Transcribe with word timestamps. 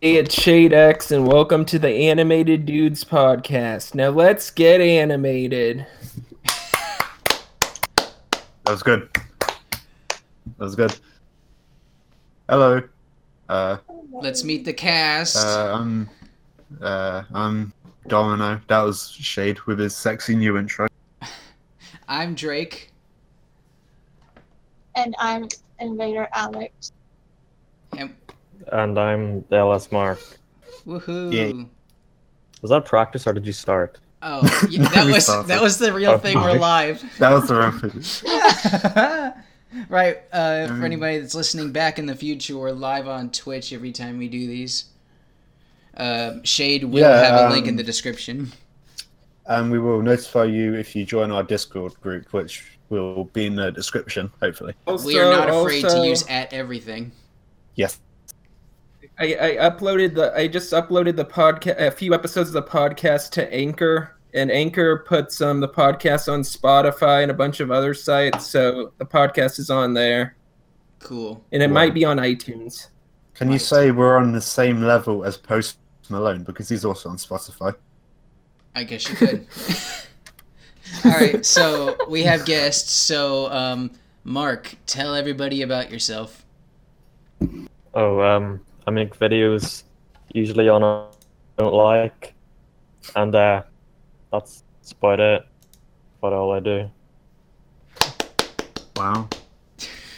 Hey, 0.00 0.16
it's 0.16 0.34
Shade 0.34 0.72
X, 0.72 1.10
and 1.10 1.26
welcome 1.26 1.64
to 1.66 1.78
the 1.78 1.88
Animated 2.08 2.64
Dudes 2.64 3.04
podcast. 3.04 3.94
Now 3.94 4.08
let's 4.08 4.50
get 4.50 4.80
animated. 4.80 5.86
That 7.96 8.12
was 8.66 8.82
good. 8.82 9.10
That 9.40 10.58
was 10.58 10.74
good. 10.74 10.96
Hello. 12.48 12.82
Uh, 13.48 13.76
Let's 14.12 14.42
meet 14.44 14.64
the 14.64 14.72
cast. 14.72 15.36
uh, 15.36 15.74
I'm, 15.78 16.08
uh, 16.80 17.24
I'm 17.34 17.72
Domino. 18.08 18.60
That 18.68 18.80
was 18.80 19.10
Shade 19.10 19.60
with 19.62 19.78
his 19.78 19.94
sexy 19.94 20.34
new 20.34 20.56
intro. 20.56 20.86
I'm 22.08 22.34
Drake. 22.34 22.90
and 24.94 25.14
I'm 25.18 25.46
Invader 25.78 26.28
Alex. 26.32 26.92
And 28.68 28.90
And 28.90 28.98
I'm 28.98 29.44
the 29.48 29.56
LS 29.56 29.90
Mark. 29.92 30.18
woohoo! 30.86 31.32
Yeah. 31.32 31.64
Was 32.62 32.70
that 32.70 32.84
practice 32.84 33.26
or 33.26 33.32
did 33.32 33.46
you 33.46 33.52
start? 33.52 33.98
Oh, 34.22 34.42
yeah, 34.68 34.86
that 34.94 35.06
was 35.06 35.24
started. 35.24 35.48
that 35.48 35.62
was 35.62 35.78
the 35.78 35.92
real 35.92 36.18
thing. 36.18 36.36
We're 36.38 36.58
live. 36.58 37.02
That 37.18 37.32
was 37.32 37.48
the 37.48 37.54
reference. 37.56 38.22
right. 39.88 40.18
Uh, 40.32 40.66
for 40.66 40.72
Um, 40.74 40.84
anybody 40.84 41.18
that's 41.18 41.34
listening 41.34 41.72
back 41.72 41.98
in 41.98 42.04
the 42.06 42.14
future, 42.14 42.56
we're 42.58 42.72
live 42.72 43.08
on 43.08 43.30
Twitch 43.30 43.72
every 43.72 43.92
time 43.92 44.18
we 44.18 44.28
do 44.28 44.46
these. 44.46 44.84
Uh, 45.96 46.34
Shade 46.44 46.84
will 46.84 47.00
Yeah, 47.00 47.22
have 47.24 47.50
a 47.50 47.54
link 47.54 47.64
in 47.66 47.70
um, 47.74 47.76
the 47.76 47.82
description. 47.82 48.52
And 49.46 49.70
we 49.72 49.78
will 49.78 50.02
notify 50.02 50.44
you 50.44 50.74
if 50.74 50.94
you 50.94 51.04
join 51.04 51.30
our 51.30 51.42
Discord 51.42 51.98
group, 52.02 52.32
which 52.32 52.78
will 52.90 53.24
be 53.32 53.46
in 53.46 53.54
the 53.56 53.70
description, 53.72 54.30
hopefully. 54.40 54.74
we 55.04 55.18
are 55.18 55.30
not 55.32 55.48
afraid 55.48 55.84
also, 55.84 56.02
to 56.02 56.08
use 56.08 56.26
at 56.28 56.52
everything. 56.52 57.10
Yes. 57.74 57.98
I, 59.20 59.36
I 59.60 59.70
uploaded 59.70 60.14
the. 60.14 60.32
I 60.34 60.48
just 60.48 60.72
uploaded 60.72 61.16
the 61.16 61.24
podcast, 61.26 61.78
a 61.78 61.90
few 61.90 62.14
episodes 62.14 62.48
of 62.48 62.54
the 62.54 62.62
podcast 62.62 63.30
to 63.32 63.52
Anchor, 63.54 64.16
and 64.32 64.50
Anchor 64.50 65.04
puts 65.06 65.40
um 65.42 65.60
the 65.60 65.68
podcast 65.68 66.32
on 66.32 66.40
Spotify 66.40 67.22
and 67.22 67.30
a 67.30 67.34
bunch 67.34 67.60
of 67.60 67.70
other 67.70 67.92
sites, 67.92 68.46
so 68.46 68.92
the 68.98 69.04
podcast 69.04 69.58
is 69.58 69.68
on 69.68 69.92
there, 69.94 70.36
Cool. 71.00 71.44
and 71.52 71.62
it 71.62 71.66
Wow. 71.68 71.74
might 71.74 71.92
be 71.94 72.04
on 72.04 72.16
iTunes. 72.16 72.86
Can 73.34 73.50
you 73.52 73.58
say 73.58 73.90
we're 73.90 74.16
on 74.16 74.32
the 74.32 74.40
same 74.40 74.82
level 74.82 75.24
as 75.24 75.36
Post 75.36 75.76
Malone 76.08 76.42
because 76.42 76.68
he's 76.68 76.84
also 76.84 77.08
on 77.10 77.16
Spotify? 77.16 77.74
I 78.74 78.84
guess 78.84 79.08
you 79.08 79.16
could. 79.16 79.46
All 81.04 81.10
right, 81.12 81.44
so 81.46 81.96
we 82.08 82.22
have 82.24 82.44
guests. 82.46 82.90
So, 82.92 83.50
um, 83.52 83.90
Mark, 84.24 84.74
tell 84.86 85.14
everybody 85.14 85.62
about 85.62 85.90
yourself. 85.90 86.44
Oh, 87.94 88.20
um, 88.20 88.60
I 88.90 88.92
make 88.92 89.16
videos 89.16 89.84
usually 90.34 90.68
on 90.68 90.82
a 90.82 91.06
I 91.06 91.62
don't 91.62 91.74
like, 91.74 92.34
and 93.14 93.32
uh, 93.32 93.62
that's, 94.32 94.64
that's 94.80 94.90
about 94.92 95.20
it. 95.20 95.46
About 96.18 96.32
all 96.32 96.52
I 96.52 96.58
do. 96.58 96.90
Wow. 98.96 99.28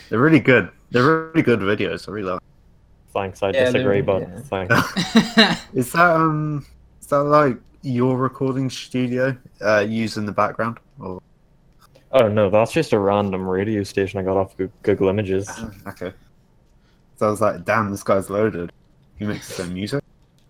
They're 0.09 0.19
really 0.21 0.41
good. 0.41 0.71
They're 0.91 1.05
really 1.35 1.43
good 1.43 1.61
videos. 1.61 2.09
I 2.09 2.13
really 2.13 2.31
like. 2.31 2.41
Thanks, 3.13 3.43
I 3.43 3.51
Yeah, 3.51 3.65
disagree, 3.67 4.01
they're- 4.01 4.21
but 4.21 4.23
yeah. 4.23 4.67
thanks. 4.67 5.65
Is 5.75 5.93
that 5.93 6.17
um? 6.17 6.65
Is 7.03 7.09
that 7.09 7.25
like 7.25 7.59
your 7.83 8.17
recording 8.17 8.71
studio 8.71 9.37
uh, 9.61 9.81
used 9.81 10.17
in 10.17 10.25
the 10.25 10.33
background? 10.33 10.79
Or 10.99 11.21
oh 12.13 12.29
no, 12.29 12.49
that's 12.49 12.73
just 12.73 12.95
a 12.95 12.99
random 12.99 13.47
radio 13.47 13.83
station 13.83 14.19
I 14.19 14.23
got 14.23 14.39
off 14.39 14.55
Google 14.83 15.09
Images. 15.09 15.51
okay. 15.89 16.15
So 17.17 17.27
I 17.27 17.31
was 17.31 17.41
like, 17.41 17.65
damn, 17.65 17.91
this 17.91 18.03
guy's 18.03 18.31
loaded. 18.31 18.73
He 19.19 19.25
makes 19.25 19.49
his 19.49 19.61
own 19.61 19.75
music. 19.75 20.03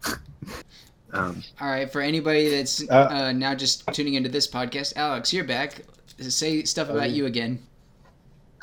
um, 1.12 1.42
All 1.60 1.68
right, 1.68 1.90
for 1.90 2.00
anybody 2.00 2.48
that's 2.48 2.82
Uh, 2.88 3.08
uh, 3.10 3.32
now 3.32 3.54
just 3.54 3.86
tuning 3.92 4.14
into 4.14 4.28
this 4.30 4.48
podcast, 4.48 4.94
Alex, 4.96 5.32
you're 5.32 5.44
back. 5.44 5.82
Say 6.18 6.62
stuff 6.64 6.88
about 6.88 7.02
Oh. 7.02 7.12
you 7.12 7.26
again. 7.26 7.58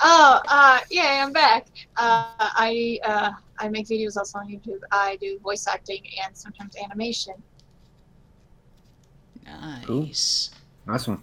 Oh, 0.01 0.39
uh, 0.47 0.79
yeah, 0.89 1.23
I'm 1.25 1.33
back. 1.33 1.67
Uh, 1.97 2.25
I 2.39 2.99
uh, 3.03 3.31
I 3.59 3.67
make 3.67 3.87
videos 3.87 4.15
also 4.15 4.39
on 4.39 4.47
YouTube. 4.47 4.79
I 4.91 5.17
do 5.19 5.37
voice 5.39 5.67
acting 5.67 6.01
and 6.25 6.35
sometimes 6.35 6.73
animation. 6.77 7.33
Nice. 9.87 10.51
nice 10.87 11.07
one. 11.07 11.21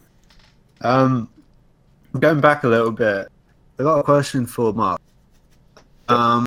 Um, 0.82 1.28
going 2.18 2.40
back 2.40 2.64
a 2.64 2.68
little 2.68 2.90
bit, 2.90 3.28
I 3.78 3.82
got 3.82 3.98
a 4.00 4.02
question 4.02 4.46
for 4.46 4.72
Mark. 4.72 5.00
Um, 6.08 6.45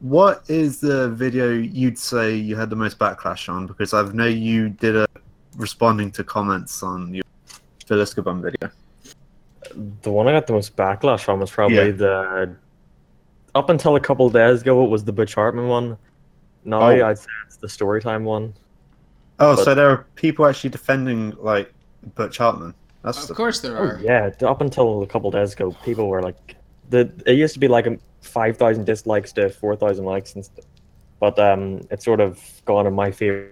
what 0.00 0.44
is 0.48 0.80
the 0.80 1.10
video 1.10 1.50
you'd 1.52 1.98
say 1.98 2.34
you 2.34 2.56
had 2.56 2.70
the 2.70 2.76
most 2.76 2.98
backlash 2.98 3.48
on? 3.48 3.66
Because 3.66 3.94
I've 3.94 4.14
know 4.14 4.26
you 4.26 4.68
did 4.68 4.96
a 4.96 5.06
responding 5.56 6.10
to 6.12 6.24
comments 6.24 6.82
on 6.82 7.14
your 7.14 7.24
Phil 7.86 8.00
Escobar 8.00 8.34
video. 8.34 8.70
The 10.02 10.10
one 10.10 10.26
I 10.28 10.32
got 10.32 10.46
the 10.46 10.52
most 10.52 10.76
backlash 10.76 11.24
from 11.24 11.40
was 11.40 11.50
probably 11.50 11.76
Yeah. 11.76 11.90
the. 11.92 12.56
Up 13.54 13.70
until 13.70 13.96
a 13.96 14.00
couple 14.00 14.28
days 14.28 14.60
ago, 14.60 14.84
it 14.84 14.90
was 14.90 15.04
the 15.04 15.12
Butch 15.12 15.34
Hartman 15.34 15.68
one. 15.68 15.96
Now 16.64 16.82
Oh. 16.82 17.06
I'd 17.06 17.18
say 17.18 17.26
it's 17.46 17.56
the 17.56 17.66
Storytime 17.68 18.24
one. 18.24 18.52
Oh, 19.38 19.56
But- 19.56 19.64
so 19.64 19.74
there 19.74 19.88
are 19.90 20.04
people 20.14 20.46
actually 20.46 20.70
defending 20.70 21.34
like 21.40 21.72
Butch 22.14 22.38
Hartman. 22.38 22.74
That's 23.02 23.22
Of 23.22 23.28
the- 23.28 23.34
course 23.34 23.60
there 23.60 23.78
Oh, 23.78 23.82
are. 23.82 24.00
yeah, 24.02 24.30
up 24.42 24.60
until 24.60 25.02
a 25.02 25.06
couple 25.06 25.30
days 25.30 25.52
ago, 25.52 25.74
people 25.84 26.08
were 26.08 26.22
like, 26.22 26.55
the 26.90 27.10
it 27.26 27.34
used 27.34 27.54
to 27.54 27.60
be 27.60 27.68
like 27.68 27.86
five 28.20 28.56
thousand 28.56 28.84
dislikes 28.84 29.32
to 29.32 29.48
four 29.50 29.76
thousand 29.76 30.04
likes 30.04 30.34
and 30.34 30.44
stuff, 30.44 30.64
but 31.20 31.38
um, 31.38 31.80
it's 31.90 32.04
sort 32.04 32.20
of 32.20 32.40
gone 32.64 32.86
in 32.86 32.94
my 32.94 33.10
favor. 33.10 33.50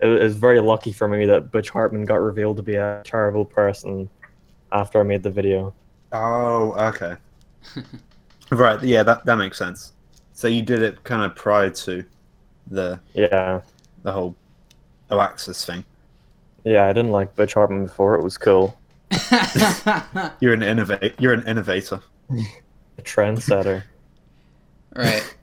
It 0.00 0.06
was 0.06 0.36
very 0.36 0.60
lucky 0.60 0.92
for 0.92 1.08
me 1.08 1.26
that 1.26 1.50
Butch 1.52 1.68
Hartman 1.70 2.06
got 2.06 2.16
revealed 2.16 2.56
to 2.56 2.62
be 2.62 2.76
a 2.76 3.02
terrible 3.04 3.44
person 3.44 4.08
after 4.72 4.98
I 5.00 5.02
made 5.02 5.22
the 5.22 5.30
video. 5.30 5.74
Oh, 6.12 6.72
okay. 6.88 7.16
right. 8.50 8.82
Yeah, 8.82 9.02
that 9.02 9.24
that 9.26 9.36
makes 9.36 9.58
sense. 9.58 9.92
So 10.32 10.48
you 10.48 10.62
did 10.62 10.80
it 10.82 11.04
kind 11.04 11.22
of 11.22 11.36
prior 11.36 11.68
to 11.70 12.02
the 12.68 12.98
Yeah, 13.14 13.60
the 14.02 14.12
whole 14.12 14.34
Oaxis 15.10 15.64
thing. 15.66 15.84
yeah, 16.64 16.86
I 16.86 16.92
didn't 16.94 17.10
like 17.10 17.36
Butch 17.36 17.52
Hartman 17.54 17.84
before. 17.84 18.14
It 18.14 18.22
was 18.22 18.38
cool, 18.38 18.78
You're 20.40 20.54
an 20.54 20.62
innovate. 20.62 21.14
You're 21.18 21.34
an 21.34 21.46
innovator. 21.46 22.00
A 22.98 23.02
trendsetter. 23.02 23.82
right. 24.94 25.36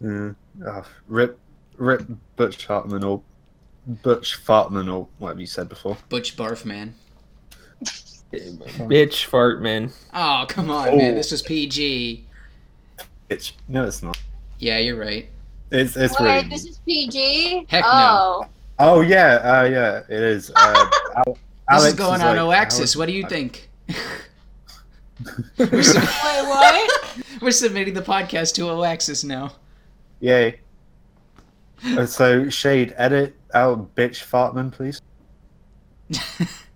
Yeah. 0.00 0.30
Oh, 0.66 0.84
rip, 1.06 1.38
rip 1.76 2.04
Butch 2.36 2.66
Hartman 2.66 3.04
or 3.04 3.22
Butch 3.86 4.44
Fartman 4.44 4.92
or 4.92 5.06
whatever 5.18 5.40
you 5.40 5.46
said 5.46 5.68
before. 5.68 5.96
Butch 6.08 6.36
Barf 6.36 6.64
Man. 6.64 6.94
Bitch, 8.32 9.28
Fartman. 9.28 9.92
Oh, 10.12 10.44
come 10.48 10.70
on, 10.70 10.96
man. 10.96 11.12
Oh. 11.12 11.14
This 11.14 11.30
was 11.30 11.42
PG. 11.42 12.26
It's 13.30 13.52
no, 13.68 13.84
it's 13.84 14.02
not. 14.02 14.18
Yeah, 14.58 14.78
you're 14.78 14.96
right. 14.98 15.28
It's 15.70 15.96
it's 15.96 16.18
Wait, 16.18 16.26
really. 16.26 16.48
this 16.48 16.64
is 16.64 16.78
PG. 16.78 17.66
Heck 17.68 17.82
no. 17.84 17.88
oh. 17.92 18.46
Oh 18.80 19.00
yeah, 19.00 19.34
uh, 19.36 19.64
yeah, 19.64 19.98
it 20.08 20.22
is. 20.22 20.50
Uh, 20.54 20.90
Al- 21.16 21.38
This 21.80 21.84
is 21.88 21.94
going 21.94 22.20
on 22.20 22.36
like, 22.36 22.62
Oaxis. 22.62 22.96
What 22.96 23.06
do 23.06 23.12
you 23.12 23.26
think? 23.28 23.68
we're, 25.58 25.82
sub- 25.82 26.02
Wait, 26.24 26.48
what? 26.48 27.18
we're 27.42 27.50
submitting 27.50 27.94
the 27.94 28.02
podcast 28.02 28.54
to 28.54 28.68
Oaxis 28.70 29.24
now. 29.24 29.52
Yay. 30.20 30.60
Uh, 31.84 32.06
so 32.06 32.48
Shade, 32.48 32.94
edit 32.96 33.36
out 33.54 33.94
bitch 33.94 34.24
Fartman, 34.24 34.72
please. 34.72 35.00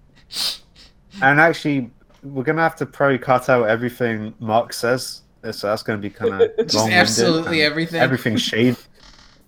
And 1.20 1.40
actually, 1.40 1.90
we're 2.22 2.42
gonna 2.42 2.62
have 2.62 2.76
to 2.76 2.86
probably 2.86 3.18
cut 3.18 3.48
out 3.48 3.68
everything 3.68 4.34
Mark 4.40 4.72
says. 4.72 5.22
So 5.50 5.68
that's 5.68 5.82
gonna 5.82 5.98
be 5.98 6.10
kind 6.10 6.40
of 6.40 6.68
Just 6.68 6.88
absolutely 6.88 7.62
everything. 7.62 8.00
Everything 8.00 8.36
Shade, 8.36 8.76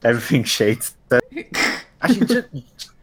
everything 0.03 0.45
Shade. 0.45 0.83
said. 0.83 1.23
Actually, 2.03 2.27
just, 2.27 2.49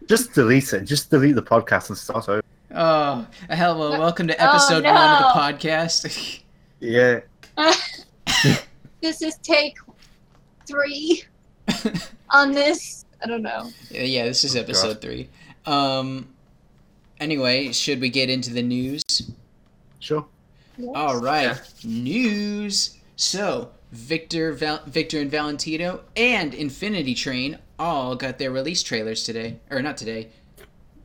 just 0.08 0.34
delete 0.34 0.74
it. 0.74 0.82
Just 0.86 1.10
delete 1.10 1.36
the 1.36 1.42
podcast 1.42 1.90
and 1.90 1.98
start 1.98 2.30
over. 2.30 2.42
Oh, 2.74 3.28
hello. 3.50 4.00
Welcome 4.00 4.28
to 4.28 4.36
Oh, 4.42 4.50
episode 4.50 4.84
one 4.86 4.96
of 4.96 5.20
the 5.20 5.40
podcast. 5.40 6.42
Yeah. 6.84 7.20
this 9.02 9.22
is 9.22 9.38
take 9.44 9.78
three 10.66 11.24
on 12.32 12.52
this. 12.54 13.06
I 13.24 13.28
don't 13.28 13.44
know. 13.44 13.70
Yeah, 13.92 14.02
yeah, 14.02 14.26
this 14.26 14.44
is 14.44 14.56
Oh, 14.56 14.62
episode 14.62 15.00
three. 15.00 15.30
Um. 15.68 16.30
Anyway, 17.20 17.72
should 17.72 18.02
we 18.02 18.10
get 18.10 18.32
into 18.32 18.52
the 18.52 18.64
news? 18.64 19.04
Sure. 20.00 20.26
All 20.96 21.20
right, 21.20 21.56
news. 21.84 22.98
So 23.16 23.70
Victor, 23.92 24.54
Val- 24.54 24.82
Victor 24.88 25.20
and 25.20 25.30
Valentino 25.30 26.02
and 26.16 26.56
Infinity 26.56 27.14
Train 27.14 27.60
all 27.78 28.16
got 28.16 28.40
their 28.40 28.50
release 28.50 28.82
trailers 28.82 29.24
today, 29.24 29.60
or 29.70 29.84
not 29.84 29.98
today. 29.98 30.30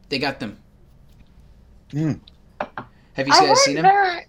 They 0.09 0.19
got 0.19 0.41
them. 0.41 0.57
Mm. 1.93 2.21
Have 3.15 3.27
you 3.29 3.33
I 3.35 3.47
guys 3.47 3.59
seen 3.65 3.75
them? 3.77 3.85
there- 3.85 4.27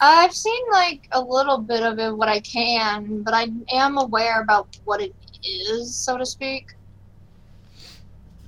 I've 0.00 0.34
seen 0.34 0.62
like 0.72 1.08
a 1.12 1.20
little 1.20 1.58
bit 1.58 1.82
of 1.82 1.98
it, 1.98 2.10
what 2.14 2.28
I 2.28 2.40
can, 2.40 3.22
but 3.22 3.32
I 3.32 3.48
am 3.72 3.96
aware 3.96 4.42
about 4.42 4.76
what 4.84 5.00
it 5.00 5.14
is, 5.44 5.94
so 5.94 6.18
to 6.18 6.26
speak. 6.26 6.74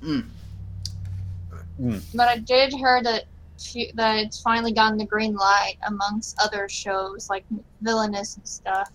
Mm. 0.01 0.25
Mm. 1.81 2.01
But 2.15 2.27
I 2.27 2.37
did 2.39 2.73
hear 2.73 3.01
that 3.03 3.25
she, 3.57 3.91
that 3.95 4.17
it's 4.19 4.41
finally 4.41 4.71
gotten 4.71 4.97
the 4.97 5.05
green 5.05 5.35
light 5.35 5.77
amongst 5.87 6.37
other 6.39 6.67
shows 6.69 7.29
like 7.29 7.45
Villainous 7.81 8.35
and 8.37 8.47
stuff. 8.47 8.89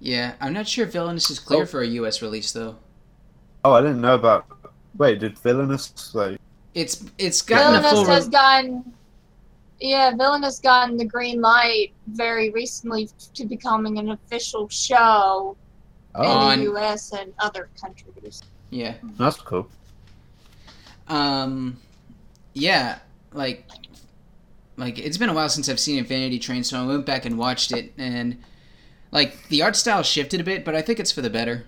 Yeah, 0.00 0.34
I'm 0.40 0.52
not 0.52 0.68
sure 0.68 0.86
Villainous 0.86 1.28
is 1.30 1.38
clear 1.38 1.62
Oh. 1.62 1.66
for 1.66 1.80
a 1.82 1.86
US 1.86 2.22
release 2.22 2.52
though. 2.52 2.76
Oh, 3.64 3.72
I 3.72 3.80
didn't 3.80 4.00
know 4.00 4.14
about. 4.14 4.46
Wait, 4.96 5.18
did 5.18 5.38
Villainous 5.38 6.14
like? 6.14 6.38
It's 6.76 7.04
it's 7.16 7.40
gotten 7.40 7.74
a 7.76 7.80
full 7.82 8.04
Villainous 8.04 8.08
re- 8.08 8.14
has 8.14 8.28
gotten, 8.28 8.92
yeah, 9.80 10.10
Villainous 10.14 10.58
gotten 10.60 10.98
the 10.98 11.06
green 11.06 11.40
light 11.40 11.92
very 12.08 12.50
recently 12.50 13.08
to 13.34 13.46
becoming 13.46 13.98
an 13.98 14.10
official 14.10 14.68
show 14.68 15.56
Oh, 16.14 16.22
On- 16.22 16.52
in 16.52 16.58
the 16.60 16.64
U.S. 16.72 17.12
and 17.12 17.32
other 17.38 17.68
countries. 17.80 18.42
yeah. 18.70 18.94
that's 19.18 19.36
cool. 19.38 19.68
Um, 21.08 21.78
yeah, 22.54 22.98
like, 23.32 23.68
like 24.76 24.98
it's 24.98 25.16
been 25.18 25.28
a 25.28 25.34
while 25.34 25.48
since 25.48 25.68
I've 25.68 25.80
seen 25.80 25.98
Infinity 25.98 26.38
Train, 26.38 26.64
so 26.64 26.82
I 26.82 26.86
went 26.86 27.06
back 27.06 27.24
and 27.24 27.38
watched 27.38 27.72
it, 27.72 27.92
and 27.96 28.36
like 29.12 29.48
the 29.48 29.62
art 29.62 29.76
style 29.76 30.02
shifted 30.02 30.40
a 30.40 30.44
bit, 30.44 30.64
but 30.64 30.74
I 30.74 30.82
think 30.82 31.00
it's 31.00 31.12
for 31.12 31.22
the 31.22 31.30
better. 31.30 31.64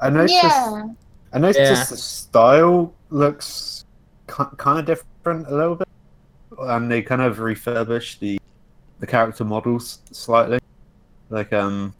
I 0.00 0.10
noticed. 0.10 0.34
Yeah, 0.34 0.88
I 1.32 1.38
noticed 1.38 1.58
Yeah. 1.60 1.84
the 1.84 1.96
style 1.96 2.92
looks 3.10 3.73
kind 4.26 4.78
of 4.78 4.84
different 4.86 5.48
a 5.48 5.54
little 5.54 5.76
bit, 5.76 5.88
and 6.58 6.90
they 6.90 7.02
kind 7.02 7.22
of 7.22 7.38
refurbish 7.38 8.18
the 8.18 8.40
the 9.00 9.06
character 9.06 9.44
models 9.44 10.00
slightly. 10.12 10.58
Like 11.30 11.52
um, 11.52 11.94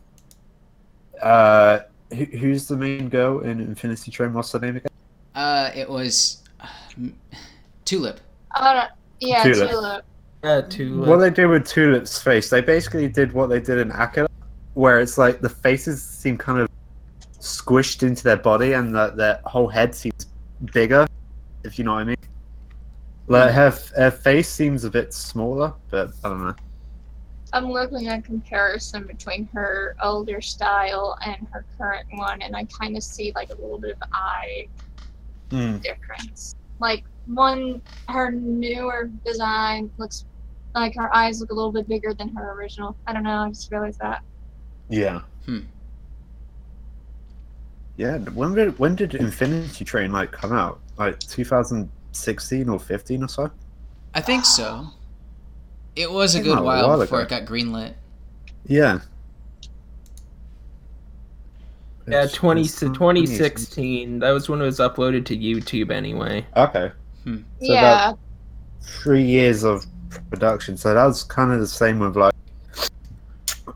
uh, 1.23 1.81
who, 2.11 2.25
who's 2.25 2.69
the 2.69 2.77
main 2.77 3.09
girl 3.09 3.41
in 3.41 3.61
Infinity 3.61 4.11
Train? 4.11 4.33
What's 4.33 4.53
her 4.53 4.59
name 4.59 4.77
again? 4.77 4.91
Uh, 5.35 5.71
it 5.75 5.89
was 5.89 6.43
uh, 6.61 6.69
Tulip. 7.85 8.21
I 8.53 8.75
don't, 8.75 8.91
yeah, 9.21 9.43
Tulip. 9.43 9.71
Tulip. 9.71 10.05
Yeah, 10.45 10.61
Tulip. 10.63 11.09
What 11.09 11.17
they 11.17 11.31
did 11.31 11.47
with 11.47 11.67
Tulip's 11.67 12.23
face, 12.23 12.51
they 12.51 12.61
basically 12.61 13.09
did 13.09 13.33
what 13.33 13.49
they 13.49 13.61
did 13.61 13.79
in 13.79 13.91
Akira, 13.91 14.29
where 14.75 15.01
it's 15.01 15.19
like 15.19 15.41
the 15.41 15.49
faces 15.49 16.03
seem 16.03 16.39
kind 16.39 16.61
of 16.61 16.69
squished 17.41 18.03
into 18.03 18.23
their 18.23 18.37
body, 18.37 18.75
and 18.75 18.95
that 18.95 19.17
their 19.17 19.41
whole 19.45 19.69
head 19.69 19.95
seems 19.95 20.27
bigger, 20.73 21.07
if 21.65 21.79
you 21.79 21.85
know 21.85 21.95
what 21.95 22.01
I 22.01 22.05
mean. 22.05 22.17
Like 23.27 23.53
her, 23.53 23.73
her 23.97 24.11
face 24.11 24.49
seems 24.49 24.85
a 24.85 24.91
bit 24.91 25.15
smaller, 25.15 25.73
but 25.91 26.11
I 26.23 26.29
don't 26.29 26.45
know. 26.45 26.55
I'm 27.53 27.71
looking 27.71 28.09
at 28.09 28.25
comparison 28.25 29.07
between 29.07 29.49
her 29.55 29.97
older 30.03 30.41
style 30.41 31.17
and 31.25 31.37
her 31.53 31.65
current 31.79 32.07
one, 32.13 32.43
and 32.43 32.55
I 32.55 32.65
kind 32.65 32.97
of 32.97 33.03
see 33.03 33.33
like 33.35 33.51
a 33.51 33.55
little 33.55 33.79
bit 33.79 33.93
of 33.93 34.09
eye 34.13 34.67
Hmm. 35.51 35.79
difference. 35.79 36.55
Like 36.81 37.05
one, 37.27 37.81
her 38.09 38.31
newer 38.33 39.11
design 39.25 39.91
looks 39.99 40.25
like 40.75 40.95
her 40.97 41.15
eyes 41.15 41.41
look 41.41 41.51
a 41.51 41.55
little 41.55 41.71
bit 41.73 41.87
bigger 41.87 42.13
than 42.13 42.35
her 42.35 42.53
original. 42.53 42.97
I 43.07 43.13
don't 43.13 43.23
know. 43.23 43.39
I 43.39 43.49
just 43.51 43.71
realized 43.71 44.01
that. 44.01 44.23
Yeah. 44.89 45.21
Hmm. 45.47 45.61
Yeah. 47.97 48.19
When 48.19 48.55
did 48.55 48.79
when 48.79 48.97
did 48.97 49.15
Infinity 49.15 49.85
Train 49.85 50.13
like 50.13 50.33
come 50.33 50.53
out? 50.53 50.81
Like 50.99 51.19
2016 51.21 52.69
or 52.69 52.79
15 52.79 53.23
or 53.25 53.29
so? 53.29 53.51
I 54.15 54.21
think 54.21 54.45
so. 54.45 54.87
It 55.97 56.11
was 56.11 56.35
a 56.35 56.43
good 56.43 56.57
out 56.57 56.63
a 56.63 56.65
while 56.65 56.89
while 56.89 56.99
before 57.01 57.21
ago. 57.21 57.37
it 57.37 57.41
got 57.41 57.49
greenlit. 57.51 57.95
Yeah. 58.67 59.01
yeah, 62.09 62.25
It's- 62.25 62.33
20, 62.33 62.61
it's- 62.63 62.81
2016. 62.81 64.19
That 64.19 64.31
was 64.31 64.49
when 64.49 64.61
it 64.61 64.65
was 64.65 64.79
uploaded 64.79 65.25
to 65.27 65.37
YouTube 65.37 65.91
anyway. 65.91 66.47
Okay. 66.57 66.91
Hmm. 67.25 67.37
So 67.37 67.43
yeah, 67.61 68.09
about 68.09 68.19
three 68.83 69.23
years 69.25 69.63
of 69.65 69.87
production. 70.31 70.77
So 70.77 70.95
that 70.95 71.05
was 71.05 71.23
kind 71.23 71.53
of 71.53 71.61
the 71.61 71.67
same 71.67 71.99
with 72.01 72.17
like, 72.17 72.35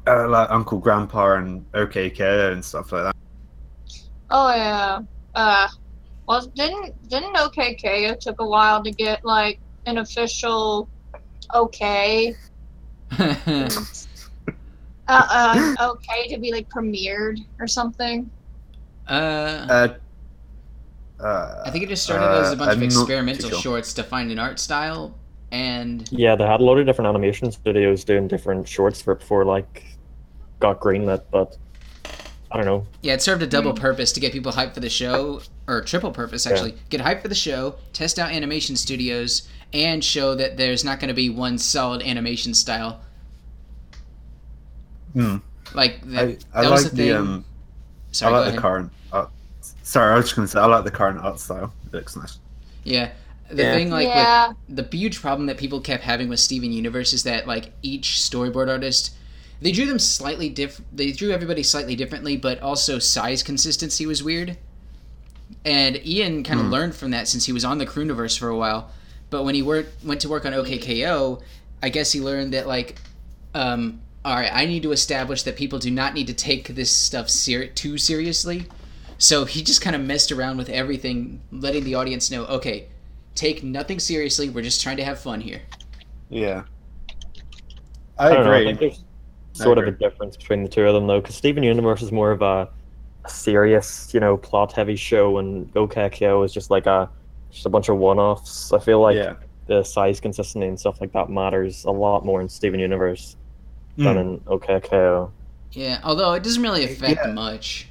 uh, 0.06 0.28
like 0.28 0.50
Uncle 0.50 0.78
Grandpa 0.78 1.34
and 1.36 1.64
OKK 1.72 2.52
and 2.52 2.64
stuff 2.64 2.92
like 2.92 3.04
that. 3.04 3.16
Oh 4.30 4.54
yeah. 4.54 5.00
Uh, 5.34 5.68
well, 6.26 6.46
didn't 6.54 7.08
didn't 7.08 7.36
OKK 7.36 8.10
it 8.10 8.20
took 8.20 8.40
a 8.40 8.46
while 8.46 8.82
to 8.82 8.90
get 8.90 9.24
like 9.24 9.58
an 9.86 9.98
official 9.98 10.88
okay, 11.54 12.34
uh, 13.18 13.70
uh, 15.08 15.74
okay 15.80 16.28
to 16.28 16.38
be 16.38 16.52
like 16.52 16.68
premiered 16.68 17.38
or 17.58 17.66
something. 17.66 18.30
uh, 19.08 19.66
Uh, 19.68 19.88
uh, 21.20 21.62
I 21.64 21.70
think 21.70 21.84
it 21.84 21.88
just 21.88 22.04
started 22.04 22.26
as 22.26 22.52
a 22.52 22.56
bunch 22.56 22.72
of 22.72 22.82
I'm 22.82 22.88
not 22.88 22.90
too 22.90 23.00
experimental 23.00 23.50
sure. 23.50 23.60
shorts 23.60 23.94
to 23.94 24.02
find 24.02 24.30
an 24.30 24.38
art 24.38 24.58
style, 24.58 25.14
and 25.50 26.08
Yeah, 26.10 26.36
they 26.36 26.44
had 26.46 26.60
a 26.60 26.64
lot 26.64 26.78
of 26.78 26.86
different 26.86 27.08
animation 27.08 27.50
studios 27.50 28.04
doing 28.04 28.28
different 28.28 28.68
shorts 28.68 29.00
for 29.02 29.12
it 29.14 29.20
before 29.20 29.44
like 29.44 29.84
got 30.60 30.80
greenlit, 30.80 31.22
but 31.30 31.56
I 32.50 32.56
don't 32.56 32.66
know. 32.66 32.86
yeah, 33.02 33.12
it 33.14 33.20
served 33.22 33.42
a 33.42 33.46
double 33.46 33.74
purpose 33.74 34.10
to 34.12 34.20
get 34.20 34.32
people 34.32 34.52
hyped 34.52 34.72
for 34.74 34.80
the 34.80 34.88
show, 34.88 35.42
or 35.66 35.82
triple 35.82 36.10
purpose 36.12 36.46
actually. 36.46 36.74
Get 36.88 37.00
hyped 37.02 37.20
for 37.22 37.28
the 37.28 37.34
show, 37.34 37.74
test 37.92 38.18
out 38.18 38.30
animation 38.30 38.74
studios, 38.76 39.46
and 39.74 40.02
show 40.02 40.34
that 40.34 40.56
there's 40.56 40.82
not 40.84 40.98
going 40.98 41.08
to 41.08 41.14
be 41.14 41.28
one 41.28 41.58
solid 41.58 42.00
animation 42.02 42.54
style. 42.54 43.00
Hmm. 45.12 45.36
Like 45.74 46.00
that, 46.10 46.38
I, 46.54 46.58
I 46.60 46.62
that 46.62 46.70
was 46.70 46.84
like 46.84 46.92
the 46.92 46.96
thing. 46.96 47.08
the 47.08 47.18
um. 47.18 47.44
Sorry, 48.12 48.32
I 48.32 48.36
go 48.36 48.38
like 48.38 48.46
ahead. 48.48 48.56
the 48.58 48.62
current. 48.62 48.92
Art. 49.12 49.30
Sorry, 49.82 50.12
I 50.12 50.16
was 50.16 50.24
just 50.26 50.36
gonna 50.36 50.48
say 50.48 50.58
I 50.60 50.66
like 50.66 50.84
the 50.84 50.90
current 50.90 51.18
art 51.20 51.38
style. 51.40 51.72
It 51.86 51.92
looks 51.92 52.16
nice. 52.16 52.38
Yeah. 52.84 53.10
The 53.50 53.62
Yeah. 53.62 53.74
thing, 53.74 53.90
like, 53.90 54.08
yeah, 54.08 54.52
with 54.68 54.90
the 54.90 54.96
huge 54.96 55.20
problem 55.22 55.46
that 55.46 55.56
people 55.56 55.80
kept 55.80 56.04
having 56.04 56.28
with 56.28 56.38
Steven 56.38 56.70
Universe 56.70 57.14
is 57.14 57.22
that, 57.22 57.46
like, 57.46 57.72
each 57.80 58.16
storyboard 58.18 58.68
artist, 58.68 59.12
they 59.60 59.72
drew 59.72 59.86
them 59.86 59.98
slightly 59.98 60.48
diff. 60.48 60.80
They 60.92 61.12
drew 61.12 61.30
everybody 61.30 61.62
slightly 61.62 61.96
differently, 61.96 62.36
but 62.36 62.60
also 62.60 62.98
size 62.98 63.42
consistency 63.42 64.06
was 64.06 64.22
weird. 64.22 64.56
And 65.64 66.04
Ian 66.06 66.44
kind 66.44 66.60
of 66.60 66.66
Hmm. 66.66 66.72
learned 66.72 66.94
from 66.94 67.10
that 67.10 67.26
since 67.28 67.46
he 67.46 67.52
was 67.52 67.64
on 67.64 67.78
the 67.78 67.86
Crewniverse 67.86 68.38
for 68.38 68.48
a 68.48 68.56
while. 68.56 68.90
But 69.30 69.44
when 69.44 69.54
he 69.54 69.62
worked, 69.62 70.04
went 70.04 70.20
to 70.22 70.28
work 70.28 70.46
on 70.46 70.52
OKKO, 70.52 71.42
I 71.82 71.88
guess 71.88 72.12
he 72.12 72.20
learned 72.20 72.52
that, 72.54 72.66
like, 72.66 72.96
um, 73.54 74.00
all 74.24 74.36
right, 74.36 74.50
I 74.52 74.66
need 74.66 74.82
to 74.84 74.92
establish 74.92 75.42
that 75.44 75.56
people 75.56 75.78
do 75.78 75.90
not 75.90 76.14
need 76.14 76.26
to 76.28 76.34
take 76.34 76.68
this 76.74 76.90
stuff 76.90 77.28
ser- 77.28 77.66
too 77.66 77.98
seriously. 77.98 78.66
So 79.18 79.44
he 79.44 79.62
just 79.62 79.80
kind 79.80 79.96
of 79.96 80.02
messed 80.02 80.30
around 80.30 80.58
with 80.58 80.68
everything, 80.68 81.40
letting 81.50 81.84
the 81.84 81.94
audience 81.94 82.30
know, 82.30 82.44
okay, 82.46 82.86
take 83.34 83.62
nothing 83.64 83.98
seriously. 84.00 84.48
We're 84.48 84.62
just 84.62 84.80
trying 84.82 84.96
to 84.98 85.04
have 85.04 85.18
fun 85.18 85.40
here. 85.40 85.62
Yeah. 86.30 86.62
I, 88.18 88.28
don't 88.32 88.44
know. 88.44 88.52
I 88.52 88.58
agree. 88.58 88.66
think 88.66 88.80
there's 88.80 89.04
sort 89.62 89.78
of 89.78 89.86
a 89.86 89.90
difference 89.90 90.36
between 90.36 90.62
the 90.62 90.68
two 90.68 90.84
of 90.86 90.94
them 90.94 91.06
though, 91.06 91.20
because 91.20 91.34
Steven 91.34 91.62
Universe 91.62 92.02
is 92.02 92.12
more 92.12 92.30
of 92.30 92.42
a, 92.42 92.68
a 93.24 93.28
serious, 93.28 94.12
you 94.14 94.20
know, 94.20 94.36
plot-heavy 94.36 94.96
show, 94.96 95.38
and 95.38 95.72
OKKO 95.74 96.44
is 96.44 96.52
just 96.52 96.70
like 96.70 96.86
a 96.86 97.08
just 97.50 97.66
a 97.66 97.68
bunch 97.70 97.88
of 97.88 97.96
one-offs. 97.96 98.72
I 98.72 98.78
feel 98.78 99.00
like 99.00 99.16
yeah. 99.16 99.34
the 99.66 99.82
size 99.82 100.20
consistency 100.20 100.68
and 100.68 100.78
stuff 100.78 101.00
like 101.00 101.12
that 101.12 101.30
matters 101.30 101.84
a 101.84 101.90
lot 101.90 102.24
more 102.24 102.40
in 102.40 102.48
Steven 102.48 102.78
Universe 102.80 103.36
than 103.96 104.16
Mm. 104.16 104.20
in 104.20 104.40
OKKO. 104.40 105.30
Yeah, 105.72 106.00
although 106.04 106.32
it 106.34 106.42
doesn't 106.42 106.62
really 106.62 106.84
affect 106.84 107.20
Yeah. 107.24 107.32
much. 107.32 107.88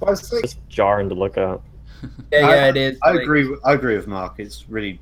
But 0.00 0.08
I 0.10 0.12
like- 0.12 0.44
It's 0.44 0.56
jarring 0.68 1.08
to 1.08 1.14
look 1.14 1.36
at. 1.36 1.60
Yeah, 2.32 2.46
I- 2.46 2.54
yeah, 2.54 2.66
it 2.68 2.76
is. 2.76 2.98
I 3.02 3.10
like- 3.12 3.22
agree. 3.22 3.48
With, 3.48 3.60
I 3.64 3.72
agree 3.72 3.96
with 3.96 4.06
Mark. 4.06 4.34
It's 4.38 4.68
really 4.68 5.00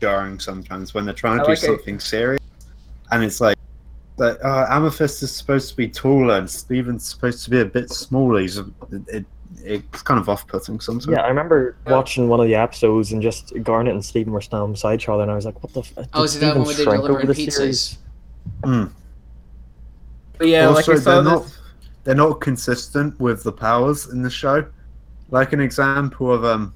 jarring 0.00 0.38
sometimes 0.38 0.92
when 0.94 1.04
they're 1.06 1.14
trying 1.14 1.38
to 1.38 1.42
I 1.42 1.46
do 1.46 1.50
like 1.52 1.58
it. 1.62 1.66
something 1.66 1.98
serious, 1.98 2.40
and 3.10 3.24
it's 3.24 3.40
like 3.40 3.56
that. 4.18 4.40
Uh, 4.44 4.66
Amethyst 4.70 5.22
is 5.22 5.34
supposed 5.34 5.68
to 5.70 5.76
be 5.76 5.88
taller, 5.88 6.36
and 6.38 6.48
Steven's 6.50 7.04
supposed 7.08 7.44
to 7.44 7.50
be 7.50 7.60
a 7.60 7.64
bit 7.64 7.90
smaller. 7.90 8.40
He's 8.40 8.58
a, 8.58 8.66
it, 9.08 9.24
it's 9.64 10.02
kind 10.02 10.20
of 10.20 10.28
off-putting 10.28 10.78
sometimes. 10.80 11.06
Yeah, 11.10 11.22
I 11.22 11.28
remember 11.28 11.76
Yeah. 11.86 11.92
watching 11.94 12.28
one 12.28 12.40
of 12.40 12.46
the 12.46 12.54
episodes 12.54 13.12
and 13.12 13.20
just 13.22 13.52
Garnet 13.62 13.94
and 13.94 14.04
Steven 14.04 14.32
were 14.32 14.40
standing 14.40 14.72
beside 14.72 14.94
each 15.00 15.08
other, 15.08 15.22
and 15.22 15.30
I 15.30 15.34
was 15.34 15.44
like, 15.46 15.62
"What 15.62 15.72
the? 15.72 15.80
F- 15.80 15.92
Oh, 16.14 16.20
did 16.20 16.24
is 16.24 16.36
it 16.36 16.40
that 16.40 16.46
Steven 16.52 16.58
one 16.58 16.66
where 16.66 16.76
they 16.76 16.84
shrink 16.84 16.96
deliver 17.02 17.18
over 17.22 17.26
the 17.32 17.34
pizzas? 17.46 17.52
series?" 17.52 17.98
Mm. 18.62 18.90
But 20.38 20.48
yeah, 20.48 20.68
like 20.68 20.76
Also, 20.88 20.92
I 20.92 20.96
saw 20.96 21.20
they're 21.22 21.38
this. 21.40 21.58
They're 22.04 22.14
not 22.14 22.40
consistent 22.40 23.18
with 23.20 23.42
the 23.42 23.52
powers 23.52 24.08
in 24.08 24.22
the 24.22 24.30
show. 24.30 24.64
Like 25.30 25.52
an 25.52 25.60
example 25.60 26.32
of 26.32 26.44
um, 26.44 26.72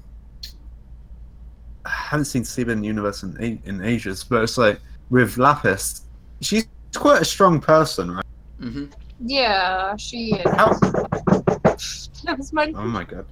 I 1.85 1.89
haven't 1.89 2.25
seen 2.25 2.43
Steven 2.43 2.83
Universe 2.83 3.23
in 3.23 3.35
a- 3.41 3.59
in 3.67 3.81
ages, 3.83 4.23
but 4.23 4.43
it's 4.43 4.57
like 4.57 4.79
with 5.09 5.37
Lapis, 5.37 6.01
she's 6.41 6.65
quite 6.95 7.21
a 7.21 7.25
strong 7.25 7.59
person, 7.59 8.11
right? 8.11 8.25
hmm 8.59 8.85
yeah, 9.25 9.95
she 9.95 10.33
is. 10.33 10.51
How 10.51 10.69
That 12.25 12.35
was 12.37 12.51
my. 12.51 12.73
Oh 12.75 12.83
my 12.83 13.03
god. 13.05 13.25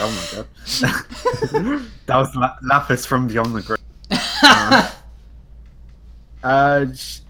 Oh 0.00 0.10
my 0.10 0.36
god. 0.36 0.46
that 2.06 2.16
was 2.16 2.34
La- 2.34 2.56
Lapis 2.62 3.06
from 3.06 3.28
Beyond 3.28 3.54
the 3.54 3.62
Grave. 3.62 4.92
Uh, 6.42 6.86
sh- 6.94 7.20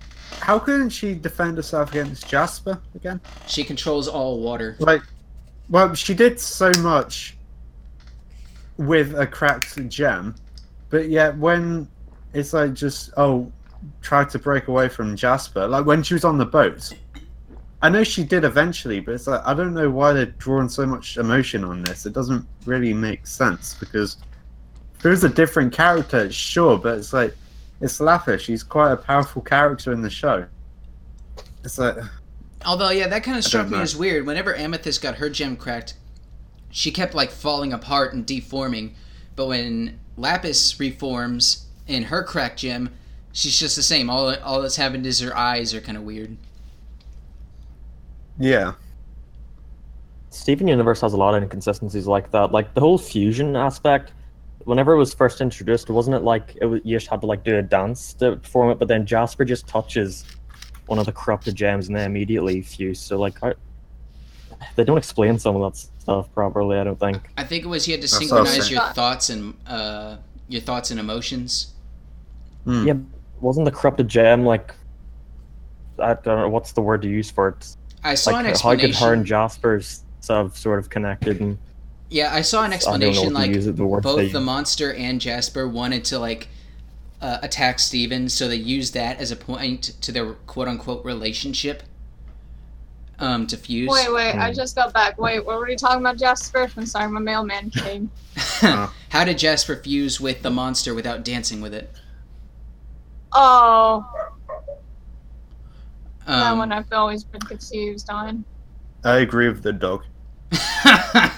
how 0.41 0.59
couldn't 0.59 0.91
she 0.91 1.15
defend 1.15 1.57
herself 1.57 1.91
against 1.91 2.29
Jasper 2.29 2.79
again? 2.95 3.19
she 3.47 3.65
controls 3.65 4.09
all 4.09 4.41
water. 4.41 4.77
Like, 4.79 5.03
Well, 5.71 5.95
she 5.95 6.13
did 6.15 6.39
so 6.39 6.71
much 6.81 7.37
with 8.77 9.19
a 9.19 9.27
cracked 9.27 9.89
gem, 9.89 10.35
but 10.91 11.09
yet 11.09 11.37
when 11.39 11.89
it's 12.35 12.53
like 12.53 12.75
just 12.75 13.11
oh, 13.17 13.51
try 14.03 14.25
to 14.25 14.39
break 14.39 14.69
away 14.69 14.89
from 14.89 15.17
Jasper, 15.17 15.67
like 15.67 15.87
when 15.87 16.03
she 16.03 16.15
was 16.15 16.25
on 16.25 16.39
the 16.39 16.47
boat. 16.47 16.93
I 17.83 17.89
know 17.91 18.03
she 18.03 18.25
did 18.25 18.45
eventually, 18.45 19.01
but 19.01 19.15
it's 19.15 19.27
like 19.27 19.43
I 19.45 19.55
don't 19.55 19.75
know 19.75 19.91
why 19.91 20.13
they're 20.13 20.27
drawing 20.27 20.69
so 20.69 20.87
much 20.87 21.17
emotion 21.19 21.63
on 21.65 21.83
this. 21.83 22.07
It 22.07 22.13
doesn't 22.15 22.47
really 22.65 22.95
make 22.95 23.27
sense 23.27 23.75
because 23.75 24.17
there's 25.03 25.25
a 25.25 25.29
different 25.29 25.73
character, 25.73 26.31
sure, 26.33 26.79
but 26.79 26.99
it's 26.99 27.13
like 27.13 27.37
it's 27.81 28.01
Lapis. 28.01 28.43
She's 28.43 28.63
quite 28.63 28.93
a 28.93 28.97
powerful 28.97 29.43
character 29.43 29.93
in 29.93 30.01
the 30.01 30.11
show. 30.11 30.47
It's 31.65 31.79
like 31.79 31.97
Although, 32.65 32.91
yeah, 32.91 33.07
that 33.07 33.23
kind 33.23 33.39
of 33.39 33.45
struck 33.45 33.69
me 33.69 33.77
know. 33.77 33.83
as 33.83 33.97
weird. 33.97 34.27
Whenever 34.27 34.55
Amethyst 34.55 35.01
got 35.01 35.17
her 35.17 35.31
gem 35.31 35.57
cracked, 35.57 35.95
she 36.71 36.91
kept 36.91 37.15
like 37.15 37.31
falling 37.31 37.73
apart 37.73 38.13
and 38.13 38.27
deforming. 38.27 38.95
But 39.37 39.47
when 39.47 40.01
Lapis 40.17 40.81
reforms 40.81 41.67
in 41.87 42.05
her 42.05 42.25
cracked 42.25 42.59
gem, 42.59 42.91
she's 43.37 43.59
just 43.59 43.77
the 43.77 43.83
same. 43.83 44.09
All 44.11 44.35
all 44.43 44.63
that's 44.63 44.77
happened 44.77 45.07
is 45.07 45.21
her 45.21 45.37
eyes 45.37 45.75
are 45.75 45.81
kind 45.81 45.99
of 45.99 46.05
weird. 46.05 46.37
yeah, 48.39 48.73
Steven 50.31 50.67
Universe 50.69 51.01
has 51.03 51.13
a 51.13 51.17
lot 51.17 51.35
of 51.35 51.43
inconsistencies 51.43 52.07
like 52.07 52.31
that. 52.33 52.51
Like 52.53 52.75
the 52.75 52.81
whole 52.81 52.99
fusion 52.99 53.55
aspect. 53.57 54.13
Whenever 54.65 54.95
it 54.95 54.99
was 54.99 55.15
first 55.15 55.41
introduced, 55.41 55.89
wasn't 55.91 56.17
it 56.17 56.23
like 56.25 56.57
it 56.61 56.67
was, 56.67 56.81
you 56.83 56.97
just 56.97 57.09
had 57.09 57.21
to 57.21 57.27
like 57.29 57.45
do 57.45 57.57
a 57.57 57.63
dance 57.63 58.13
to 58.15 58.35
perform 58.37 58.71
it? 58.73 58.81
But 58.81 58.89
then 58.89 59.07
Jasper 59.07 59.45
just 59.45 59.69
touches 59.69 60.25
one 60.87 60.99
of 60.99 61.07
the 61.07 61.13
corrupted 61.13 61.55
gems 61.55 61.87
and 61.87 61.97
they 61.97 62.05
immediately 62.05 62.63
fuse. 62.63 62.99
So 62.99 63.17
like, 63.17 63.41
I, 63.45 63.55
they 64.75 64.83
don't 64.83 64.99
explain 64.99 65.39
some 65.39 65.55
of 65.55 65.73
that 65.73 65.79
stuff 65.79 66.33
properly. 66.35 66.79
I 66.79 66.85
don't 66.85 66.99
think. 66.99 67.31
I 67.39 67.45
think 67.45 67.65
it 67.65 67.69
was 67.69 67.87
you 67.87 67.93
had 67.93 68.01
to 68.03 68.09
That's 68.09 68.19
synchronize 68.19 68.59
awesome. 68.59 68.75
your 68.75 68.83
thoughts 68.93 69.31
and 69.31 69.55
uh, 69.69 70.17
your 70.49 70.63
thoughts 70.63 70.91
and 70.91 70.99
emotions. 70.99 71.73
Hmm. 72.65 72.87
Yeah, 72.89 72.95
wasn't 73.41 73.65
the 73.67 73.71
corrupted 73.73 74.09
gem 74.09 74.45
like? 74.45 74.75
I 75.99 76.15
don't 76.15 76.39
know 76.41 76.49
what's 76.49 76.73
the 76.73 76.83
word 76.83 77.03
to 77.03 77.09
use 77.09 77.31
for 77.31 77.49
it. 77.49 77.77
I 78.03 78.15
saw 78.15 78.39
an 78.39 78.47
Like 78.47 78.61
how 78.63 78.77
could 78.77 78.93
explanation. 78.93 78.97
her 78.97 79.13
and 79.15 79.27
Jasper's 79.27 80.05
have 80.29 80.57
sort 80.57 80.79
of 80.79 80.91
connected 80.91 81.41
and 81.41 81.59
Yeah, 82.11 82.33
I 82.35 82.43
saw 82.43 82.65
an 82.65 82.73
I 82.87 82.99
don't 82.99 83.15
know 83.15 83.29
explanation 83.29 83.33
like 83.35 83.53
it, 83.55 83.77
the 83.77 83.85
both 84.03 84.17
they 84.17 84.29
the 84.33 84.41
monster 84.41 84.93
and 84.93 85.21
Jasper 85.21 85.69
wanted 85.69 86.05
to 86.07 86.19
like 86.19 86.49
uh, 87.21 87.39
attack 87.43 87.79
Steven, 87.81 88.29
so 88.29 88.49
they 88.49 88.57
used 88.57 88.95
that 88.95 89.19
as 89.21 89.31
a 89.31 89.37
point 89.37 89.83
to 90.03 90.13
their 90.13 90.35
quote 90.35 90.69
unquote 90.69 91.05
relationship. 91.05 91.83
Um, 93.19 93.47
to 93.47 93.57
fuse. 93.57 93.91
Wait, 93.91 94.13
wait, 94.13 94.35
I 94.35 94.51
Hmm. 94.51 94.53
just 94.53 94.77
got 94.77 94.93
back. 94.93 95.19
Wait, 95.19 95.45
what 95.47 95.59
were 95.59 95.69
you 95.71 95.77
talking 95.77 96.01
about, 96.01 96.19
Jasper? 96.19 96.71
I'm 96.77 96.85
sorry, 96.87 97.11
my 97.11 97.21
mailman 97.21 97.71
came. 97.77 98.11
How 99.11 99.25
did 99.25 99.39
Jasper 99.39 99.77
fuse 99.77 100.21
with 100.21 100.43
the 100.43 100.51
monster 100.51 100.95
without 100.95 101.25
dancing 101.25 101.61
with 101.63 101.73
it? 101.75 101.95
Oh, 103.33 104.05
that 106.27 106.53
Um, 106.53 106.59
one 106.59 106.73
I've 106.73 106.91
always 106.93 107.25
been 107.25 107.41
confused 107.41 108.11
on. 108.11 108.45
I 109.05 109.19
agree 109.19 109.49
with 109.49 109.63
the 109.63 109.73
dog. 109.73 110.05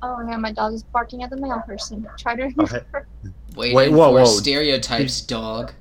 Oh 0.00 0.24
yeah, 0.28 0.36
my 0.36 0.52
dog 0.52 0.74
is 0.74 0.84
barking 0.84 1.24
at 1.24 1.30
the 1.30 1.36
mail 1.36 1.60
person. 1.66 2.08
Try 2.18 2.36
to. 2.36 2.50
Okay. 2.60 2.80
Waiting 3.56 3.76
Wait, 3.76 3.90
whoa, 3.90 4.12
whoa. 4.12 4.24
stereotypes, 4.26 5.20
dog. 5.22 5.72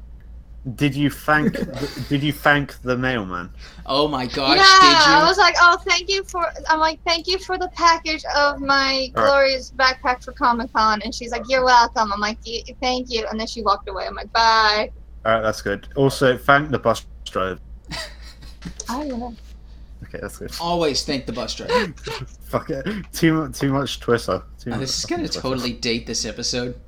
Did 0.75 0.95
you 0.95 1.09
thank? 1.09 1.53
did 2.09 2.21
you 2.21 2.33
thank 2.33 2.81
the 2.81 2.97
mailman? 2.97 3.49
Oh 3.85 4.07
my 4.09 4.25
gosh, 4.25 4.57
yeah, 4.57 4.63
I 4.63 5.23
was 5.25 5.37
like, 5.37 5.55
oh, 5.61 5.77
thank 5.87 6.09
you 6.09 6.23
for. 6.25 6.45
I'm 6.69 6.79
like, 6.79 6.99
thank 7.05 7.25
you 7.27 7.39
for 7.39 7.57
the 7.57 7.69
package 7.69 8.23
of 8.35 8.59
my 8.59 9.09
All 9.15 9.23
right. 9.23 9.29
glorious 9.29 9.71
backpack 9.71 10.23
for 10.23 10.33
Comic 10.33 10.73
Con, 10.73 11.01
and 11.03 11.15
she's 11.15 11.31
like, 11.31 11.43
you're 11.47 11.63
welcome. 11.63 12.11
I'm 12.11 12.19
like, 12.19 12.39
thank 12.81 13.09
you, 13.09 13.25
and 13.31 13.39
then 13.39 13.47
she 13.47 13.61
walked 13.61 13.87
away. 13.87 14.07
I'm 14.07 14.15
like, 14.15 14.31
bye. 14.33 14.91
All 15.25 15.31
right, 15.33 15.41
that's 15.41 15.61
good. 15.61 15.87
Also, 15.95 16.37
thank 16.37 16.69
the 16.69 16.79
bus 16.79 17.05
driver. 17.25 17.59
I 18.89 19.07
don't 19.07 19.19
know. 19.19 19.35
Okay, 20.03 20.19
that's 20.21 20.37
good. 20.37 20.51
Always 20.59 21.03
thank 21.05 21.25
the 21.25 21.33
bus 21.33 21.55
driver. 21.55 21.93
Fuck 22.43 22.69
it. 22.71 22.85
Too 23.13 23.33
much. 23.33 23.59
Too 23.59 23.71
much 23.71 23.99
Twitter. 23.99 24.43
Too 24.59 24.69
Oh, 24.69 24.71
much 24.71 24.79
this 24.81 24.99
is 24.99 25.05
gonna 25.05 25.23
Twitter. 25.23 25.39
totally 25.41 25.73
date 25.73 26.05
this 26.07 26.25
episode. 26.25 26.79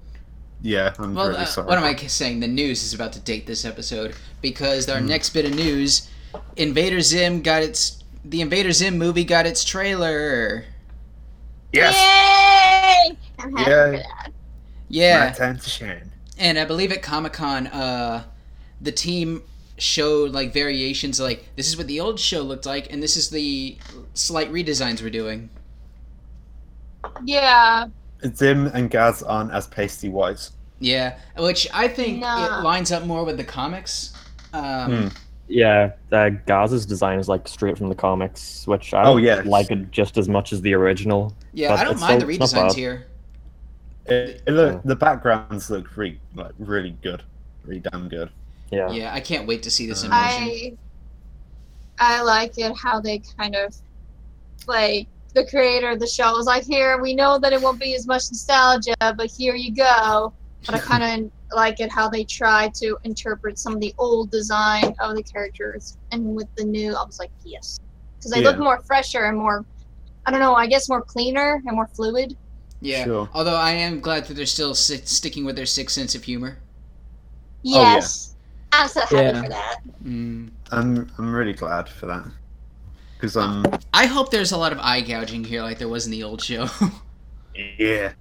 Yeah, 0.61 0.93
I'm 0.99 1.15
Well, 1.15 1.29
really 1.29 1.41
uh, 1.41 1.45
sorry. 1.45 1.67
what 1.67 1.77
am 1.77 1.83
I 1.85 1.95
saying? 1.95 2.41
The 2.41 2.47
news 2.47 2.83
is 2.83 2.93
about 2.93 3.13
to 3.13 3.19
date 3.19 3.47
this 3.47 3.63
episode 3.65 4.15
because 4.41 4.89
our 4.89 4.99
next 4.99 5.29
bit 5.29 5.45
of 5.45 5.53
news, 5.55 6.09
Invader 6.57 7.01
Zim 7.01 7.41
got 7.41 7.63
its 7.63 8.03
the 8.25 8.41
Invader 8.41 8.71
Zim 8.73 8.97
movie 8.97 9.23
got 9.23 9.45
its 9.45 9.63
trailer. 9.63 10.65
Yes. 11.71 11.95
Yay! 11.95 13.17
I'm 13.39 13.55
happy 13.55 13.71
Yay. 13.71 13.91
for 13.91 13.97
that. 13.97 14.27
My 14.27 14.31
Yeah, 14.89 15.31
time 15.31 15.57
to 15.57 15.69
shine. 15.69 16.11
and 16.37 16.59
I 16.59 16.65
believe 16.65 16.91
at 16.91 17.01
Comic 17.01 17.33
Con, 17.33 17.67
uh, 17.67 18.23
the 18.81 18.91
team 18.91 19.43
showed 19.77 20.31
like 20.31 20.51
variations. 20.53 21.19
Like 21.21 21.47
this 21.55 21.67
is 21.69 21.77
what 21.77 21.87
the 21.87 22.01
old 22.01 22.19
show 22.19 22.41
looked 22.41 22.65
like, 22.65 22.91
and 22.91 23.01
this 23.01 23.15
is 23.15 23.29
the 23.29 23.77
slight 24.13 24.51
redesigns 24.51 25.01
we're 25.01 25.09
doing. 25.09 25.49
Yeah. 27.23 27.87
Zim 28.35 28.67
and 28.67 28.89
Gaz 28.89 29.23
aren't 29.23 29.51
as 29.51 29.67
pasty 29.67 30.09
white. 30.09 30.49
Yeah, 30.79 31.17
which 31.38 31.67
I 31.73 31.88
think 31.88 32.19
Nah. 32.19 32.59
it 32.59 32.63
lines 32.63 32.91
up 32.91 33.03
more 33.05 33.23
with 33.25 33.38
the 33.38 33.43
comics. 33.43 34.13
Um, 34.53 34.91
Hmm. 34.91 35.07
Yeah, 35.51 35.93
uh, 36.11 36.29
Gaz's 36.45 36.85
design 36.85 37.17
is 37.19 37.27
like 37.27 37.47
straight 37.47 37.77
from 37.77 37.89
the 37.89 37.95
comics, 37.95 38.67
which 38.67 38.93
I 38.93 39.01
Oh, 39.01 39.15
don't 39.15 39.23
yes. 39.23 39.45
like 39.47 39.71
it 39.71 39.89
just 39.91 40.17
as 40.17 40.29
much 40.29 40.53
as 40.53 40.61
the 40.61 40.73
original. 40.75 41.33
Yeah, 41.53 41.69
But 41.69 41.79
I 41.79 41.83
don't 41.85 41.99
mind 41.99 42.21
still- 42.21 42.27
the 42.29 42.38
redesigns 42.38 42.73
here. 42.75 43.07
It, 44.05 44.41
it 44.45 44.51
look, 44.51 44.81
the 44.83 44.95
backgrounds 44.95 45.69
look 45.69 45.95
really, 45.97 46.19
like, 46.35 46.51
really 46.59 46.95
good, 47.01 47.23
really 47.65 47.79
damn 47.79 48.09
good. 48.09 48.29
Yeah. 48.71 48.91
Yeah, 48.91 49.13
I 49.13 49.19
can't 49.19 49.47
wait 49.47 49.63
to 49.63 49.71
see 49.71 49.88
this 49.88 50.03
in 50.03 50.11
Uh, 50.11 50.15
motion. 50.15 50.77
I 51.99 52.17
I 52.19 52.21
like 52.21 52.57
it 52.57 52.75
how 52.77 52.99
they 53.01 53.19
kind 53.38 53.55
of 53.55 53.75
like 54.67 55.07
the 55.33 55.45
creator 55.45 55.89
of 55.89 56.00
the 56.00 56.07
show 56.07 56.31
was 56.33 56.45
like, 56.45 56.63
here 56.63 57.01
we 57.01 57.13
know 57.13 57.38
that 57.39 57.53
it 57.53 57.62
won't 57.62 57.79
be 57.79 57.95
as 57.95 58.07
much 58.07 58.24
nostalgia, 58.31 58.95
but 59.00 59.27
here 59.27 59.55
you 59.55 59.74
go. 59.74 60.33
But 60.65 60.75
I 60.75 60.79
kind 60.91 61.25
of 61.25 61.31
like 61.55 61.79
it 61.79 61.91
how 61.91 62.09
they 62.09 62.24
try 62.24 62.69
to 62.75 62.98
interpret 63.03 63.57
some 63.57 63.74
of 63.74 63.79
the 63.79 63.93
old 63.98 64.31
design 64.31 64.95
of 65.00 65.15
the 65.15 65.24
characters, 65.24 65.98
and 66.12 66.36
with 66.36 66.48
the 66.55 66.63
new, 66.63 66.95
I 66.95 67.03
was 67.05 67.19
like, 67.19 67.31
yes, 67.43 67.79
because 68.17 68.31
they 68.31 68.41
look 68.41 68.57
more 68.57 68.79
fresher 68.79 69.25
and 69.25 69.38
more, 69.38 69.65
I 70.25 70.31
don't 70.31 70.39
know, 70.39 70.55
I 70.55 70.67
guess 70.67 70.89
more 70.89 71.01
cleaner 71.01 71.62
and 71.65 71.75
more 71.75 71.88
fluid. 71.88 72.36
Yeah. 72.81 73.03
Sure. 73.03 73.29
Although 73.33 73.55
I 73.55 73.71
am 73.71 74.00
glad 74.00 74.25
that 74.25 74.36
they're 74.36 74.45
still 74.45 74.74
si- 74.74 75.01
sticking 75.03 75.43
with 75.45 75.55
their 75.55 75.65
sixth 75.65 75.95
sense 75.95 76.15
of 76.15 76.24
humor. 76.24 76.57
Oh, 76.62 76.65
yeah. 77.63 77.95
Yes, 77.95 78.36
I'm 78.71 78.88
so 78.88 79.01
happy 79.01 79.15
Yeah. 79.15 79.43
for 79.43 79.50
that. 79.50 79.77
Mm. 80.05 80.50
I'm, 80.71 81.12
I'm 81.17 81.33
really 81.33 81.53
glad 81.53 81.89
for 81.89 82.05
that. 82.05 82.25
Because 83.19 83.35
um, 83.35 83.65
I 83.93 84.05
hope 84.05 84.31
there's 84.31 84.53
a 84.53 84.57
lot 84.57 84.71
of 84.71 84.79
eye 84.79 85.01
gouging 85.01 85.43
here, 85.43 85.61
like 85.61 85.77
there 85.77 85.89
was 85.89 86.05
in 86.05 86.11
the 86.11 86.23
old 86.23 86.41
show. 86.41 86.67
yeah, 87.77 88.13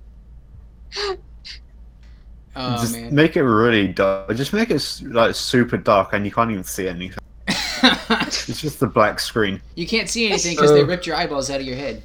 oh 2.56 2.80
just 2.80 2.94
man. 2.94 3.14
make 3.14 3.36
it 3.36 3.44
really 3.44 3.86
dark. 3.86 4.34
Just 4.34 4.52
make 4.52 4.70
it 4.70 4.82
like 5.04 5.36
super 5.36 5.76
dark, 5.76 6.14
and 6.14 6.24
you 6.24 6.32
can't 6.32 6.50
even 6.50 6.64
see 6.64 6.88
anything. 6.88 7.18
It's 8.20 8.60
just 8.60 8.80
the 8.80 8.88
black 8.88 9.20
screen. 9.20 9.62
you 9.76 9.86
can't 9.86 10.08
see 10.08 10.26
anything 10.26 10.56
because 10.56 10.72
they 10.72 10.82
ripped 10.82 11.06
your 11.06 11.14
eyeballs 11.14 11.48
out 11.48 11.60
of 11.60 11.66
your 11.66 11.76
head. 11.76 12.02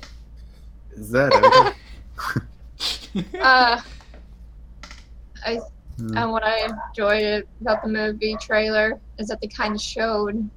Is 0.92 1.10
that 1.12 1.34
okay? 1.34 3.24
Uh, 3.42 3.80
I 5.46 5.60
Hmm. 5.98 6.18
and 6.18 6.32
what 6.32 6.44
I 6.44 6.66
enjoyed 6.90 7.46
about 7.62 7.84
the 7.84 7.90
movie 7.90 8.36
trailer 8.42 9.00
is 9.20 9.28
that 9.28 9.40
they 9.42 9.48
kind 9.48 9.76
of 9.76 9.82
showed 9.82 10.50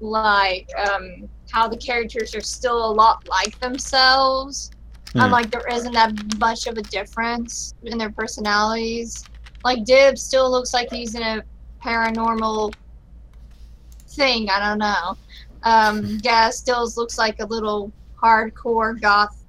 like 0.00 0.68
um, 0.88 1.28
how 1.50 1.66
the 1.68 1.76
characters 1.76 2.34
are 2.34 2.40
still 2.40 2.90
a 2.90 2.92
lot 2.92 3.26
like 3.28 3.58
themselves, 3.60 4.70
Hmm. 5.12 5.20
and 5.20 5.32
like 5.32 5.50
there 5.50 5.66
isn't 5.70 5.92
that 5.92 6.12
much 6.38 6.66
of 6.66 6.76
a 6.76 6.82
difference 6.82 7.72
in 7.84 7.96
their 7.96 8.10
personalities. 8.10 9.24
Like 9.64 9.84
Dib 9.84 10.18
still 10.18 10.50
looks 10.50 10.74
like 10.74 10.90
he's 10.92 11.14
in 11.14 11.22
a 11.22 11.42
paranormal 11.82 12.74
thing. 14.08 14.48
I 14.50 14.58
don't 14.68 14.78
know. 14.78 15.16
Um, 15.62 16.18
Gaz 16.22 16.58
still 16.58 16.86
looks 16.96 17.18
like 17.18 17.40
a 17.40 17.46
little 17.46 17.90
hardcore 18.22 19.00
goth 19.00 19.44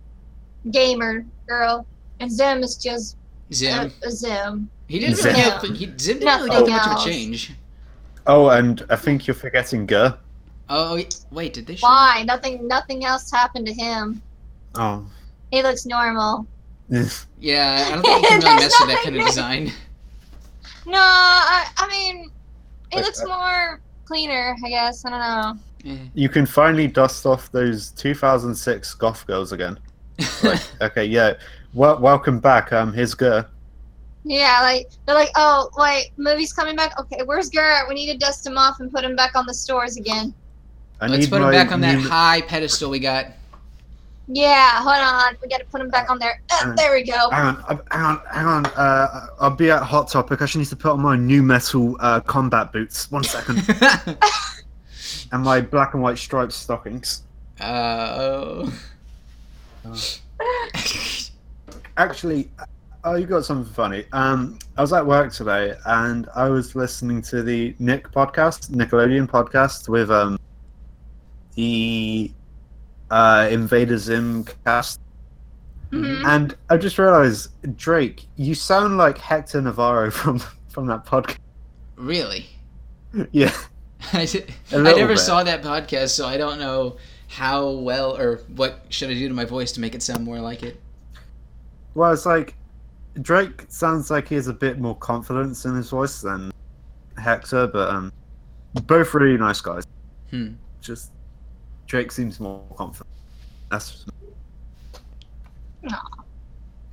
gamer 0.71 1.25
girl, 1.47 1.85
and 2.19 2.31
Zim 2.31 2.63
is 2.63 2.75
just 2.77 3.17
Zim. 3.53 3.91
a, 4.03 4.07
a 4.07 4.11
Zim. 4.11 4.69
He 4.87 4.99
didn't 4.99 5.17
Zim. 5.17 5.33
really 5.33 5.41
have, 5.41 5.61
he, 5.61 5.85
Zim 5.99 6.19
didn't 6.19 6.25
really 6.25 6.49
Nothing 6.49 6.65
do 6.65 6.71
much 6.71 6.87
of 6.87 7.01
a 7.01 7.03
change. 7.03 7.53
Oh, 8.27 8.49
and 8.49 8.85
I 8.89 8.95
think 8.95 9.27
you're 9.27 9.35
forgetting 9.35 9.85
GIR. 9.85 10.17
Oh 10.69 11.01
wait, 11.31 11.53
did 11.53 11.65
they? 11.65 11.75
Show? 11.75 11.87
Why? 11.87 12.23
Nothing. 12.25 12.67
Nothing 12.67 13.03
else 13.03 13.31
happened 13.31 13.65
to 13.65 13.73
him. 13.73 14.21
Oh. 14.75 15.05
He 15.51 15.63
looks 15.63 15.85
normal. 15.85 16.45
Yeah, 17.41 17.85
I 17.87 17.91
don't 17.91 18.01
think 18.01 18.21
you 18.23 18.27
can 18.27 18.39
really 18.41 18.55
mess 18.59 18.81
with 18.81 18.89
that 18.89 19.01
kind 19.03 19.15
of 19.15 19.25
design. 19.25 19.71
No, 20.85 20.99
I, 20.99 21.67
I 21.77 21.87
mean, 21.87 22.29
it 22.91 22.97
Wait, 22.97 23.05
looks 23.05 23.21
uh, 23.21 23.27
more 23.27 23.79
cleaner. 24.03 24.57
I 24.65 24.69
guess 24.69 25.05
I 25.05 25.09
don't 25.09 25.19
know. 25.85 26.03
You 26.13 26.27
can 26.27 26.45
finally 26.45 26.87
dust 26.87 27.25
off 27.25 27.49
those 27.53 27.91
2006 27.91 28.93
goth 28.95 29.25
girls 29.25 29.53
again. 29.53 29.79
Like, 30.43 30.61
okay, 30.81 31.05
yeah. 31.05 31.35
Well, 31.73 31.97
welcome 31.99 32.39
back. 32.39 32.73
Um, 32.73 32.91
here's 32.91 33.13
GIR. 33.13 33.47
Yeah, 34.25 34.59
like 34.61 34.89
they're 35.05 35.15
like, 35.15 35.31
oh 35.35 35.69
wait, 35.77 36.11
movie's 36.17 36.51
coming 36.51 36.75
back. 36.75 36.99
Okay, 36.99 37.21
where's 37.23 37.49
Garrett? 37.49 37.87
We 37.87 37.95
need 37.95 38.11
to 38.11 38.17
dust 38.17 38.45
him 38.45 38.57
off 38.57 38.81
and 38.81 38.91
put 38.91 39.05
him 39.05 39.15
back 39.15 39.35
on 39.35 39.45
the 39.45 39.53
stores 39.53 39.95
again. 39.95 40.33
I 41.01 41.07
Let's 41.07 41.23
need 41.23 41.29
put 41.29 41.41
him 41.41 41.51
back 41.51 41.71
on 41.71 41.81
that 41.81 41.97
new- 41.97 42.09
high 42.09 42.41
pedestal 42.41 42.89
we 42.89 42.99
got. 42.99 43.27
Yeah, 44.31 44.81
hold 44.83 44.95
on. 44.97 45.37
We 45.41 45.47
gotta 45.47 45.65
put 45.65 45.81
him 45.81 45.89
back 45.89 46.09
on 46.11 46.19
there. 46.19 46.39
Uh, 46.51 46.73
there 46.75 46.93
we 46.93 47.03
go. 47.03 47.29
Hang 47.31 47.47
on, 47.47 47.57
uh, 47.67 47.77
hang 47.89 48.01
on, 48.03 48.21
hang 48.31 48.45
on. 48.45 48.65
Uh, 48.67 49.27
I'll 49.39 49.49
be 49.49 49.71
at 49.71 49.81
Hot 49.81 50.07
Topic. 50.07 50.41
I 50.41 50.45
just 50.45 50.55
need 50.55 50.67
to 50.67 50.75
put 50.75 50.91
on 50.91 51.01
my 51.01 51.15
new 51.15 51.41
metal 51.41 51.97
uh, 51.99 52.19
combat 52.19 52.71
boots. 52.71 53.09
One 53.09 53.23
second. 53.23 53.63
and 55.31 55.43
my 55.43 55.61
black 55.61 55.95
and 55.95 56.03
white 56.03 56.19
striped 56.19 56.53
stockings. 56.53 57.23
uh, 57.61 58.69
Actually, 61.97 62.49
oh, 63.03 63.15
you 63.15 63.25
got 63.25 63.45
something 63.45 63.73
funny. 63.73 64.05
Um, 64.11 64.59
I 64.77 64.81
was 64.81 64.93
at 64.93 65.05
work 65.05 65.33
today 65.33 65.73
and 65.85 66.29
I 66.35 66.49
was 66.49 66.75
listening 66.75 67.21
to 67.23 67.41
the 67.41 67.75
Nick 67.79 68.11
podcast, 68.11 68.69
Nickelodeon 68.69 69.27
podcast 69.27 69.89
with 69.89 70.11
um 70.11 70.39
the 71.63 72.31
uh, 73.11 73.49
Invader 73.51 73.97
Zim 73.97 74.45
cast, 74.63 74.99
Mhm. 75.91 76.25
and 76.25 76.55
I 76.69 76.77
just 76.77 76.97
realized, 76.97 77.49
Drake, 77.75 78.27
you 78.37 78.55
sound 78.55 78.97
like 78.97 79.17
Hector 79.17 79.61
Navarro 79.61 80.09
from 80.19 80.39
from 80.69 80.87
that 80.87 81.05
podcast. 81.05 81.37
really? 81.97 82.47
Yeah. 83.31 83.51
I, 84.13 84.25
di- 84.25 84.45
A 84.71 84.77
I 84.77 84.81
never 84.81 85.07
bit. 85.15 85.19
saw 85.19 85.43
that 85.43 85.61
podcast, 85.63 86.09
so 86.09 86.25
I 86.27 86.37
don't 86.37 86.59
know 86.59 86.95
how 87.27 87.71
well 87.71 88.15
or 88.15 88.37
what 88.55 88.85
should 88.89 89.09
I 89.09 89.13
do 89.15 89.27
to 89.27 89.33
my 89.33 89.45
voice 89.45 89.71
to 89.73 89.81
make 89.81 89.95
it 89.95 90.01
sound 90.03 90.23
more 90.23 90.39
like 90.39 90.61
it. 90.63 90.79
Well, 91.95 92.13
it's 92.13 92.25
like 92.27 92.53
Drake 93.21 93.65
sounds 93.67 94.09
like 94.11 94.27
he 94.29 94.35
has 94.35 94.47
a 94.47 94.53
bit 94.53 94.79
more 94.79 94.95
confidence 94.95 95.65
in 95.65 95.75
his 95.75 95.89
voice 95.89 96.21
than 96.21 96.51
Hector, 97.17 97.65
but 97.67 97.89
um, 97.89 98.13
both 98.85 99.13
really 99.15 99.37
nice 99.37 99.59
guys. 99.59 99.83
Hmm. 100.29 100.53
Just 100.81 101.11
Drake 101.89 102.11
seems 102.11 102.39
more 102.39 102.61
confident. 102.77 103.09
That's 103.71 104.05
Aw. 105.91 106.01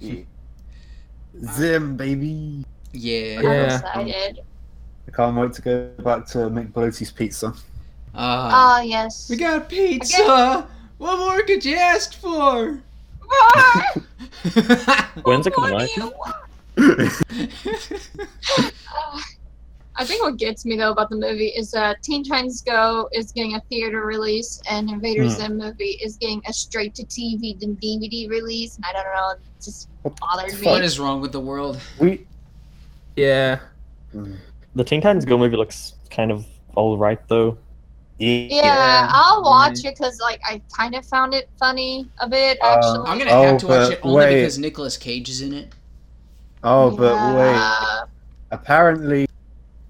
Yeah. 0.00 0.22
Zim, 1.52 1.96
baby. 1.98 2.64
Yeah. 2.92 3.40
I'm 3.40 3.64
excited. 3.66 4.40
I 5.06 5.10
can't 5.10 5.36
wait 5.36 5.52
to 5.52 5.60
go 5.62 5.90
back 6.02 6.24
to 6.28 6.38
McBloaty's 6.48 7.12
Pizza. 7.12 7.48
Uh, 8.14 8.50
Oh 8.54 8.80
yes. 8.82 9.28
we 9.28 9.36
got 9.36 9.68
pizza. 9.68 10.66
What 10.96 11.18
more 11.18 11.42
could 11.42 11.62
you 11.62 11.76
ask 11.76 12.14
for? 12.14 12.80
When's 15.24 15.46
it 15.46 15.52
coming 15.52 15.86
do 15.94 16.02
out? 16.02 16.14
you 19.98 20.00
want? 20.00 20.00
I 20.00 20.04
think 20.04 20.22
what 20.22 20.36
gets 20.38 20.64
me 20.64 20.76
though 20.76 20.90
about 20.92 21.10
the 21.10 21.16
movie 21.16 21.48
is 21.48 21.70
that 21.72 22.02
Teen 22.02 22.24
Titans 22.24 22.62
Go 22.62 23.08
is 23.12 23.32
getting 23.32 23.54
a 23.54 23.60
theater 23.68 24.04
release, 24.04 24.60
and 24.70 24.88
Invader 24.90 25.22
Hmm. 25.24 25.28
Zim 25.30 25.58
movie 25.58 25.98
is 26.02 26.16
getting 26.16 26.42
a 26.48 26.52
straight 26.52 26.94
to 26.96 27.04
TV 27.04 27.60
and 27.62 27.80
DVD 27.80 28.28
release. 28.28 28.76
And 28.76 28.84
I 28.86 28.92
don't 28.92 29.04
know, 29.04 29.30
it 29.30 29.40
just 29.64 29.88
bothered 30.02 30.52
what 30.52 30.60
me. 30.60 30.66
What 30.66 30.82
is 30.84 30.98
wrong 31.00 31.20
with 31.20 31.32
the 31.32 31.40
world? 31.40 31.78
we. 31.98 32.26
Yeah. 33.16 33.60
The 34.74 34.84
Teen 34.84 35.00
Titans 35.00 35.24
Go 35.24 35.38
movie 35.38 35.56
looks 35.56 35.94
kind 36.10 36.30
of 36.30 36.46
all 36.74 36.98
right 36.98 37.18
though. 37.28 37.56
Yeah, 38.18 39.08
I'll 39.10 39.42
watch 39.42 39.80
it 39.84 39.94
because 39.94 40.18
like 40.20 40.40
I 40.42 40.62
kind 40.74 40.94
of 40.94 41.04
found 41.04 41.34
it 41.34 41.50
funny 41.58 42.08
a 42.18 42.26
bit 42.28 42.56
Uh, 42.62 42.66
actually. 42.66 43.06
I'm 43.08 43.18
gonna 43.18 43.30
Oh, 43.30 43.42
have 43.42 43.58
to 43.60 43.66
watch 43.66 43.92
it 43.92 44.00
only 44.02 44.16
wait. 44.16 44.34
because 44.40 44.58
Nicolas 44.58 44.96
Cage 44.96 45.28
is 45.28 45.42
in 45.42 45.52
it. 45.52 45.72
Oh, 46.64 46.90
but 46.96 47.14
wait. 47.36 48.08
Apparently, 48.50 49.26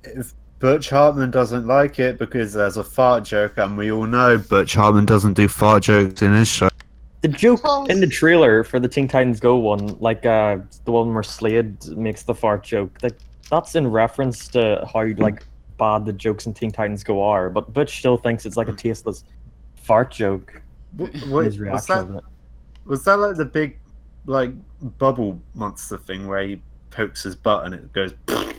if 0.07 0.35
Butch 0.59 0.88
Hartman 0.88 1.31
doesn't 1.31 1.66
like 1.66 1.99
it 1.99 2.19
because 2.19 2.55
there's 2.55 2.77
a 2.77 2.85
fart 2.85 3.25
joke, 3.25 3.59
and 3.59 3.77
we 3.77 3.92
all 3.92 4.07
know 4.07 4.38
Butch 4.38 4.75
Hartman 4.75 5.05
doesn't 5.05 5.35
do 5.35 5.49
fart 5.49 5.83
jokes 5.83 6.23
in 6.23 6.35
his 6.35 6.49
show. 6.49 6.69
The 7.23 7.29
joke 7.29 7.61
in 7.90 8.01
the 8.01 8.07
trailer 8.07 8.64
for 8.64 8.79
the 8.79 8.88
Teen 8.88 9.09
Titans 9.09 9.40
Go 9.40 9.57
one, 9.57 9.99
like 9.99 10.25
uh, 10.25 10.59
the 10.85 10.92
one 10.92 11.12
where 11.12 11.23
Slade 11.23 11.87
makes 11.88 12.23
the 12.23 12.35
fart 12.35 12.62
joke, 12.62 12.97
like 13.03 13.16
that's 13.51 13.75
in 13.75 13.87
reference 13.87 14.49
to 14.49 14.88
how 14.92 15.07
like 15.19 15.45
bad 15.77 16.07
the 16.07 16.12
jokes 16.12 16.47
in 16.47 16.55
Teen 16.55 16.71
Titans 16.71 17.05
Go 17.05 17.23
are, 17.23 17.51
but 17.51 17.73
Butch 17.73 17.99
still 17.99 18.16
thinks 18.16 18.47
it's 18.47 18.57
like 18.57 18.69
a 18.69 18.73
tasteless 18.73 19.25
fart 19.77 20.11
joke. 20.11 20.62
W- 20.97 21.12
in 21.12 21.31
was 21.31 21.87
that 21.87 22.09
it. 22.09 22.25
was 22.87 23.05
that 23.05 23.19
like 23.19 23.37
the 23.37 23.45
big, 23.45 23.79
like 24.25 24.53
bubble 24.99 25.40
monster 25.55 25.99
thing 25.99 26.27
where 26.27 26.47
he 26.47 26.62
pokes 26.90 27.25
his 27.25 27.37
butt 27.37 27.66
and 27.66 27.75
it 27.75 27.92
goes? 27.92 28.14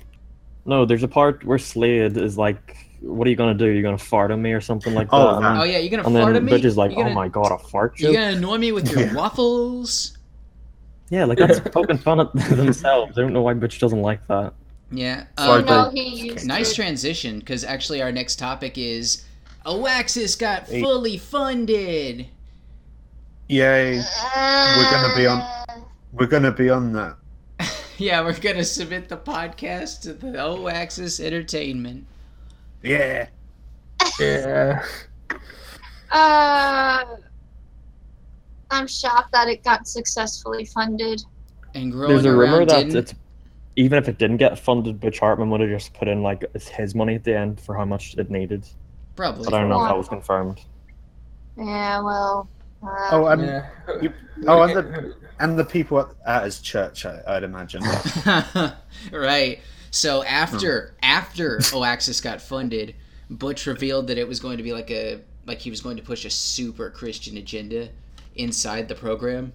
No, 0.68 0.86
there's 0.86 1.02
a 1.04 1.08
part 1.08 1.44
where 1.46 1.58
Slade 1.58 2.18
is 2.18 2.38
like, 2.38 2.78
"What 3.02 3.26
are 3.26 3.30
you 3.30 3.36
gonna 3.38 3.54
do? 3.56 3.66
You're 3.68 3.82
gonna 3.84 3.98
fart 3.98 4.32
on 4.32 4.42
me 4.42 4.52
or 4.52 4.62
something 4.62 4.94
like 4.94 5.08
Oh, 5.12 5.18
that?" 5.20 5.36
And 5.38 5.46
that- 5.46 5.50
then, 5.54 5.62
Oh 5.62 5.64
yeah, 5.64 5.78
you're 5.80 5.90
gonna 5.90 6.04
and 6.04 6.14
fart 6.16 6.26
then 6.34 6.36
at 6.36 6.44
me. 6.44 6.52
Butch 6.52 6.66
is 6.66 6.78
like, 6.78 6.92
You're 6.92 7.00
"Oh 7.00 7.04
gonna- 7.04 7.16
my 7.16 7.28
god, 7.30 7.52
a 7.52 7.58
fart 7.58 7.96
joke." 7.96 8.12
You're 8.12 8.22
gonna 8.22 8.38
annoy 8.38 8.58
me 8.58 8.72
with 8.74 8.92
your 8.92 9.02
Yeah. 9.02 9.14
waffles. 9.16 10.18
Yeah, 11.10 11.24
like 11.26 11.38
that's 11.38 11.60
poking 11.62 11.98
fun 11.98 12.20
at 12.20 12.34
themselves. 12.50 13.18
I 13.18 13.22
don't 13.22 13.32
know 13.34 13.42
why 13.42 13.54
Butch 13.54 13.80
doesn't 13.80 14.02
like 14.02 14.28
that. 14.28 14.54
Yeah. 14.92 15.24
So 15.40 15.52
Um, 15.54 15.64
I 15.64 15.66
no, 15.66 15.84
think- 15.92 15.96
he 16.06 16.28
used 16.28 16.46
nice 16.46 16.72
it. 16.72 16.76
transition, 16.76 17.40
because 17.40 17.64
actually 17.64 18.02
our 18.02 18.12
next 18.12 18.38
topic 18.38 18.78
is 18.78 19.24
Oaxis 19.66 20.36
got 20.36 20.64
Hey. 20.68 20.82
fully 20.82 21.18
funded. 21.18 22.28
Yay! 23.48 23.98
We're 24.36 24.92
gonna 24.92 25.16
be 25.16 25.26
on- 25.28 25.44
We're 26.12 26.26
gonna 26.28 26.52
be 26.52 26.70
on 26.70 26.92
that. 26.94 27.16
Yeah, 27.98 28.22
we're 28.22 28.40
gonna 28.40 28.64
submit 28.64 29.10
the 29.10 29.18
podcast 29.18 30.02
to 30.02 30.14
the 30.14 30.42
Oaxis 30.42 31.20
Entertainment. 31.20 32.06
Yeah. 32.84 33.28
Yeah. 34.20 34.86
Uh, 36.12 37.04
I'm 38.72 38.88
shocked 38.88 39.32
that 39.34 39.48
it 39.48 39.64
got 39.64 39.88
successfully 39.88 40.66
funded. 40.66 41.24
And 41.74 41.92
growing 41.92 42.14
There's 42.14 42.26
a 42.26 42.36
rumor 42.36 42.66
that 42.66 42.86
didn't. 42.86 42.96
it's 42.96 43.14
even 43.76 44.00
if 44.00 44.08
it 44.10 44.18
didn't 44.18 44.38
get 44.38 44.58
funded, 44.58 45.00
Butch 45.00 45.20
Hartman 45.20 45.50
would 45.52 45.62
have 45.62 45.70
just 45.70 45.94
put 45.94 46.08
in 46.08 46.24
like 46.24 46.44
it's 46.54 46.68
his 46.68 46.96
money 46.96 47.16
at 47.16 47.24
the 47.24 47.38
end 47.38 47.60
for 47.60 47.76
how 47.76 47.86
much 47.86 48.16
it 48.18 48.30
needed. 48.32 48.66
Probably. 49.16 49.46
But 49.46 49.54
I 49.54 49.60
don't 49.60 49.70
know 49.70 49.84
if 49.84 49.90
that 49.90 49.98
was 49.98 50.08
confirmed. 50.08 50.62
Yeah, 51.58 52.02
well. 52.02 52.50
Uh, 52.84 52.88
Oh, 53.12 53.28
um, 53.28 53.44
yeah. 53.44 53.70
you- 54.02 54.14
oh, 54.48 54.62
and 54.64 54.76
the 54.76 55.16
and 55.40 55.58
the 55.60 55.66
people 55.66 56.00
at, 56.00 56.08
at 56.26 56.44
his 56.46 56.60
church, 56.60 57.06
I, 57.06 57.22
I'd 57.28 57.44
imagine. 57.44 57.84
right. 59.12 59.60
So 59.92 60.24
after 60.24 60.88
Hmm. 61.02 61.06
after 61.06 61.60
Oaxis 61.74 62.22
got 62.22 62.42
funded, 62.42 62.96
Butch 63.30 63.66
revealed 63.66 64.08
that 64.08 64.18
it 64.18 64.28
was 64.28 64.40
going 64.40 64.58
to 64.58 64.64
be 64.64 64.74
like 64.74 64.92
a 64.92 65.22
like 65.46 65.60
he 65.60 65.70
was 65.70 65.82
going 65.82 65.98
to 65.98 66.04
push 66.04 66.26
a 66.26 66.30
super 66.30 66.90
Christian 66.90 67.38
agenda 67.38 67.90
inside 68.36 68.88
the 68.88 68.96
program, 68.96 69.54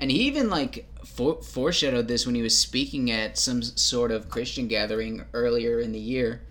and 0.00 0.10
he 0.10 0.18
even 0.22 0.50
like 0.50 0.86
for, 1.06 1.40
foreshadowed 1.42 2.08
this 2.08 2.26
when 2.26 2.34
he 2.34 2.42
was 2.42 2.56
speaking 2.58 3.10
at 3.10 3.38
some 3.38 3.62
sort 3.62 4.10
of 4.10 4.28
Christian 4.28 4.66
gathering 4.68 5.24
earlier 5.32 5.80
in 5.80 5.92
the 5.92 5.98
year. 6.00 6.42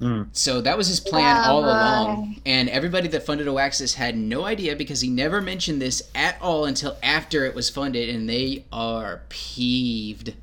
Mm. 0.00 0.28
So 0.32 0.60
that 0.60 0.76
was 0.76 0.88
his 0.88 0.98
plan 1.00 1.22
Yeah, 1.22 1.50
all 1.50 1.62
but- 1.62 1.68
along, 1.68 2.40
and 2.44 2.68
everybody 2.68 3.08
that 3.08 3.24
funded 3.24 3.46
Oaxis 3.48 3.94
had 3.94 4.16
no 4.16 4.44
idea 4.44 4.74
because 4.76 5.00
he 5.00 5.08
never 5.08 5.40
mentioned 5.40 5.80
this 5.80 6.02
at 6.14 6.36
all 6.42 6.64
until 6.66 6.96
after 7.02 7.44
it 7.44 7.54
was 7.54 7.70
funded, 7.70 8.08
and 8.08 8.28
they 8.28 8.64
are 8.72 9.22
peeved. 9.28 10.34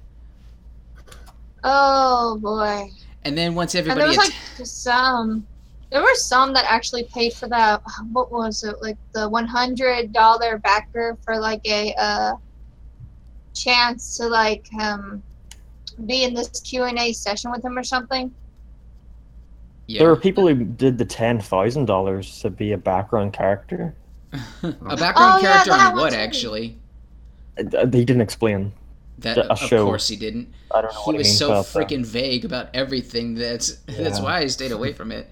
oh 1.63 2.37
boy. 2.39 2.89
And 3.23 3.37
then 3.37 3.53
once 3.53 3.75
And 3.75 3.85
there 3.85 3.91
everybody, 3.91 4.17
was 4.17 4.27
att- 4.29 4.33
like 4.59 4.67
some. 4.67 5.45
There 5.91 6.01
were 6.01 6.15
some 6.15 6.53
that 6.53 6.65
actually 6.69 7.03
paid 7.03 7.33
for 7.33 7.47
that. 7.49 7.81
What 8.13 8.31
was 8.31 8.63
it? 8.63 8.81
Like 8.81 8.97
the 9.11 9.27
one 9.29 9.45
hundred 9.47 10.13
dollar 10.13 10.57
backer 10.59 11.17
for 11.23 11.37
like 11.39 11.61
a 11.65 11.93
uh, 11.95 12.33
chance 13.53 14.17
to 14.17 14.27
like 14.27 14.65
um 14.79 15.21
be 16.05 16.23
in 16.23 16.33
this 16.33 16.61
Q 16.61 16.83
and 16.85 16.97
A 16.97 17.11
session 17.13 17.51
with 17.51 17.63
him 17.63 17.77
or 17.77 17.83
something. 17.83 18.33
Yeah, 19.87 19.99
There 19.99 20.11
are 20.11 20.15
people 20.15 20.47
who 20.47 20.55
did 20.63 20.97
the 20.97 21.05
ten 21.05 21.39
thousand 21.39 21.85
dollars 21.85 22.39
to 22.41 22.49
be 22.49 22.71
a 22.71 22.77
background 22.77 23.33
character. 23.33 23.93
a 24.31 24.95
background 24.95 25.15
Oh, 25.17 25.39
character 25.41 25.71
that 25.71 25.91
on 25.93 25.97
what 25.97 26.13
actually? 26.13 26.77
Uh, 27.57 27.85
They 27.85 28.05
didn't 28.05 28.21
explain. 28.21 28.71
That 29.19 29.37
A 29.37 29.51
of 29.51 29.59
show. 29.59 29.85
course 29.85 30.07
he 30.07 30.15
didn't. 30.15 30.51
I 30.73 30.81
don't 30.81 30.93
know 30.93 31.11
He 31.11 31.17
was 31.19 31.37
so 31.37 31.51
about 31.51 31.65
that. 31.67 31.87
freaking 31.89 32.03
vague 32.05 32.43
about 32.45 32.69
everything. 32.73 33.35
That's 33.35 33.73
that's 33.85 34.19
why 34.19 34.39
I 34.39 34.47
stayed 34.47 34.71
away 34.71 34.93
from 34.93 35.11
it. 35.11 35.29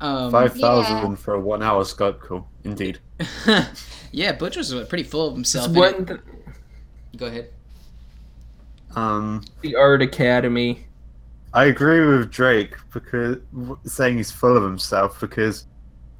Um, 0.00 0.30
Five 0.32 0.54
thousand 0.54 0.96
Yeah. 1.10 1.14
for 1.16 1.34
a 1.34 1.40
one-hour 1.40 1.84
Skype 1.84 2.18
call. 2.20 2.48
Indeed. 2.64 2.98
yeah, 4.10 4.32
Butch 4.32 4.56
was 4.56 4.74
pretty 4.88 5.04
full 5.04 5.28
of 5.28 5.34
himself. 5.34 5.66
It's 5.68 5.76
in 5.76 6.06
one 6.06 6.22
Go 7.16 7.26
ahead. 7.26 7.50
Um. 8.96 9.42
the 9.60 9.76
art 9.76 10.02
academy. 10.02 10.86
I 11.54 11.66
agree 11.66 12.04
with 12.04 12.30
Drake 12.32 12.74
because 12.92 13.38
saying 13.84 14.16
he's 14.16 14.30
full 14.32 14.56
of 14.56 14.62
himself 14.64 15.20
because 15.20 15.66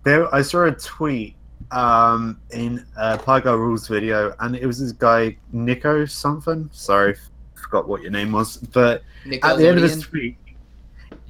there 0.04 0.32
I 0.34 0.42
saw 0.42 0.64
a 0.66 0.70
tweet 0.72 1.34
um 1.72 2.40
in 2.52 2.84
a 2.96 3.18
Pygar 3.18 3.58
Rules 3.58 3.88
video 3.88 4.34
and 4.40 4.54
it 4.54 4.64
was 4.64 4.78
this 4.78 4.92
guy 4.92 5.36
Nico 5.52 6.04
something. 6.06 6.70
Sorry, 6.72 7.16
forgot 7.54 7.88
what 7.88 8.00
your 8.00 8.12
name 8.12 8.30
was, 8.30 8.58
but 8.58 9.02
at 9.42 9.56
the 9.58 9.68
end 9.68 9.78
of 9.78 9.82
his 9.82 10.00
tweet, 10.02 10.36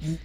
Nico, 0.01 0.19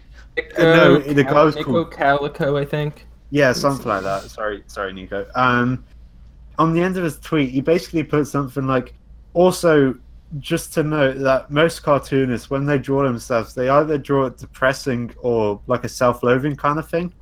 no, 0.59 0.99
the 0.99 1.25
guy 1.25 1.43
was 1.43 1.57
Nico 1.57 1.73
called- 1.73 1.90
Calico, 1.93 2.57
I 2.59 2.64
think. 2.66 3.07
Yeah, 3.31 3.53
something 3.53 3.87
like 3.87 4.03
that. 4.03 4.25
Sorry, 4.25 4.62
sorry, 4.66 4.93
Nico. 4.93 5.27
Um, 5.37 5.85
on 6.59 6.75
the 6.75 6.83
end 6.83 6.99
of 6.99 7.05
his 7.05 7.19
tweet, 7.21 7.51
he 7.51 7.61
basically 7.61 8.03
put 8.03 8.27
something 8.27 8.66
like, 8.66 8.93
"Also, 9.35 9.95
just 10.38 10.73
to 10.75 10.83
note 10.83 11.19
that 11.19 11.51
most 11.51 11.83
cartoonists, 11.83 12.51
when 12.51 12.64
they 12.64 12.79
draw 12.79 13.03
themselves, 13.03 13.55
they 13.55 13.69
either 13.69 13.99
draw 13.99 14.27
it 14.27 14.38
depressing 14.38 15.12
or 15.23 15.61
like 15.66 15.85
a 15.85 15.88
self-loathing 15.88 16.57
kind 16.57 16.79
of 16.79 16.88
thing. 16.88 17.12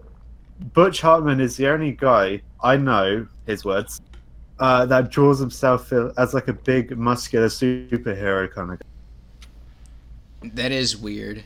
Butch 0.74 1.00
Hartman 1.00 1.40
is 1.40 1.56
the 1.56 1.68
only 1.68 1.92
guy 1.92 2.42
I 2.62 2.76
know, 2.76 3.26
his 3.46 3.64
words, 3.64 4.00
uh, 4.58 4.84
that 4.86 5.10
draws 5.10 5.38
himself 5.38 5.92
as 5.92 6.34
like 6.34 6.48
a 6.48 6.52
big, 6.52 6.96
muscular 6.98 7.46
superhero 7.46 8.52
kind 8.52 8.72
of. 8.72 8.78
guy. 8.80 10.50
That 10.54 10.72
is 10.72 10.96
weird. 10.96 11.44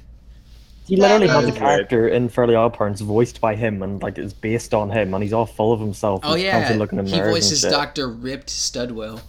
He 0.86 0.96
literally 0.96 1.28
That 1.28 1.32
has 1.34 1.44
a 1.44 1.46
is 1.48 1.52
weird. 1.52 1.62
character 1.62 2.08
in 2.08 2.28
Fairly 2.28 2.54
Odd 2.54 2.74
Parents 2.74 3.00
voiced 3.00 3.40
by 3.40 3.54
him 3.54 3.82
and 3.82 4.02
like 4.02 4.18
is 4.18 4.32
based 4.32 4.74
on 4.74 4.90
him, 4.90 5.14
and 5.14 5.22
he's 5.22 5.32
all 5.32 5.46
full 5.46 5.72
of 5.72 5.78
himself. 5.80 6.20
Oh 6.24 6.34
yeah, 6.34 6.74
looking 6.76 6.98
in 6.98 7.06
he 7.06 7.20
voices. 7.20 7.62
Doctor 7.62 8.08
Ripped 8.08 8.48
Studwell. 8.48 9.20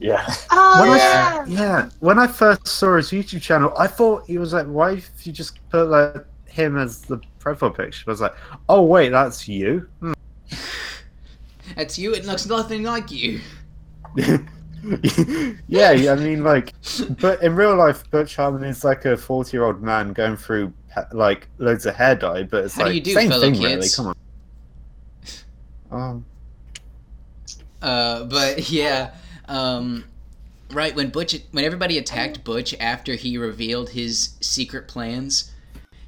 Yeah, 0.00 0.24
Oh 0.52 0.76
When 0.80 0.96
yeah. 0.98 1.44
I, 1.44 1.48
yeah, 1.48 1.88
when 2.00 2.18
I 2.20 2.26
first 2.28 2.68
saw 2.68 2.96
his 2.96 3.10
YouTube 3.10 3.42
channel, 3.42 3.72
I 3.76 3.88
thought 3.88 4.24
he 4.26 4.38
was 4.38 4.52
like, 4.52 4.66
"Why 4.66 4.92
if 4.92 5.26
you 5.26 5.32
just 5.32 5.58
put 5.70 5.88
like 5.88 6.24
him 6.46 6.78
as 6.78 7.02
the 7.02 7.20
profile 7.40 7.70
picture?" 7.70 8.04
I 8.06 8.10
was 8.12 8.20
like, 8.20 8.34
"Oh 8.68 8.82
wait, 8.82 9.08
that's 9.10 9.48
you." 9.48 9.88
Hmm. 10.00 10.12
That's 11.76 11.98
you. 11.98 12.14
It 12.14 12.24
looks 12.24 12.46
nothing 12.46 12.82
like 12.82 13.10
you. 13.10 13.40
yeah, 15.68 15.90
I 16.10 16.14
mean, 16.16 16.42
like, 16.42 16.72
but 17.20 17.42
in 17.42 17.54
real 17.54 17.76
life, 17.76 18.08
Butch 18.10 18.36
Hartman 18.36 18.64
is 18.64 18.84
like 18.84 19.04
a 19.04 19.16
forty-year-old 19.16 19.82
man 19.82 20.12
going 20.14 20.36
through 20.36 20.72
like 21.12 21.48
loads 21.58 21.84
of 21.86 21.94
hair 21.94 22.14
dye, 22.14 22.44
but 22.44 22.64
it's 22.64 22.74
How 22.74 22.84
do 22.84 22.86
like 22.86 22.94
you 22.94 23.00
do, 23.02 23.12
same 23.12 23.30
thing, 23.30 23.54
kids? 23.54 23.62
really. 23.64 23.88
Come 23.94 24.14
on. 25.90 26.00
Um, 26.10 26.24
Uh, 27.82 28.24
but 28.24 28.70
yeah, 28.70 29.12
um, 29.48 30.04
right 30.70 30.94
when 30.94 31.10
Butch, 31.10 31.36
when 31.50 31.64
everybody 31.64 31.98
attacked 31.98 32.44
Butch 32.44 32.74
after 32.78 33.14
he 33.14 33.38
revealed 33.38 33.90
his 33.90 34.36
secret 34.40 34.88
plans, 34.88 35.52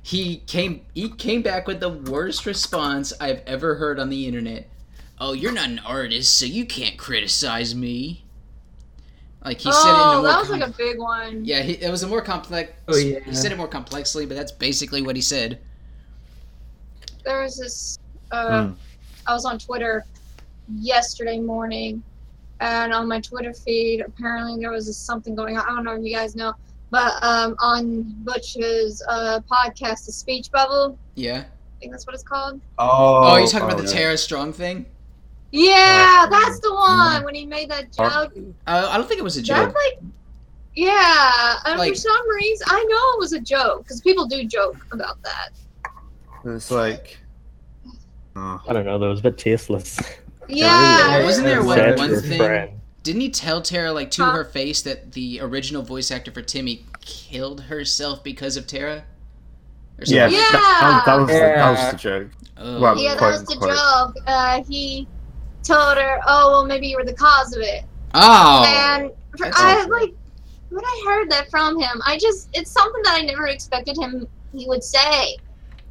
he 0.03 0.39
came 0.47 0.85
he 0.95 1.09
came 1.09 1.43
back 1.43 1.67
with 1.67 1.81
the 1.81 1.89
worst 1.89 2.47
response 2.47 3.13
I've 3.21 3.43
ever 3.47 3.77
heard 3.77 3.99
on 3.99 4.11
the 4.11 4.27
internet. 4.27 4.69
Oh, 5.19 5.33
you're 5.33 5.53
not 5.53 5.69
an 5.69 5.81
artist, 5.81 6.39
so 6.39 6.47
you 6.47 6.65
can't 6.65 6.97
criticize 6.97 7.75
me. 7.75 8.25
Like 9.45 9.59
he 9.59 9.73
said 9.73 9.91
it 9.91 9.97
oh, 9.97 10.23
that 10.23 10.39
was 10.39 10.49
com- 10.49 10.61
like 10.61 10.69
a 10.69 10.73
big 10.73 10.99
one. 10.99 11.45
yeah, 11.45 11.63
he, 11.63 11.73
it 11.73 11.91
was 11.91 12.03
a 12.03 12.07
more 12.07 12.21
complex. 12.21 12.73
Oh, 12.89 12.97
yeah. 12.97 13.21
He 13.21 13.35
said 13.35 13.53
it 13.53 13.57
more 13.57 13.69
complexly, 13.69 14.27
but 14.27 14.37
that's 14.37 14.53
basically 14.53 15.01
what 15.01 15.17
he 15.17 15.23
said. 15.23 15.61
There 17.25 17.43
was 17.43 17.59
this. 17.59 17.99
Uh, 18.31 18.67
hmm. 18.67 18.73
I 19.27 19.35
was 19.35 19.45
on 19.45 19.59
Twitter 19.59 20.05
yesterday 20.79 21.39
morning, 21.39 22.03
and 22.61 22.93
on 22.93 23.09
my 23.09 23.21
Twitter 23.21 23.53
feed, 23.53 24.01
apparently 24.01 24.59
there 24.61 24.71
was 24.71 24.95
something 24.97 25.35
going 25.35 25.57
on. 25.59 25.65
I 25.67 25.69
don't 25.75 25.85
know 25.85 25.95
if 25.95 26.05
you 26.05 26.15
guys 26.15 26.37
know, 26.37 26.53
but 26.91 27.13
um, 27.23 27.57
on 27.59 28.03
Butch's 28.25 29.03
uh, 29.09 29.41
podcast, 29.51 30.07
The 30.07 30.13
Speech 30.13 30.51
Bubble, 30.51 30.99
Yeah. 31.15 31.45
I 31.47 31.81
think 31.81 31.93
that's 31.93 32.07
what 32.07 32.15
it's 32.15 32.23
called. 32.23 32.61
Oh, 32.79 33.23
Oh, 33.33 33.37
you're 33.39 33.47
talking 33.49 33.67
about 33.69 33.79
the 33.83 33.89
yeah. 33.89 33.99
Tara 34.01 34.19
Strong 34.19 34.53
thing? 34.53 34.85
Yeah, 35.53 36.27
Oh, 36.27 36.29
that's 36.31 36.61
the 36.61 36.73
one 36.75 37.25
when 37.25 37.35
he 37.35 37.47
made 37.47 37.71
that 37.71 37.93
joke. 37.93 38.33
Uh, 38.67 38.89
I 38.91 38.97
don't 38.97 39.09
think 39.09 39.19
it 39.19 39.25
was 39.25 39.37
a 39.37 39.41
That 39.41 39.47
joke. 39.47 39.75
like, 39.75 39.99
yeah, 40.75 41.55
and 41.65 41.79
Like- 41.79 41.93
for 41.93 41.97
some 41.97 42.29
reason, 42.31 42.67
I 42.71 42.85
know 42.85 43.17
it 43.17 43.21
was 43.21 43.33
a 43.33 43.41
joke 43.41 43.83
because 43.85 44.01
people 44.03 44.27
do 44.27 44.45
joke 44.45 44.77
about 44.93 45.21
that. 45.23 45.49
It's 46.45 46.71
like. 46.71 47.19
Oh. 48.37 48.61
I 48.69 48.73
don't 48.73 48.85
know. 48.87 48.99
That 48.99 49.09
was 49.09 49.19
a 49.21 49.23
bit 49.25 49.37
tasteless. 49.39 49.99
Yeah, 50.53 51.13
really 51.15 51.25
Wasn't 51.25 51.47
there 51.47 51.63
one, 51.63 51.79
one 51.97 52.21
thing? 52.21 52.39
friend. 52.39 52.81
Didn't 53.03 53.21
he 53.23 53.31
tell 53.31 53.63
Tara 53.63 53.93
like 53.93 54.11
to 54.13 54.25
Huh? 54.25 54.33
her 54.33 54.45
face 54.45 54.83
that 54.83 55.13
the 55.13 55.41
original 55.41 55.83
voice 55.83 56.11
actor 56.11 56.31
for 56.31 56.43
Timmy 56.43 56.85
killed 57.01 57.63
herself 57.63 58.23
because 58.23 58.57
of 58.57 58.67
Tara? 58.67 59.05
Or 59.99 60.05
Yeah, 60.05 60.25
something? 60.29 60.39
That, 60.41 61.03
that 61.07 61.15
was 61.17 61.27
the, 61.29 61.33
that 61.35 61.71
was 61.71 61.93
the 61.93 61.97
joke. 61.99 62.29
Oh. 62.59 62.81
Well, 62.81 62.99
yeah, 62.99 63.15
that 63.15 63.23
was 63.23 63.45
the 63.45 63.57
quite. 63.57 63.71
joke. 63.75 64.17
Uh, 64.27 64.63
he 64.69 65.09
told 65.63 65.97
her, 65.97 66.21
"Oh, 66.27 66.51
well, 66.51 66.65
maybe 66.67 66.89
you 66.89 66.97
were 66.97 67.05
the 67.05 67.15
cause 67.15 67.55
of 67.57 67.63
it." 67.63 67.85
Oh. 68.15 68.65
and 68.67 69.11
for, 69.39 69.47
I 69.47 69.79
awful. 69.81 69.91
like 69.93 70.13
when 70.69 70.85
I 70.85 71.03
heard 71.07 71.31
that 71.31 71.51
from 71.51 71.81
him. 71.81 72.03
I 72.07 72.19
just 72.19 72.49
it's 72.53 72.71
something 72.71 73.01
that 73.05 73.15
I 73.15 73.23
never 73.23 73.47
expected 73.47 73.97
him 73.97 74.27
he 74.55 74.67
would 74.69 74.85
say. 74.85 75.37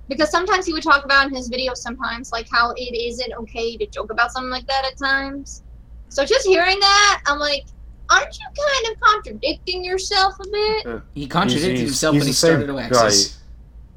Because 0.10 0.30
sometimes 0.32 0.66
he 0.66 0.74
would 0.74 0.84
talk 0.84 1.06
about 1.06 1.28
in 1.28 1.34
his 1.36 1.50
videos 1.50 1.78
sometimes 1.78 2.32
like 2.32 2.48
how 2.52 2.72
it 2.76 2.82
isn't 2.96 3.32
okay 3.34 3.78
to 3.78 3.86
joke 3.86 4.12
about 4.12 4.32
something 4.32 4.50
like 4.50 4.68
that 4.68 4.84
at 4.92 4.98
times. 4.98 5.64
So 6.10 6.26
just 6.26 6.46
hearing 6.48 6.80
that, 6.80 7.22
I'm 7.28 7.38
like, 7.40 7.66
aren't 8.10 8.36
you 8.38 8.46
kind 8.84 8.96
of 8.96 9.00
contradicting 9.00 9.86
yourself 9.86 10.34
a 10.40 10.48
bit? 10.50 11.02
he 11.14 11.28
contradicted 11.28 11.78
He's- 11.78 11.90
himself 11.90 12.14
he's 12.16 12.22
when 12.22 12.28
he 12.28 12.32
the 12.32 12.36
same 12.36 12.56
started 12.68 12.70
Oaxis. 12.96 13.38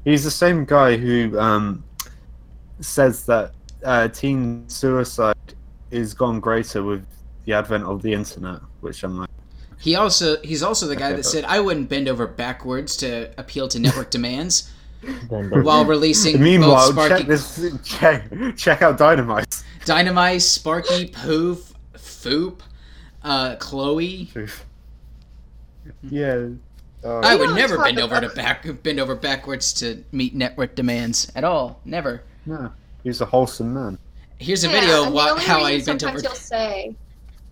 He's 0.05 0.23
the 0.23 0.31
same 0.31 0.65
guy 0.65 0.97
who 0.97 1.37
um, 1.39 1.83
says 2.79 3.25
that 3.25 3.53
uh, 3.83 4.07
teen 4.09 4.67
suicide 4.69 5.35
is 5.91 6.13
gone 6.13 6.39
greater 6.39 6.83
with 6.83 7.05
the 7.45 7.53
advent 7.53 7.85
of 7.85 8.01
the 8.01 8.13
internet, 8.13 8.59
which 8.81 9.03
I'm 9.03 9.17
like, 9.17 9.29
He 9.79 9.95
also 9.95 10.37
he's 10.43 10.61
also 10.63 10.87
the 10.87 10.95
guy 10.95 11.07
Okay, 11.07 11.11
that 11.15 11.23
but- 11.23 11.25
said 11.25 11.43
I 11.45 11.59
wouldn't 11.59 11.89
bend 11.89 12.07
over 12.07 12.27
backwards 12.27 12.95
to 12.97 13.31
appeal 13.37 13.67
to 13.69 13.79
network 13.79 14.09
demands 14.17 14.63
Then 14.63 14.67
the- 14.67 14.72
while 15.63 15.85
releasing 15.85 16.41
Meanwhile, 16.41 16.93
both 16.93 17.05
Sparky 17.05 17.17
check 17.23 17.27
this. 17.27 17.71
Check, 17.83 18.31
check 18.57 18.81
out 18.81 18.97
Dynamite. 18.97 19.63
Dynamite, 19.85 20.41
Sparky, 20.41 21.07
Poof, 21.07 21.73
Foop, 21.95 22.61
uh, 23.23 23.55
Chloe. 23.57 24.29
Yeah. 26.01 26.47
Uh, 27.03 27.19
I 27.19 27.35
would 27.35 27.47
don't 27.47 27.55
never 27.55 27.77
bend 27.77 27.99
over 27.99 28.19
to 28.19 28.25
about- 28.27 28.35
back 28.35 28.83
bend 28.83 28.99
over 28.99 29.15
backwards 29.15 29.73
to 29.73 30.03
meet 30.13 30.33
network 30.35 30.75
demands 30.75 31.29
at 31.35 31.43
all. 31.43 31.79
Never. 31.83 32.23
no, 32.45 32.71
he's 33.03 33.19
a 33.21 33.25
wholesome 33.25 33.73
man. 33.73 33.97
Here's 34.39 34.63
a 34.63 34.67
Yeah, 34.69 34.79
video 34.79 34.99
of 35.01 35.07
and 35.07 35.11
the 35.11 35.15
wha- 35.15 35.35
how 35.37 35.63
I 35.63 35.71
reason 35.73 35.97
bent 35.97 36.03
over. 36.03 36.19
sometimes 36.19 36.21
he'll 36.21 36.59
say 36.59 36.95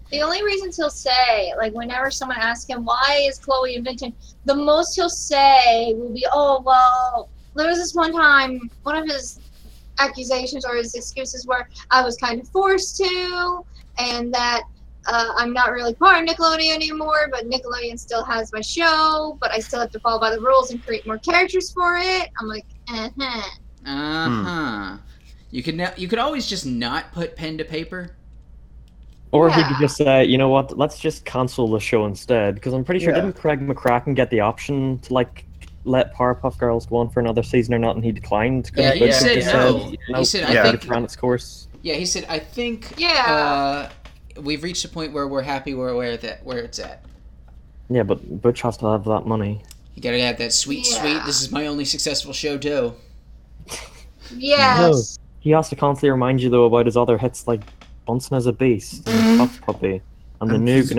the 0.09 0.21
only 0.21 0.43
reasons 0.43 0.75
he'll 0.77 0.89
say, 0.89 1.53
like 1.57 1.73
whenever 1.73 2.09
someone 2.11 2.37
asks 2.37 2.69
him 2.69 2.83
why 2.85 3.25
is 3.27 3.39
Chloe 3.39 3.75
invented, 3.75 4.13
the 4.45 4.55
most 4.55 4.95
he'll 4.95 5.09
say 5.09 5.93
will 5.95 6.09
be, 6.13 6.25
"Oh 6.31 6.61
well, 6.65 7.29
there 7.55 7.67
was 7.67 7.77
this 7.77 7.93
one 7.93 8.13
time, 8.13 8.69
one 8.83 8.97
of 8.97 9.05
his 9.07 9.39
accusations 9.99 10.65
or 10.65 10.75
his 10.75 10.95
excuses 10.95 11.45
were 11.45 11.67
I 11.91 12.03
was 12.03 12.17
kind 12.17 12.39
of 12.41 12.47
forced 12.49 12.97
to, 12.97 13.61
and 13.99 14.33
that 14.33 14.61
uh, 15.07 15.29
I'm 15.35 15.51
not 15.53 15.71
really 15.71 15.93
part 15.95 16.21
of 16.21 16.29
Nickelodeon 16.29 16.73
anymore, 16.73 17.27
but 17.31 17.49
Nickelodeon 17.49 17.99
still 17.99 18.23
has 18.23 18.51
my 18.53 18.61
show, 18.61 19.37
but 19.41 19.51
I 19.51 19.59
still 19.59 19.79
have 19.79 19.91
to 19.91 19.99
follow 19.99 20.19
by 20.19 20.29
the 20.29 20.39
rules 20.39 20.71
and 20.71 20.83
create 20.85 21.05
more 21.05 21.17
characters 21.17 21.71
for 21.71 21.97
it." 21.97 22.29
I'm 22.39 22.47
like, 22.47 22.65
uh 22.87 23.09
huh. 23.19 23.41
Uh 23.85 24.29
Hmm. 24.29 24.43
huh. 24.45 24.97
You 25.49 25.63
could 25.63 25.75
now, 25.75 25.91
you 25.97 26.07
could 26.07 26.19
always 26.19 26.47
just 26.47 26.65
not 26.65 27.11
put 27.13 27.35
pen 27.35 27.57
to 27.57 27.65
paper. 27.65 28.15
Or 29.33 29.49
he 29.49 29.63
could 29.63 29.77
just 29.79 29.95
say, 29.95 30.25
you 30.25 30.37
know 30.37 30.49
what, 30.49 30.77
let's 30.77 30.99
just 30.99 31.23
cancel 31.23 31.67
the 31.69 31.79
show 31.79 32.05
instead. 32.05 32.55
Because 32.55 32.73
I'm 32.73 32.83
pretty 32.83 32.99
sure, 32.99 33.13
Yeah. 33.15 33.21
didn't 33.21 33.37
Craig 33.37 33.59
McCracken 33.65 34.13
get 34.13 34.29
the 34.29 34.41
option 34.41 34.99
to, 34.99 35.13
like, 35.13 35.45
let 35.83 36.13
Powerpuff 36.15 36.57
Girls 36.57 36.85
go 36.85 36.97
on 36.97 37.09
for 37.09 37.19
another 37.19 37.43
season 37.43 37.73
or 37.73 37.79
not, 37.79 37.95
and 37.95 38.03
he 38.05 38.11
declined. 38.11 38.69
Yeah, 38.75 38.93
he 38.93 38.99
Butch 38.99 39.13
said 39.13 39.35
just 39.41 39.53
no. 39.53 39.79
said, 39.79 39.89
He 39.91 39.99
"Nope, 40.09 40.25
said, 40.25 40.43
I 40.45 40.53
yeah, 40.53 40.63
think- 40.71 40.83
it 40.83 40.89
ran 40.89 41.03
its 41.03 41.15
course. 41.15 41.67
Yeah, 41.81 41.95
he 41.95 42.05
said 42.05 42.25
I 42.29 42.37
think 42.39 42.93
Yeah. 42.97 43.89
uh, 44.37 44.41
we've 44.41 44.61
reached 44.63 44.85
a 44.85 44.87
point 44.89 45.13
where 45.13 45.27
we're 45.27 45.41
happy 45.41 45.73
where 45.73 45.95
where 45.95 46.15
that 46.17 46.45
where 46.45 46.59
it's 46.59 46.77
at. 46.79 47.03
Yeah, 47.89 48.03
but 48.03 48.41
Butch 48.41 48.61
has 48.61 48.77
to 48.77 48.85
have 48.85 49.03
that 49.05 49.25
money. 49.25 49.61
You 49.95 50.01
gotta 50.01 50.21
have 50.21 50.37
that 50.37 50.53
sweet, 50.53 50.85
sweet. 50.85 51.21
This 51.25 51.41
is 51.41 51.51
my 51.51 51.67
only 51.67 51.83
successful 51.85 52.31
show, 52.33 52.57
too. 52.57 52.93
Yes. 54.35 55.17
He 55.39 55.49
has 55.51 55.69
to 55.69 55.75
constantly 55.75 56.11
remind 56.11 56.41
you, 56.41 56.49
though, 56.49 56.65
about 56.65 56.85
his 56.85 56.95
other 56.95 57.17
hits 57.17 57.47
like 57.47 57.61
Bunsen 58.05 58.37
Is 58.37 58.45
a 58.45 58.53
Beast, 58.53 59.07
and 59.09 59.39
Tough 59.39 59.61
Puppy, 59.61 60.01
and 60.39 60.49
the 60.49 60.55
And 60.55 60.67
Noog 60.67 60.75
he's- 60.75 60.91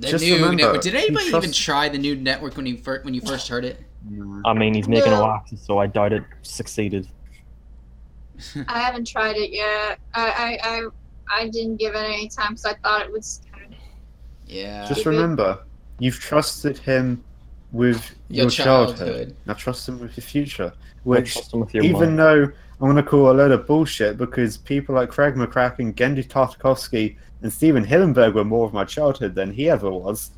The 0.00 0.08
Just 0.08 0.24
new 0.24 0.34
remember, 0.34 0.56
network. 0.56 0.82
Did 0.82 0.92
he 0.94 0.98
anybody 1.00 1.26
even 1.26 1.40
trusts- 1.40 1.58
try 1.58 1.88
the 1.88 1.98
new 1.98 2.14
network 2.16 2.56
when 2.56 2.66
you 2.66 2.76
first 2.78 3.04
when 3.04 3.14
you 3.14 3.20
first 3.20 3.48
heard 3.48 3.64
it? 3.64 3.80
I 4.44 4.54
mean, 4.54 4.74
he's 4.74 4.88
making 4.88 5.10
No. 5.10 5.24
a 5.24 5.28
Oaxis, 5.36 5.60
so 5.60 5.78
I 5.78 5.86
doubt 5.86 6.12
it 6.12 6.22
succeeded. 6.42 7.08
I 8.68 8.78
haven't 8.78 9.06
tried 9.08 9.36
it 9.36 9.50
yet. 9.50 9.98
I 10.14 10.28
I 10.28 10.58
I, 10.62 10.88
I 11.40 11.48
didn't 11.48 11.76
give 11.76 11.94
it 11.94 11.98
any 11.98 12.28
time 12.28 12.50
because 12.52 12.64
I 12.66 12.74
thought 12.74 13.02
it 13.02 13.12
was 13.12 13.40
kind 13.52 13.72
of 13.72 13.78
Yeah. 14.46 14.86
Just 14.88 15.04
remember, 15.04 15.58
you've 15.98 16.20
trusted 16.20 16.78
him 16.78 17.24
with 17.72 18.14
Your 18.28 18.42
your, 18.44 18.50
childhood. 18.50 18.98
childhood. 18.98 19.36
Now 19.46 19.54
trust 19.54 19.88
him 19.88 19.98
with 19.98 20.16
your 20.16 20.24
future. 20.24 20.72
Which, 21.02 21.32
trust 21.34 21.52
him 21.52 21.60
with 21.60 21.74
your 21.74 21.84
even 21.84 22.16
mind. 22.16 22.18
though 22.18 22.52
I'm 22.80 22.86
going 22.86 22.96
to 22.96 23.02
call 23.02 23.30
a 23.30 23.32
load 23.32 23.50
of 23.50 23.66
bullshit 23.66 24.16
because 24.18 24.56
people 24.56 24.94
like 24.94 25.08
Craig 25.08 25.34
McCracken, 25.34 25.94
Genndy 25.94 26.26
Tartakovsky, 26.26 27.16
and 27.42 27.52
Stephen 27.52 27.84
Hillenburg 27.84 28.34
were 28.34 28.44
more 28.44 28.66
of 28.66 28.72
my 28.72 28.84
childhood 28.84 29.34
than 29.34 29.52
he 29.52 29.68
ever 29.68 29.90
was. 29.90 30.30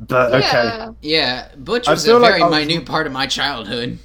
But 0.00 0.32
okay, 0.34 0.42
Yeah. 0.42 0.90
Yeah, 1.00 1.48
Butch 1.58 1.88
was 1.88 2.04
a 2.04 2.08
feel 2.08 2.18
like 2.20 2.32
very 2.32 2.42
I 2.42 2.48
was- 2.48 2.66
minute 2.66 2.86
part 2.86 3.06
of 3.06 3.12
my 3.12 3.26
childhood. 3.26 3.98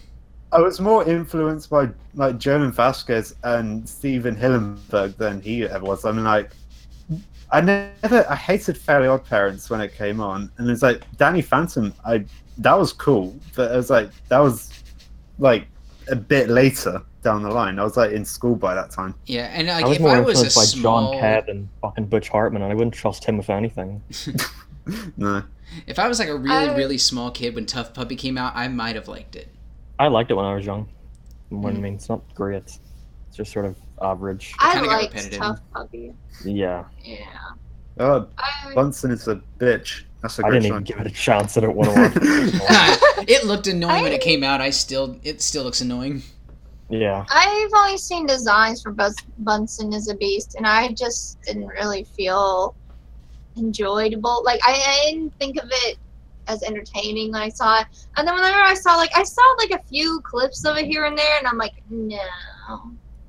I 0.51 0.59
was 0.61 0.79
more 0.79 1.03
influenced 1.09 1.69
by 1.71 1.89
like 2.13 2.37
Jhonen 2.37 2.71
Vasquez 2.71 3.35
and 3.43 3.87
Stephen 3.89 4.35
Hillenburg 4.35 5.17
than 5.17 5.41
he 5.41 5.63
ever 5.63 5.83
was. 5.83 6.05
I 6.05 6.11
mean, 6.11 6.23
like, 6.25 6.51
I 7.51 7.59
never, 7.59 8.23
I 8.29 8.35
hated 8.35 8.77
Fairly 8.77 9.07
Odd 9.07 9.25
Parents 9.25 9.69
when 9.71 9.81
it 9.81 9.95
came 9.95 10.21
on, 10.21 10.51
and 10.57 10.69
it's 10.69 10.83
like 10.83 11.01
Danny 11.17 11.41
Phantom. 11.41 11.91
I 12.05 12.25
that 12.59 12.77
was 12.77 12.93
cool, 12.93 13.35
but 13.55 13.71
it 13.71 13.75
was 13.75 13.89
like 13.89 14.11
that 14.29 14.37
was 14.39 14.71
like 15.39 15.65
a 16.11 16.15
bit 16.15 16.49
later 16.49 17.01
down 17.23 17.41
the 17.43 17.49
line. 17.49 17.79
I 17.79 17.83
was 17.83 17.97
like 17.97 18.11
in 18.11 18.23
school 18.25 18.55
by 18.55 18.75
that 18.75 18.91
time. 18.91 19.15
Yeah, 19.25 19.49
and 19.53 19.69
I 19.71 19.77
like 19.77 19.85
was 19.87 19.95
if 19.97 20.01
more 20.01 20.11
I 20.11 20.19
was 20.19 20.41
a 20.41 20.45
influenced 20.45 20.55
by 20.57 20.63
small, 20.79 21.11
John 21.13 21.19
Ked 21.21 21.49
and 21.49 21.69
fucking 21.81 22.05
Butch 22.07 22.29
Hartman, 22.29 22.61
and 22.61 22.71
I 22.71 22.75
wouldn't 22.75 22.93
trust 22.93 23.23
him 23.25 23.37
with 23.37 23.49
anything. 23.49 24.01
No, 25.15 25.43
if 25.87 25.97
I 25.97 26.09
was 26.09 26.19
like 26.19 26.27
a 26.27 26.35
really 26.35 26.69
I- 26.69 26.75
really 26.75 26.97
small 26.97 27.31
kid 27.31 27.55
when 27.55 27.65
Tough 27.65 27.93
Puppy 27.93 28.17
came 28.17 28.37
out, 28.37 28.51
I 28.53 28.67
might 28.67 28.95
have 28.95 29.07
liked 29.07 29.37
it. 29.37 29.47
I 29.97 30.09
liked 30.09 30.29
it 30.29 30.33
when 30.33 30.43
I 30.45 30.53
was 30.55 30.65
young. 30.65 30.89
When, 31.47 31.75
I 31.75 31.77
Mm. 31.77 31.81
mean, 31.81 31.93
it's 31.95 32.09
not 32.09 32.21
great. 32.35 32.57
It's 32.57 32.79
just 33.33 33.53
sort 33.53 33.65
of 33.65 33.77
average. 34.01 34.53
I 34.59 34.81
liked. 34.81 35.31
Tough 35.31 35.59
Puppy. 35.73 36.13
Yeah, 36.43 36.83
Yeah. 37.01 37.17
oh, 38.01 38.27
I, 38.37 38.73
Bunsen 38.75 39.11
is 39.11 39.25
a 39.29 39.41
bitch. 39.57 40.03
That's 40.21 40.39
a 40.39 40.45
I 40.45 40.49
great 40.49 40.63
didn't 40.63 40.73
even 40.73 40.83
give 40.83 40.99
it 40.99 41.07
a 41.07 41.11
chance. 41.11 41.57
I 41.57 41.61
don't 41.61 41.75
want 41.77 41.93
to 41.93 42.01
watch 42.01 42.13
it. 42.17 43.29
it 43.29 43.45
looked 43.45 43.67
annoying 43.67 44.03
when 44.03 44.11
it 44.11 44.19
came 44.21 44.43
out. 44.43 44.59
I 44.59 44.69
still 44.71 45.17
it 45.23 45.41
still 45.41 45.63
looks 45.63 45.79
annoying. 45.79 46.23
Yeah, 46.89 47.25
I've 47.29 47.71
only 47.75 47.97
seen 47.97 48.25
designs 48.27 48.81
for 48.81 48.91
Bus- 48.91 49.15
Bunsen 49.39 49.93
Is 49.93 50.09
a 50.09 50.15
Beast, 50.15 50.55
and 50.55 50.67
I 50.67 50.89
just 50.93 51.41
didn't 51.41 51.67
really 51.67 52.03
feel 52.03 52.75
enjoyable. 53.57 54.43
Like 54.43 54.59
I, 54.63 54.73
I 54.73 55.11
didn't 55.11 55.33
think 55.39 55.57
of 55.57 55.69
it 55.71 55.97
as 56.47 56.61
entertaining 56.63 57.31
when 57.31 57.41
I 57.41 57.49
saw 57.49 57.79
it. 57.81 57.87
And 58.17 58.27
then 58.27 58.35
whenever 58.35 58.59
I 58.59 58.73
saw 58.73 58.95
like 58.95 59.11
I 59.15 59.23
saw 59.23 59.41
like 59.57 59.71
a 59.71 59.81
few 59.87 60.21
clips 60.21 60.65
of 60.65 60.77
it 60.77 60.85
here 60.85 61.05
and 61.05 61.17
there, 61.17 61.37
and 61.37 61.47
I'm 61.47 61.57
like, 61.57 61.73
no. 61.89 62.17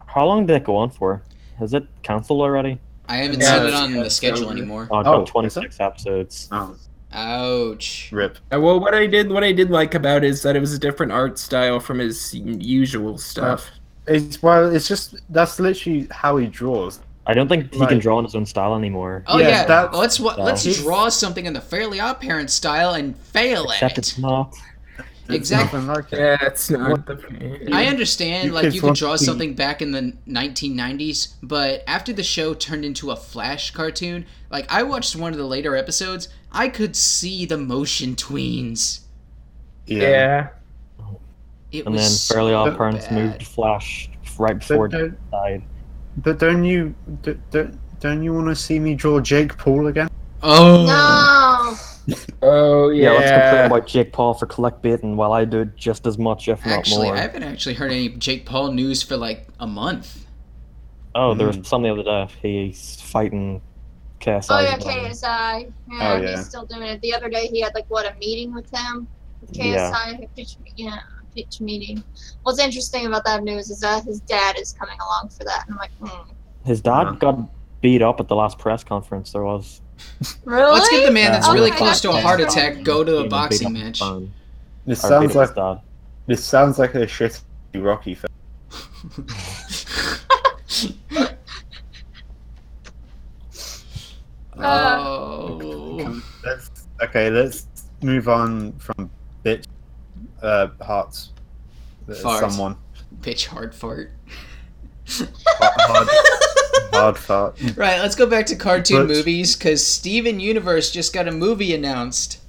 how 0.07 0.27
long 0.27 0.47
did 0.47 0.57
it 0.57 0.65
go 0.65 0.77
on 0.77 0.91
for? 0.91 1.23
Has 1.59 1.75
it 1.75 1.87
cancelled 2.03 2.41
already? 2.41 2.79
I 3.09 3.17
haven't 3.19 3.41
Yeah, 3.41 3.59
seen 3.59 3.67
it 3.69 3.75
on 3.75 3.93
the 3.93 4.11
schedule 4.11 4.51
anymore. 4.51 4.89
Oh, 4.91 5.03
Oh, 5.05 5.25
26 5.25 5.79
episodes. 5.79 6.49
Oh, 6.51 6.75
Ouch. 7.15 8.09
rip. 8.13 8.39
Uh, 8.53 8.61
Well, 8.61 8.81
what 8.81 8.95
I 8.95 9.07
did, 9.07 9.31
what 9.31 9.45
I 9.45 9.53
did 9.53 9.71
like 9.71 9.95
about 9.95 10.25
it 10.25 10.29
is 10.29 10.43
that 10.43 10.57
it 10.57 10.61
was 10.61 10.73
a 10.75 10.79
different 10.79 11.13
art 11.13 11.39
style 11.39 11.81
from 11.81 11.99
his 11.99 12.35
usual 12.35 13.17
stuff. 13.19 13.71
It's 14.07 14.43
well, 14.43 14.75
it's 14.75 14.87
just 14.89 15.17
that's 15.31 15.59
literally 15.59 16.09
how 16.11 16.37
he 16.37 16.47
draws. 16.47 17.01
I 17.27 17.33
don't 17.33 17.49
think 17.49 17.73
he 17.73 17.81
Right. 17.81 17.89
can 17.89 17.99
draw 18.01 18.19
in 18.19 18.25
his 18.27 18.35
own 18.35 18.45
style 18.45 18.75
anymore. 18.77 19.25
Oh 19.27 19.39
Yeah, 19.39 19.49
yeah, 19.49 19.65
that's- 19.65 19.97
let's 19.97 20.21
what 20.21 20.39
let's 20.39 20.63
He's- 20.65 20.83
draw 20.83 21.09
something 21.09 21.47
in 21.47 21.55
the 21.55 21.61
Fairly 21.61 22.01
Odd 22.01 22.21
Parents 22.21 22.53
style 22.53 22.93
and 22.95 23.17
fail 23.17 23.63
at 23.71 23.75
Except 23.77 23.93
it. 23.93 23.99
it's 23.99 24.19
not. 24.19 24.55
Exactly. 25.31 25.79
nothing 25.81 25.95
like 25.95 26.13
it. 26.13 26.19
Yeah, 26.19 26.37
it's 26.43 26.69
not 26.69 26.91
What- 26.91 27.07
the. 27.07 27.69
I 27.73 27.87
understand, 27.87 28.49
You 28.49 28.53
like 28.53 28.75
you 28.75 28.81
could 28.83 28.95
draw 28.95 29.13
to- 29.13 29.25
something 29.25 29.55
back 29.55 29.81
in 29.81 29.93
the 29.93 30.13
1990s, 30.27 31.29
but 31.43 31.83
after 31.87 32.13
the 32.13 32.23
show 32.23 32.53
turned 32.53 32.85
into 32.85 33.11
a 33.11 33.17
Flash 33.17 33.71
cartoon, 33.71 34.27
like 34.51 34.67
I 34.71 34.83
watched 34.83 35.17
one 35.17 35.33
of 35.33 35.39
the 35.39 35.47
later 35.47 35.77
episodes, 35.77 36.29
I 36.55 36.69
could 36.69 36.95
see 36.97 37.45
the 37.47 37.59
motion 37.59 38.15
tweens. 38.15 39.01
Yeah. 39.87 40.49
It 41.73 41.85
And 41.87 41.95
was 41.95 42.03
then 42.03 42.11
so 42.11 42.35
Fairly 42.35 42.55
Odd 42.55 42.77
Parents 42.77 43.07
bad. 43.07 43.13
moved 43.15 43.41
to 43.41 43.47
Flash 43.47 44.09
right 44.39 44.59
before 44.59 44.89
But, 44.89 44.97
he 44.97 45.03
don't- 45.09 45.31
died. 45.31 45.63
but 46.19 46.39
don't 46.39 46.65
you 46.65 46.95
don't, 47.23 47.51
don't, 47.51 47.79
don't 48.01 48.23
you 48.23 48.33
want 48.33 48.47
to 48.49 48.55
see 48.55 48.79
me 48.79 48.95
draw 48.95 49.21
Jake 49.21 49.57
Paul 49.59 49.89
again? 49.89 50.09
Oh 50.43 50.85
No. 50.87 52.15
Oh 52.43 52.91
Yeah, 52.91 53.13
yeah. 53.13 53.19
let's 53.19 53.31
complain 53.31 53.65
about 53.67 53.87
Jake 53.89 54.13
Paul 54.13 54.35
for 54.35 54.47
clickbaiting 54.47 55.17
while 55.17 55.33
I 55.33 55.45
do 55.45 55.61
it 55.63 55.75
just 55.77 56.07
as 56.07 56.19
much, 56.19 56.49
if 56.49 56.65
not 56.65 56.79
Actually, 56.79 57.07
more. 57.09 57.17
I 57.17 57.21
haven't 57.21 57.43
actually 57.43 57.75
heard 57.75 57.91
any 57.91 58.11
Jake 58.11 58.45
Paul 58.47 58.71
news 58.73 59.03
for 59.03 59.17
like 59.17 59.49
a 59.59 59.67
month. 59.67 60.27
Oh, 61.17 61.33
there 61.35 61.49
Mm. 61.49 61.59
was 61.59 61.69
some 61.69 61.83
the 61.83 61.91
other 61.91 62.03
day. 62.03 62.29
He's 62.43 63.01
fighting 63.01 63.63
KSI. 64.25 64.47
Oh 64.51 64.61
yeah, 64.61 64.69
at 64.75 64.81
the 64.81 64.87
moment. 64.87 65.13
KSI. 65.15 65.73
Yeah, 65.91 66.13
Oh, 66.13 66.17
yeah. 66.23 66.37
he's 66.37 66.47
still 66.47 66.65
doing 66.67 66.83
it. 66.83 67.01
The 67.03 67.15
other 67.15 67.29
day 67.29 67.47
he 67.49 67.61
had 67.61 67.75
like 67.75 67.87
what 67.89 68.07
a 68.11 68.15
meeting 68.19 68.55
with 68.55 68.71
him, 68.75 69.07
with 69.41 69.57
Yeah. 69.57 69.91
KSI. 69.93 70.29
Pitch, 70.37 70.57
yeah, 70.77 70.99
pitch 71.35 71.61
meeting. 71.61 72.03
What's 72.43 72.59
interesting 72.59 73.07
about 73.07 73.25
that 73.27 73.43
news 73.43 73.71
is 73.71 73.81
that 73.81 74.05
his 74.05 74.21
dad 74.21 74.59
is 74.59 74.73
coming 74.73 74.99
along 75.01 75.29
for 75.31 75.45
that, 75.45 75.65
and 75.67 75.75
I'm 75.75 75.79
like, 75.79 75.91
hmm. 76.01 76.31
His 76.65 76.81
dad 76.81 77.07
Uh-huh. 77.09 77.17
got 77.17 77.39
beat 77.83 78.01
up 78.01 78.19
at 78.21 78.29
the 78.29 78.35
last 78.37 78.59
press 78.59 78.83
conference 78.83 79.33
there 79.33 79.45
was. 79.45 79.83
really? 80.45 80.73
Let's 80.79 80.89
get 80.89 81.05
the 81.05 81.13
man 81.13 81.33
that's 81.33 81.47
Yeah. 81.47 81.53
really 81.53 81.69
Okay, 81.71 81.79
close 81.79 82.01
to 82.01 82.11
a 82.11 82.21
heart 82.21 82.41
attack 82.41 82.83
go 82.83 83.05
to 83.05 83.19
a 83.19 83.29
boxing 83.29 83.73
match. 83.75 84.01
on- 84.01 84.33
This 84.87 85.01
sounds 85.03 85.11
beat 85.33 85.37
up 85.37 85.49
his 85.49 85.57
like 85.57 85.77
dad. 85.77 85.81
this 86.27 86.43
sounds 86.45 86.79
like 86.79 86.95
a 86.95 87.01
shitty 87.07 87.41
Rocky 87.75 88.15
film. 88.15 88.31
oh. 94.59 96.23
Let's, 96.45 96.71
okay, 97.03 97.31
let's 97.31 97.67
move 98.03 98.29
on 98.29 98.73
from 98.79 99.11
bitch 99.45 99.67
uh, 100.43 100.69
hearts. 100.83 101.31
Uh, 102.09 102.13
Farts. 102.13 102.41
Someone 102.41 102.77
Bitch 103.21 103.47
hard 103.47 103.75
fart. 103.75 104.11
hard, 105.09 106.09
hard 106.93 107.19
fart. 107.19 107.61
Right, 107.77 107.99
let's 108.01 108.15
go 108.15 108.27
back 108.27 108.47
to 108.47 108.57
cartoon 108.57 109.07
But- 109.07 109.15
movies 109.15 109.57
because 109.57 109.87
Steven 109.87 110.41
Universe 110.41 110.91
just 110.91 111.13
got 111.15 111.29
a 111.29 111.33
movie 111.33 111.75
announced. 111.75 112.41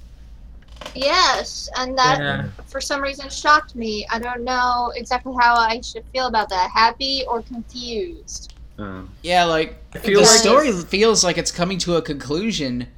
Yes, 0.94 1.68
and 1.76 1.96
that 1.98 2.18
Yeah. 2.18 2.48
for 2.66 2.80
some 2.80 3.00
reason 3.02 3.28
shocked 3.28 3.74
me. 3.74 4.06
I 4.10 4.18
don't 4.18 4.44
know 4.44 4.92
exactly 4.94 5.34
how 5.38 5.54
I 5.54 5.80
should 5.80 6.04
feel 6.12 6.26
about 6.26 6.48
that. 6.50 6.70
Happy 6.70 7.22
or 7.28 7.42
confused? 7.42 8.54
Uh, 8.78 9.02
Yeah, 9.22 9.44
like 9.44 9.76
I 9.94 9.98
the 9.98 10.14
like- 10.16 10.26
story 10.26 10.72
feels 10.72 11.24
like 11.24 11.38
it's 11.38 11.50
coming 11.52 11.78
to 11.78 11.96
a 11.96 12.02
conclusion. 12.02 12.88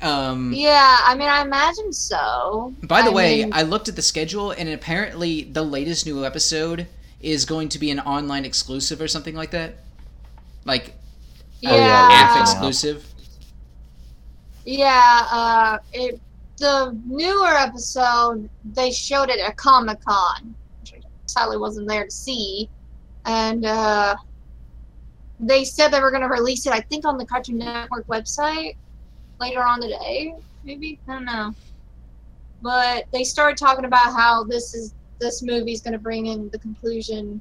Um, 0.00 0.52
Yeah, 0.52 0.98
I 1.04 1.14
mean, 1.14 1.28
I 1.28 1.42
imagine 1.42 1.92
so. 1.92 2.72
By 2.82 3.02
the 3.02 3.10
I 3.10 3.14
way, 3.14 3.44
mean- 3.44 3.52
I 3.54 3.62
looked 3.62 3.88
at 3.88 3.96
the 3.96 4.02
schedule, 4.02 4.50
and 4.50 4.68
apparently 4.68 5.42
the 5.44 5.62
latest 5.62 6.06
new 6.06 6.24
episode 6.24 6.86
is 7.20 7.44
going 7.44 7.68
to 7.70 7.78
be 7.78 7.90
an 7.90 8.00
online 8.00 8.44
exclusive 8.44 9.00
or 9.00 9.06
something 9.08 9.34
like 9.34 9.50
that. 9.52 9.76
Like 10.64 10.94
Yeah, 11.60 11.70
Oh, 11.70 11.76
yeah, 11.76 12.08
app 12.10 12.36
Yeah. 12.36 12.42
exclusive. 12.42 13.04
Yeah, 14.64 15.26
uh, 15.30 15.78
it 15.92 16.20
the 16.58 16.96
newer 17.06 17.56
episode 17.56 18.48
they 18.64 18.92
showed 18.92 19.28
it 19.28 19.40
at 19.40 19.56
Comic 19.56 20.04
Con, 20.04 20.54
which 20.80 20.94
I 20.94 21.00
sadly 21.26 21.56
wasn't 21.56 21.88
there 21.88 22.04
to 22.04 22.10
see, 22.10 22.68
and 23.24 23.64
uh, 23.64 24.14
they 25.42 25.64
said 25.64 25.88
they 25.88 26.00
were 26.00 26.10
going 26.10 26.22
to 26.22 26.28
release 26.28 26.66
it. 26.66 26.72
I 26.72 26.80
think 26.80 27.04
on 27.04 27.18
the 27.18 27.26
Cartoon 27.26 27.58
Network 27.58 28.06
website 28.06 28.76
later 29.40 29.62
on 29.62 29.80
today, 29.80 30.34
maybe 30.64 30.98
I 31.08 31.12
don't 31.14 31.24
know. 31.24 31.52
But 32.62 33.06
they 33.12 33.24
started 33.24 33.56
talking 33.56 33.84
about 33.84 34.14
how 34.14 34.44
this 34.44 34.72
is 34.72 34.94
this 35.18 35.42
movie 35.42 35.72
is 35.72 35.80
going 35.80 35.92
to 35.92 35.98
bring 35.98 36.26
in 36.26 36.48
the 36.50 36.58
conclusion 36.58 37.40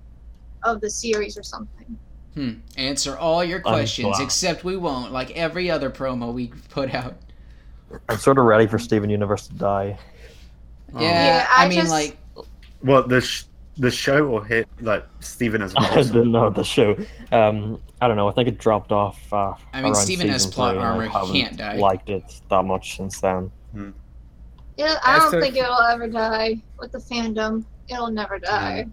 of 0.63 0.81
the 0.81 0.89
series 0.89 1.37
or 1.37 1.43
something. 1.43 1.97
Hmm. 2.33 2.51
Answer 2.77 3.17
all 3.17 3.43
your 3.43 3.59
questions, 3.59 4.17
wow. 4.17 4.23
except 4.23 4.63
we 4.63 4.77
won't. 4.77 5.11
Like 5.11 5.31
every 5.37 5.69
other 5.69 5.89
promo 5.89 6.33
we 6.33 6.47
put 6.69 6.93
out. 6.93 7.15
I'm 8.09 8.17
sort 8.17 8.37
of 8.39 8.45
ready 8.45 8.67
for 8.67 8.79
Steven 8.79 9.09
Universe 9.09 9.47
to 9.47 9.53
die. 9.55 9.99
Yeah, 10.93 11.01
Yeah, 11.01 11.47
I, 11.49 11.65
I 11.65 11.69
mean, 11.69 11.79
just- 11.79 11.91
like 11.91 12.17
Well, 12.83 13.05
the 13.05 13.21
sh- 13.21 13.43
the 13.77 13.89
show 13.91 14.27
or 14.27 14.43
hit 14.45 14.67
like 14.81 15.05
Steven 15.21 15.61
as 15.61 15.73
I 15.77 15.81
well? 15.95 16.03
didn't 16.03 16.31
know 16.31 16.49
the 16.49 16.63
show. 16.63 16.95
Um, 17.31 17.81
I 18.01 18.07
don't 18.07 18.17
know. 18.17 18.27
I 18.27 18.33
think 18.33 18.47
it 18.47 18.57
dropped 18.57 18.91
off. 18.91 19.19
Uh, 19.31 19.53
I 19.73 19.77
mean, 19.77 19.85
around 19.85 19.95
Steven 19.95 20.27
has 20.29 20.45
plot 20.47 20.73
three, 20.75 20.79
and 20.83 20.87
I 20.87 20.91
armor, 20.91 21.03
he 21.03 21.09
haven't 21.11 21.33
can't 21.33 21.57
die. 21.57 21.75
Liked 21.77 22.09
it 22.09 22.23
that 22.49 22.63
much 22.63 22.97
since 22.97 23.19
then. 23.21 23.51
Yeah, 24.77 24.97
I 25.05 25.19
don't 25.19 25.35
a- 25.35 25.41
think 25.41 25.55
it'll 25.55 25.77
ever 25.79 26.07
die 26.07 26.61
with 26.79 26.91
the 26.91 26.97
fandom. 26.97 27.63
It'll 27.89 28.09
never 28.11 28.39
die. 28.39 28.87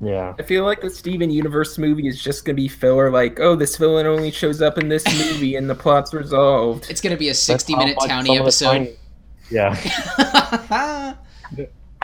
Yeah. 0.00 0.34
I 0.38 0.42
feel 0.42 0.64
like 0.64 0.80
the 0.80 0.90
Steven 0.90 1.30
Universe 1.30 1.76
movie 1.78 2.06
is 2.08 2.22
just 2.22 2.44
gonna 2.44 2.56
be 2.56 2.68
filler. 2.68 3.10
Like, 3.10 3.38
oh, 3.40 3.54
this 3.56 3.76
villain 3.76 4.06
only 4.06 4.30
shows 4.30 4.60
up 4.62 4.78
in 4.78 4.88
this 4.88 5.04
movie, 5.06 5.56
and 5.56 5.68
the 5.68 5.74
plot's 5.74 6.12
resolved. 6.14 6.88
it's 6.90 7.00
gonna 7.00 7.16
be 7.16 7.28
a 7.28 7.34
sixty-minute 7.34 7.94
how, 7.98 8.00
like, 8.00 8.10
towny 8.10 8.26
some 8.26 8.36
of 8.36 8.38
the 8.38 8.42
episode. 8.42 8.66
tiny- 8.66 8.96
Yeah. 9.50 11.14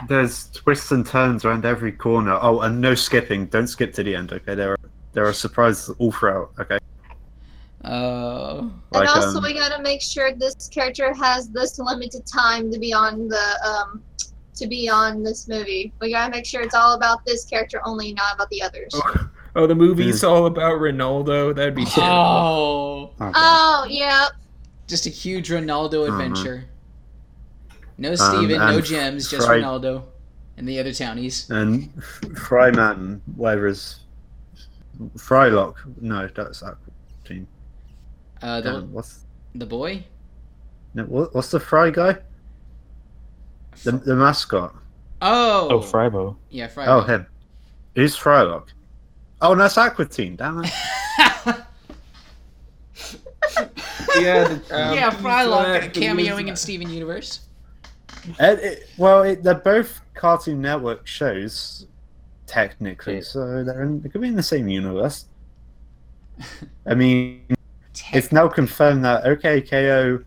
There's 0.07 0.49
twists 0.51 0.91
and 0.91 1.05
turns 1.05 1.45
around 1.45 1.65
every 1.65 1.91
corner. 1.91 2.37
Oh, 2.41 2.61
and 2.61 2.79
no 2.81 2.95
skipping. 2.95 3.45
Don't 3.47 3.67
skip 3.67 3.93
to 3.93 4.03
the 4.03 4.15
end. 4.15 4.31
Okay, 4.33 4.55
there 4.55 4.71
are 4.71 4.79
there 5.13 5.25
are 5.25 5.33
surprises 5.33 5.93
all 5.99 6.11
throughout. 6.11 6.51
Okay, 6.59 6.79
Oh. 7.83 8.59
And 8.59 8.71
Like, 8.91 9.09
also, 9.09 9.37
um, 9.39 9.43
we 9.43 9.53
gotta 9.53 9.81
make 9.81 10.01
sure 10.01 10.33
this 10.33 10.67
character 10.67 11.13
has 11.13 11.49
this 11.49 11.79
limited 11.79 12.25
time 12.27 12.71
to 12.71 12.77
be 12.79 12.93
on 12.93 13.27
the 13.27 13.45
um 13.67 14.03
to 14.55 14.67
be 14.67 14.87
on 14.89 15.23
this 15.23 15.47
movie. 15.47 15.91
We 15.99 16.11
gotta 16.11 16.29
make 16.31 16.45
sure 16.45 16.61
it's 16.61 16.75
all 16.75 16.93
about 16.93 17.25
this 17.25 17.45
character 17.45 17.81
only, 17.85 18.13
not 18.13 18.35
about 18.35 18.49
the 18.49 18.61
others. 18.61 18.91
Oh, 18.93 19.29
oh, 19.55 19.67
the 19.67 19.73
movie's 19.75 20.23
all 20.23 20.45
about 20.45 20.79
Ronaldo. 20.79 21.55
That'd 21.55 21.73
be 21.75 21.85
terrible. 21.85 22.13
Oh, 22.15 23.11
Okay. 23.19 23.31
Oh, 23.35 23.85
yeah. 23.89 24.27
just 24.87 25.05
a 25.05 25.09
huge 25.09 25.49
Ronaldo 25.49 26.07
Uh-huh. 26.07 26.11
adventure. 26.17 26.65
No 28.01 28.15
Steven, 28.15 28.59
and 28.61 28.75
no 28.77 28.81
gems, 28.81 29.29
just 29.29 29.47
Ronaldo 29.47 30.03
and 30.57 30.67
the 30.67 30.79
other 30.79 30.91
townies. 30.91 31.49
And 31.51 31.93
Fryman, 31.95 33.19
whatever 33.35 33.67
is 33.67 33.99
Frylock. 35.17 35.75
No, 36.01 36.27
that's 36.27 36.63
Aqua 36.63 36.77
Team. 37.25 37.47
Uh, 38.41 38.59
the 38.61 38.75
Um, 38.77 38.91
what's 38.91 39.25
the 39.53 39.65
boy. 39.67 40.03
no, 40.95 41.03
what, 41.03 41.33
what's 41.35 41.51
the 41.51 41.59
Fry 41.59 41.91
guy? 41.91 42.17
The, 43.83 43.91
the 43.91 44.15
mascot. 44.15 44.75
Oh, 45.21 45.67
Oh, 45.69 45.79
Frybo. 45.79 46.35
yeah, 46.49 46.67
Fry. 46.67 46.87
Oh, 46.87 47.01
him. 47.01 47.27
Who's 47.95 48.17
Frylock? 48.17 48.69
Oh, 49.41 49.53
no, 49.53 49.61
that's 49.63 49.77
Aqua 49.77 50.05
Team. 50.05 50.35
Damn 50.35 50.63
it. 50.63 50.71
Yeah, 54.19 54.43
the, 54.47 54.53
um, 54.71 54.93
yeah, 54.95 55.09
Frylock 55.11 55.63
Flag, 55.79 55.93
the 55.93 55.99
cameoing 56.01 56.47
in 56.47 56.55
Steven 56.55 56.89
Universe. 56.89 57.41
It, 58.39 58.59
it, 58.59 58.89
well, 58.97 59.23
it, 59.23 59.43
they're 59.43 59.55
both 59.55 60.01
Cartoon 60.13 60.61
Network 60.61 61.07
shows, 61.07 61.87
technically, 62.45 63.15
Yeah. 63.15 63.21
so 63.21 63.63
they're 63.63 63.83
in, 63.83 64.01
they 64.01 64.09
could 64.09 64.21
be 64.21 64.27
in 64.27 64.35
the 64.35 64.43
same 64.43 64.67
universe. 64.67 65.25
I 66.85 66.93
mean, 66.95 67.43
it's 68.13 68.31
now 68.31 68.47
confirmed 68.47 69.03
that 69.05 69.25
OK 69.25 69.61
K.O. 69.61 70.23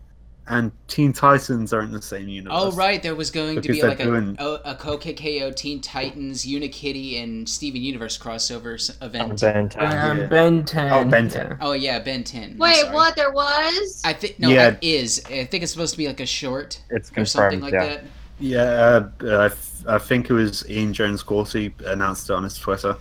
and 0.47 0.71
Teen 0.87 1.11
Titans 1.11 1.73
are 1.73 1.81
in 1.81 1.91
the 1.91 2.01
same 2.01 2.27
universe. 2.27 2.53
Oh 2.55 2.71
right, 2.73 3.01
there 3.01 3.15
was 3.15 3.31
going 3.31 3.61
to 3.61 3.67
be 3.71 3.81
like 3.81 3.99
a, 3.99 4.03
doing- 4.03 4.35
a 4.39 4.77
OK 4.87 5.13
K.O. 5.13 5.51
Teen 5.51 5.81
Titans 5.81 6.45
Unikitty 6.45 7.21
and 7.23 7.47
Steven 7.49 7.81
Universe 7.81 8.17
crossover 8.17 8.75
s- 8.75 8.95
event. 9.01 9.41
Ben 9.41 9.69
10. 9.69 9.83
Um, 9.83 10.17
Yeah. 10.19 10.25
Ben 10.27 10.63
10. 10.65 10.91
Oh, 10.93 11.05
Ben 11.05 11.29
10. 11.29 11.57
Oh 11.61 11.71
yeah, 11.73 11.97
Ben 11.99 12.23
10. 12.23 12.57
Wait, 12.57 12.91
what? 12.91 13.15
There 13.15 13.31
was? 13.31 14.01
I 14.05 14.13
think 14.13 14.37
no, 14.39 14.49
Yeah. 14.49 14.67
it 14.69 14.77
is. 14.83 15.23
I 15.31 15.45
think 15.45 15.63
it's 15.63 15.71
supposed 15.71 15.93
to 15.93 15.97
be 15.97 16.07
like 16.07 16.19
a 16.19 16.25
short 16.27 16.79
It's 16.91 17.11
or 17.17 17.25
something 17.25 17.61
confirmed, 17.61 17.63
like 17.63 17.73
yeah. 17.73 17.95
that. 17.95 18.03
Yeah, 18.37 19.27
uh, 19.27 19.37
I, 19.37 19.45
f- 19.45 19.83
I 19.87 19.97
think 19.97 20.29
it 20.29 20.33
was 20.33 20.69
Ian 20.69 20.93
Jones-Quartey 20.93 21.81
announced 21.87 22.29
it 22.29 22.33
on 22.33 22.43
his 22.43 22.57
Twitter. 22.57 22.95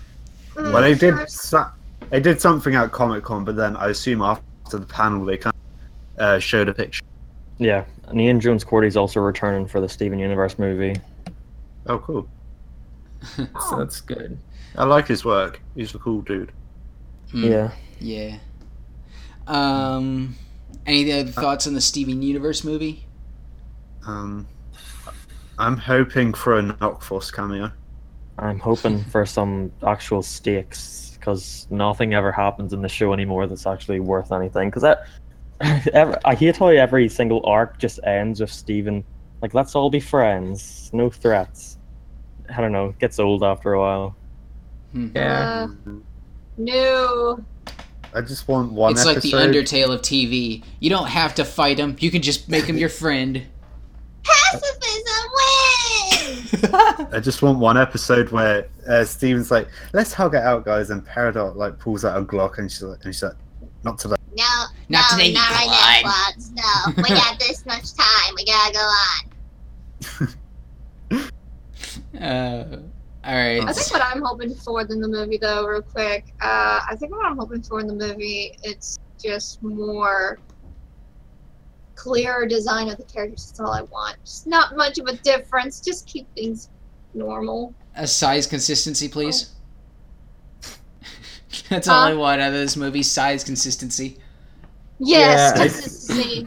Mm, 0.54 0.72
Well, 0.72 0.80
they 0.82 0.94
did. 0.94 1.14
first- 1.14 1.36
So- 1.42 1.66
they 2.10 2.20
did 2.20 2.40
something 2.40 2.74
at 2.74 2.92
Comic 2.92 3.24
Con, 3.24 3.44
but 3.44 3.56
then 3.56 3.76
I 3.76 3.88
assume 3.88 4.22
after 4.22 4.44
the 4.78 4.86
panel 4.86 5.24
they 5.24 5.36
kind 5.38 5.54
of 6.16 6.22
uh, 6.22 6.38
showed 6.38 6.68
a 6.68 6.74
picture. 6.74 7.02
Yeah, 7.58 7.84
and 8.08 8.20
Ian 8.20 8.40
Jones-Quartey's 8.40 8.96
also 8.96 9.20
returning 9.20 9.66
for 9.66 9.80
the 9.80 9.88
Steven 9.88 10.18
Universe 10.18 10.58
movie. 10.58 11.00
Oh, 11.86 11.98
cool! 11.98 12.28
So 13.36 13.76
that's 13.78 14.00
good. 14.00 14.38
I 14.76 14.84
like 14.84 15.06
his 15.08 15.24
work. 15.24 15.60
He's 15.74 15.94
a 15.94 15.98
cool 15.98 16.20
dude. 16.22 16.52
Hmm, 17.30 17.44
Yeah. 17.44 17.70
Yeah. 18.00 18.36
Um, 19.46 20.34
any 20.86 21.10
other 21.12 21.30
thoughts 21.30 21.66
on 21.66 21.74
the 21.74 21.80
Steven 21.80 22.20
Universe 22.22 22.64
movie? 22.64 23.06
Um, 24.06 24.46
I'm 25.58 25.76
hoping 25.76 26.34
for 26.34 26.58
a 26.58 26.62
Knockforce 26.62 27.32
cameo. 27.32 27.70
I'm 28.38 28.58
hoping 28.58 29.02
for 29.04 29.24
some 29.24 29.70
actual 29.86 30.22
stakes 30.22 31.16
because 31.18 31.66
nothing 31.70 32.12
ever 32.14 32.32
happens 32.32 32.72
in 32.72 32.82
the 32.82 32.88
show 32.88 33.12
anymore 33.12 33.46
that's 33.46 33.66
actually 33.66 34.00
worth 34.00 34.32
anything. 34.32 34.68
Because 34.68 34.84
I, 34.84 34.96
ever, 35.92 36.18
I 36.24 36.34
hate 36.34 36.56
how 36.56 36.68
every 36.68 37.08
single 37.08 37.44
arc 37.44 37.78
just 37.78 38.00
ends 38.04 38.40
with 38.40 38.50
Steven. 38.50 39.04
Like, 39.40 39.54
let's 39.54 39.74
all 39.74 39.90
be 39.90 40.00
friends, 40.00 40.90
no 40.92 41.10
threats. 41.10 41.78
I 42.54 42.60
don't 42.60 42.72
know, 42.72 42.94
gets 42.98 43.18
old 43.18 43.42
after 43.42 43.72
a 43.72 43.80
while. 43.80 44.16
Hmm. 44.92 45.08
Yeah. 45.14 45.68
Uh, 45.86 45.90
no. 46.58 47.44
I 48.14 48.20
just 48.20 48.46
want 48.46 48.72
one 48.72 48.92
it's 48.92 49.04
like 49.04 49.22
the. 49.22 49.32
Undertale 49.32 49.92
of 49.92 50.02
TV. 50.02 50.62
You 50.80 50.90
don't 50.90 51.08
have 51.08 51.34
to 51.36 51.44
fight 51.44 51.78
him. 51.78 51.96
You 51.98 52.10
can 52.10 52.22
just 52.22 52.48
make 52.48 52.64
him 52.64 52.76
your 52.76 52.88
friend. 53.02 53.42
Pacifism 54.22 55.30
wins! 56.20 56.64
I 57.12 57.20
just 57.20 57.42
want 57.42 57.58
one 57.58 57.76
episode 57.76 58.30
where 58.30 58.68
uh, 58.88 59.04
Steven's 59.04 59.50
like, 59.50 59.68
"Let's 59.92 60.14
hug 60.14 60.34
it 60.34 60.42
out, 60.42 60.64
guys," 60.64 60.90
and 60.90 61.04
Peridot 61.04 61.56
like 61.56 61.78
pulls 61.78 62.04
out 62.04 62.16
a 62.16 62.24
Glock 62.24 62.58
and 62.58 62.70
she's 62.70 62.82
like, 62.82 63.04
and 63.04 63.14
she's 63.14 63.22
like 63.22 63.34
"Not 63.82 63.98
today." 63.98 64.14
No, 64.36 64.44
Not 64.88 65.04
no, 65.12 65.18
today, 65.18 65.32
not 65.32 65.50
right 65.50 66.02
now, 66.02 66.10
Quads. 66.10 66.50
No, 66.52 66.92
we 67.02 67.08
got 67.08 67.38
this 67.38 67.64
much 67.66 67.94
time. 67.94 68.34
We 68.36 68.44
gotta 68.44 68.72
go 68.72 68.80
on. 68.80 69.28
Uh, 72.20 72.78
all 73.24 73.34
right. 73.34 73.60
I 73.66 73.72
think 73.72 73.92
what 73.92 74.02
I'm 74.02 74.22
hoping 74.22 74.54
for 74.54 74.80
in 74.80 75.00
the 75.00 75.08
movie, 75.08 75.38
though, 75.38 75.66
real 75.66 75.82
quick, 75.82 76.26
uh, 76.40 76.80
I 76.88 76.94
think 76.96 77.10
what 77.10 77.26
I'm 77.26 77.38
hoping 77.38 77.62
for 77.62 77.80
in 77.80 77.86
the 77.86 77.94
movie, 77.94 78.56
it's 78.62 78.98
just 79.22 79.62
more 79.62 80.38
clearer 81.94 82.46
design 82.46 82.88
of 82.88 82.98
the 82.98 83.04
characters. 83.04 83.46
That's 83.46 83.60
all 83.60 83.72
I 83.72 83.82
want. 83.82 84.16
Just 84.24 84.46
not 84.46 84.76
much 84.76 84.98
of 84.98 85.06
a 85.06 85.14
difference. 85.16 85.80
Just 85.80 86.06
keep 86.06 86.32
things 86.34 86.68
normal. 87.14 87.74
A 87.96 88.06
size 88.06 88.46
consistency, 88.46 89.08
please. 89.08 89.52
That's 91.68 91.88
all 91.88 92.02
I 92.02 92.14
want 92.14 92.40
out 92.40 92.48
of 92.48 92.54
this 92.54 92.76
movie. 92.76 93.02
Size 93.02 93.42
consistency. 93.42 94.18
Yes, 94.98 96.06
Yeah, 96.08 96.16
I- 96.16 96.46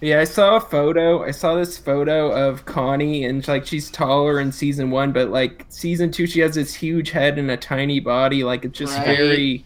Yeah, 0.00 0.20
I 0.20 0.24
saw 0.24 0.56
a 0.56 0.60
photo. 0.60 1.24
I 1.24 1.32
saw 1.32 1.54
this 1.56 1.76
photo 1.76 2.30
of 2.30 2.64
Connie, 2.64 3.24
and 3.24 3.46
like 3.48 3.66
she's 3.66 3.90
taller 3.90 4.38
in 4.40 4.52
season 4.52 4.90
one, 4.90 5.12
but 5.12 5.30
like 5.30 5.66
season 5.70 6.10
two, 6.12 6.26
she 6.26 6.40
has 6.40 6.54
this 6.54 6.72
huge 6.74 7.10
head 7.10 7.36
and 7.38 7.50
a 7.50 7.56
tiny 7.56 7.98
body. 8.00 8.44
Like 8.44 8.64
it's 8.64 8.78
just 8.78 8.96
Right. 8.96 9.06
very. 9.16 9.64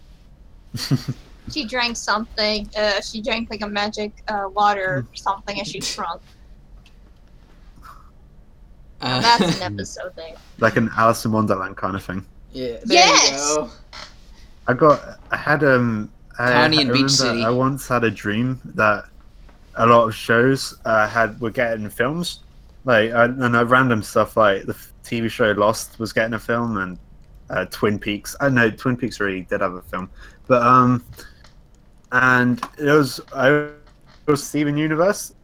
she 1.50 1.66
drank 1.66 1.96
something. 1.98 2.68
Uh, 2.76 3.00
she 3.02 3.20
drank 3.20 3.50
like 3.50 3.60
a 3.60 3.66
magic 3.68 4.22
uh, 4.28 4.48
water 4.54 5.06
or 5.10 5.16
something, 5.16 5.58
and 5.58 5.66
she 5.68 5.80
shrunk. 5.82 6.22
Uh, 9.02 9.20
That's 9.20 9.56
an 9.56 9.62
episode 9.74 10.12
there. 10.16 10.34
like 10.60 10.76
an 10.76 10.88
Alice 10.96 11.24
in 11.24 11.32
Wonderland 11.32 11.76
kind 11.76 11.96
of 11.96 12.04
thing. 12.04 12.24
yeah. 12.52 12.76
There 12.84 12.96
Yes! 12.98 13.30
you 13.30 13.56
go. 13.56 13.70
I 14.68 14.74
got, 14.74 15.18
I 15.32 15.36
had 15.36 15.64
um, 15.64 16.10
I, 16.42 16.64
and 16.64 16.92
Beach 16.92 17.10
City. 17.10 17.44
I 17.44 17.50
once 17.50 17.86
had 17.86 18.04
a 18.04 18.10
dream 18.10 18.60
that 18.74 19.04
a 19.76 19.86
lot 19.86 20.08
of 20.08 20.14
shows 20.14 20.76
uh, 20.84 21.06
had 21.06 21.40
were 21.40 21.50
getting 21.50 21.88
films, 21.88 22.40
like 22.84 23.12
uh, 23.12 23.28
and 23.38 23.54
uh, 23.56 23.64
random 23.64 24.02
stuff 24.02 24.36
like 24.36 24.64
the 24.64 24.76
TV 25.04 25.30
show 25.30 25.52
Lost 25.52 25.98
was 25.98 26.12
getting 26.12 26.34
a 26.34 26.38
film 26.38 26.78
and 26.78 26.98
uh, 27.50 27.66
Twin 27.70 27.98
Peaks. 27.98 28.34
I 28.40 28.48
know 28.48 28.70
Twin 28.70 28.96
Peaks 28.96 29.20
already 29.20 29.42
did 29.42 29.60
have 29.60 29.74
a 29.74 29.82
film, 29.82 30.10
but 30.48 30.62
um, 30.62 31.04
and 32.10 32.60
it 32.78 32.90
was 32.90 33.20
I 33.32 33.50
it 33.50 33.72
was 34.26 34.42
Steven 34.42 34.76
Universe, 34.76 35.34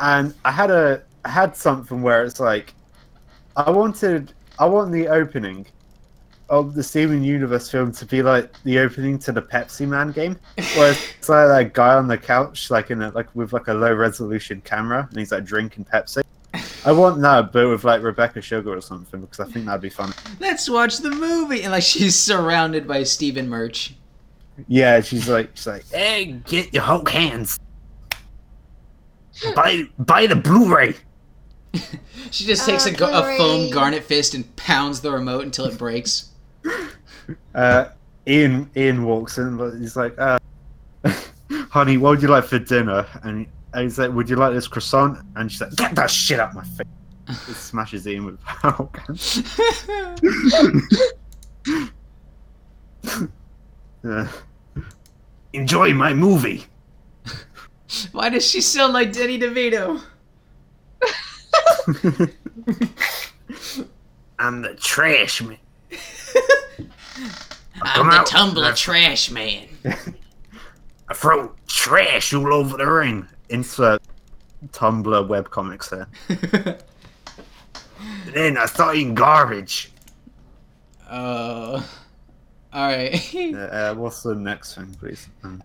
and 0.00 0.34
I 0.44 0.52
had 0.52 0.70
a 0.70 1.02
I 1.24 1.30
had 1.30 1.56
something 1.56 2.00
where 2.00 2.24
it's 2.24 2.38
like 2.38 2.74
I 3.56 3.70
wanted 3.70 4.32
I 4.58 4.66
want 4.66 4.92
the 4.92 5.08
opening 5.08 5.66
of 6.52 6.74
the 6.74 6.82
Steven 6.82 7.24
Universe 7.24 7.70
film 7.70 7.92
to 7.92 8.04
be 8.04 8.22
like 8.22 8.52
the 8.64 8.78
opening 8.78 9.18
to 9.20 9.32
the 9.32 9.40
Pepsi 9.40 9.88
Man 9.88 10.12
game, 10.12 10.36
where 10.76 10.92
it's 10.92 11.28
like 11.28 11.48
that 11.48 11.72
guy 11.72 11.94
on 11.94 12.06
the 12.06 12.18
couch, 12.18 12.70
like 12.70 12.90
in 12.90 13.00
a 13.00 13.10
like 13.10 13.34
with 13.34 13.54
like 13.54 13.68
a 13.68 13.74
low 13.74 13.94
resolution 13.94 14.60
camera, 14.60 15.08
and 15.08 15.18
he's 15.18 15.32
like 15.32 15.44
drinking 15.44 15.86
Pepsi. 15.86 16.22
I 16.84 16.92
want 16.92 17.22
that, 17.22 17.52
but 17.52 17.68
with 17.70 17.84
like 17.84 18.02
Rebecca 18.02 18.42
Sugar 18.42 18.76
or 18.76 18.82
something, 18.82 19.22
because 19.22 19.40
I 19.40 19.50
think 19.50 19.64
that'd 19.64 19.80
be 19.80 19.88
fun. 19.88 20.12
Let's 20.40 20.68
watch 20.68 20.98
the 20.98 21.10
movie. 21.10 21.62
And 21.62 21.72
like 21.72 21.82
she's 21.84 22.18
surrounded 22.18 22.86
by 22.86 23.02
Steven 23.04 23.48
merch. 23.48 23.94
Yeah, 24.68 25.00
she's 25.00 25.30
like, 25.30 25.52
she's 25.54 25.66
like, 25.66 25.88
hey, 25.88 26.32
get 26.44 26.74
your 26.74 26.82
Hulk 26.82 27.08
hands, 27.08 27.58
buy 29.54 29.84
buy 29.98 30.26
the 30.26 30.36
Blu-ray. 30.36 30.94
She 32.30 32.46
just 32.46 32.66
takes 32.66 32.86
Uh, 32.86 32.90
a, 32.98 33.34
a 33.34 33.36
foam 33.36 33.70
garnet 33.70 34.04
fist 34.04 34.32
and 34.34 34.56
pounds 34.56 35.00
the 35.02 35.10
remote 35.10 35.44
until 35.44 35.66
it 35.66 35.76
breaks. 35.76 36.31
Uh, 37.54 37.86
Ian 38.26 38.70
Ian 38.76 39.04
walks 39.04 39.38
in, 39.38 39.56
but 39.56 39.72
he's 39.74 39.96
like, 39.96 40.14
uh, 40.18 40.38
"Honey, 41.70 41.96
what 41.96 42.10
would 42.10 42.22
you 42.22 42.28
like 42.28 42.44
for 42.44 42.58
dinner?" 42.58 43.06
And 43.22 43.46
he's 43.76 43.98
like, 43.98 44.12
"Would 44.12 44.28
you 44.30 44.36
like 44.36 44.54
this 44.54 44.68
croissant?" 44.68 45.18
And 45.36 45.50
she's 45.50 45.60
like, 45.60 45.74
"Get 45.76 45.94
that 45.94 46.10
shit 46.10 46.40
out 46.40 46.54
my 46.54 46.64
face!" 46.64 46.86
He 47.46 47.52
smashes 47.52 48.06
Ian 48.06 48.24
with 48.26 48.40
power. 48.42 48.88
Uh, 54.04 54.26
Enjoy 55.52 55.92
my 55.92 56.14
movie. 56.14 56.64
Why 58.12 58.30
does 58.30 58.48
she 58.48 58.60
sound 58.62 58.94
like 58.94 59.12
Danny 59.12 59.38
DeVito? 59.38 60.00
I'm 64.38 64.62
the 64.62 64.74
trash 64.74 65.42
man. 65.42 65.58
I'm 67.82 67.94
come 67.94 68.06
the 68.08 68.14
out. 68.14 68.26
Tumblr 68.26 68.76
trash 68.76 69.30
man. 69.30 69.68
I 71.08 71.14
throw 71.14 71.52
trash 71.66 72.32
all 72.32 72.52
over 72.52 72.76
the 72.76 72.86
ring. 72.90 73.26
Insert 73.48 74.02
Tumblr 74.68 75.04
webcomics 75.28 75.90
there. 75.90 76.78
Then 78.34 78.56
I 78.56 78.66
started 78.66 78.98
eating 78.98 79.14
garbage. 79.14 79.90
Uh, 81.08 81.82
all 82.72 82.88
right. 82.88 83.20
Uh, 83.54 83.58
uh, 83.58 83.94
what's 83.94 84.22
the 84.22 84.34
next 84.34 84.74
thing, 84.74 84.94
please? 84.98 85.28
Um, 85.42 85.62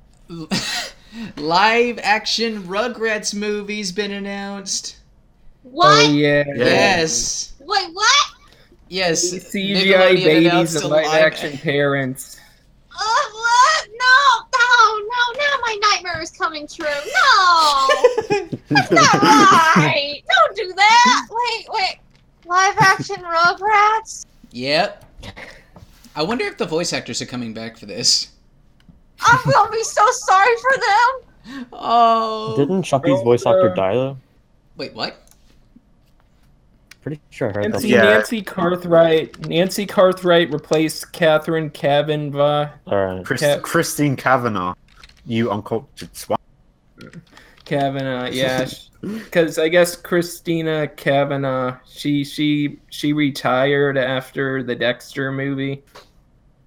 Live 1.38 2.00
action 2.04 2.64
Rugrats 2.64 3.34
movie's 3.34 3.92
been 3.92 4.12
announced. 4.12 4.98
What? 5.64 5.88
Oh 5.88 6.12
yeah. 6.12 6.44
Yeah. 6.48 6.54
Yes. 6.56 7.54
Wait, 7.60 7.94
what? 7.94 8.32
Yes. 8.90 9.24
CGI 9.34 10.16
babies 10.24 10.76
and 10.76 10.86
a 10.86 10.88
live 10.88 11.06
live- 11.06 11.22
action 11.22 11.58
parents. 11.58 12.40
Uh, 12.92 13.04
what? 13.34 13.88
No, 13.90 14.46
no, 14.54 14.98
no, 14.98 15.40
now 15.40 15.58
my 15.62 15.78
nightmare 15.92 16.22
is 16.22 16.32
coming 16.32 16.68
true. 16.68 16.86
No! 16.86 17.88
That's 18.70 18.92
not 18.92 19.76
right! 19.76 20.22
Don't 20.28 20.56
do 20.56 20.74
that! 20.76 21.28
Wait, 21.30 21.68
wait. 21.70 21.98
Live 22.46 22.76
action 22.80 23.18
Rugrats? 23.18 24.26
Yep. 24.52 25.04
I 26.16 26.24
wonder 26.24 26.46
if 26.46 26.58
the 26.58 26.66
voice 26.66 26.94
actors 26.94 27.22
are 27.22 27.26
coming 27.28 27.54
back 27.54 27.78
for 27.78 27.86
this. 27.86 28.30
I'm 29.22 29.40
gonna 29.52 29.72
be 29.72 29.84
so 29.84 30.06
sorry 30.12 30.56
for 30.58 30.80
them! 30.80 31.66
Oh. 31.72 32.56
Didn't 32.58 32.84
Chucky's 32.84 33.22
voice 33.22 33.46
actor 33.46 33.74
die 33.74 33.94
though? 33.94 34.18
Wait, 34.76 34.94
what? 34.94 35.27
Pretty 37.08 37.22
sure 37.30 37.50
I 37.50 37.54
heard. 37.54 37.72
Nancy, 37.72 37.88
Yeah. 37.88 38.02
Nancy 38.04 38.42
Cartwright. 38.42 39.48
Nancy 39.48 39.86
Cartwright 39.86 40.52
replaced 40.52 41.14
Catherine 41.14 41.70
Cavanaugh. 41.70 42.70
Alright. 42.86 43.26
Chris, 43.26 43.40
Ca- 43.42 43.60
Christine 43.62 44.16
Cavanaugh, 44.18 44.74
you 45.26 45.50
uncultured 45.50 46.16
swine. 46.16 46.38
Cavanaugh, 47.66 48.26
yeah, 48.32 48.68
because 49.02 49.58
I 49.58 49.68
guess 49.70 49.96
Christina 49.96 50.88
Cavanaugh, 50.88 51.78
she 51.88 52.24
she 52.24 52.80
she 52.90 53.14
retired 53.14 53.98
after 53.98 54.64
the 54.64 54.76
Dexter 54.76 55.32
movie. 55.32 55.84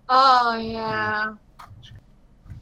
Oh, 0.09 0.57
yeah. 0.57 1.35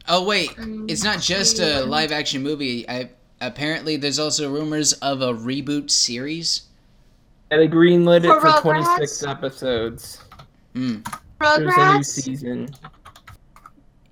Oh 0.08 0.24
wait, 0.24 0.50
Mm, 0.56 0.90
it's 0.90 1.04
not 1.04 1.20
just 1.20 1.58
a 1.60 1.82
live 1.84 2.12
action 2.12 2.42
movie. 2.42 2.88
I 2.88 3.10
apparently 3.40 3.96
there's 3.96 4.18
also 4.18 4.50
rumors 4.50 4.94
of 4.94 5.20
a 5.20 5.32
reboot 5.34 5.90
series. 5.90 6.62
And 7.50 7.60
they 7.62 7.68
greenlit 7.68 8.18
it 8.24 8.28
For 8.28 8.40
for 8.40 8.46
Rugrats? 8.48 8.84
26 8.96 9.22
episodes. 9.24 10.20
Hmm. 10.74 10.98
There's 11.40 11.56
a 11.56 11.60
new 11.60 11.66
Rugrats? 11.70 12.04
season. 12.06 12.68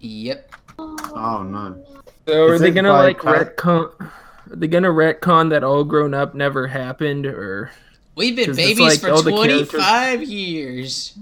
Yep. 0.01 0.53
Oh, 0.79 1.43
no. 1.43 1.85
So 2.27 2.45
are 2.47 2.55
Is 2.55 2.61
they 2.61 2.69
it 2.69 2.73
gonna 2.73 2.91
by 2.93 3.03
like 3.05 3.19
Cla- 3.19 3.45
retcon? 3.47 3.93
Are 4.01 4.57
they 4.57 4.67
gonna 4.69 4.89
retcon 4.91 5.51
that 5.51 5.65
all 5.65 5.85
grown 5.85 6.15
up 6.15 6.35
never 6.35 6.67
happened, 6.67 7.27
or 7.27 7.71
We've 8.15 8.35
been 8.37 8.47
'Cause 8.47 8.59
it's 8.59 8.67
babies 8.69 8.81
like 8.81 9.01
for 9.01 9.23
the 9.23 9.31
characters- 9.31 9.69
25 9.71 10.23
years. 10.25 11.19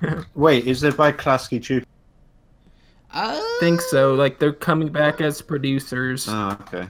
Wait, 0.34 0.66
is 0.66 0.82
it 0.82 0.96
by 0.96 1.12
Klasky 1.12 1.60
Csupo? 1.60 1.84
Uh, 3.14 3.38
I 3.40 3.56
think 3.60 3.80
so? 3.82 4.14
Like 4.14 4.38
they're 4.38 4.52
coming 4.52 4.88
back 4.88 5.20
as 5.20 5.42
producers. 5.42 6.26
Oh, 6.28 6.56
okay. 6.62 6.88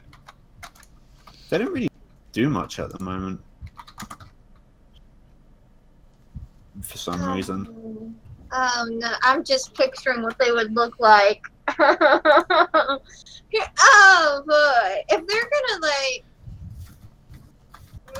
They 1.51 1.59
don't 1.59 1.72
really 1.72 1.91
do 2.33 2.49
much 2.49 2.78
at 2.78 2.91
the 2.97 3.03
moment. 3.05 3.41
For 6.83 6.99
some 6.99 7.33
reason. 7.33 8.16
Um, 8.53 8.99
no, 8.99 9.12
I'm 9.22 9.45
just 9.45 9.74
picturing 9.74 10.22
what 10.22 10.39
they 10.39 10.51
would 10.53 10.74
look 10.74 10.99
like. 11.01 11.43
oh 11.78 12.99
boy, 14.47 15.03
if 15.09 15.26
they're 15.26 15.51
gonna 15.51 15.80
like 15.80 16.24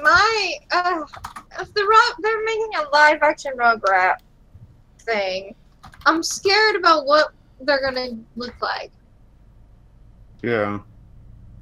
my 0.03 0.55
uh, 0.71 1.03
if 1.61 1.75
the 1.75 1.83
ro- 1.85 2.17
they're 2.21 2.45
making 2.45 2.71
a 2.79 2.89
live 2.93 3.19
action 3.23 3.53
Rugrat 3.57 4.17
thing, 5.01 5.55
I'm 6.07 6.23
scared 6.23 6.77
about 6.77 7.05
what 7.07 7.33
they're 7.61 7.83
gonna 7.83 8.17
look 8.37 8.55
like. 8.63 8.93
Yeah. 10.43 10.79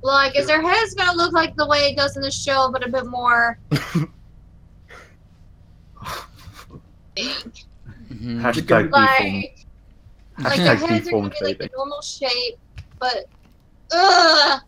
Like, 0.02 0.36
is 0.36 0.46
their 0.46 0.62
heads 0.62 0.94
gonna 0.94 1.16
look 1.16 1.32
like 1.32 1.56
the 1.56 1.66
way 1.66 1.90
it 1.90 1.96
does 1.96 2.16
in 2.16 2.22
the 2.22 2.30
show, 2.30 2.70
but 2.72 2.86
a 2.86 2.90
bit 2.90 3.06
more? 3.06 3.58
big? 7.26 8.18
mhm. 8.18 8.40
Hashtag 8.42 8.84
deformed. 8.84 8.92
Like, 8.92 9.66
like 10.38 10.56
their 10.56 10.76
Hashtag 10.76 10.88
heads 10.88 11.08
are 11.08 11.10
gonna 11.10 11.28
be 11.30 11.36
like 11.44 11.58
baby. 11.58 11.70
the 11.70 11.76
normal 11.76 12.00
shape, 12.02 12.58
but 12.98 13.26
ugh, 13.92 14.60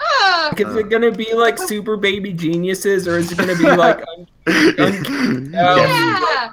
ugh. 0.00 0.52
Like, 0.52 0.60
is 0.60 0.76
it 0.76 0.88
gonna 0.90 1.10
be 1.12 1.32
like 1.34 1.58
super 1.58 1.96
baby 1.96 2.32
geniuses, 2.32 3.06
or 3.06 3.18
is 3.18 3.30
it 3.32 3.38
gonna 3.38 3.56
be 3.56 3.64
like 3.70 4.02
un- 4.08 4.26
un- 4.78 5.50
Yeah. 5.52 6.48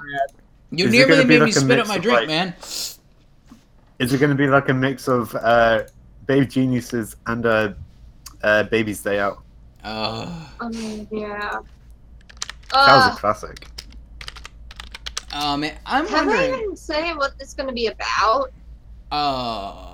You 0.70 0.84
Is 0.86 0.92
nearly 0.92 1.16
made 1.24 1.28
me 1.28 1.38
like 1.38 1.48
a 1.50 1.52
spit 1.60 1.78
up 1.80 1.88
my 1.88 1.96
drink, 1.98 2.18
like- 2.20 2.28
man. 2.28 2.54
Is 2.60 4.12
it 4.12 4.18
going 4.18 4.30
to 4.30 4.36
be 4.36 4.46
like 4.46 4.68
a 4.68 4.74
mix 4.74 5.08
of 5.08 5.34
uh, 5.34 5.82
Baby 6.26 6.46
Geniuses 6.46 7.16
and 7.26 7.44
uh, 7.46 7.72
uh, 8.44 8.62
Baby's 8.64 9.02
Day 9.02 9.18
Out? 9.18 9.42
Uh, 9.82 10.46
Um, 10.60 11.08
yeah. 11.10 11.58
That 12.70 12.96
was 12.96 13.16
a 13.16 13.18
classic. 13.18 13.66
Oh 15.34 15.56
man, 15.56 15.76
I'm 15.86 16.06
have 16.06 16.26
they 16.26 16.32
wondering. 16.32 16.62
even 16.62 16.76
say 16.76 17.12
what 17.14 17.32
it's 17.40 17.54
gonna 17.54 17.72
be 17.72 17.86
about? 17.86 18.50
Uh, 19.10 19.88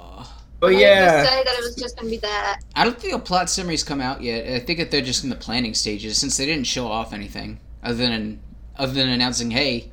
Oh 0.63 0.69
Or 0.69 0.71
they 0.71 0.81
yeah, 0.81 1.23
Just 1.23 1.33
say 1.33 1.45
that 1.45 1.55
it 1.55 1.63
was 1.63 1.75
just 1.77 1.97
gonna 1.97 2.11
be 2.11 2.17
that. 2.19 2.61
I 2.75 2.85
don't 2.85 2.99
think 2.99 3.13
a 3.15 3.19
plot 3.19 3.51
summary's 3.51 3.83
come 3.85 4.01
out 4.01 4.23
yet. 4.23 4.47
I 4.47 4.61
think 4.61 4.79
that 4.79 4.91
they're 4.91 5.03
just 5.03 5.25
in 5.25 5.31
the 5.31 5.37
planning 5.37 5.75
stages 5.75 6.17
since 6.19 6.37
they 6.37 6.47
didn't 6.47 6.67
show 6.67 6.87
off 6.87 7.13
anything 7.13 7.61
other 7.83 7.97
than 7.97 8.41
other 8.77 8.93
than 8.93 9.09
announcing, 9.11 9.51
"Hey, 9.51 9.91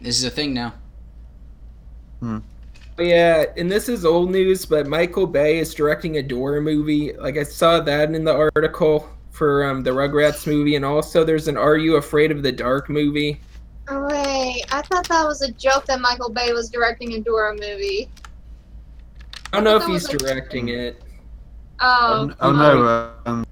this 0.00 0.18
is 0.18 0.24
a 0.24 0.30
thing 0.30 0.54
now." 0.54 0.74
But 2.94 3.06
yeah, 3.06 3.46
and 3.56 3.70
this 3.72 3.88
is 3.88 4.04
old 4.04 4.30
news, 4.30 4.64
but 4.64 4.86
Michael 4.86 5.26
Bay 5.26 5.58
is 5.58 5.74
directing 5.74 6.18
a 6.18 6.22
Dora 6.22 6.60
movie. 6.60 7.14
Like 7.14 7.36
I 7.36 7.42
saw 7.42 7.80
that 7.80 8.14
in 8.14 8.22
the 8.22 8.34
article 8.54 9.08
for 9.30 9.64
um, 9.64 9.82
the 9.82 9.90
Rugrats 9.90 10.46
movie, 10.46 10.76
and 10.76 10.84
also 10.84 11.24
there's 11.24 11.48
an 11.48 11.56
Are 11.56 11.76
You 11.76 11.96
Afraid 11.96 12.30
of 12.30 12.42
the 12.42 12.52
Dark 12.52 12.88
movie. 12.88 13.40
Oh, 13.94 14.06
wait, 14.06 14.64
I 14.72 14.80
thought 14.80 15.06
that 15.08 15.26
was 15.26 15.42
a 15.42 15.52
joke 15.52 15.84
that 15.84 16.00
Michael 16.00 16.30
Bay 16.30 16.52
was 16.54 16.70
directing 16.70 17.12
a 17.12 17.20
Dora 17.20 17.52
movie. 17.52 18.08
I 19.52 19.56
don't 19.60 19.64
know 19.64 19.76
if 19.76 19.82
he's 19.84 20.08
was 20.10 20.14
a- 20.14 20.16
directing 20.16 20.68
it. 20.68 21.02
Oh, 21.78 22.30
oh, 22.30 22.34
oh 22.40 22.52
no, 22.52 23.12
um, 23.26 23.44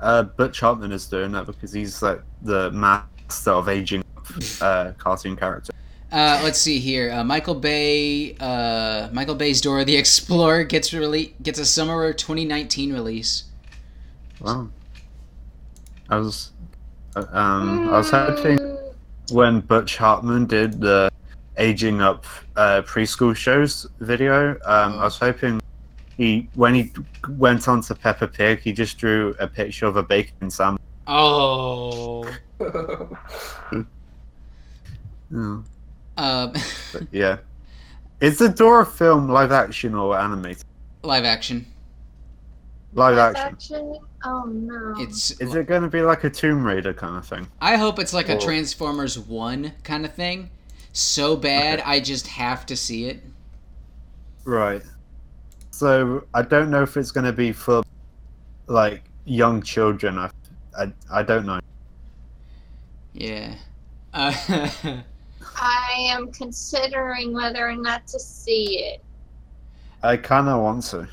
uh, 0.00 0.24
Butch 0.24 0.60
Hartman 0.60 0.92
is 0.92 1.06
doing 1.06 1.32
that 1.32 1.46
because 1.46 1.72
he's 1.72 2.02
like 2.02 2.20
the 2.42 2.70
master 2.72 3.52
of 3.52 3.70
aging 3.70 4.04
uh, 4.60 4.92
cartoon 4.98 5.34
character. 5.34 5.72
Uh, 6.12 6.40
let's 6.44 6.58
see 6.58 6.78
here. 6.78 7.10
Uh, 7.12 7.24
Michael 7.24 7.54
Bay, 7.54 8.36
uh, 8.38 9.08
Michael 9.12 9.34
Bay's 9.34 9.62
Dora 9.62 9.84
the 9.86 9.96
Explorer 10.02 10.64
gets 10.64 10.90
rele- 10.90 11.32
gets 11.42 11.58
a 11.58 11.64
summer 11.64 12.12
2019 12.12 12.92
release. 12.92 13.44
Wow. 14.40 14.68
I 16.10 16.18
was, 16.18 16.50
uh, 17.14 17.24
um, 17.30 17.88
I 17.88 17.96
was 17.96 18.10
hoping 18.10 18.58
Mm, 18.58 18.75
when 19.30 19.60
Butch 19.60 19.96
Hartman 19.96 20.46
did 20.46 20.80
the 20.80 21.10
aging 21.58 22.00
up 22.00 22.24
uh, 22.56 22.82
preschool 22.82 23.34
shows 23.34 23.86
video. 24.00 24.52
Um, 24.64 24.98
I 24.98 25.04
was 25.04 25.18
hoping 25.18 25.60
he, 26.16 26.48
when 26.54 26.74
he 26.74 26.92
went 27.28 27.68
on 27.68 27.80
to 27.82 27.94
Peppa 27.94 28.28
Pig, 28.28 28.60
he 28.60 28.72
just 28.72 28.98
drew 28.98 29.34
a 29.38 29.46
picture 29.46 29.86
of 29.86 29.96
a 29.96 30.02
bacon 30.02 30.50
sandwich. 30.50 30.82
Oh. 31.06 32.24
But 36.92 37.06
yeah. 37.12 37.38
Is 38.20 38.38
the 38.38 38.48
Dora 38.48 38.86
film 38.86 39.28
live 39.28 39.52
action 39.52 39.94
or 39.94 40.18
animated? 40.18 40.64
live 41.02 41.24
action. 41.24 41.66
Live 42.96 43.16
live 43.16 43.36
action. 43.36 43.76
action? 43.76 43.98
Oh 44.24 44.44
no. 44.46 44.94
It's. 44.98 45.30
Is 45.32 45.54
it 45.54 45.66
going 45.66 45.82
to 45.82 45.88
be 45.88 46.00
like 46.00 46.24
a 46.24 46.30
Tomb 46.30 46.64
Raider 46.64 46.94
kind 46.94 47.14
of 47.14 47.26
thing? 47.26 47.46
I 47.60 47.76
hope 47.76 47.98
it's 47.98 48.14
like 48.14 48.30
a 48.30 48.38
Transformers 48.38 49.18
One 49.18 49.74
kind 49.84 50.06
of 50.06 50.14
thing. 50.14 50.48
So 50.94 51.36
bad, 51.36 51.82
I 51.84 52.00
just 52.00 52.26
have 52.26 52.64
to 52.66 52.74
see 52.74 53.04
it. 53.04 53.22
Right. 54.44 54.82
So 55.72 56.24
I 56.32 56.40
don't 56.40 56.70
know 56.70 56.82
if 56.82 56.96
it's 56.96 57.10
going 57.10 57.26
to 57.26 57.34
be 57.34 57.52
for 57.52 57.82
like 58.66 59.02
young 59.26 59.60
children. 59.62 60.18
I, 60.18 60.30
I, 60.78 60.92
I 61.12 61.22
don't 61.22 61.44
know. 61.44 61.60
Yeah. 63.12 63.56
Uh, 64.14 64.32
I 65.60 66.06
am 66.12 66.32
considering 66.32 67.34
whether 67.34 67.68
or 67.68 67.76
not 67.76 68.06
to 68.06 68.18
see 68.18 68.78
it. 68.78 69.02
I 70.02 70.16
kind 70.16 70.48
of 70.48 70.62
want 70.62 70.84
to. 70.84 71.06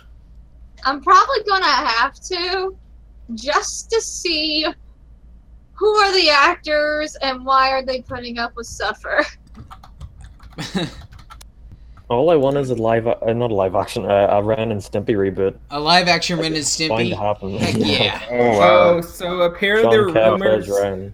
I'm 0.85 1.01
probably 1.01 1.43
gonna 1.47 1.65
have 1.65 2.13
to, 2.21 2.75
just 3.35 3.89
to 3.91 4.01
see 4.01 4.65
who 5.73 5.87
are 5.95 6.11
the 6.13 6.29
actors 6.29 7.15
and 7.21 7.45
why 7.45 7.71
are 7.71 7.83
they 7.83 8.01
putting 8.01 8.37
up 8.39 8.55
with 8.55 8.67
suffer. 8.67 9.25
All 12.09 12.29
I 12.29 12.35
want 12.35 12.57
is 12.57 12.69
a 12.69 12.75
live, 12.75 13.07
uh, 13.07 13.15
not 13.33 13.49
a 13.49 13.55
live 13.55 13.75
action, 13.75 14.05
uh, 14.05 14.27
a 14.29 14.43
Ren 14.43 14.71
and 14.71 14.79
Stimpy 14.79 15.15
reboot. 15.15 15.55
a 15.71 15.79
live 15.79 16.07
action 16.07 16.37
Ren 16.37 16.47
and 16.47 16.57
It's 16.57 16.77
going 16.77 17.09
to 17.09 17.15
happen. 17.15 17.57
Heck 17.57 17.75
yeah. 17.77 18.21
Oh 18.29 18.61
Oh, 18.97 19.01
so 19.01 19.41
apparently 19.41 19.83
Sean 19.95 20.13
there 20.13 20.23
are 20.25 20.37
Kev 20.37 20.59
as 20.59 20.67
rumors. 20.67 20.81
Ren. 20.81 21.13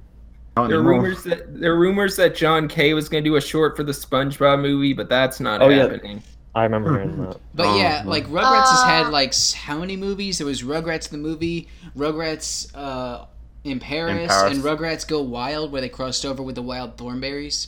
There 0.67 0.79
are 0.79 0.83
rumors 0.83 1.23
that 1.23 1.57
there 1.61 1.71
are 1.73 1.79
rumors 1.79 2.17
that 2.17 2.35
John 2.35 2.67
K. 2.67 2.93
was 2.93 3.07
going 3.07 3.23
to 3.23 3.29
do 3.29 3.37
a 3.37 3.41
short 3.41 3.77
for 3.77 3.83
the 3.83 3.93
SpongeBob 3.93 4.61
movie, 4.61 4.91
but 4.93 5.07
that's 5.07 5.39
not 5.39 5.61
Oh, 5.61 5.69
yeah. 5.69 5.83
happening. 5.87 6.21
I 6.59 6.63
remember 6.63 6.93
hearing 6.93 7.17
that. 7.25 7.37
But 7.53 7.67
Oh, 7.67 7.77
yeah, 7.77 8.01
well. 8.01 8.09
like 8.11 8.25
Rugrats 8.27 8.69
has 8.69 8.83
had 8.83 9.05
Uh. 9.07 9.11
like 9.11 9.33
how 9.55 9.79
many 9.79 9.95
movies? 9.97 10.37
There 10.37 10.47
was 10.47 10.61
Rugrats 10.63 11.09
the 11.09 11.17
movie, 11.17 11.67
Rugrats 11.97 12.69
uh, 12.75 13.25
in, 13.63 13.79
Paris, 13.79 14.27
Paris. 14.27 14.53
and 14.55 14.63
Rugrats 14.63 15.07
Go 15.07 15.21
Wild, 15.21 15.71
where 15.71 15.81
they 15.81 15.89
crossed 15.89 16.25
over 16.25 16.41
with 16.43 16.55
the 16.55 16.61
Wild 16.61 16.97
Thornberrys. 16.97 17.67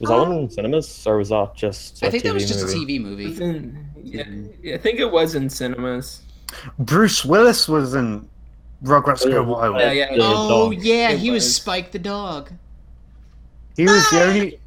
Was 0.00 0.10
that 0.10 0.16
one 0.16 0.32
in 0.32 0.50
cinemas 0.50 1.04
or 1.06 1.18
was 1.18 1.30
that 1.30 1.56
just? 1.56 2.02
I 2.04 2.06
I 2.06 2.10
think 2.10 2.22
that 2.22 2.32
was 2.34 2.46
just 2.46 2.62
a 2.62 2.68
TV 2.68 3.00
movie. 3.00 3.24
In- 3.42 3.84
yeah, 4.04 4.74
I 4.74 4.78
think 4.78 5.00
it 5.00 5.10
was 5.10 5.34
in 5.34 5.50
cinemas. 5.50 6.22
Bruce 6.78 7.24
Willis 7.24 7.68
was 7.68 7.94
in 7.94 8.28
Rugrats 8.84 9.28
Go 9.28 9.42
Wild. 9.42 9.76
Yeah, 9.80 9.90
yeah. 9.92 10.06
Oh 10.20 10.70
yeah, 10.70 11.10
he 11.12 11.30
was 11.30 11.44
was. 11.44 11.56
Spike 11.56 11.90
the 11.90 11.98
dog. 11.98 12.52
He 13.76 13.84
was 13.84 14.08
the 14.10 14.22
only. 14.24 14.60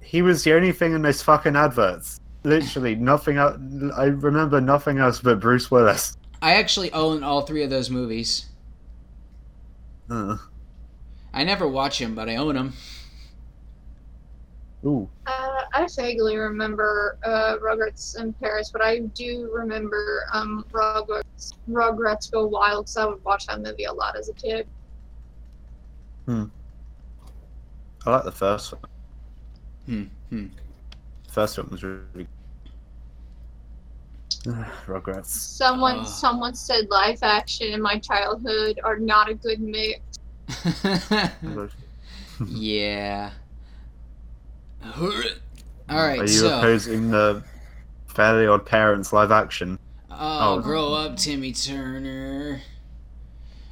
He 0.00 0.22
was 0.22 0.42
the 0.42 0.54
only 0.54 0.72
thing 0.72 0.94
in 0.94 1.02
those 1.02 1.20
fucking 1.22 1.54
adverts. 1.54 2.18
Literally 2.44 2.94
nothing 2.94 3.36
else. 3.36 3.58
I 3.96 4.04
remember 4.04 4.60
nothing 4.60 4.98
else 4.98 5.20
but 5.20 5.40
Bruce 5.40 5.70
Willis. 5.70 6.16
I 6.40 6.54
actually 6.54 6.92
own 6.92 7.22
all 7.24 7.42
three 7.42 7.62
of 7.64 7.70
those 7.70 7.90
movies. 7.90 8.46
Uh, 10.08 10.36
I 11.34 11.44
never 11.44 11.66
watch 11.68 11.98
them, 11.98 12.14
but 12.14 12.28
I 12.28 12.36
own 12.36 12.54
them. 12.54 12.72
ooh, 14.86 15.08
Uh, 15.26 15.62
I 15.74 15.86
vaguely 15.96 16.36
remember 16.36 17.18
uh, 17.24 17.56
Rugrats 17.60 18.18
in 18.18 18.32
Paris, 18.34 18.70
but 18.72 18.82
I 18.82 19.00
do 19.00 19.50
remember 19.52 20.22
um, 20.32 20.64
Rugrats, 20.72 21.52
Rugrats 21.68 22.30
Go 22.30 22.46
Wild 22.46 22.84
because 22.86 22.96
I 22.96 23.04
would 23.06 23.22
watch 23.24 23.46
that 23.46 23.60
movie 23.60 23.84
a 23.84 23.92
lot 23.92 24.16
as 24.16 24.28
a 24.28 24.32
kid. 24.34 24.66
Hmm. 26.26 26.44
I 28.06 28.10
like 28.12 28.24
the 28.24 28.32
first 28.32 28.72
one. 28.72 28.82
Hmm. 29.86 30.02
Hmm. 30.30 30.46
The 31.28 31.32
first 31.32 31.56
one 31.58 31.68
was 31.70 31.82
really. 31.84 32.26
Rugrats. 34.86 35.26
Someone, 35.26 36.00
Ugh. 36.00 36.06
someone 36.06 36.54
said 36.54 36.88
live 36.90 37.22
action 37.22 37.68
in 37.72 37.80
my 37.82 37.98
childhood 37.98 38.80
are 38.84 38.98
not 38.98 39.28
a 39.28 39.34
good 39.34 39.60
mix. 39.60 40.00
yeah. 42.46 43.30
All 44.96 45.08
right, 45.90 46.18
Are 46.20 46.22
you 46.22 46.28
so 46.28 46.58
opposing 46.58 47.10
the 47.10 47.42
Fairly 48.06 48.46
Odd 48.46 48.64
Parents 48.66 49.12
live 49.12 49.30
action? 49.32 49.78
oh, 50.10 50.56
Oh. 50.56 50.60
grow 50.60 50.92
up, 50.92 51.16
Timmy 51.16 51.52
Turner. 51.52 52.60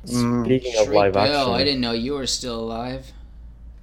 Speaking 0.04 0.74
of 0.78 0.88
Shrek 0.88 0.94
live 0.94 1.12
Bell, 1.14 1.52
I 1.54 1.64
didn't 1.64 1.80
know 1.80 1.92
you 1.92 2.14
were 2.14 2.26
still 2.26 2.60
alive. 2.60 3.12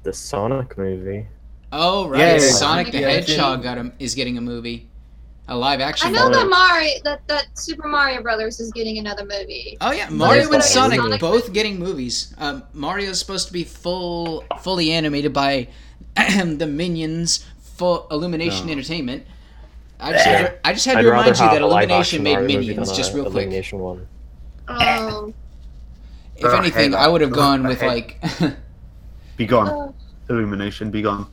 the 0.03 0.13
Sonic 0.13 0.78
movie. 0.78 1.28
Oh 1.76 2.07
right, 2.07 2.19
Yeah, 2.19 2.34
yeah, 2.34 2.39
Sonic 2.39 2.93
yeah. 2.93 2.99
the 3.01 3.11
Hedgehog 3.11 3.63
got 3.63 3.78
a, 3.80 3.91
is 3.97 4.13
getting 4.13 4.38
a 4.38 4.41
movie, 4.41 4.88
a 5.47 5.57
live 5.57 5.82
action. 5.82 6.07
I 6.07 6.11
know 6.11 6.26
movie. 6.30 6.36
that 6.36 6.49
Mario, 6.49 6.93
that 7.03 7.28
that 7.28 7.57
Super 7.57 7.88
Mario 7.88 8.21
Brothers 8.21 8.59
is 8.59 8.71
getting 8.71 8.99
another 8.99 9.24
movie. 9.26 9.78
Oh 9.82 9.91
yeah, 9.91 10.07
Mario 10.09 10.51
and 10.51 10.63
Sonic 10.63 10.99
Sonic 10.99 11.01
movie. 11.01 11.17
both 11.17 11.51
getting 11.51 11.80
movies. 11.80 12.36
Um, 12.38 12.61
Mario's 12.74 13.17
supposed 13.17 13.47
to 13.47 13.53
be 13.53 13.63
full, 13.63 14.43
fully 14.61 14.91
animated 14.91 15.34
by 15.34 15.67
the 16.15 16.67
Minions, 16.69 17.43
full 17.59 18.07
Illumination 18.11 18.67
No. 18.67 18.74
Entertainment. 18.74 19.26
I 19.99 20.11
just, 20.11 20.26
had 20.26 20.41
to, 20.47 20.67
I 20.67 20.74
just 20.74 20.86
had 20.86 20.97
I'd 20.97 21.01
to 21.03 21.09
remind 21.09 21.28
you 21.39 21.45
that 21.45 21.61
a 21.61 21.65
live 21.65 21.86
Illumination 21.86 22.24
made 22.24 22.34
Mario 22.34 22.59
Minions. 22.59 22.91
Just 22.91 23.13
real 23.15 23.24
quick. 23.24 23.36
Illumination 23.47 23.80
one. 23.80 24.07
Oh, 24.67 25.34
If 26.36 26.45
Oh, 26.45 26.57
anything, 26.57 26.91
hate 26.91 26.97
I 26.97 27.07
would 27.07 27.21
have 27.21 27.32
gone 27.32 27.63
with 27.65 27.82
like. 27.82 28.21
Be 29.38 29.45
gone. 29.47 29.69
oh. 29.69 29.95
Illumination, 30.30 30.91
be 30.91 31.01
gone. 31.01 31.28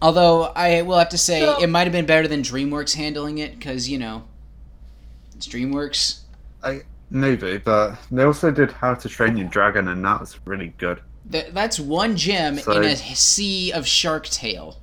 Although 0.00 0.44
I 0.54 0.82
will 0.82 0.98
have 0.98 1.08
to 1.10 1.18
say 1.18 1.40
So- 1.40 1.60
it 1.60 1.68
might 1.68 1.84
have 1.84 1.92
been 1.92 2.06
better 2.06 2.28
than 2.28 2.42
DreamWorks 2.42 2.94
handling 2.94 3.38
it 3.38 3.58
because 3.58 3.88
you 3.88 3.98
know, 3.98 4.24
it's 5.34 5.46
DreamWorks. 5.48 6.20
I 6.62 6.82
maybe, 7.10 7.58
but 7.58 7.96
they 8.10 8.22
also 8.24 8.50
did 8.50 8.72
How 8.72 8.94
to 8.94 9.08
Train 9.08 9.36
Your 9.36 9.48
Dragon, 9.48 9.88
and 9.88 10.04
that 10.04 10.20
was 10.20 10.38
really 10.44 10.72
good. 10.78 11.00
That, 11.30 11.52
that's 11.54 11.78
one 11.80 12.16
gem 12.16 12.58
So- 12.58 12.72
in 12.72 12.84
a 12.84 12.96
sea 12.96 13.72
of 13.72 13.86
Shark 13.86 14.26
Tale. 14.28 14.78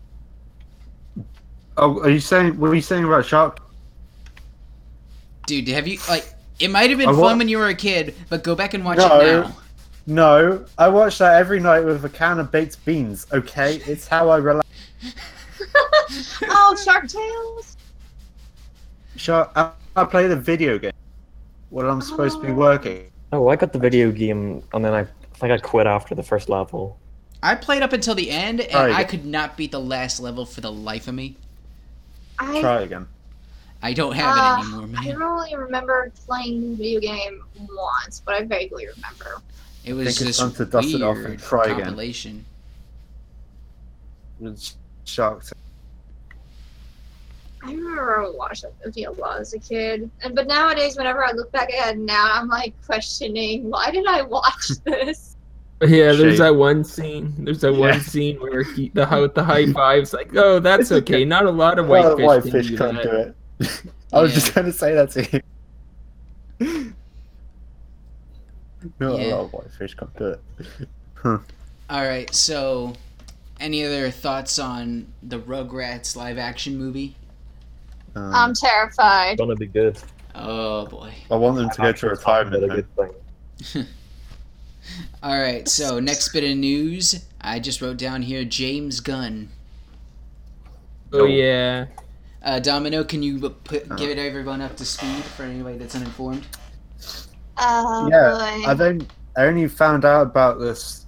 Oh, 1.77 1.99
are 2.01 2.09
you 2.09 2.19
saying? 2.21 2.57
What 2.59 2.71
are 2.71 2.75
you 2.75 2.81
saying 2.81 3.03
about 3.03 3.25
Shark? 3.25 3.59
Dude, 5.47 5.67
have 5.69 5.87
you 5.87 5.99
like? 6.09 6.25
It 6.59 6.69
might 6.71 6.89
have 6.89 6.97
been 6.99 7.09
I 7.09 7.11
wa- 7.11 7.29
fun 7.29 7.37
when 7.37 7.49
you 7.49 7.57
were 7.57 7.67
a 7.67 7.75
kid, 7.75 8.15
but 8.29 8.43
go 8.43 8.55
back 8.55 8.73
and 8.73 8.83
watch 8.85 8.97
No. 8.97 9.19
it 9.19 9.41
now. 9.41 9.55
No, 10.07 10.65
I 10.77 10.87
watch 10.87 11.17
that 11.17 11.35
every 11.35 11.59
night 11.59 11.81
with 11.83 12.05
a 12.05 12.09
can 12.09 12.39
of 12.39 12.51
baked 12.51 12.83
beans. 12.85 13.25
Okay, 13.33 13.81
it's 13.87 14.07
how 14.07 14.29
I 14.29 14.37
relax. 14.37 14.65
oh, 16.43 16.75
Shark 16.83 17.07
Tales. 17.07 17.77
Shark. 19.15 19.51
I, 19.55 19.71
I 19.95 20.05
play 20.05 20.27
the 20.27 20.35
video 20.35 20.77
game 20.77 20.91
while 21.69 21.89
I'm 21.89 22.01
supposed 22.01 22.37
to 22.37 22.41
be 22.45 22.51
Oh. 22.51 22.55
working. 22.55 23.11
Oh, 23.31 23.47
I 23.47 23.55
got 23.55 23.73
the 23.73 23.79
video 23.79 24.11
game 24.11 24.63
and 24.73 24.83
then 24.85 24.93
I, 24.93 25.01
I 25.01 25.05
think 25.35 25.51
I 25.51 25.57
quit 25.57 25.87
after 25.87 26.15
the 26.15 26.23
first 26.23 26.49
level. 26.49 26.97
I 27.43 27.53
played 27.55 27.83
up 27.83 27.93
until 27.93 28.15
the 28.15 28.31
end, 28.31 28.61
and 28.61 28.93
I 28.93 29.03
could 29.03 29.23
not 29.25 29.55
beat 29.55 29.71
the 29.71 29.79
last 29.79 30.19
level 30.19 30.45
for 30.45 30.61
the 30.61 30.71
life 30.71 31.07
of 31.07 31.13
me. 31.13 31.37
I 32.39 32.59
Try 32.59 32.81
again. 32.81 33.07
I 33.83 33.93
don't 33.93 34.13
have 34.15 34.35
Uh, 34.35 34.57
it 34.57 34.65
anymore, 34.65 34.83
I 34.97 35.07
man. 35.07 35.21
only 35.21 35.55
remember 35.55 36.11
playing 36.25 36.71
the 36.71 36.75
video 36.75 36.99
game 37.01 37.43
once, 37.69 38.21
but 38.25 38.33
I 38.35 38.43
vaguely 38.45 38.87
remember. 38.87 39.41
It 39.83 39.93
was 39.93 40.17
think 40.17 40.29
it's 40.29 40.37
just 40.37 40.39
time 40.39 40.53
to 40.53 40.65
dust 40.65 40.87
weird 40.87 41.01
it 41.01 41.03
off 41.03 41.17
and 41.17 41.37
try 41.39 41.65
again. 41.65 41.75
compilation. 41.81 42.45
It's 44.41 44.75
Shark. 45.05 45.43
Tale. 45.43 45.53
I 47.63 47.71
remember 47.71 48.31
watching 48.33 48.37
watched 48.37 48.61
that 48.63 48.73
movie 48.85 49.03
a 49.05 49.11
lot 49.11 49.39
as 49.39 49.53
a 49.53 49.59
kid, 49.59 50.09
and 50.23 50.35
but 50.35 50.47
nowadays, 50.47 50.97
whenever 50.97 51.25
I 51.25 51.31
look 51.31 51.51
back 51.51 51.73
at 51.73 51.95
it 51.95 51.99
now, 51.99 52.29
I'm 52.33 52.47
like 52.47 52.73
questioning 52.85 53.69
why 53.69 53.89
did 53.91 54.05
I 54.07 54.21
watch 54.21 54.67
this? 54.85 55.35
Yeah, 55.81 56.13
there's 56.13 56.33
Shade. 56.37 56.39
that 56.39 56.55
one 56.55 56.83
scene. 56.83 57.33
There's 57.39 57.61
that 57.61 57.73
Yeah. 57.73 57.79
one 57.79 58.01
scene 58.01 58.37
where 58.39 58.63
he 58.63 58.89
the 58.93 59.05
hi- 59.05 59.27
the 59.27 59.43
high 59.43 59.71
fives 59.73 60.13
like, 60.13 60.35
oh, 60.35 60.59
that's 60.59 60.91
okay. 60.99 61.25
Not 61.25 61.45
a 61.45 61.51
lot 61.51 61.79
of 61.79 61.87
Well, 61.87 62.15
whitefish. 62.17 62.25
whitefish 62.51 62.67
can 62.69 62.77
can't 62.77 62.97
do 63.03 63.09
do 63.11 63.17
it. 63.17 63.35
I 64.13 64.21
was 64.21 64.31
Yeah. 64.31 64.35
just 64.39 64.53
going 64.53 64.65
to 64.67 64.73
say 64.73 64.93
that 64.95 65.11
to 65.11 65.41
you. 66.59 66.93
No, 68.99 69.17
Yeah. 69.17 69.25
a 69.25 69.29
lot 69.35 69.45
of 69.45 69.53
whitefish 69.53 69.95
can't 69.95 70.15
do 70.17 70.25
it. 70.27 70.39
Huh. 71.15 71.39
All 71.89 72.03
right, 72.03 72.31
so 72.35 72.93
any 73.59 73.85
other 73.85 74.09
thoughts 74.11 74.59
on 74.59 75.13
the 75.23 75.39
Rugrats 75.39 76.15
live 76.15 76.37
action 76.37 76.77
movie? 76.77 77.15
Um, 78.15 78.33
I'm 78.33 78.53
terrified. 78.53 79.33
It's 79.33 79.39
gonna 79.39 79.55
be 79.55 79.67
good. 79.67 79.97
Oh 80.33 80.85
boy. 80.87 81.13
I 81.31 81.35
want 81.35 81.57
them 81.57 81.69
to 81.69 81.81
go 81.81 81.91
to 81.91 82.11
Action's 82.11 82.11
retirement. 82.11 82.63
a 82.63 82.67
good 82.67 82.95
thing. 82.95 83.85
All 85.23 85.39
right, 85.39 85.67
so 85.67 85.99
next 85.99 86.29
bit 86.29 86.43
of 86.43 86.57
news, 86.57 87.25
I 87.41 87.59
just 87.59 87.81
wrote 87.81 87.97
down 87.97 88.21
here 88.21 88.43
James 88.45 88.99
Gunn. 88.99 89.49
Oh 91.13 91.25
yeah. 91.25 91.85
Uh, 92.43 92.59
Domino, 92.59 93.03
can 93.03 93.23
you 93.23 93.49
put 93.49 93.95
give 93.97 94.09
it 94.09 94.19
everyone 94.19 94.61
up 94.61 94.75
to 94.77 94.85
speed 94.85 95.23
for 95.23 95.43
anybody 95.43 95.77
that's 95.77 95.95
uninformed? 95.95 96.45
Oh 97.57 98.07
yeah, 98.11 98.29
boy. 98.31 98.69
I 98.69 98.73
then 98.75 99.07
I 99.35 99.45
only 99.45 99.67
found 99.67 100.05
out 100.05 100.21
about 100.23 100.59
this 100.59 101.05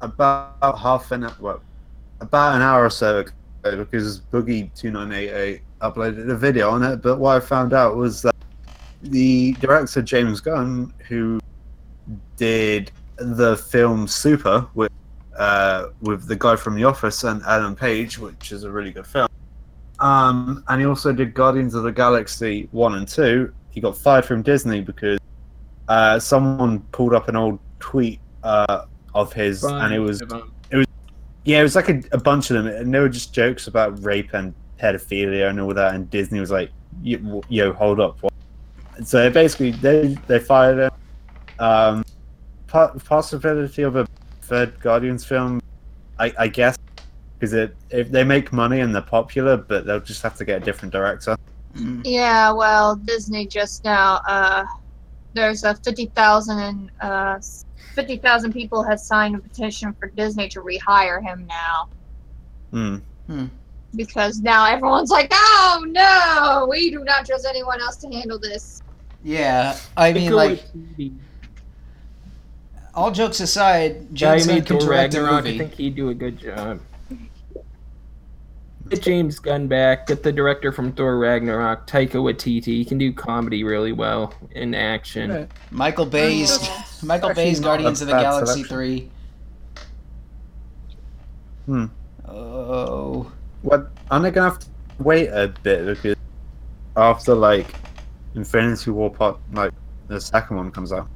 about 0.00 0.78
half 0.78 1.10
an 1.12 1.28
well, 1.40 1.60
about 2.20 2.56
an 2.56 2.62
hour 2.62 2.84
or 2.84 2.90
so 2.90 3.18
ago 3.18 3.84
because 3.84 4.20
Boogie 4.20 4.72
two 4.74 4.90
nine 4.90 5.12
eight 5.12 5.30
eight 5.30 5.60
uploaded 5.80 6.30
a 6.30 6.36
video 6.36 6.70
on 6.70 6.82
it. 6.82 7.02
But 7.02 7.18
what 7.18 7.36
I 7.36 7.40
found 7.40 7.72
out 7.72 7.96
was 7.96 8.22
that 8.22 8.34
the 9.02 9.52
director 9.54 10.02
James 10.02 10.40
Gunn, 10.40 10.92
who 11.08 11.40
did 12.36 12.90
the 13.16 13.56
film 13.56 14.06
Super 14.08 14.66
with 14.74 14.92
uh, 15.38 15.88
with 16.00 16.26
the 16.26 16.36
guy 16.36 16.56
from 16.56 16.74
The 16.74 16.84
Office 16.84 17.24
and 17.24 17.42
Adam 17.46 17.74
Page, 17.74 18.18
which 18.18 18.52
is 18.52 18.64
a 18.64 18.70
really 18.70 18.92
good 18.92 19.06
film. 19.06 19.28
Um, 20.00 20.64
and 20.68 20.80
he 20.80 20.86
also 20.86 21.12
did 21.12 21.34
Guardians 21.34 21.74
of 21.74 21.82
the 21.82 21.92
Galaxy 21.92 22.68
one 22.72 22.94
and 22.94 23.06
two. 23.06 23.52
He 23.70 23.80
got 23.80 23.96
fired 23.96 24.24
from 24.24 24.42
Disney 24.42 24.80
because 24.80 25.18
uh, 25.88 26.18
someone 26.18 26.80
pulled 26.92 27.14
up 27.14 27.28
an 27.28 27.36
old 27.36 27.58
tweet 27.78 28.20
uh, 28.42 28.84
of 29.14 29.32
his, 29.32 29.62
and 29.64 29.94
it 29.94 29.98
was 29.98 30.22
yeah, 31.44 31.60
it 31.60 31.62
was 31.62 31.74
like 31.74 31.88
a, 31.88 32.02
a 32.12 32.18
bunch 32.18 32.50
of 32.50 32.56
them, 32.56 32.66
and 32.66 32.92
they 32.92 32.98
were 32.98 33.08
just 33.08 33.32
jokes 33.32 33.66
about 33.66 34.02
rape 34.04 34.34
and 34.34 34.54
pedophilia 34.78 35.48
and 35.48 35.60
all 35.60 35.74
that. 35.74 35.94
And 35.94 36.10
Disney 36.10 36.40
was 36.40 36.50
like, 36.50 36.70
"Yo, 37.02 37.42
yo 37.48 37.72
hold 37.72 38.00
up!" 38.00 38.22
What? 38.22 38.32
So 39.04 39.30
basically, 39.30 39.72
they 39.72 40.16
they 40.26 40.38
fired 40.38 40.78
him. 40.78 40.90
Um, 41.58 42.04
po- 42.66 42.98
possibility 43.04 43.82
of 43.82 43.96
a 43.96 44.06
third 44.42 44.78
Guardians 44.80 45.24
film, 45.24 45.60
I, 46.18 46.32
I 46.38 46.48
guess, 46.48 46.76
because 47.38 47.52
if 47.90 48.10
they 48.10 48.24
make 48.24 48.52
money 48.52 48.80
and 48.80 48.94
they're 48.94 49.02
popular, 49.02 49.56
but 49.56 49.86
they'll 49.86 50.00
just 50.00 50.22
have 50.22 50.36
to 50.36 50.44
get 50.44 50.62
a 50.62 50.64
different 50.64 50.92
director. 50.92 51.36
Yeah, 52.04 52.52
well, 52.52 52.96
Disney 52.96 53.46
just 53.46 53.84
now 53.84 54.20
uh 54.26 54.64
there's 55.34 55.62
a 55.62 55.74
fifty 55.76 56.06
thousand 56.06 56.90
uh 57.00 57.38
fifty 58.00 58.16
thousand 58.16 58.52
people 58.52 58.82
have 58.82 58.98
signed 58.98 59.34
a 59.34 59.38
petition 59.38 59.94
for 59.98 60.08
Disney 60.08 60.48
to 60.48 60.60
rehire 60.62 61.22
him 61.22 61.46
now 61.46 61.88
Hmm. 62.72 63.46
because 63.94 64.40
now 64.40 64.64
everyone's 64.66 65.10
like, 65.10 65.28
oh 65.32 65.84
no, 65.88 66.66
we 66.70 66.90
do 66.90 67.04
not 67.04 67.26
trust 67.26 67.46
anyone 67.48 67.80
else 67.80 67.96
to 67.96 68.08
handle 68.08 68.38
this. 68.38 68.82
Yeah, 69.22 69.76
I 69.96 70.12
mean, 70.12 70.32
like, 70.32 70.62
all 72.94 73.10
jokes 73.10 73.40
aside, 73.40 74.08
Guy 74.10 74.38
James 74.38 74.46
Gunn 74.46 74.54
made 74.54 74.66
can 74.66 74.78
direct 74.78 75.14
a 75.14 75.22
Ragnarok. 75.22 75.46
I 75.46 75.58
think 75.58 75.74
he'd 75.74 75.94
do 75.96 76.08
a 76.08 76.14
good 76.14 76.38
job. 76.38 76.80
Get 78.90 79.02
James 79.02 79.38
Gunn 79.38 79.68
back. 79.68 80.08
Get 80.08 80.22
the 80.24 80.32
director 80.32 80.72
from 80.72 80.92
Thor 80.92 81.16
Ragnarok, 81.18 81.86
Taika 81.86 82.14
Waititi. 82.14 82.64
He 82.64 82.84
can 82.84 82.98
do 82.98 83.12
comedy 83.12 83.62
really 83.62 83.92
well 83.92 84.34
in 84.50 84.74
action. 84.74 85.30
Yeah. 85.30 85.46
Michael 85.70 86.06
Bay's. 86.06 86.58
Michael 87.02 87.30
Actually 87.30 87.44
Bay's 87.44 87.60
Guardians 87.60 88.02
of 88.02 88.08
the 88.08 88.14
Galaxy 88.14 88.64
selection. 88.64 88.76
three. 88.76 89.10
Hmm. 91.66 91.84
Oh. 92.28 93.30
What? 93.62 93.90
I'm 94.10 94.22
gonna 94.22 94.42
have 94.42 94.58
to 94.58 94.66
wait 94.98 95.28
a 95.28 95.54
bit 95.62 95.86
because 95.86 96.16
after 96.96 97.34
like 97.34 97.66
Infinity 98.34 98.90
War 98.90 99.10
part, 99.10 99.38
like 99.52 99.72
the 100.08 100.20
second 100.20 100.56
one 100.56 100.70
comes 100.72 100.92
out, 100.92 101.08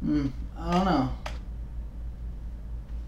Hmm. 0.00 0.28
I 0.58 0.72
don't 0.72 0.84
know. 0.84 1.08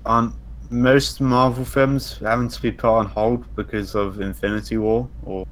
aren't 0.07 0.35
most 0.71 1.21
Marvel 1.21 1.65
films 1.65 2.19
having 2.19 2.49
to 2.49 2.63
be 2.63 2.71
put 2.71 2.91
on 2.91 3.07
hold 3.07 3.45
because 3.57 3.95
of 3.95 4.21
Infinity 4.21 4.77
War? 4.79 5.09
Or 5.25 5.47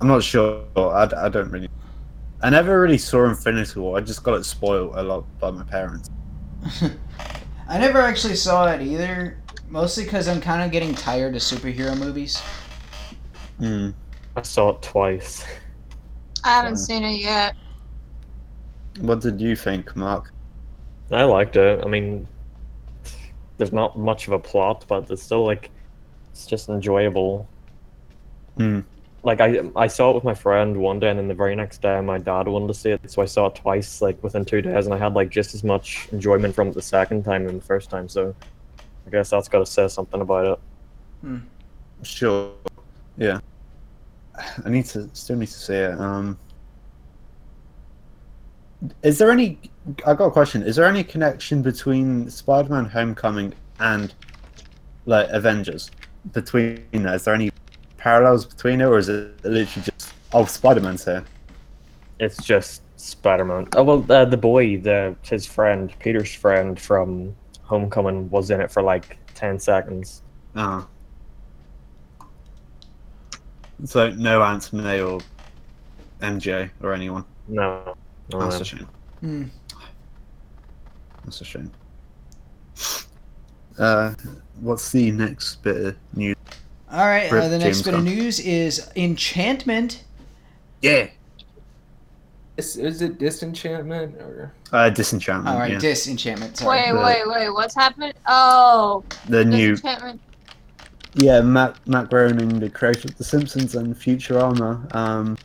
I'm 0.00 0.08
not 0.08 0.22
sure. 0.22 0.64
I, 0.76 1.08
I 1.16 1.28
don't 1.28 1.50
really. 1.50 1.68
I 2.42 2.50
never 2.50 2.80
really 2.80 2.98
saw 2.98 3.28
Infinity 3.28 3.78
War. 3.78 3.98
I 3.98 4.00
just 4.00 4.22
got 4.22 4.34
it 4.34 4.44
spoiled 4.44 4.96
a 4.96 5.02
lot 5.02 5.24
by 5.38 5.50
my 5.50 5.62
parents. 5.62 6.10
I 7.68 7.78
never 7.78 8.00
actually 8.00 8.36
saw 8.36 8.66
it 8.66 8.82
either. 8.82 9.38
Mostly 9.68 10.04
because 10.04 10.28
I'm 10.28 10.40
kind 10.40 10.62
of 10.62 10.70
getting 10.70 10.94
tired 10.94 11.34
of 11.34 11.40
superhero 11.40 11.96
movies. 11.96 12.42
Hmm. 13.58 13.90
I 14.36 14.42
saw 14.42 14.70
it 14.70 14.82
twice. 14.82 15.44
I 16.44 16.50
haven't 16.50 16.74
Fine. 16.74 16.84
seen 16.84 17.04
it 17.04 17.20
yet. 17.20 17.54
What 19.00 19.20
did 19.20 19.40
you 19.40 19.56
think, 19.56 19.94
Mark? 19.96 20.32
I 21.10 21.22
liked 21.24 21.56
it. 21.56 21.82
I 21.84 21.88
mean, 21.88 22.26
there's 23.62 23.72
not 23.72 23.96
much 23.96 24.26
of 24.26 24.32
a 24.32 24.40
plot, 24.40 24.84
but 24.88 25.08
it's 25.08 25.22
still 25.22 25.44
like 25.44 25.70
it's 26.32 26.46
just 26.46 26.68
enjoyable. 26.68 27.48
Hmm. 28.56 28.80
Like 29.22 29.40
I 29.40 29.60
I 29.76 29.86
saw 29.86 30.10
it 30.10 30.16
with 30.16 30.24
my 30.24 30.34
friend 30.34 30.76
one 30.76 30.98
day, 30.98 31.10
and 31.10 31.16
then 31.16 31.28
the 31.28 31.34
very 31.34 31.54
next 31.54 31.80
day 31.80 32.00
my 32.00 32.18
dad 32.18 32.48
wanted 32.48 32.66
to 32.66 32.74
see 32.74 32.90
it, 32.90 33.08
so 33.08 33.22
I 33.22 33.24
saw 33.26 33.46
it 33.46 33.54
twice, 33.54 34.02
like 34.02 34.20
within 34.20 34.44
two 34.44 34.62
days, 34.62 34.86
and 34.86 34.92
I 34.92 34.98
had 34.98 35.14
like 35.14 35.30
just 35.30 35.54
as 35.54 35.62
much 35.62 36.08
enjoyment 36.10 36.56
from 36.56 36.68
it 36.68 36.74
the 36.74 36.82
second 36.82 37.22
time 37.22 37.46
than 37.46 37.54
the 37.54 37.64
first 37.64 37.88
time. 37.88 38.08
So 38.08 38.34
I 39.06 39.10
guess 39.10 39.30
that's 39.30 39.46
got 39.46 39.60
to 39.60 39.66
say 39.66 39.86
something 39.86 40.20
about 40.20 40.58
it. 41.24 41.40
Sure. 42.02 42.50
Yeah. 43.16 43.38
I 44.64 44.70
need 44.70 44.86
to 44.86 45.08
still 45.12 45.36
need 45.36 45.46
to 45.46 45.60
see 45.68 45.74
it. 45.74 46.00
Um 46.00 46.36
Is 49.04 49.18
there 49.18 49.30
any 49.30 49.70
I 50.06 50.14
got 50.14 50.26
a 50.26 50.30
question. 50.30 50.62
Is 50.62 50.76
there 50.76 50.84
any 50.84 51.02
connection 51.02 51.62
between 51.62 52.30
Spider-Man 52.30 52.86
Homecoming 52.86 53.52
and 53.80 54.14
like 55.06 55.28
Avengers? 55.30 55.90
Between 56.32 56.84
that? 56.92 57.16
Is 57.16 57.24
there 57.24 57.34
any 57.34 57.50
parallels 57.96 58.44
between 58.44 58.80
it 58.80 58.84
or 58.84 58.98
is 58.98 59.08
it 59.08 59.44
literally 59.44 59.66
just 59.66 60.14
oh 60.32 60.44
Spider-Man's 60.44 61.04
here? 61.04 61.24
It's 62.20 62.42
just 62.44 62.82
Spider-Man. 62.96 63.68
Oh 63.74 63.82
well, 63.82 64.06
uh, 64.08 64.24
the 64.24 64.36
boy, 64.36 64.78
the 64.78 65.16
his 65.22 65.46
friend, 65.46 65.92
Peter's 65.98 66.32
friend 66.32 66.78
from 66.80 67.34
Homecoming, 67.62 68.30
was 68.30 68.50
in 68.50 68.60
it 68.60 68.70
for 68.70 68.82
like 68.82 69.18
ten 69.34 69.58
seconds. 69.58 70.22
Ah. 70.54 70.86
So 73.84 74.10
no 74.10 74.42
Aunt 74.42 74.72
May 74.72 75.00
or 75.00 75.20
MJ 76.20 76.70
or 76.82 76.92
anyone. 76.92 77.24
No, 77.48 77.96
no, 78.32 78.38
That's 78.40 78.56
no. 78.56 78.60
a 78.60 78.64
shame. 78.64 78.88
Hmm. 79.20 79.44
That's 81.24 81.40
a 81.40 81.44
shame. 81.44 81.70
Uh, 83.78 84.14
what's 84.60 84.90
the 84.92 85.10
next 85.12 85.62
bit 85.62 85.76
of 85.86 85.96
news? 86.14 86.36
All 86.90 87.06
right. 87.06 87.32
Uh, 87.32 87.48
the 87.48 87.58
next 87.58 87.78
James 87.78 87.82
bit 87.82 87.94
of 87.94 88.04
news 88.04 88.40
is 88.40 88.90
Enchantment. 88.96 90.04
Yeah. 90.82 91.08
Is, 92.58 92.76
is 92.76 93.00
it 93.00 93.18
Disenchantment 93.18 94.16
or 94.16 94.52
Uh, 94.72 94.90
Disenchantment. 94.90 95.54
All 95.54 95.60
right, 95.60 95.72
yeah. 95.72 95.78
Disenchantment. 95.78 96.58
Sorry. 96.58 96.80
Wait, 96.80 96.92
the- 96.92 96.98
wait, 96.98 97.28
wait. 97.28 97.50
What's 97.50 97.74
happening? 97.74 98.12
Oh, 98.26 99.04
the 99.28 99.44
new. 99.44 99.76
Yeah, 101.14 101.40
Matt 101.42 101.76
Matt 101.86 102.08
Groening, 102.10 102.58
the 102.58 102.70
creator 102.70 103.08
of 103.08 103.16
The 103.18 103.24
Simpsons 103.24 103.74
and 103.74 103.94
Futurama. 103.94 104.94
Um, 104.94 105.36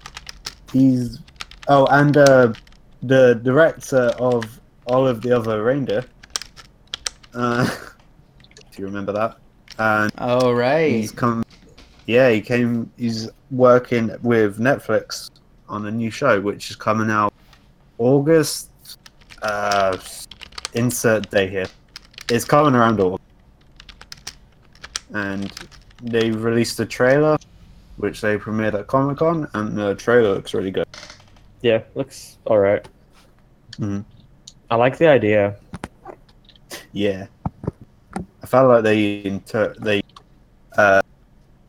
he's 0.72 1.20
oh, 1.68 1.86
and 1.88 2.16
uh, 2.16 2.54
the 3.04 3.36
director 3.44 4.12
of 4.20 4.60
all 4.88 5.08
of 5.08 5.22
the 5.22 5.32
other 5.32 5.64
reindeer. 5.64 6.06
Uh, 7.34 7.70
if 8.72 8.80
you 8.80 8.86
remember 8.86 9.12
that. 9.12 9.38
And 9.80 10.12
Oh 10.18 10.52
right. 10.54 10.92
He's 10.92 11.12
come. 11.12 11.44
Yeah, 12.06 12.32
he 12.32 12.42
came. 12.42 12.92
He's 12.98 13.30
working 13.52 14.12
with 14.22 14.60
Netflix 14.60 15.30
on 15.70 15.86
a 15.86 15.92
new 15.92 16.10
show, 16.10 16.42
which 16.42 16.70
is 16.72 16.76
coming 16.76 17.12
out 17.12 17.34
August. 17.98 18.72
Uh, 19.42 19.98
insert 20.74 21.30
day 21.30 21.48
here. 21.48 21.68
It's 22.30 22.44
coming 22.44 22.76
around 22.76 23.00
August, 23.00 23.24
and 25.14 25.52
they 26.02 26.32
released 26.32 26.80
a 26.80 26.86
trailer, 26.86 27.38
which 27.98 28.22
they 28.22 28.38
premiered 28.38 28.74
at 28.74 28.88
Comic 28.88 29.18
Con, 29.18 29.48
and 29.54 29.78
the 29.78 29.96
trailer 29.96 30.34
looks 30.34 30.54
really 30.54 30.72
good. 30.72 30.88
Yeah, 31.62 31.84
looks 31.96 32.38
all 32.46 32.60
right. 32.60 32.88
Mhm. 33.74 34.04
I 34.70 34.76
like 34.76 34.98
the 34.98 35.08
idea. 35.08 35.56
Yeah, 36.92 37.28
I 38.16 38.46
felt 38.46 38.68
like 38.70 38.84
they 38.84 39.24
inter- 39.24 39.76
they 39.80 40.02
uh, 40.78 41.02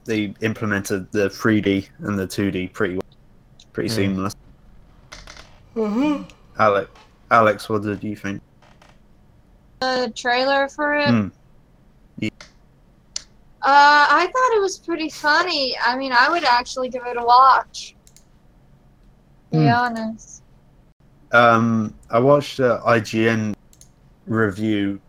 they 0.04 0.34
implemented 0.40 1.10
the 1.12 1.28
3D 1.28 1.88
and 2.00 2.18
the 2.18 2.26
2D 2.26 2.72
pretty 2.72 2.94
well, 2.94 3.02
pretty 3.72 3.88
Mm. 3.90 3.94
seamless. 3.94 4.34
Alex, 6.58 6.90
Alex, 7.30 7.68
what 7.68 7.82
did 7.82 8.02
you 8.02 8.16
think? 8.16 8.40
The 9.80 10.12
trailer 10.16 10.68
for 10.68 10.94
it. 10.94 11.08
Hmm. 11.08 11.28
Uh, 12.20 14.06
I 14.10 14.24
thought 14.26 14.56
it 14.56 14.60
was 14.62 14.78
pretty 14.78 15.08
funny. 15.10 15.76
I 15.84 15.96
mean, 15.96 16.12
I 16.12 16.28
would 16.30 16.44
actually 16.44 16.88
give 16.88 17.02
it 17.06 17.16
a 17.16 17.22
watch. 17.24 17.94
To 19.52 19.58
be 19.58 19.64
Hmm. 19.66 19.72
honest. 19.72 20.37
Um, 21.32 21.94
I 22.10 22.18
watched 22.18 22.56
the 22.58 22.78
IGN 22.86 23.54
review, 24.26 25.00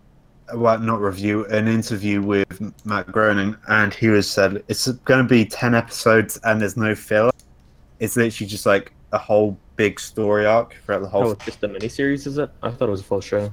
well, 0.54 0.80
not 0.80 1.00
review, 1.02 1.46
an 1.48 1.68
interview 1.68 2.22
with 2.22 2.62
Matt 2.86 3.12
Groening, 3.12 3.56
and 3.68 3.94
he 3.94 4.08
was 4.10 4.30
said 4.30 4.64
it's 4.68 4.88
going 4.88 5.24
to 5.24 5.30
be 5.30 5.46
ten 5.46 5.74
episodes 5.76 6.40
and 6.44 6.60
there's 6.62 6.78
no 6.78 6.96
filler. 6.96 7.32
It's 8.00 8.16
literally 8.16 8.48
just 8.50 8.66
like 8.66 8.92
a 9.12 9.18
whole 9.18 9.58
big 9.76 10.00
story 10.00 10.46
arc 10.46 10.76
throughout 10.86 11.02
the 11.02 11.08
whole. 11.10 11.28
Oh, 11.28 11.32
it's 11.32 11.46
just 11.46 11.64
a 11.64 11.70
miniseries, 11.70 12.28
is 12.28 12.38
it? 12.38 12.50
I 12.64 12.72
thought 12.72 12.88
it 12.90 12.92
was 12.92 13.02
a 13.02 13.06
full 13.06 13.22
show. 13.22 13.52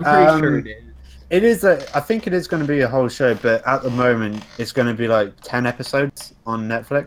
I'm 0.00 0.04
pretty 0.04 0.26
Um, 0.26 0.40
sure 0.40 0.58
it 0.58 0.66
is. 0.66 0.84
It 1.30 1.44
is 1.44 1.62
a. 1.64 1.96
I 1.96 2.00
think 2.00 2.26
it 2.26 2.32
is 2.32 2.48
going 2.48 2.62
to 2.62 2.66
be 2.68 2.80
a 2.80 2.88
whole 2.88 3.08
show, 3.08 3.34
but 3.36 3.64
at 3.66 3.82
the 3.82 3.90
moment 3.90 4.42
it's 4.58 4.72
going 4.72 4.88
to 4.88 4.94
be 4.94 5.06
like 5.06 5.32
ten 5.42 5.64
episodes 5.66 6.34
on 6.46 6.68
Netflix. 6.68 7.06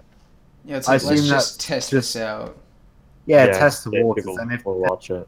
Yeah, 0.64 0.78
it's 0.78 0.88
I 0.88 0.94
like, 0.94 1.04
let's 1.04 1.20
assume 1.20 1.30
just 1.30 1.58
that's 1.58 1.68
test 1.68 1.92
just- 1.92 2.14
this 2.14 2.22
out. 2.24 2.58
Yeah, 3.26 3.48
test 3.48 3.86
the 3.86 3.92
yeah, 3.92 4.04
waters, 4.04 4.26
people 4.26 4.38
and 4.40 4.52
if 4.52 4.66
will 4.66 4.80
watch 4.80 5.10
it. 5.10 5.28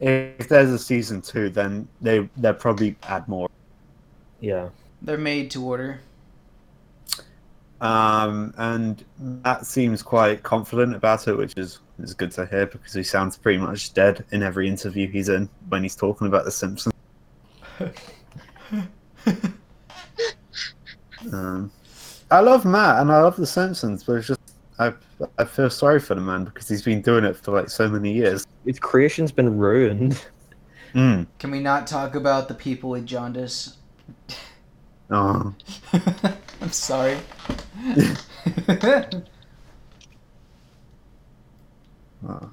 if 0.00 0.48
there's 0.48 0.70
a 0.70 0.78
season 0.78 1.22
two, 1.22 1.48
then 1.48 1.86
they 2.00 2.28
they'll 2.36 2.54
probably 2.54 2.96
add 3.04 3.26
more. 3.28 3.48
Yeah. 4.40 4.70
They're 5.02 5.18
made 5.18 5.50
to 5.52 5.64
order. 5.64 6.00
Um, 7.80 8.52
and 8.58 9.02
Matt 9.18 9.64
seems 9.64 10.02
quite 10.02 10.42
confident 10.42 10.94
about 10.94 11.26
it, 11.28 11.36
which 11.36 11.54
is 11.56 11.78
is 12.02 12.14
good 12.14 12.30
to 12.32 12.46
hear 12.46 12.66
because 12.66 12.92
he 12.92 13.02
sounds 13.02 13.36
pretty 13.36 13.58
much 13.58 13.94
dead 13.94 14.24
in 14.32 14.42
every 14.42 14.68
interview 14.68 15.08
he's 15.08 15.28
in 15.28 15.48
when 15.68 15.82
he's 15.82 15.96
talking 15.96 16.26
about 16.26 16.44
The 16.44 16.50
Simpsons. 16.50 16.94
Um, 21.32 21.70
I 22.30 22.40
love 22.40 22.64
Matt 22.64 23.00
and 23.00 23.12
I 23.12 23.20
love 23.20 23.36
The 23.36 23.46
Simpsons, 23.46 24.04
but 24.04 24.14
it's 24.14 24.28
just 24.28 24.40
I 24.80 24.94
I 25.38 25.44
feel 25.44 25.70
sorry 25.70 26.00
for 26.00 26.14
the 26.14 26.20
man 26.22 26.44
because 26.44 26.66
he's 26.68 26.82
been 26.82 27.02
doing 27.02 27.24
it 27.24 27.36
for 27.36 27.52
like 27.52 27.68
so 27.68 27.88
many 27.88 28.12
years. 28.12 28.46
His 28.64 28.78
creation's 28.78 29.30
been 29.30 29.58
ruined. 29.58 30.24
Mm. 30.94 31.26
Can 31.38 31.50
we 31.50 31.60
not 31.60 31.86
talk 31.86 32.16
about 32.16 32.48
the 32.48 32.54
people 32.54 32.90
with 32.90 33.06
jaundice? 33.06 33.76
Oh, 35.10 35.54
I'm 36.60 36.72
sorry. 36.72 37.18
Oh. 42.28 42.50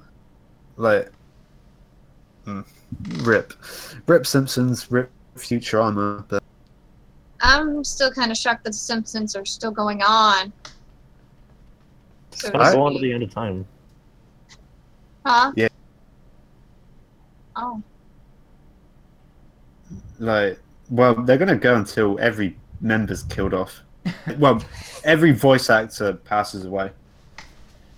Like, 0.76 1.10
mm, 2.46 2.64
rip, 3.26 3.52
rip 4.06 4.26
Simpsons, 4.26 4.90
rip 4.90 5.10
Futurama, 5.36 6.24
but 6.28 6.42
I'm 7.40 7.84
still 7.84 8.10
kind 8.10 8.30
of 8.30 8.36
shocked 8.36 8.64
that 8.64 8.70
the 8.70 8.78
Simpsons 8.78 9.36
are 9.36 9.44
still 9.44 9.70
going 9.70 10.02
on. 10.02 10.52
So 12.38 12.48
It's 12.48 12.56
gonna 12.56 12.72
go 12.72 12.82
on 12.82 12.92
to 12.92 13.00
the 13.00 13.12
end 13.12 13.24
of 13.24 13.34
time. 13.34 13.66
Huh? 15.26 15.52
Yeah. 15.56 15.68
Oh. 17.56 17.82
like, 20.20 20.60
well, 20.90 21.14
they're 21.16 21.36
gonna 21.36 21.56
go 21.56 21.74
until 21.74 22.18
every 22.20 22.56
member's 22.80 23.24
killed 23.24 23.54
off. 23.54 23.80
well, 24.38 24.62
every 25.02 25.32
voice 25.32 25.68
actor 25.68 26.12
passes 26.12 26.64
away. 26.64 26.92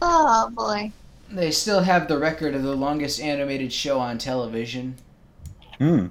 Oh 0.00 0.50
boy. 0.54 0.90
They 1.30 1.50
still 1.50 1.80
have 1.82 2.08
the 2.08 2.18
record 2.18 2.54
of 2.54 2.62
the 2.62 2.74
longest 2.74 3.20
animated 3.20 3.72
show 3.72 3.98
on 3.98 4.16
television. 4.16 4.96
Hmm. 5.78 6.06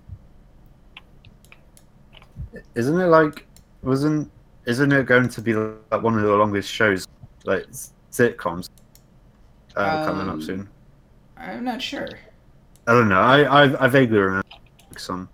Isn't 2.76 3.00
it 3.00 3.08
like 3.08 3.48
wasn't 3.82 4.32
isn't 4.66 4.92
it 4.92 5.08
going 5.08 5.30
to 5.30 5.42
be 5.42 5.54
like 5.54 6.04
one 6.04 6.16
of 6.16 6.22
the 6.22 6.36
longest 6.36 6.72
shows 6.72 7.08
like 7.46 7.66
sitcoms 8.12 8.70
uh, 9.76 10.06
coming 10.06 10.30
Um, 10.30 10.38
up 10.40 10.44
soon? 10.44 10.70
I'm 11.38 11.64
not 11.64 11.82
sure. 11.82 12.08
I 12.88 12.94
don't 12.94 13.10
know. 13.10 13.20
I 13.22 13.42
I, 13.66 13.86
I 13.86 13.88
vaguely 13.88 14.18
remember 14.20 14.48
some 14.98 15.30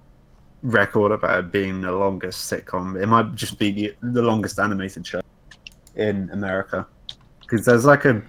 record 0.61 1.11
about 1.11 1.39
it 1.39 1.51
being 1.51 1.81
the 1.81 1.91
longest 1.91 2.51
sitcom. 2.51 3.01
It 3.01 3.07
might 3.07 3.33
just 3.35 3.57
be 3.59 3.71
the, 3.71 3.95
the 4.01 4.21
longest 4.21 4.59
animated 4.59 5.05
show 5.07 5.21
in 5.95 6.29
America 6.31 6.85
because 7.41 7.65
there's 7.65 7.85
like 7.85 8.05
a 8.05 8.21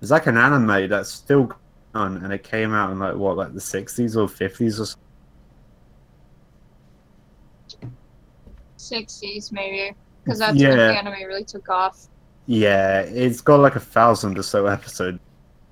there's 0.00 0.10
like 0.10 0.26
an 0.26 0.36
anime 0.36 0.88
that's 0.88 1.10
still 1.10 1.44
going 1.44 1.56
on 1.94 2.16
and 2.24 2.32
it 2.32 2.42
came 2.42 2.72
out 2.72 2.90
in 2.90 2.98
like 2.98 3.14
what 3.14 3.36
like 3.36 3.52
the 3.52 3.60
60s 3.60 4.16
or 4.16 4.26
50s 4.26 4.80
or 4.80 4.86
something. 4.86 4.96
60s 8.78 9.52
maybe. 9.52 9.94
Because 10.24 10.38
that's 10.38 10.56
Yeah. 10.56 10.70
when 10.70 10.78
the 10.78 10.98
anime 10.98 11.28
really 11.28 11.44
took 11.44 11.68
off. 11.68 12.08
Yeah, 12.46 13.00
it's 13.00 13.40
got 13.40 13.60
like 13.60 13.76
a 13.76 13.80
thousand 13.80 14.38
or 14.38 14.42
so 14.42 14.66
episodes 14.66 15.18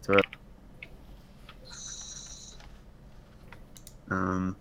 to 0.03 0.13
it. 0.13 0.27
Um. 4.11 4.57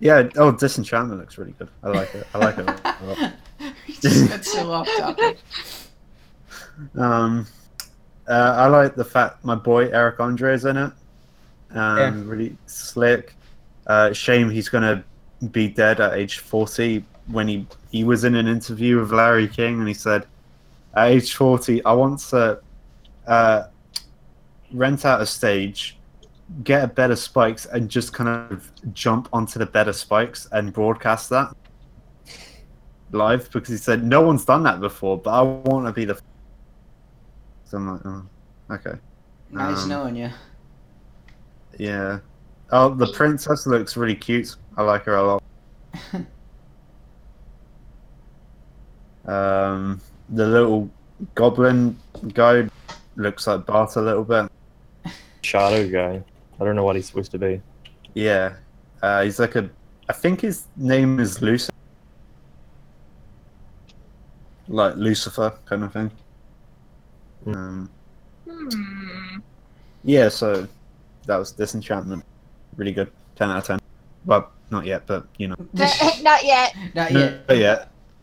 Yeah. 0.00 0.28
Oh, 0.36 0.52
Disenchantment 0.52 1.20
looks 1.20 1.38
really 1.38 1.52
good. 1.52 1.68
I 1.82 1.88
like 1.88 2.14
it. 2.14 2.26
I 2.34 2.38
like 2.38 2.58
it. 2.58 2.68
a 2.68 3.04
lot. 3.06 3.32
We 3.86 3.94
just 3.94 4.28
got 4.30 4.44
so 4.44 4.72
off 4.72 4.88
topic. 4.96 5.38
Um, 6.96 7.46
uh, 8.26 8.54
I 8.56 8.66
like 8.68 8.94
the 8.94 9.04
fact 9.04 9.44
my 9.44 9.54
boy 9.54 9.88
Eric 9.90 10.18
Andre 10.20 10.54
is 10.54 10.64
in 10.64 10.76
it. 10.78 10.92
Um, 11.72 11.98
Yeah. 11.98 12.14
really 12.24 12.56
slick. 12.66 13.34
Uh, 13.86 14.12
shame 14.14 14.48
he's 14.48 14.68
gonna 14.70 15.04
be 15.50 15.68
dead 15.68 16.00
at 16.00 16.14
age 16.14 16.38
forty. 16.38 17.04
When 17.26 17.48
he 17.48 17.66
he 17.90 18.04
was 18.04 18.24
in 18.24 18.34
an 18.34 18.46
interview 18.46 19.00
with 19.00 19.12
Larry 19.12 19.48
King 19.48 19.78
and 19.78 19.88
he 19.88 19.94
said, 19.94 20.26
at 20.94 21.08
age 21.08 21.34
forty, 21.34 21.84
I 21.84 21.92
want 21.92 22.18
to 22.30 22.60
uh, 23.26 23.64
rent 24.72 25.04
out 25.04 25.20
a 25.20 25.26
stage, 25.26 25.98
get 26.64 26.84
a 26.84 26.88
bed 26.88 27.10
of 27.10 27.18
spikes, 27.18 27.66
and 27.66 27.88
just 27.88 28.12
kind 28.12 28.28
of 28.52 28.70
jump 28.92 29.28
onto 29.32 29.58
the 29.58 29.66
bed 29.66 29.88
of 29.88 29.96
spikes 29.96 30.48
and 30.52 30.72
broadcast 30.72 31.30
that 31.30 31.54
live 33.12 33.50
because 33.50 33.68
he 33.68 33.76
said 33.76 34.04
no 34.04 34.20
one's 34.20 34.44
done 34.44 34.62
that 34.62 34.80
before, 34.80 35.18
but 35.18 35.30
I 35.30 35.42
want 35.42 35.86
to 35.86 35.92
be 35.92 36.04
the 36.04 36.18
so 37.64 37.76
I'm 37.76 37.88
like, 37.88 38.00
oh, 38.04 38.26
okay. 38.72 38.98
Nice 39.50 39.84
Um, 39.84 39.88
knowing 39.88 40.16
you. 40.16 40.30
Yeah. 41.78 42.18
Oh, 42.72 42.92
the 42.92 43.12
princess 43.12 43.64
looks 43.66 43.96
really 43.96 44.16
cute. 44.16 44.56
I 44.76 44.82
like 44.82 45.04
her 45.04 45.14
a 45.14 45.22
lot. 45.22 45.42
Um, 49.26 50.00
the 50.30 50.46
little 50.46 50.90
goblin 51.34 51.96
guy 52.32 52.68
looks 53.16 53.46
like 53.46 53.66
Bart 53.66 53.96
a 53.96 54.00
little 54.00 54.24
bit. 54.24 54.50
Shadow 55.42 55.88
guy. 55.88 56.22
I 56.60 56.64
don't 56.64 56.76
know 56.76 56.84
what 56.84 56.96
he's 56.96 57.06
supposed 57.06 57.30
to 57.32 57.38
be. 57.38 57.60
Yeah. 58.14 58.54
Uh, 59.02 59.22
he's 59.22 59.38
like 59.38 59.56
a. 59.56 59.68
I 60.08 60.12
think 60.12 60.40
his 60.40 60.66
name 60.76 61.20
is 61.20 61.40
Lucifer. 61.40 61.72
Like 64.68 64.96
Lucifer, 64.96 65.52
kind 65.64 65.84
of 65.84 65.92
thing. 65.92 66.10
Hmm. 67.44 67.54
Um, 67.54 67.90
Hmm. 68.48 69.38
yeah, 70.02 70.28
so 70.28 70.66
that 71.26 71.36
was 71.36 71.52
Disenchantment. 71.52 72.24
Really 72.76 72.92
good. 72.92 73.10
10 73.36 73.50
out 73.50 73.58
of 73.58 73.64
10. 73.64 73.80
Well, 74.26 74.50
not 74.70 74.86
yet, 74.86 75.06
but 75.06 75.26
you 75.38 75.48
know. 75.48 75.56
Not 75.74 76.44
yet. 76.44 76.74
Not 76.94 77.10
yet. 77.10 77.48
Not 77.48 77.56
yet. 77.56 77.89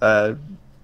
uh, 0.00 0.34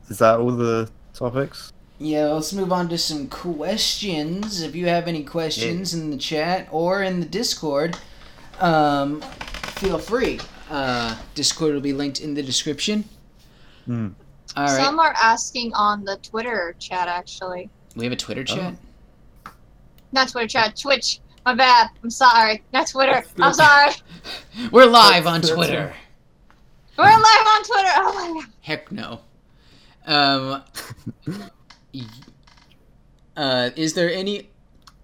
is 0.08 0.18
that 0.18 0.38
all 0.38 0.52
the 0.52 0.88
topics? 1.12 1.72
Yeah, 1.98 2.26
let's 2.26 2.52
move 2.52 2.72
on 2.72 2.88
to 2.88 2.98
some 2.98 3.28
questions. 3.28 4.62
If 4.62 4.74
you 4.74 4.86
have 4.86 5.08
any 5.08 5.24
questions 5.24 5.94
in 5.94 6.10
the 6.10 6.16
chat 6.16 6.68
or 6.70 7.02
in 7.02 7.20
the 7.20 7.26
Discord, 7.26 7.96
um, 8.60 9.20
feel 9.76 9.98
free. 9.98 10.40
Uh, 10.70 11.16
Discord 11.34 11.74
will 11.74 11.80
be 11.80 11.92
linked 11.92 12.20
in 12.20 12.34
the 12.34 12.42
description. 12.42 13.04
Hmm. 13.86 14.08
All 14.56 14.64
right. 14.64 14.76
Some 14.76 14.98
are 14.98 15.14
asking 15.20 15.72
on 15.74 16.04
the 16.04 16.16
Twitter 16.16 16.74
chat 16.78 17.08
actually. 17.08 17.70
we 17.96 18.04
have 18.04 18.12
a 18.12 18.16
Twitter 18.16 18.44
chat. 18.44 18.74
Not 20.12 20.28
Twitter 20.28 20.46
chat, 20.46 20.76
Twitch. 20.76 21.20
My 21.44 21.54
bad. 21.54 21.90
I'm 22.02 22.10
sorry. 22.10 22.62
Not 22.72 22.88
Twitter. 22.88 23.22
I'm 23.38 23.52
sorry. 23.52 23.92
We're 24.70 24.86
live 24.86 25.26
on 25.26 25.40
That's- 25.40 25.48
that's 25.48 25.50
Twitter. 25.54 25.94
We're 26.96 27.04
live 27.04 27.46
on 27.46 27.64
Twitter. 27.64 27.90
Oh 27.96 28.12
my 28.34 28.40
god. 28.40 28.50
Heck 28.60 28.92
no. 28.92 29.20
Um, 30.06 30.62
uh, 33.36 33.70
is 33.76 33.94
there 33.94 34.10
any 34.12 34.50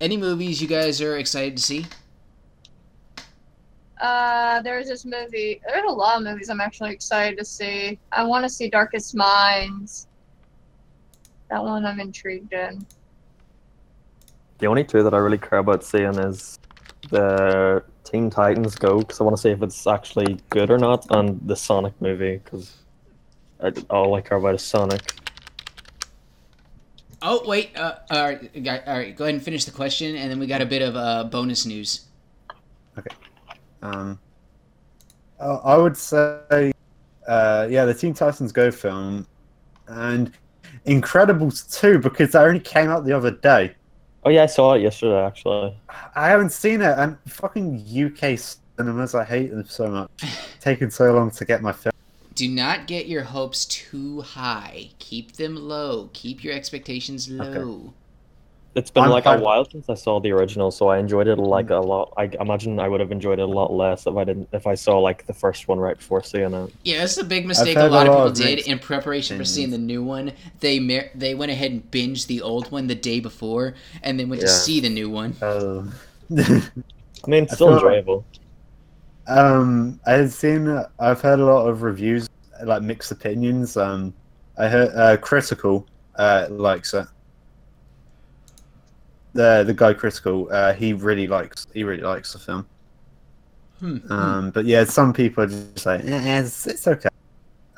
any 0.00 0.16
movies 0.16 0.62
you 0.62 0.68
guys 0.68 1.00
are 1.02 1.16
excited 1.18 1.56
to 1.56 1.62
see? 1.62 1.86
Uh, 4.00 4.62
there's 4.62 4.88
this 4.88 5.04
movie. 5.04 5.60
There's 5.66 5.84
a 5.86 5.92
lot 5.92 6.16
of 6.16 6.22
movies 6.24 6.48
I'm 6.48 6.60
actually 6.60 6.92
excited 6.92 7.38
to 7.38 7.44
see. 7.44 7.98
I 8.12 8.22
want 8.24 8.44
to 8.44 8.48
see 8.48 8.70
Darkest 8.70 9.14
Minds. 9.14 10.06
That 11.50 11.62
one 11.62 11.84
I'm 11.84 12.00
intrigued 12.00 12.52
in. 12.54 12.86
The 14.60 14.66
only 14.66 14.84
two 14.84 15.02
that 15.02 15.14
I 15.14 15.16
really 15.16 15.38
care 15.38 15.58
about 15.58 15.82
seeing 15.82 16.18
is 16.18 16.58
the 17.08 17.82
Teen 18.04 18.28
Titans 18.28 18.74
Go, 18.74 18.98
because 18.98 19.20
I 19.20 19.24
want 19.24 19.36
to 19.36 19.40
see 19.40 19.50
if 19.50 19.62
it's 19.62 19.86
actually 19.86 20.38
good 20.50 20.70
or 20.70 20.76
not, 20.76 21.06
and 21.10 21.40
the 21.46 21.56
Sonic 21.56 21.94
movie, 22.00 22.40
because 22.44 22.76
all 23.88 24.14
I 24.14 24.20
care 24.20 24.36
about 24.36 24.54
is 24.54 24.62
Sonic. 24.62 25.14
Oh 27.22 27.42
wait, 27.46 27.76
uh, 27.76 27.96
all 28.10 28.24
right, 28.24 28.50
all 28.86 28.96
right. 28.98 29.16
Go 29.16 29.24
ahead 29.24 29.34
and 29.34 29.42
finish 29.42 29.64
the 29.64 29.70
question, 29.70 30.16
and 30.16 30.30
then 30.30 30.38
we 30.38 30.46
got 30.46 30.60
a 30.60 30.66
bit 30.66 30.82
of 30.82 30.96
uh, 30.96 31.24
bonus 31.24 31.64
news. 31.66 32.06
Okay. 32.98 33.14
Um, 33.82 34.18
I 35.40 35.46
I 35.46 35.76
would 35.78 35.96
say, 35.96 36.72
uh, 37.26 37.66
yeah, 37.70 37.84
the 37.86 37.94
Teen 37.94 38.12
Titans 38.14 38.52
Go 38.52 38.70
film 38.70 39.26
and 39.88 40.32
Incredibles 40.86 41.78
2 41.78 41.98
because 41.98 42.32
they 42.32 42.38
only 42.38 42.60
came 42.60 42.88
out 42.88 43.04
the 43.04 43.12
other 43.12 43.30
day. 43.30 43.74
Oh 44.24 44.30
yeah, 44.30 44.42
I 44.42 44.46
saw 44.46 44.74
it 44.74 44.82
yesterday 44.82 45.24
actually. 45.24 45.74
I 46.14 46.28
haven't 46.28 46.52
seen 46.52 46.82
it, 46.82 46.98
and 46.98 47.16
fucking 47.26 47.84
UK 47.88 48.38
cinemas, 48.76 49.14
I 49.14 49.24
hate 49.24 49.50
them 49.50 49.64
so 49.66 49.88
much. 49.88 50.10
Taking 50.60 50.90
so 50.90 51.12
long 51.12 51.30
to 51.32 51.44
get 51.44 51.62
my 51.62 51.72
film. 51.72 51.92
Do 52.34 52.48
not 52.48 52.86
get 52.86 53.06
your 53.06 53.24
hopes 53.24 53.66
too 53.66 54.22
high. 54.22 54.90
Keep 54.98 55.32
them 55.32 55.56
low. 55.56 56.10
Keep 56.12 56.44
your 56.44 56.54
expectations 56.54 57.28
low. 57.28 57.92
It's 58.76 58.90
been 58.90 59.02
I'm 59.04 59.10
like 59.10 59.26
a 59.26 59.30
hyped. 59.30 59.40
while 59.40 59.68
since 59.68 59.88
I 59.88 59.94
saw 59.94 60.20
the 60.20 60.30
original, 60.30 60.70
so 60.70 60.88
I 60.88 60.98
enjoyed 60.98 61.26
it 61.26 61.36
like 61.36 61.70
a 61.70 61.76
lot. 61.76 62.12
I 62.16 62.30
imagine 62.40 62.78
I 62.78 62.88
would 62.88 63.00
have 63.00 63.10
enjoyed 63.10 63.40
it 63.40 63.42
a 63.42 63.46
lot 63.46 63.72
less 63.72 64.06
if 64.06 64.14
I 64.16 64.22
didn't 64.22 64.48
if 64.52 64.64
I 64.66 64.76
saw 64.76 64.98
like 64.98 65.26
the 65.26 65.34
first 65.34 65.66
one 65.66 65.80
right 65.80 65.96
before 65.96 66.22
seeing 66.22 66.54
it. 66.54 66.72
Yeah, 66.84 66.98
that's 66.98 67.16
a 67.16 67.24
big 67.24 67.46
mistake 67.46 67.76
a 67.76 67.88
lot 67.88 68.06
a 68.06 68.10
of 68.12 68.16
people 68.16 68.26
of 68.28 68.34
did 68.34 68.68
in 68.68 68.78
preparation 68.78 69.36
for 69.36 69.44
seeing 69.44 69.70
the 69.70 69.78
new 69.78 70.04
one. 70.04 70.32
They 70.60 70.78
mer- 70.78 71.10
they 71.16 71.34
went 71.34 71.50
ahead 71.50 71.72
and 71.72 71.90
binged 71.90 72.28
the 72.28 72.42
old 72.42 72.70
one 72.70 72.86
the 72.86 72.94
day 72.94 73.18
before, 73.18 73.74
and 74.04 74.20
then 74.20 74.28
went 74.28 74.40
to 74.42 74.48
see 74.48 74.78
the 74.78 74.90
new 74.90 75.10
one. 75.10 75.34
Oh. 75.42 75.92
I 76.38 77.26
mean, 77.26 77.44
it's 77.44 77.54
still 77.54 77.66
feel 77.68 77.74
like- 77.76 77.84
enjoyable. 77.98 78.24
Um, 79.26 80.00
I've 80.06 80.32
seen, 80.32 80.82
I've 80.98 81.20
heard 81.20 81.38
a 81.38 81.44
lot 81.44 81.68
of 81.68 81.82
reviews, 81.82 82.28
like 82.64 82.82
mixed 82.82 83.12
opinions. 83.12 83.76
Um, 83.76 84.12
I 84.58 84.66
heard 84.68 84.90
uh, 84.94 85.16
Critikal 85.18 85.86
uh, 86.16 86.46
likes 86.50 86.94
it. 86.94 87.06
The 89.32 89.62
the 89.66 89.74
guy 89.74 89.94
Critikal, 89.94 90.48
uh, 90.52 90.72
he 90.74 90.92
really 90.92 91.26
likes, 91.26 91.66
he 91.72 91.84
really 91.84 92.02
likes 92.02 92.32
the 92.32 92.38
film. 92.38 92.66
Hmm. 93.78 93.98
Um, 94.12 94.50
but 94.50 94.64
yeah, 94.66 94.84
some 94.84 95.12
people 95.12 95.44
are 95.44 95.46
just 95.46 95.86
like, 95.86 96.04
eh, 96.04 96.40
it's, 96.40 96.66
it's 96.66 96.86
okay. 96.86 97.08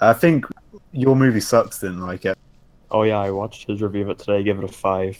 I 0.01 0.13
think 0.15 0.47
your 0.93 1.15
movie 1.15 1.41
sucks. 1.41 1.79
Didn't 1.79 2.01
like 2.01 2.25
it. 2.25 2.37
Oh 2.91 3.03
yeah, 3.05 3.19
I 3.19 3.31
watched 3.31 3.67
his 3.69 3.81
review 3.83 4.03
of 4.03 4.11
it 4.11 4.19
today. 4.19 4.43
Give 4.43 4.59
it 4.59 4.65
a 4.65 4.69
five 4.69 5.19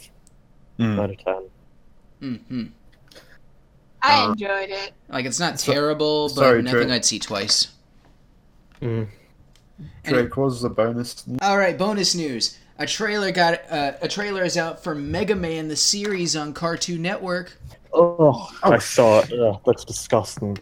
Mm. 0.79 0.99
out 0.99 1.11
of 1.11 1.19
ten. 1.19 2.41
hmm 2.49 2.65
I 4.03 4.25
Uh, 4.25 4.33
enjoyed 4.33 4.71
it. 4.71 4.93
Like 5.11 5.27
it's 5.27 5.39
not 5.39 5.61
So- 5.61 5.73
terrible, 5.73 6.29
but 6.29 6.35
sorry, 6.37 6.63
nothing 6.63 6.87
Trey. 6.89 6.97
I'd 6.97 7.05
see 7.05 7.19
twice. 7.19 7.69
Mm. 8.81 9.07
Drake, 10.05 10.37
what 10.37 10.45
was 10.47 10.63
the 10.63 10.71
bonus? 10.71 11.25
All 11.43 11.59
right, 11.59 11.77
bonus 11.77 12.15
news. 12.15 12.59
A 12.79 12.87
trailer 12.87 13.31
got 13.31 13.61
uh, 13.71 13.93
a 14.01 14.09
trailer 14.09 14.43
is 14.43 14.57
out 14.57 14.83
for 14.83 14.95
Mega 14.95 15.37
Man 15.37 15.69
the 15.69 15.77
series 15.77 16.35
on 16.35 16.53
Cartoon 16.53 17.03
Network. 17.03 17.57
Oh. 17.93 18.51
I 18.63 18.79
saw 18.79 19.21
it. 19.21 19.33
Ugh, 19.33 19.61
that's 19.67 19.85
disgusting. 19.85 20.57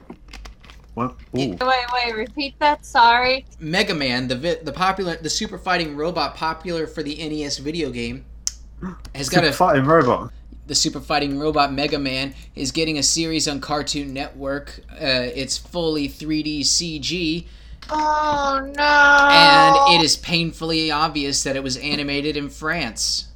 What? 0.94 1.12
Ooh. 1.12 1.16
Wait, 1.34 1.58
wait, 1.60 2.14
repeat 2.14 2.58
that. 2.58 2.84
Sorry. 2.84 3.46
Mega 3.60 3.94
Man, 3.94 4.26
the 4.28 4.34
vi- 4.36 4.62
the 4.62 4.72
popular 4.72 5.16
the 5.16 5.30
super 5.30 5.56
fighting 5.56 5.96
robot 5.96 6.34
popular 6.34 6.86
for 6.86 7.02
the 7.02 7.16
NES 7.16 7.58
video 7.58 7.90
game, 7.90 8.24
has 9.14 9.28
got 9.28 9.44
Super 9.44 9.46
a 9.48 9.52
fighting 9.52 9.84
robot. 9.84 10.32
the 10.66 10.74
super 10.74 11.00
fighting 11.00 11.38
robot 11.38 11.72
Mega 11.72 11.98
Man 11.98 12.34
is 12.56 12.72
getting 12.72 12.98
a 12.98 13.02
series 13.04 13.46
on 13.46 13.60
Cartoon 13.60 14.12
Network. 14.12 14.80
Uh, 14.92 15.30
it's 15.34 15.56
fully 15.56 16.08
3D 16.08 16.62
CG, 16.62 17.46
Oh 17.92 18.70
no. 18.76 19.28
and 19.32 19.94
it 20.00 20.04
is 20.04 20.16
painfully 20.16 20.90
obvious 20.90 21.42
that 21.42 21.56
it 21.56 21.62
was 21.62 21.76
animated 21.78 22.36
in 22.36 22.48
France. 22.48 23.26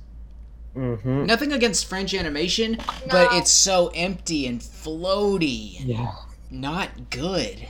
Mm-hmm. 0.77 1.27
Nothing 1.27 1.53
against 1.53 1.87
French 1.87 2.15
animation, 2.15 2.79
but 3.11 3.33
it's 3.33 3.51
so 3.51 3.91
empty 3.95 4.47
and 4.47 4.61
floaty. 4.61 5.77
Yeah. 5.85 6.13
Not 6.51 7.11
good. 7.11 7.67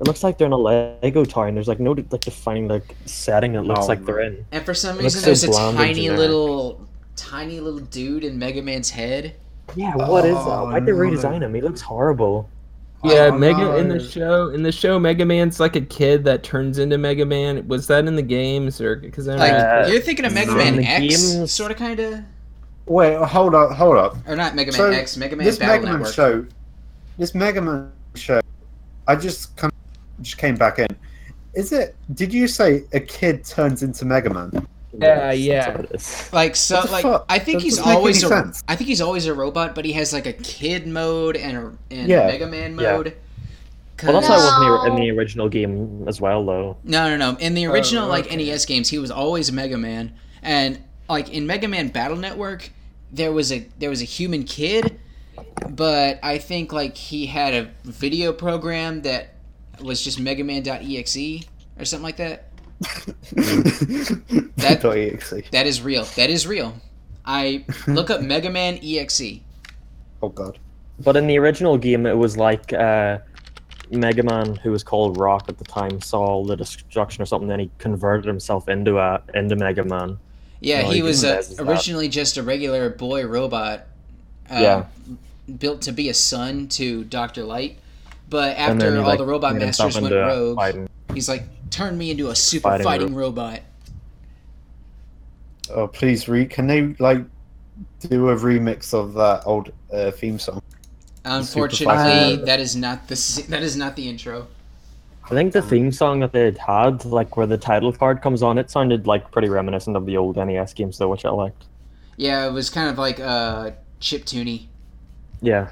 It 0.00 0.06
looks 0.06 0.22
like 0.22 0.38
they're 0.38 0.46
in 0.46 0.52
a 0.52 0.56
Lego 0.56 1.24
toy, 1.24 1.48
and 1.48 1.56
there's 1.56 1.66
like 1.66 1.80
no 1.80 1.92
like 1.92 2.20
defining 2.20 2.68
like 2.68 2.94
setting. 3.06 3.56
It 3.56 3.62
looks 3.62 3.80
Oh, 3.84 3.86
like 3.86 4.04
they're 4.04 4.20
in. 4.20 4.44
And 4.52 4.64
for 4.64 4.72
some 4.74 4.98
It 4.98 5.02
looks 5.02 5.16
reason, 5.16 5.34
so 5.36 5.46
there's 5.46 5.56
a 5.58 5.76
tiny 5.76 6.10
little, 6.10 6.86
tiny 7.16 7.58
little 7.58 7.80
dude 7.80 8.22
in 8.22 8.38
Mega 8.38 8.62
Man's 8.62 8.90
head. 8.90 9.34
Yeah, 9.74 9.96
what 9.96 10.24
is 10.24 10.34
that? 10.36 10.40
Oh, 10.46 10.64
Why'd 10.66 10.86
they 10.86 10.92
no. 10.92 10.98
redesign 10.98 11.42
him? 11.42 11.52
He 11.54 11.60
looks 11.60 11.80
horrible. 11.80 12.48
Yeah, 13.04 13.30
Oh, 13.32 13.38
Mega 13.38 13.76
in 13.76 13.88
the 13.88 14.00
show 14.00 14.48
in 14.48 14.62
the 14.64 14.72
show 14.72 14.98
Mega 14.98 15.24
Man's 15.24 15.60
like 15.60 15.76
a 15.76 15.80
kid 15.80 16.24
that 16.24 16.42
turns 16.42 16.78
into 16.78 16.98
Mega 16.98 17.24
Man. 17.24 17.66
Was 17.68 17.86
that 17.86 18.06
in 18.06 18.16
the 18.16 18.22
games 18.22 18.80
or 18.80 18.96
because 18.96 19.28
I 19.28 19.36
Like 19.36 19.52
Uh, 19.52 19.88
you're 19.90 20.00
thinking 20.00 20.24
of 20.24 20.34
Mega 20.34 20.52
Man 20.54 20.82
X, 20.82 21.00
games- 21.00 21.52
sort 21.52 21.70
of, 21.70 21.76
kind 21.76 22.00
of, 22.00 22.20
Wait, 22.86 23.16
hold 23.18 23.54
up, 23.54 23.70
hold 23.72 23.96
up. 23.98 24.16
or 24.26 24.34
not 24.34 24.54
Mega 24.56 24.72
Man 24.72 24.78
So, 24.78 24.90
X, 24.90 25.16
Mega 25.16 25.36
Man 25.36 25.44
this 25.46 25.58
Battle 25.58 25.74
Mega 25.76 25.86
Man 25.86 25.96
Network. 25.98 26.14
show, 26.14 26.46
this 27.18 27.34
Mega 27.34 27.60
Man 27.62 27.90
show, 28.16 28.40
I 29.06 29.14
just 29.14 29.56
kind 29.56 29.72
of 29.72 30.22
just 30.24 30.38
came 30.38 30.56
back 30.56 30.78
in. 30.80 30.88
Is 31.54 31.72
it? 31.72 31.94
Did 32.14 32.32
you 32.34 32.48
say 32.48 32.84
a 32.92 33.00
kid 33.00 33.44
turns 33.44 33.82
into 33.84 34.04
Mega 34.06 34.30
Man? 34.32 34.66
Yeah, 34.96 35.32
Yes, 35.32 35.38
yeah. 35.38 35.64
That's 35.64 35.76
what 35.76 35.84
it 35.84 35.94
is. 35.94 36.32
Like 36.32 36.56
so, 36.56 36.80
like 36.90 37.02
fuck? 37.02 37.26
I 37.28 37.38
think 37.38 37.58
That 37.58 37.64
he's 37.64 37.78
always 37.78 38.24
any 38.24 38.32
a, 38.32 38.36
sense. 38.42 38.64
I 38.68 38.76
think 38.76 38.88
he's 38.88 39.00
always 39.00 39.26
a 39.26 39.34
robot, 39.34 39.74
but 39.74 39.84
he 39.84 39.92
has 39.92 40.12
like 40.12 40.26
a 40.26 40.32
kid 40.32 40.86
mode 40.86 41.36
and 41.36 41.56
a 41.56 41.72
and 41.94 42.08
Yeah. 42.08 42.26
Mega 42.26 42.46
Man 42.46 42.78
Yeah. 42.78 42.96
mode. 42.96 43.16
Well, 44.02 44.12
that's 44.12 44.28
how 44.28 44.34
it 44.34 44.38
'Cause- 44.38 44.60
was 44.60 44.86
in 44.86 44.94
the, 44.94 45.00
in 45.02 45.02
the 45.14 45.18
original 45.18 45.48
game 45.48 46.04
as 46.06 46.20
well, 46.20 46.44
though. 46.46 46.76
No, 46.84 47.08
no, 47.08 47.16
no. 47.16 47.36
In 47.38 47.54
the 47.54 47.66
original 47.66 48.04
Oh, 48.04 48.08
like. 48.08 48.30
NES 48.30 48.64
games, 48.64 48.88
he 48.88 48.98
was 48.98 49.10
always 49.10 49.50
Mega 49.50 49.76
Man, 49.76 50.12
and 50.42 50.78
like 51.08 51.30
in 51.30 51.46
Mega 51.46 51.66
Man 51.68 51.88
Battle 51.88 52.16
Network, 52.16 52.70
there 53.12 53.32
was 53.32 53.50
a 53.52 53.66
there 53.78 53.90
was 53.90 54.00
a 54.00 54.04
human 54.06 54.44
kid, 54.44 54.98
but 55.68 56.18
I 56.22 56.38
think 56.38 56.72
like 56.72 56.96
he 56.96 57.26
had 57.26 57.54
a 57.54 57.68
video 57.84 58.32
program 58.32 59.02
that 59.02 59.34
was 59.82 60.02
just 60.02 60.18
Mega 60.20 60.44
Man.exe 60.44 61.44
or 61.78 61.84
something 61.84 62.04
like 62.04 62.16
that. 62.16 62.47
That- 64.56 64.84
exe. 64.84 65.34
That 65.50 65.66
is 65.66 65.82
real. 65.82 66.04
That 66.16 66.30
is 66.30 66.46
real. 66.46 66.74
I 67.24 67.64
look 67.86 68.10
up 68.10 68.20
Mega 68.32 68.50
Man 68.50 68.78
EXE. 68.82 69.40
Oh 70.22 70.28
god. 70.28 70.58
But 71.00 71.16
in 71.16 71.26
the 71.26 71.38
original 71.38 71.78
game, 71.78 72.06
it 72.06 72.16
was 72.16 72.36
like 72.36 72.72
uh, 72.72 73.18
Mega 73.90 74.22
Man, 74.22 74.56
who 74.56 74.70
was 74.72 74.82
called 74.82 75.16
Rock 75.16 75.44
at 75.48 75.58
the 75.58 75.64
time, 75.64 76.00
saw 76.00 76.44
the 76.44 76.56
destruction 76.56 77.22
or 77.22 77.26
something, 77.26 77.48
then 77.48 77.60
he 77.60 77.70
converted 77.78 78.26
himself 78.26 78.68
into 78.68 78.98
a 78.98 79.20
into 79.34 79.54
Mega 79.56 79.84
Man. 79.84 80.18
Yeah, 80.60 80.82
No, 80.82 80.88
he 80.90 80.96
he 80.96 81.02
was 81.02 81.20
didn't 81.20 81.30
uh, 81.30 81.36
realize 81.38 81.56
that. 81.56 81.68
originally 81.68 82.08
just 82.08 82.36
a 82.36 82.42
regular 82.42 82.90
boy 82.90 83.24
robot. 83.26 83.86
Uh, 84.50 84.54
Yeah. 84.60 84.84
Built 85.58 85.82
to 85.82 85.92
be 85.92 86.08
a 86.10 86.14
son 86.14 86.68
to 86.68 87.04
Doctor 87.04 87.42
Light, 87.44 87.78
but 88.28 88.56
after 88.58 88.92
he, 88.92 88.98
all 88.98 89.06
like, 89.06 89.18
the 89.18 89.24
robot 89.24 89.54
masters 89.56 89.98
went 89.98 90.12
rogue, 90.14 90.56
fighting- 90.56 90.88
he's 91.14 91.26
like, 91.28 91.44
"Turn 91.70 91.96
me 91.98 92.10
into 92.10 92.28
a 92.30 92.34
super 92.34 92.68
Fighting 92.70 92.84
fighting, 92.84 93.14
robot." 93.14 93.60
Oh 95.70 95.86
please, 95.86 96.28
re. 96.28 96.46
Can 96.46 96.66
they 96.66 96.94
like 96.98 97.24
do 98.00 98.28
a 98.30 98.36
remix 98.36 98.94
of 98.94 99.14
that 99.14 99.42
old 99.46 99.72
uh, 99.92 100.10
theme 100.10 100.38
song? 100.38 100.62
Unfortunately, 101.24 101.94
fighting- 101.94 102.44
that 102.46 102.60
is 102.60 102.74
not 102.74 103.06
the 103.08 103.12
s- 103.12 103.42
that 103.48 103.62
is 103.62 103.76
not 103.76 103.96
the 103.96 104.08
intro. 104.08 104.46
I 105.24 105.28
think 105.30 105.52
the 105.52 105.60
theme 105.60 105.92
song 105.92 106.20
that 106.20 106.32
they 106.32 106.52
had, 106.58 107.04
like 107.04 107.36
where 107.36 107.46
the 107.46 107.58
title 107.58 107.92
card 107.92 108.22
comes 108.22 108.42
on, 108.42 108.56
it 108.56 108.70
sounded 108.70 109.06
like 109.06 109.30
pretty 109.30 109.50
reminiscent 109.50 109.94
of 109.94 110.06
the 110.06 110.16
old 110.16 110.36
NES 110.36 110.72
games, 110.72 110.96
though, 110.96 111.08
which 111.10 111.26
I 111.26 111.28
liked. 111.30 111.66
Yeah, 112.16 112.46
it 112.46 112.52
was 112.52 112.70
kind 112.70 112.88
of 112.88 112.96
like 112.96 113.20
uh, 113.20 113.72
chip 114.00 114.24
tuney. 114.24 114.68
Yeah, 115.42 115.68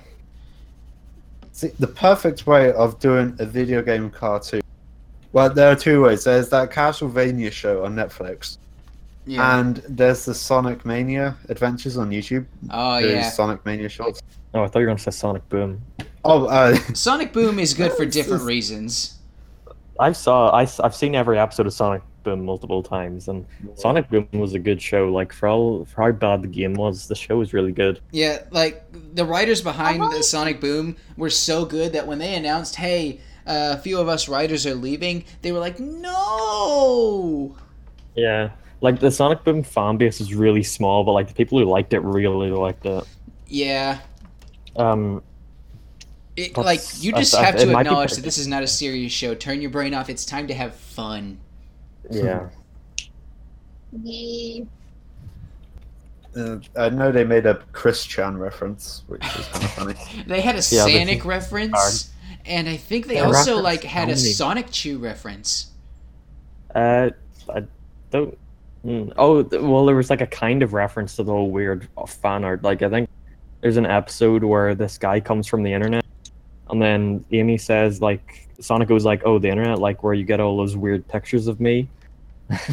See, 1.53 1.69
the 1.79 1.87
perfect 1.87 2.47
way 2.47 2.71
of 2.75 3.01
doing 3.01 3.35
a 3.39 3.47
video 3.47 3.81
game 3.81 4.11
cartoon. 4.11 4.61
Well, 5.37 5.51
there 5.51 5.71
are 5.71 5.77
two 5.77 6.01
ways. 6.01 6.25
There's 6.25 6.49
that 6.49 6.71
Castlevania 6.71 7.53
show 7.53 7.85
on 7.85 7.95
Netflix, 7.95 8.57
Yeah. 9.27 9.59
and 9.61 9.83
there's 9.87 10.25
the 10.25 10.33
Sonic 10.33 10.87
Mania 10.87 11.37
Adventures 11.51 11.99
on 11.99 12.09
YouTube. 12.09 12.47
oh 12.71 13.03
Those 13.03 13.11
yeah. 13.11 13.29
Sonic 13.29 13.63
Mania 13.67 13.91
shorts. 13.91 14.23
Oh, 14.55 14.63
I 14.63 14.67
thought 14.69 14.79
you 14.79 14.87
were 14.87 14.93
gonna 14.93 14.99
say 14.99 15.11
Sonic 15.11 15.47
Boom. 15.51 15.83
Oh, 16.25 16.47
uh, 16.47 16.75
Sonic 16.95 17.35
Boom 17.35 17.59
is 17.59 17.75
good 17.75 17.93
for 17.93 18.07
different 18.07 18.45
reasons. 18.45 19.19
I 20.01 20.13
saw, 20.13 20.49
I, 20.57 20.67
I've 20.83 20.95
seen 20.95 21.15
every 21.15 21.39
episode 21.39 21.67
of 21.67 21.75
Sonic 21.75 22.01
Boom 22.23 22.43
multiple 22.43 22.83
times, 22.83 23.29
and 23.29 23.45
Sonic 23.75 24.09
Boom 24.09 24.27
was 24.33 24.55
a 24.55 24.59
good 24.59 24.81
show. 24.81 25.09
Like 25.13 25.35
for 25.35 25.51
all 25.51 25.85
for 25.85 26.01
how 26.01 26.13
bad 26.13 26.45
the 26.45 26.49
game 26.49 26.73
was, 26.73 27.09
the 27.09 27.15
show 27.15 27.37
was 27.37 27.53
really 27.53 27.73
good. 27.73 28.01
Yeah, 28.11 28.39
like 28.53 28.83
the 29.15 29.27
writers 29.27 29.61
behind 29.61 30.01
the 30.03 30.23
Sonic 30.23 30.63
Boom 30.63 30.97
were 31.19 31.29
so 31.29 31.67
good 31.67 31.93
that 31.93 32.07
when 32.07 32.19
they 32.21 32.37
announced, 32.37 32.77
"Hey, 32.77 33.21
uh, 33.47 33.75
a 33.75 33.79
few 33.79 33.99
of 33.99 34.09
us 34.09 34.29
writers 34.29 34.67
are 34.67 34.75
leaving," 34.75 35.25
they 35.43 35.53
were 35.53 35.59
like, 35.61 35.79
"No!" 35.81 37.55
Yeah, 38.15 38.51
like 38.81 39.01
the 39.01 39.11
Sonic 39.11 39.45
Boom 39.45 39.63
fan 39.63 39.97
base 39.97 40.21
is 40.21 40.35
really 40.35 40.63
small, 40.63 41.05
but 41.05 41.13
like 41.13 41.29
the 41.29 41.35
people 41.35 41.59
who 41.59 41.65
liked 41.65 41.93
it 41.93 42.01
really 42.01 42.51
liked 42.51 42.87
it. 42.87 43.05
Yeah, 43.49 43.99
Um, 44.77 45.23
it, 46.37 46.57
like 46.57 46.81
you 47.03 47.13
just 47.13 47.35
I- 47.35 47.45
have 47.45 47.55
it 47.57 47.65
to 47.67 47.77
acknowledge 47.79 48.13
that 48.13 48.23
this 48.25 48.39
is 48.39 48.47
not 48.47 48.63
a 48.63 48.67
serious 48.67 49.13
show. 49.13 49.35
Turn 49.35 49.61
your 49.61 49.71
brain 49.71 49.95
off. 49.95 50.09
It's 50.11 50.25
time 50.25 50.47
to 50.49 50.55
have 50.55 50.75
fun. 50.75 51.39
yeah. 52.11 52.49
The 53.93 54.67
uh, 56.37 56.59
I 56.77 56.89
know 56.91 57.11
they 57.13 57.25
made 57.25 57.47
a 57.47 57.55
Chris 57.73 58.05
Chan 58.05 58.37
reference, 58.37 59.05
which 59.07 59.25
is 59.25 59.47
kind 59.49 59.65
of 59.65 59.71
funny. 59.73 60.25
They 60.27 60.41
had 60.41 60.55
a 60.57 60.59
Yeah, 60.59 60.63
Sonic 60.85 61.07
think- 61.09 61.25
reference, 61.25 62.11
and 62.47 62.69
I 62.69 62.77
think 62.77 63.07
they 63.07 63.15
They 63.15 63.21
also 63.21 63.57
referenced 63.57 63.65
like 63.65 63.85
had 63.85 64.09
a 64.09 64.13
Sonichu 64.13 65.01
reference. 65.01 65.69
Uh, 66.75 67.11
I 67.55 67.65
don't. 68.11 68.37
mm, 68.85 69.13
Oh, 69.17 69.43
well, 69.43 69.87
there 69.87 69.97
was 69.97 70.11
like 70.11 70.21
a 70.21 70.27
kind 70.27 70.63
of 70.63 70.73
reference 70.73 71.17
to 71.17 71.23
the 71.23 71.33
whole 71.33 71.51
weird 71.51 71.89
fan 72.07 72.45
art. 72.45 72.63
Like, 72.63 72.83
I 72.83 72.89
think 72.91 73.09
there's 73.61 73.77
an 73.77 73.87
episode 73.87 74.45
where 74.45 74.75
this 74.75 74.99
guy 74.99 75.21
comes 75.21 75.47
from 75.47 75.63
the 75.63 75.73
internet, 75.73 76.05
and 76.71 76.81
then 76.83 77.25
Amy 77.33 77.57
says, 77.59 78.01
like, 78.03 78.49
Sonic 78.61 78.89
goes 78.89 79.05
like, 79.05 79.23
"Oh, 79.25 79.39
the 79.39 79.49
internet, 79.49 79.79
like 79.79 80.03
where 80.03 80.15
you 80.15 80.25
get 80.25 80.41
all 80.41 80.57
those 80.57 80.77
weird 80.77 81.07
pictures 81.09 81.47
of 81.47 81.61
me." 81.61 81.89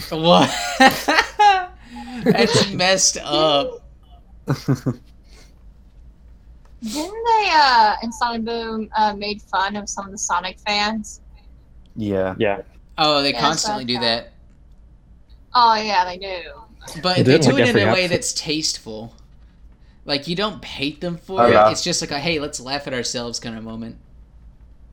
What? 0.09 0.49
That's 2.24 2.71
messed 2.74 3.17
up. 3.24 3.82
didn't 6.84 7.23
they 7.25 7.49
uh 7.53 7.95
in 8.03 8.11
Sonic 8.11 8.45
Boom 8.45 8.89
uh 8.95 9.13
made 9.15 9.41
fun 9.43 9.75
of 9.75 9.89
some 9.89 10.05
of 10.05 10.11
the 10.11 10.17
Sonic 10.17 10.59
fans? 10.65 11.21
yeah. 11.95 12.36
Yeah, 12.38 12.61
Oh, 12.97 13.21
they 13.21 13.34
Yes, 13.34 13.41
constantly 13.41 13.86
do 13.86 13.99
that. 13.99 14.34
Oh 15.53 15.75
yeah, 15.75 16.05
they 16.05 16.17
do. 16.17 16.41
But 17.01 17.15
They 17.15 17.23
they 17.23 17.38
do 17.39 17.57
it 17.57 17.65
in 17.65 17.77
a 17.77 17.93
way 17.93 18.07
that's 18.07 18.34
tasteful. 18.34 19.15
Like 20.05 20.27
you 20.27 20.36
don't 20.36 20.63
hate 20.63 21.01
them 21.01 21.17
for 21.17 21.41
Oh, 21.43 21.47
it. 21.47 21.51
yeah. 21.51 21.69
It's 21.69 21.84
just 21.84 22.01
like 22.01 22.11
a 22.11 22.19
hey, 22.19 22.39
let's 22.39 22.59
laugh 22.59 22.88
at 22.88 22.93
ourselves 22.93 23.39
kind 23.39 23.57
of 23.57 23.63
moment. 23.63 23.97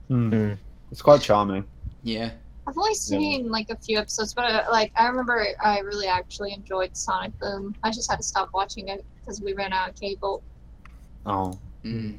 Hmm. 0.08 0.30
Mm. 0.32 0.58
It's 0.90 1.02
quite 1.02 1.20
charming. 1.22 1.64
Yeah. 2.02 2.32
I've 2.68 2.76
only 2.78 2.94
seen 2.94 3.50
like 3.50 3.66
a 3.70 3.76
few 3.76 3.98
episodes, 3.98 4.34
but 4.34 4.44
uh, 4.44 4.64
like 4.70 4.92
I 4.96 5.06
remember 5.08 5.44
I 5.62 5.80
really 5.80 6.06
actually 6.06 6.52
enjoyed 6.52 6.96
Sonic 6.96 7.38
Boom. 7.40 7.74
I 7.82 7.90
just 7.90 8.10
had 8.10 8.16
to 8.18 8.22
stop 8.22 8.50
watching 8.54 8.88
it 8.88 9.04
because 9.20 9.40
we 9.42 9.54
ran 9.54 9.72
out 9.72 9.90
of 9.90 9.96
cable. 9.96 10.44
Oh, 11.24 11.58
Mm. 11.84 12.18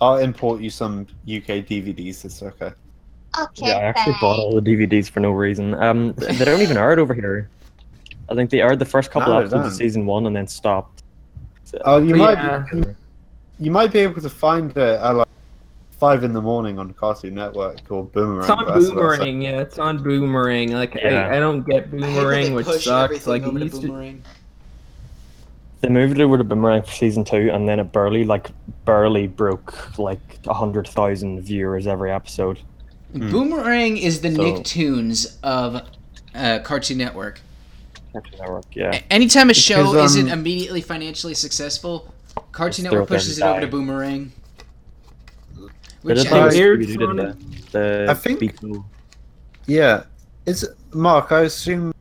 I'll 0.00 0.18
import 0.18 0.60
you 0.60 0.70
some 0.70 1.02
UK 1.24 1.64
DVDs. 1.66 2.24
It's 2.24 2.42
okay. 2.42 2.72
Okay. 3.38 3.66
Yeah, 3.68 3.76
I 3.76 3.82
actually 3.82 4.14
bought 4.20 4.38
all 4.38 4.58
the 4.58 4.60
DVDs 4.62 5.10
for 5.10 5.20
no 5.20 5.30
reason. 5.30 5.74
Um, 5.74 6.12
they 6.14 6.44
don't 6.44 6.60
even 6.60 6.76
air 6.76 6.92
it 6.92 6.98
over 6.98 7.14
here. 7.14 7.48
I 8.28 8.34
think 8.34 8.50
they 8.50 8.60
aired 8.60 8.78
the 8.78 8.84
first 8.84 9.10
couple 9.10 9.32
No, 9.32 9.38
episodes 9.40 9.54
of 9.54 9.62
don't. 9.70 9.78
season 9.78 10.06
one 10.06 10.26
and 10.26 10.34
then 10.34 10.46
stopped. 10.46 11.02
So- 11.64 11.78
Oh, 11.84 11.98
you 11.98 12.16
Yeah. 12.16 12.64
might 12.72 12.86
you 13.58 13.70
might 13.70 13.90
be 13.92 14.00
able 14.00 14.20
to 14.20 14.28
find 14.28 14.70
it 14.70 14.76
at 14.76 15.10
like 15.12 15.28
five 15.92 16.24
in 16.24 16.34
the 16.34 16.42
morning 16.42 16.78
on 16.78 16.92
Cartoon 16.92 17.34
Network 17.34 17.78
or 17.88 18.04
Boomerang. 18.04 18.40
It's 18.40 18.50
on 18.50 18.58
but 18.66 18.74
that's 18.74 18.90
what 18.90 18.98
I 19.04 19.16
said. 19.16 19.18
Boomerang, 19.24 19.42
yeah. 19.42 19.60
It's 19.60 19.78
on 19.78 20.02
Boomerang. 20.02 20.72
Like 20.72 20.94
Yeah. 20.94 21.28
I, 21.28 21.36
I 21.36 21.40
don't 21.40 21.62
get 21.66 21.74
I 21.74 21.78
hate 21.78 21.90
that 21.90 21.96
Boomerang, 22.00 22.44
they 22.44 22.52
which 22.52 22.66
sucks. 22.66 23.26
Like 23.26 23.42
it 23.42 23.46
over 23.48 23.58
to 23.58 23.64
used 23.64 23.80
to, 23.80 23.86
Boomerang. 23.88 24.22
They 25.82 25.88
moved 25.88 26.18
it 26.18 26.22
over 26.22 26.38
to 26.38 26.44
Boomerang 26.44 26.82
for 26.82 26.90
season 26.90 27.24
two, 27.24 27.50
and 27.52 27.68
then 27.68 27.78
it 27.80 27.92
barely, 27.92 28.24
like, 28.24 28.48
barely 28.84 29.26
broke 29.26 29.98
like 29.98 30.38
a 30.46 30.54
hundred 30.54 30.88
thousand 30.88 31.42
viewers 31.42 31.86
every 31.86 32.10
episode. 32.10 32.60
Hmm. 33.12 33.30
Boomerang 33.30 33.96
is 33.96 34.20
the 34.20 34.34
So- 34.34 34.42
Nicktoons 34.42 35.36
of 35.42 35.82
uh, 36.34 36.58
Cartoon 36.60 36.98
Network. 36.98 37.40
Cartoon 38.12 38.38
Network, 38.38 38.64
yeah. 38.74 38.92
A- 38.94 39.12
Anytime 39.12 39.50
a 39.50 39.54
show 39.54 39.92
Because, 39.92 40.16
um, 40.16 40.22
isn't 40.26 40.28
immediately 40.38 40.80
financially 40.80 41.34
successful, 41.34 42.12
Cartoon 42.52 42.84
Network 42.84 43.08
pushes 43.08 43.38
it 43.38 43.42
over 43.44 43.60
to. 43.60 43.66
Boomerang. 43.66 44.32
Which 46.02 46.18
did 46.22 46.26
I- 46.32 46.48
that 46.48 46.52
Weird 46.52 46.80
Scooby-Doo, 46.80 46.96
didn't 46.98 47.18
Sonic. 47.18 47.70
they? 47.72 48.04
The 48.06 48.06
I 48.10 48.14
think- 48.14 48.40
Beatle- 48.40 48.84
Yeah, 49.66 50.04
is 50.46 50.68
Mark? 50.94 51.32
I 51.32 51.40
assume 51.42 51.92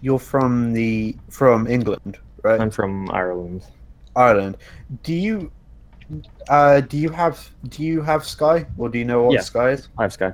you're 0.00 0.18
from 0.18 0.72
the 0.72 1.16
from 1.28 1.66
England, 1.66 2.18
right? 2.42 2.60
I'm 2.60 2.70
from 2.70 3.10
Ireland. 3.10 3.64
Ireland. 4.16 4.56
Do 5.02 5.14
you 5.14 5.50
uh 6.48 6.80
do 6.80 6.96
you 6.96 7.10
have 7.10 7.50
do 7.68 7.82
you 7.82 8.00
have 8.00 8.24
Sky 8.24 8.66
or 8.78 8.88
do 8.88 8.98
you 8.98 9.04
know 9.04 9.24
what 9.24 9.34
Yeah. 9.34 9.40
Sky 9.40 9.70
is? 9.70 9.88
I 9.98 10.02
have 10.02 10.12
Sky. 10.12 10.32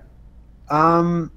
Um, 0.71 1.31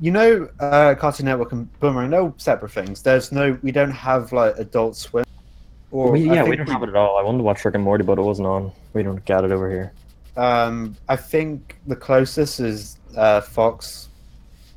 you 0.00 0.10
know, 0.10 0.48
uh, 0.58 0.96
Cartoon 0.96 1.26
Network 1.26 1.52
and 1.52 1.72
Boomerang, 1.78 2.10
no 2.10 2.34
separate 2.36 2.72
things. 2.72 3.02
There's 3.02 3.30
no, 3.30 3.56
we 3.62 3.70
don't 3.70 3.92
have 3.92 4.32
like 4.32 4.58
Adult 4.58 4.96
Swim. 4.96 5.24
Or 5.92 6.10
We, 6.10 6.24
yeah, 6.24 6.42
we 6.42 6.56
don't 6.56 6.68
have 6.68 6.82
it 6.82 6.88
at 6.88 6.96
all. 6.96 7.18
I 7.18 7.22
wanted 7.22 7.38
to 7.38 7.44
watch 7.44 7.64
Rick 7.64 7.76
and 7.76 7.84
Morty, 7.84 8.02
but 8.02 8.18
it 8.18 8.22
wasn't 8.22 8.48
on. 8.48 8.72
We 8.94 9.04
don't 9.04 9.24
get 9.24 9.44
it 9.44 9.52
over 9.52 9.70
here. 9.70 9.92
Um, 10.36 10.96
I 11.08 11.14
think 11.14 11.76
the 11.86 11.94
closest 11.94 12.58
is 12.58 12.98
uh, 13.16 13.42
Fox. 13.42 14.08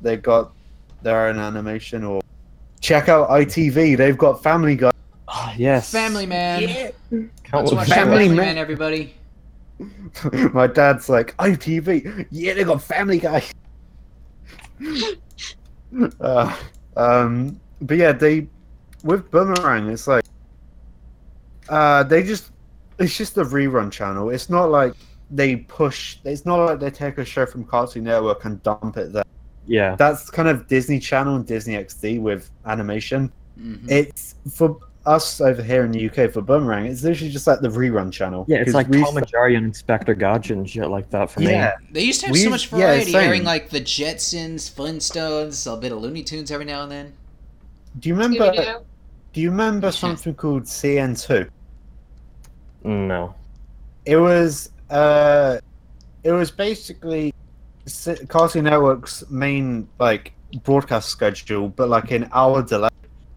They 0.00 0.16
got 0.16 0.52
their 1.02 1.26
own 1.26 1.38
animation. 1.40 2.04
Or 2.04 2.20
check 2.80 3.08
out 3.08 3.28
ITV. 3.30 3.96
They've 3.96 4.16
got 4.16 4.42
Family 4.44 4.76
Guy. 4.76 4.92
Ah, 5.28 5.54
yes. 5.56 5.90
Family 5.90 6.26
Man. 6.26 6.92
Can't 7.10 7.30
Let's 7.52 7.72
watch 7.72 7.88
Family, 7.88 8.26
Family. 8.26 8.28
Man. 8.28 8.36
Man. 8.36 8.58
everybody. 8.58 9.14
My 10.52 10.66
dad's 10.66 11.08
like 11.08 11.36
ITV. 11.36 12.26
Yeah, 12.30 12.54
they 12.54 12.64
got 12.64 12.82
Family 12.82 13.18
Guy. 13.18 13.42
uh, 16.20 16.56
um, 16.96 17.60
but 17.80 17.96
yeah, 17.96 18.12
they 18.12 18.48
with 19.02 19.30
Boomerang, 19.30 19.88
it's 19.88 20.06
like 20.06 20.24
uh, 21.68 22.02
they 22.04 22.22
just 22.22 22.52
it's 22.98 23.16
just 23.16 23.36
a 23.36 23.44
rerun 23.44 23.90
channel. 23.90 24.30
It's 24.30 24.48
not 24.48 24.70
like 24.70 24.94
they 25.30 25.56
push. 25.56 26.18
It's 26.24 26.46
not 26.46 26.56
like 26.56 26.80
they 26.80 26.90
take 26.90 27.18
a 27.18 27.24
show 27.24 27.46
from 27.46 27.64
Cartoon 27.64 28.04
Network 28.04 28.44
and 28.44 28.62
dump 28.62 28.96
it 28.96 29.12
there. 29.12 29.24
Yeah. 29.66 29.96
That's 29.96 30.30
kind 30.30 30.48
of 30.48 30.68
Disney 30.68 31.00
Channel 31.00 31.36
and 31.36 31.46
Disney 31.46 31.74
XD 31.74 32.20
with 32.20 32.50
animation. 32.66 33.32
Mhm. 33.58 33.90
It's 33.90 34.36
for 34.52 34.78
us 35.06 35.40
over 35.40 35.62
here 35.62 35.84
in 35.84 35.92
the 35.92 36.08
UK 36.10 36.30
for 36.32 36.40
Boomerang. 36.42 36.86
It's 36.86 37.02
literally 37.02 37.30
just 37.32 37.46
like 37.46 37.60
the 37.60 37.68
rerun 37.68 38.12
channel. 38.12 38.44
Yeah, 38.48 38.58
it's 38.58 38.74
like 38.74 38.88
we 38.88 39.02
Tom 39.02 39.16
and 39.16 39.26
Jerry 39.26 39.54
and 39.54 39.64
Inspector 39.66 40.12
Gadget 40.16 40.56
and 40.58 40.68
shit 40.68 40.88
like 40.88 41.08
that 41.10 41.30
for 41.30 41.40
me. 41.40 41.46
yeah, 41.50 41.74
They 41.92 42.02
used 42.02 42.20
to 42.20 42.26
have 42.26 42.32
We- 42.34 42.42
so 42.42 42.50
much 42.50 42.70
yeah, 42.72 42.78
variety, 42.78 43.12
same. 43.12 43.28
airing 43.28 43.44
like 43.44 43.70
the 43.70 43.80
Jetsons, 43.80 44.70
Flintstones, 44.74 45.72
a 45.72 45.76
bit 45.76 45.92
of 45.92 45.98
Looney 45.98 46.22
Tunes 46.24 46.50
every 46.50 46.64
now 46.66 46.82
and 46.82 46.90
then. 46.92 47.12
Do 48.00 48.08
you 48.08 48.14
remember? 48.14 48.38
Scooby-Doo. 48.52 48.84
Do 49.32 49.40
you 49.40 49.50
remember 49.50 49.92
something 49.92 50.34
called 50.34 50.64
CN2? 50.64 51.48
No. 52.84 53.34
It 54.04 54.16
was 54.16 54.70
uh, 54.90 55.58
it 56.22 56.32
was 56.32 56.50
basically 56.50 57.34
S- 57.86 58.20
Cartoon 58.28 58.64
Network's 58.64 59.24
main 59.30 59.88
like 59.98 60.32
broadcast 60.62 61.08
schedule, 61.08 61.68
but 61.68 61.88
like 61.88 62.10
an 62.12 62.28
hour 62.32 62.62
delay. 62.62 62.88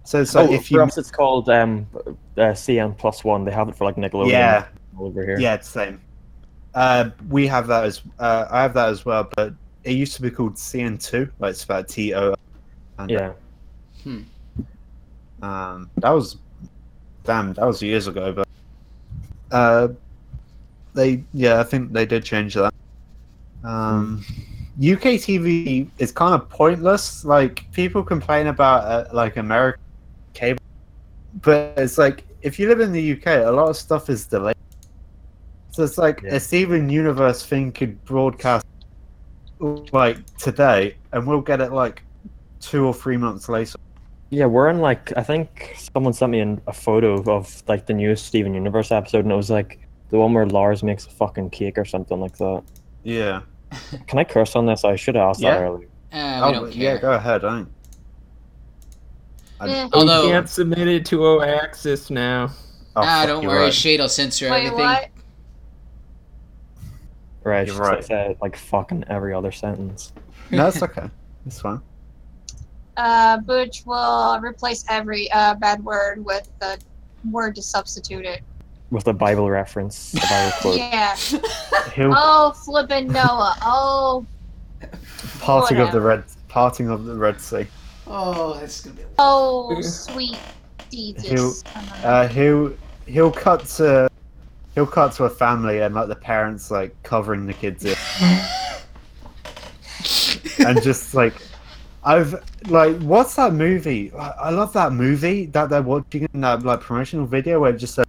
So 0.10 0.20
it's 0.20 0.34
like 0.34 0.50
oh, 0.50 0.54
if 0.54 0.68
for 0.68 0.74
you 0.74 0.82
us 0.82 0.98
it's 0.98 1.12
called 1.12 1.50
um, 1.52 1.86
uh, 1.94 2.56
CN 2.58 2.98
plus 2.98 3.24
one. 3.24 3.46
They 3.46 3.52
have 3.52 3.70
it 3.70 3.76
for 3.76 3.86
like 3.86 3.96
Nickelodeon 3.96 4.32
yeah 4.32 4.66
over 5.00 5.24
here. 5.24 5.40
yeah 5.40 5.54
it's 5.54 5.72
the 5.72 5.86
same. 5.86 6.02
Uh, 6.74 7.12
we 7.30 7.46
have 7.46 7.68
that 7.68 7.84
as 7.84 8.02
uh, 8.18 8.48
I 8.50 8.64
have 8.64 8.74
that 8.74 8.90
as 8.90 9.06
well, 9.06 9.30
but 9.36 9.54
it 9.84 9.92
used 9.92 10.16
to 10.16 10.24
be 10.24 10.32
called 10.32 10.56
CN2, 10.56 11.30
like 11.38 11.52
it's 11.52 11.64
about 11.64 11.88
T 11.88 12.16
O. 12.16 12.34
and, 12.98 13.12
Yeah. 13.12 13.34
Um, 15.44 15.92
that 15.98 16.10
was 16.10 16.38
damn. 17.24 17.54
That 17.54 17.68
was 17.68 17.80
years 17.80 18.08
ago, 18.08 18.34
but 18.34 18.48
uh, 19.52 19.90
they 20.96 21.24
yeah, 21.36 21.60
I 21.60 21.64
think 21.64 21.94
they 21.94 22.08
did 22.08 22.26
change 22.26 22.56
that. 22.56 22.74
Um, 23.64 24.26
UK 24.80 25.22
TV 25.22 25.88
is 26.00 26.12
kind 26.12 26.34
of 26.34 26.50
pointless. 26.50 27.24
Like 27.24 27.72
people 27.74 28.02
complain 28.02 28.48
about 28.48 28.86
uh, 28.86 29.14
like 29.14 29.38
American 29.38 29.84
cable, 30.40 30.60
but 31.42 31.74
it's 31.78 31.98
like 31.98 32.26
if 32.42 32.58
you 32.60 32.68
live 32.70 32.80
in 32.80 32.92
the 32.92 33.12
UK, 33.14 33.28
a 33.46 33.52
lot 33.52 33.70
of 33.70 33.76
stuff 33.78 34.10
is 34.10 34.26
delayed. 34.26 34.56
So 35.72 35.84
it's 35.84 35.98
like 35.98 36.22
Yeah. 36.24 36.36
a 36.36 36.40
Steven 36.40 36.90
Universe 36.90 37.46
thing 37.46 37.72
could 37.72 38.04
broadcast 38.06 38.66
like 39.92 40.18
today, 40.38 40.96
and 41.12 41.28
we'll 41.28 41.42
get 41.42 41.60
it 41.62 41.72
like 41.74 42.04
two 42.60 42.86
or 42.86 42.94
three 42.94 43.18
months 43.18 43.50
later. 43.50 43.78
Yeah, 44.30 44.46
we're 44.46 44.70
in 44.70 44.80
like 44.80 45.12
I 45.18 45.24
think 45.24 45.74
someone 45.78 46.14
sent 46.14 46.32
me 46.32 46.40
in 46.40 46.62
a 46.68 46.74
photo 46.74 47.22
of 47.32 47.64
like 47.68 47.86
the 47.86 47.94
newest 47.94 48.26
Steven 48.26 48.54
Universe 48.54 48.92
episode, 48.92 49.26
and 49.26 49.32
it 49.32 49.36
was 49.36 49.50
like 49.50 49.80
the 50.12 50.18
one 50.18 50.34
where 50.34 50.46
Lars 50.46 50.82
makes 50.84 51.06
a 51.06 51.10
fucking 51.10 51.50
cake 51.52 51.78
or 51.78 51.86
something 51.86 52.20
like 52.20 52.38
that. 52.38 52.64
Yeah. 53.04 53.42
Can 54.08 54.18
I 54.20 54.24
curse 54.24 54.56
on 54.56 54.66
this? 54.66 54.84
I 54.84 54.96
should 54.96 55.16
have 55.16 55.30
asked 55.30 55.42
Yeah. 55.42 55.56
that 55.56 55.64
earlier. 55.64 55.88
Uh, 56.12 56.44
we 56.48 56.54
don't 56.54 56.72
care. 56.72 56.82
yeah, 56.82 56.98
go 56.98 57.12
ahead. 57.12 57.46
I 57.46 57.50
don't. 57.58 57.70
I- 59.62 59.70
Eh. 59.70 59.90
Although- 59.94 60.26
we 60.26 60.32
can't 60.32 60.50
submit 60.50 60.88
it 60.88 61.06
to 61.08 61.26
Oaxis 61.26 62.10
now. 62.10 62.50
oh, 62.96 63.02
ah, 63.04 63.26
don't 63.26 63.42
you're 63.44 63.52
worry, 63.52 63.64
right. 63.66 63.74
Shade 63.74 64.00
will 64.00 64.10
censor 64.10 64.50
Wait, 64.50 64.66
everything. 64.68 64.80
what? 64.86 65.08
Right, 67.44 67.68
You're 67.68 67.78
right. 67.78 67.96
like 67.98 68.04
say 68.04 68.38
like 68.42 68.56
fucking 68.58 69.06
every 69.10 69.34
other 69.34 69.52
sentence. 69.52 70.14
No, 70.52 70.68
it's 70.68 70.82
okay. 70.84 71.10
It's 71.46 71.62
fine. 71.62 71.82
Uh, 72.98 73.38
Butch 73.38 73.84
will 73.86 74.40
replace 74.42 74.84
every 74.90 75.32
uh, 75.32 75.56
bad 75.56 75.84
word 75.84 76.24
with 76.24 76.50
the 76.60 76.78
word 77.32 77.56
to 77.56 77.62
substitute 77.62 78.26
it. 78.26 78.42
With 78.92 79.08
a 79.08 79.14
Bible 79.14 79.50
reference, 79.50 80.14
a 80.16 80.20
Bible 80.28 80.52
quote. 80.62 80.78
Yeah. 80.78 81.16
He'll 81.96 82.12
Oh, 82.14 82.52
flippin' 82.66 83.08
Noah. 83.08 83.56
Oh, 83.64 84.26
parting 85.40 85.78
of 85.78 85.92
the 85.94 86.02
red 86.02 86.24
parting 86.50 86.90
of 86.90 87.06
the 87.06 87.16
Red 87.16 87.40
Sea. 87.40 87.66
Oh, 88.10 88.58
that's 88.60 88.82
gonna 88.82 88.96
be. 88.98 89.04
oh, 89.20 89.80
sweet 89.82 90.38
He'll- 90.92 91.14
Jesus. 91.16 91.64
Uh, 92.04 92.28
he'll 92.28 92.74
he'll 93.06 93.32
cut 93.32 93.66
to 93.66 94.10
he'll 94.76 94.88
cut 94.88 95.12
to 95.14 95.26
a 95.26 95.30
family 95.30 95.80
and 95.80 95.94
like 95.96 96.08
the 96.08 96.16
parents 96.16 96.72
like 96.72 96.96
covering 97.04 97.46
the 97.46 97.54
kids 97.54 97.86
in 97.86 97.96
and 100.68 100.82
just 100.82 101.14
like 101.14 101.34
I've 102.04 102.34
like 102.70 102.98
what's 103.02 103.36
that 103.36 103.54
movie? 103.54 104.12
I 104.14 104.30
I 104.30 104.50
love 104.52 104.74
that 104.74 104.94
movie 104.94 105.46
that 105.48 105.70
they're 105.70 105.82
watching 105.82 106.28
in 106.34 106.42
that 106.42 106.64
like 106.64 106.82
promotional 106.82 107.26
video 107.26 107.60
where 107.60 107.72
it 107.74 107.78
just 107.78 107.98
a 108.00 108.06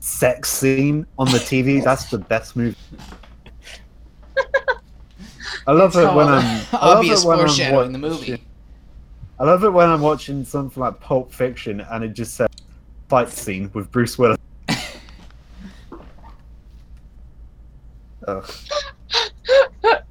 sex 0.00 0.50
scene 0.50 1.06
on 1.18 1.26
the 1.28 1.38
TV. 1.38 1.82
That's 1.88 2.10
the 2.10 2.18
best 2.18 2.56
movie. 2.56 2.76
I 5.66 5.72
love 5.72 5.90
It's 5.90 5.96
it 5.98 6.14
when 6.14 6.28
I'm 6.28 6.44
I 6.72 6.86
love 6.86 6.96
obvious 6.98 7.24
it 7.24 7.28
when 7.28 7.38
I'm 7.40 7.46
foreshadowing 7.46 7.92
the 7.92 7.98
movie. 7.98 8.42
I 9.40 9.44
love 9.44 9.62
it 9.64 9.70
when 9.70 9.88
I'm 9.88 10.00
watching 10.00 10.44
something 10.44 10.80
like 10.80 10.98
Pulp 11.00 11.32
Fiction 11.32 11.80
and 11.80 12.02
it 12.02 12.12
just 12.12 12.34
says 12.34 12.48
fight 13.08 13.28
scene 13.28 13.70
with 13.72 13.90
Bruce 13.90 14.18
Willis. 14.18 14.38
Ugh. 18.26 18.50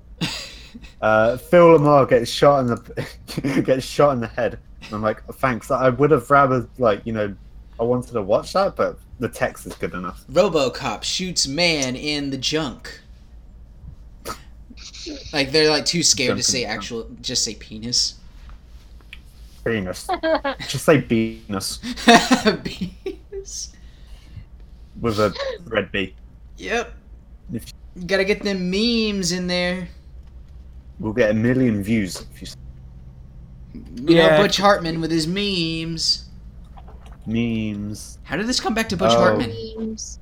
Uh, 1.00 1.38
Phil 1.38 1.78
LaMarr 1.78 2.10
gets 2.10 2.30
shot 2.30 2.62
in 2.62 2.68
the 2.68 3.62
gets 3.66 3.86
shot 3.86 4.14
in 4.14 4.20
the 4.20 4.28
head. 4.28 4.58
I'm 4.92 5.04
like, 5.04 5.24
thanks. 5.36 5.70
I 5.70 5.90
would 5.90 6.10
have 6.10 6.30
rather 6.32 6.68
like 6.80 7.02
you 7.06 7.14
know, 7.14 7.36
I 7.80 7.84
wanted 7.84 8.14
to 8.14 8.22
watch 8.24 8.54
that, 8.54 8.76
but 8.76 8.98
the 9.20 9.30
text 9.30 9.68
is 9.68 9.76
good 9.76 9.94
enough. 9.94 10.26
RoboCop 10.32 11.04
shoots 11.04 11.48
man 11.48 11.96
in 11.96 12.32
the 12.32 12.38
junk. 12.38 13.02
Like 15.32 15.52
they're 15.52 15.70
like 15.70 15.86
too 15.86 16.02
scared 16.02 16.30
to 16.30 16.34
Junk 16.36 16.40
in 16.40 16.44
say 16.44 16.60
the 16.62 16.66
junk. 16.66 16.78
actual, 16.78 17.10
just 17.22 17.44
say 17.44 17.54
penis. 17.54 18.16
Penis. 19.72 20.08
Just 20.68 20.86
say 20.86 21.02
penis 21.02 21.78
penis. 22.64 23.74
with 25.02 25.20
a 25.20 25.34
red 25.66 25.92
B. 25.92 26.16
Yep. 26.58 26.94
If- 27.54 27.74
Gotta 28.06 28.24
get 28.26 28.44
them 28.44 28.70
memes 28.70 29.32
in 29.32 29.48
there. 29.48 29.88
We'll 31.00 31.14
get 31.14 31.32
a 31.32 31.34
million 31.34 31.82
views 31.84 32.26
if 32.34 32.42
you 32.42 32.48
You 33.74 34.16
know, 34.16 34.26
Yeah. 34.28 34.38
Butch 34.38 34.58
Hartman 34.58 35.02
with 35.02 35.12
his 35.12 35.28
memes. 35.28 36.26
memes. 37.26 38.20
How 38.24 38.36
did 38.38 38.48
this 38.48 38.60
come 38.60 38.74
back 38.74 38.88
to 38.90 38.98
Butch 38.98 39.12
Oh. 39.14 39.20
Hartman? 39.20 39.50
Memes. 39.78 40.20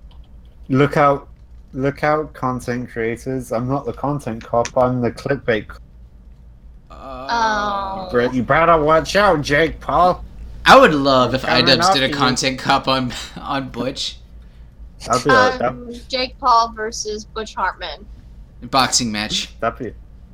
Look 0.69 0.97
out, 0.97 1.29
look 1.73 2.03
out, 2.03 2.33
content 2.33 2.89
creators. 2.89 3.51
I'm 3.51 3.67
not 3.67 3.85
the 3.85 3.93
content 3.93 4.43
cop. 4.43 4.75
I'm 4.77 5.01
the 5.01 5.11
clickbait. 5.11 5.67
cop. 5.67 5.81
Oh. 7.07 8.07
Brett, 8.11 8.33
you 8.33 8.43
better 8.43 8.81
watch 8.81 9.15
out, 9.15 9.41
Jake 9.41 9.79
Paul. 9.79 10.23
I 10.65 10.79
would 10.79 10.93
love 10.93 11.35
if 11.35 11.43
Coming 11.43 11.65
iDubbbz 11.65 11.93
did 11.93 12.03
a 12.03 12.13
content 12.13 12.57
cop 12.59 12.87
on 12.87 13.13
on 13.39 13.69
Butch. 13.69 14.17
That'd 15.05 15.23
be, 15.23 15.29
a, 15.29 15.33
that, 15.33 15.61
Um, 15.61 15.93
Jake 16.07 16.37
Paul 16.39 16.73
versus 16.73 17.25
Butch 17.25 17.53
Hartman. 17.53 18.05
Boxing 18.63 19.11
match. 19.11 19.57
that'd 19.59 19.77
be, 19.77 19.93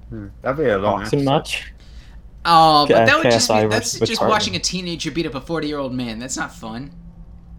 hmm, 0.09 0.27
that'd 0.41 0.57
be 0.63 0.69
a 0.69 0.77
long 0.77 1.01
Boxing 1.01 1.19
episode. 1.19 1.31
match. 1.31 1.73
Oh, 2.45 2.87
but 2.87 3.05
that 3.05 3.17
would 3.17 3.23
just 3.31 3.49
be, 3.49 3.53
that's 3.55 3.69
versus 3.93 3.99
Butch 3.99 4.09
just 4.09 4.19
Hartman. 4.19 4.33
watching 4.35 4.55
a 4.55 4.59
teenager 4.59 5.11
beat 5.11 5.25
up 5.25 5.35
a 5.35 5.41
40 5.41 5.67
year 5.67 5.77
old 5.79 5.93
man. 5.93 6.19
That's 6.19 6.37
not 6.37 6.53
fun. 6.53 6.91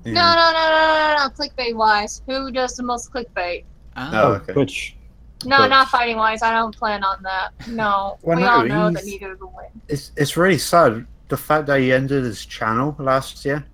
Yeah. 0.04 0.12
No, 0.14 0.20
no, 0.20 0.52
no, 0.52 0.68
no, 0.70 1.16
no, 1.16 1.24
no. 1.24 1.28
Clickbait 1.30 1.74
wise, 1.76 2.22
who 2.26 2.50
does 2.50 2.76
the 2.76 2.82
most 2.82 3.12
clickbait? 3.12 3.64
Oh. 3.96 4.10
Oh, 4.14 4.32
okay. 4.34 4.52
Which 4.54 4.96
No, 5.44 5.58
Butch. 5.58 5.70
not 5.70 5.88
fighting 5.88 6.16
wise. 6.16 6.42
I 6.42 6.52
don't 6.52 6.76
plan 6.76 7.02
on 7.04 7.22
that. 7.22 7.50
No, 7.68 8.18
Well, 8.22 8.36
we 8.36 8.42
no, 8.42 8.50
all 8.50 8.64
know 8.64 8.90
that 8.90 9.04
he's- 9.04 9.20
neither 9.20 9.36
will 9.36 9.52
win. 9.56 9.66
It's 9.88 10.12
it's 10.16 10.36
really 10.36 10.58
sad 10.58 11.06
the 11.28 11.36
fact 11.36 11.66
that 11.66 11.80
he 11.80 11.92
ended 11.92 12.24
his 12.24 12.44
channel 12.46 12.94
last 12.98 13.44
year. 13.44 13.64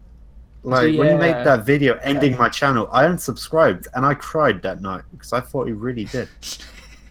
Like 0.65 0.97
when 0.99 1.09
he 1.09 1.15
made 1.15 1.45
that 1.47 1.65
video 1.65 1.99
ending 2.03 2.37
my 2.37 2.49
channel, 2.49 2.89
I 2.93 3.05
unsubscribed 3.05 3.87
and 3.95 4.05
I 4.05 4.15
cried 4.15 4.61
that 4.63 4.81
night 4.83 5.03
because 5.13 5.33
I 5.33 5.41
thought 5.41 5.67
he 5.67 5.73
really 5.73 6.05
did. 6.05 6.29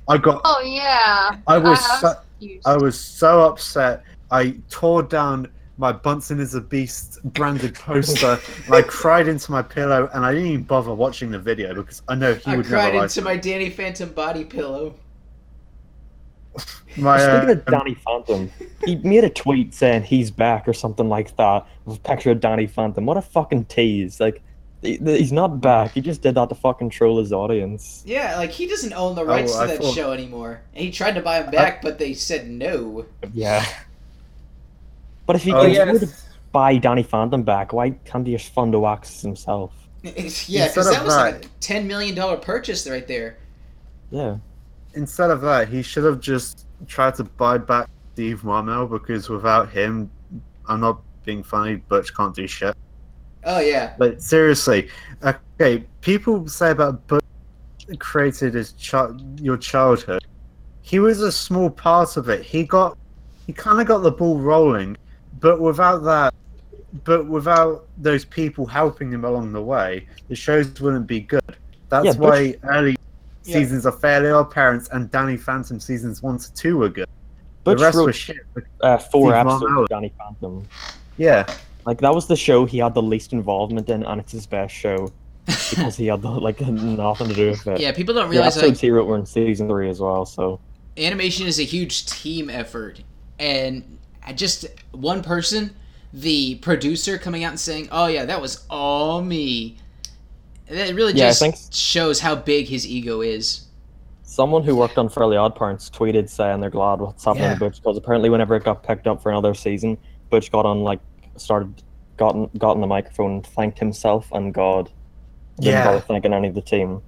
I 0.08 0.18
got 0.18 0.42
Oh 0.46 0.62
yeah. 0.62 1.38
I 1.48 1.58
was 1.58 1.80
I 1.80 2.00
so. 2.00 2.14
I 2.66 2.78
was 2.78 3.00
so 3.00 3.42
upset. 3.42 4.04
I 4.30 4.58
tore 4.70 5.02
down 5.04 5.48
my 5.78 5.92
Bunsen 5.92 6.40
is 6.40 6.56
a 6.56 6.62
Beast 6.62 7.24
branded 7.24 7.76
poster 7.76 8.40
and 8.66 8.74
I 8.76 8.82
cried 8.82 9.28
into 9.28 9.52
my 9.52 9.62
pillow 9.62 10.10
and 10.14 10.26
I 10.26 10.34
didn't 10.34 10.48
even 10.48 10.64
bother 10.64 10.94
watching 10.94 11.30
the 11.32 11.40
video 11.40 11.74
because 11.76 12.02
I 12.08 12.16
know 12.16 12.34
he 12.34 12.52
I 12.52 12.58
would 12.58 12.66
never 12.66 12.78
like 12.78 12.86
I 12.88 12.92
cried 12.92 13.04
into 13.04 13.22
my 13.22 13.38
Danny 13.38 13.70
Phantom 13.70 14.10
body 14.10 14.44
pillow. 14.44 14.96
my 16.98 17.20
Speaking 17.20 17.50
uh, 17.50 17.52
of 17.54 17.66
Danny 17.66 17.94
Phantom, 17.94 18.52
he 18.84 18.96
made 18.98 19.24
a 19.24 19.30
tweet 19.30 19.74
saying 19.76 20.04
he's 20.04 20.32
back 20.32 20.68
or 20.68 20.74
something 20.74 21.08
like 21.08 21.36
that 21.38 21.68
with 21.86 21.98
a 21.98 22.00
picture 22.00 22.32
of 22.32 22.40
Danny 22.40 22.66
Phantom. 22.66 23.06
What 23.06 23.18
a 23.18 23.22
fucking 23.22 23.66
tease! 23.66 24.20
Like, 24.20 24.42
he- 24.82 24.98
he's 24.98 25.32
not 25.32 25.62
back. 25.62 25.92
He 25.92 26.02
just 26.02 26.24
did 26.24 26.34
that 26.34 26.50
to 26.50 26.56
fucking 26.56 26.90
troll 26.90 27.20
his 27.20 27.32
audience. 27.32 28.02
Yeah, 28.08 28.38
like 28.38 28.50
he 28.50 28.66
doesn't 28.66 28.94
own 28.94 29.14
the 29.14 29.24
rights 29.26 29.54
Oh, 29.54 29.58
to 29.60 29.64
I 29.64 29.68
that 29.68 29.82
thought- 29.84 29.94
show 29.94 30.12
anymore. 30.14 30.62
And 30.74 30.84
he 30.86 30.92
tried 30.92 31.14
to 31.14 31.22
buy 31.22 31.44
him 31.44 31.52
back, 31.52 31.84
but 31.84 32.00
they 32.00 32.14
said 32.14 32.50
no. 32.50 33.06
Yeah. 33.34 33.64
But 35.28 35.36
if 35.36 35.44
he 35.44 35.54
Oh, 35.54 35.62
can 35.62 35.72
yes. 35.72 36.26
buy 36.52 36.78
Danny 36.78 37.04
Phantom 37.04 37.44
back, 37.44 37.74
why 37.74 37.92
can't 38.06 38.26
he 38.26 38.34
just 38.36 38.52
fund 38.54 38.74
the 38.74 38.80
wax 38.80 39.22
himself? 39.22 39.72
yeah, 40.04 40.68
because 40.68 40.88
of 40.88 40.94
that 40.94 41.04
was 41.06 41.16
like 41.16 41.46
a 41.46 41.48
ten 41.60 41.86
million 41.88 42.16
dollar 42.16 42.38
purchase 42.38 42.90
right 42.90 43.08
there. 43.08 43.38
Yeah. 44.10 44.38
instead 44.94 45.30
of 45.30 45.42
that, 45.42 45.68
he 45.68 45.82
should 45.84 46.06
have 46.06 46.20
just 46.20 46.66
tried 46.88 47.14
to 47.16 47.24
buy 47.26 47.58
back 47.60 47.88
Steve 48.14 48.44
Marmel 48.44 48.88
because 48.88 49.30
without 49.30 49.70
him, 49.70 50.10
I'm 50.68 50.80
not 50.80 51.02
being 51.26 51.44
funny, 51.44 51.76
Butch 51.76 52.16
can't 52.16 52.34
do 52.34 52.48
shit. 52.48 52.76
Oh 53.44 53.60
yeah, 53.60 53.94
But 53.98 54.22
seriously, 54.22 54.90
okay, 55.24 55.84
people 56.02 56.48
say 56.48 56.72
about 56.72 57.06
Butch 57.08 57.24
created 58.00 58.54
his 58.56 58.74
chi- 58.82 59.12
your 59.42 59.58
childhood. 59.58 60.24
He 60.82 61.00
was 61.00 61.22
a 61.22 61.32
small 61.32 61.70
part 61.70 62.16
of 62.18 62.30
it. 62.30 62.44
He 62.44 62.64
got, 62.64 62.98
he 63.46 63.54
kind 63.54 63.80
of 63.82 63.88
got 63.88 64.00
the 64.00 64.12
ball 64.12 64.38
rolling, 64.40 64.98
but 65.40 65.60
without 65.60 66.00
that, 66.04 66.34
but 67.04 67.28
without 67.28 67.86
those 67.98 68.26
people 68.26 68.66
helping 68.66 69.12
him 69.12 69.26
along 69.26 69.54
the 69.54 69.62
way, 69.62 70.08
the 70.30 70.36
shows 70.36 70.80
wouldn't 70.80 71.08
be 71.08 71.20
good. 71.20 71.42
That's 71.90 72.06
Yeah, 72.06 72.14
why 72.14 72.56
early 72.64 72.96
Yeah. 73.44 73.54
seasons 73.54 73.86
of 73.86 74.00
Fairly 74.00 74.30
Odd 74.30 74.52
Parents 74.52 74.90
and 74.92 75.12
Danny 75.12 75.38
Phantom 75.38 75.80
seasons 75.80 76.22
one 76.24 76.38
to 76.40 76.54
two 76.54 76.78
were 76.78 76.90
good. 76.90 77.08
Butch 77.64 77.78
the 77.80 77.84
rest 77.86 77.98
wrote 77.98 78.06
was 78.08 78.16
shit. 78.16 78.38
uh, 78.82 78.98
four 78.98 79.32
Steve 79.32 79.40
episodes 79.48 79.64
of 79.78 79.88
Danny 79.90 80.14
Phantom. 80.18 80.68
Yeah, 81.18 81.46
Like 81.86 82.00
that 82.02 82.14
was 82.14 82.28
the 82.28 82.36
show 82.36 82.66
he 82.66 82.78
had 82.80 82.94
the 82.94 83.02
least 83.02 83.34
involvement 83.34 83.90
in, 83.90 84.04
and 84.04 84.20
it's 84.22 84.32
his 84.32 84.46
best 84.46 84.74
show 84.74 85.12
because 85.46 85.96
he 85.96 86.08
had 86.08 86.24
like 86.24 86.60
nothing 86.62 87.28
to 87.30 87.34
do 87.34 87.50
with 87.52 87.68
it. 87.68 87.80
yeah. 87.80 87.92
People 87.92 88.14
don't 88.14 88.26
The 88.26 88.32
realize 88.32 88.58
episodes 88.58 88.78
like 88.78 88.82
he 88.82 88.90
wrote 88.92 89.08
were 89.08 89.18
in 89.18 89.26
season 89.26 89.68
three 89.70 89.90
as 89.90 90.00
well. 90.00 90.26
So 90.26 90.60
animation 90.98 91.48
is 91.48 91.60
a 91.60 91.64
huge 91.64 92.06
team 92.06 92.50
effort, 92.50 93.02
and 93.40 93.98
just 94.34 94.66
one 94.92 95.22
person, 95.24 95.76
the 96.14 96.56
producer, 96.56 97.18
coming 97.18 97.44
out 97.44 97.52
and 97.52 97.60
saying, 97.60 97.90
"Oh 97.92 98.08
yeah, 98.08 98.26
that 98.26 98.42
was 98.42 98.66
all 98.70 99.22
me." 99.22 99.78
That 100.70 100.94
really 100.96 101.14
Yeah, 101.14 101.30
just 101.30 101.40
think- 101.40 101.56
shows 101.72 102.20
how 102.20 102.36
big 102.36 102.68
his 102.68 102.86
ego 102.88 103.22
is. 103.22 103.64
someone 104.30 104.62
who 104.62 104.76
worked 104.76 104.98
on 104.98 105.08
Fairly 105.10 105.38
Odd 105.38 105.56
Parents 105.56 105.90
tweeted 105.90 106.30
saying 106.30 106.60
they're 106.60 106.70
glad 106.70 107.00
what's 107.00 107.24
happening 107.24 107.46
Yeah. 107.46 107.54
to 107.54 107.60
Butch 107.62 107.78
because 107.78 107.98
apparently 107.98 108.30
whenever 108.30 108.56
it 108.56 108.64
got 108.66 108.84
picked 108.84 109.08
up 109.08 109.22
for 109.24 109.30
another 109.32 109.54
season, 109.54 109.98
Butch 110.30 110.52
got 110.52 110.66
on 110.66 110.84
like 110.84 111.00
started 111.38 111.82
got 112.18 112.36
on, 112.36 112.50
got 112.58 112.72
on 112.72 112.82
the 112.82 112.88
microphone 112.88 113.32
and 113.36 113.48
thanked 113.48 113.80
himself 113.80 114.28
and 114.34 114.54
God. 114.54 114.92
Didn't 115.60 115.72
Yeah. 115.74 115.86
bother 115.86 116.00
thanking 116.02 116.34
any 116.34 116.50
of 116.50 116.56
the 116.56 116.62
team. 116.62 117.02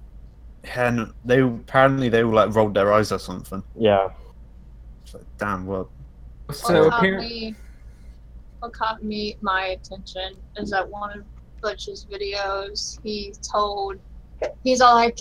and 0.75 1.13
they 1.25 1.41
apparently 1.41 2.09
they 2.09 2.23
all 2.23 2.31
like 2.33 2.53
rolled 2.55 2.73
their 2.73 2.91
eyes 2.93 3.11
or 3.11 3.19
something. 3.19 3.63
Yeah. 3.75 4.09
It's 5.03 5.13
like, 5.13 5.23
damn, 5.37 5.65
well, 5.67 5.89
So 6.51 6.83
what 6.83 6.89
caught 6.91 6.99
apparently, 6.99 7.29
me, 7.29 7.55
what 8.59 8.73
caught 8.73 9.03
me 9.03 9.37
my 9.41 9.67
attention 9.67 10.33
is 10.57 10.71
that 10.71 10.89
one 10.89 11.19
of 11.19 11.23
Butch's 11.61 12.05
videos, 12.11 12.99
he 13.03 13.33
told, 13.41 13.99
he's 14.63 14.81
all 14.81 14.95
like, 14.95 15.19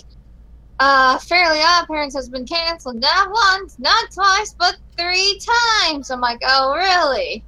uh, 0.79 1.19
Fairly 1.19 1.59
Odd 1.61 1.87
Parents 1.87 2.15
has 2.15 2.29
been 2.29 2.45
canceled 2.45 2.99
not 3.01 3.29
once, 3.29 3.77
not 3.79 4.11
twice, 4.11 4.55
but 4.57 4.77
three 4.97 5.39
times. 5.83 6.09
I'm 6.09 6.21
like, 6.21 6.39
oh 6.43 6.73
really? 6.75 7.43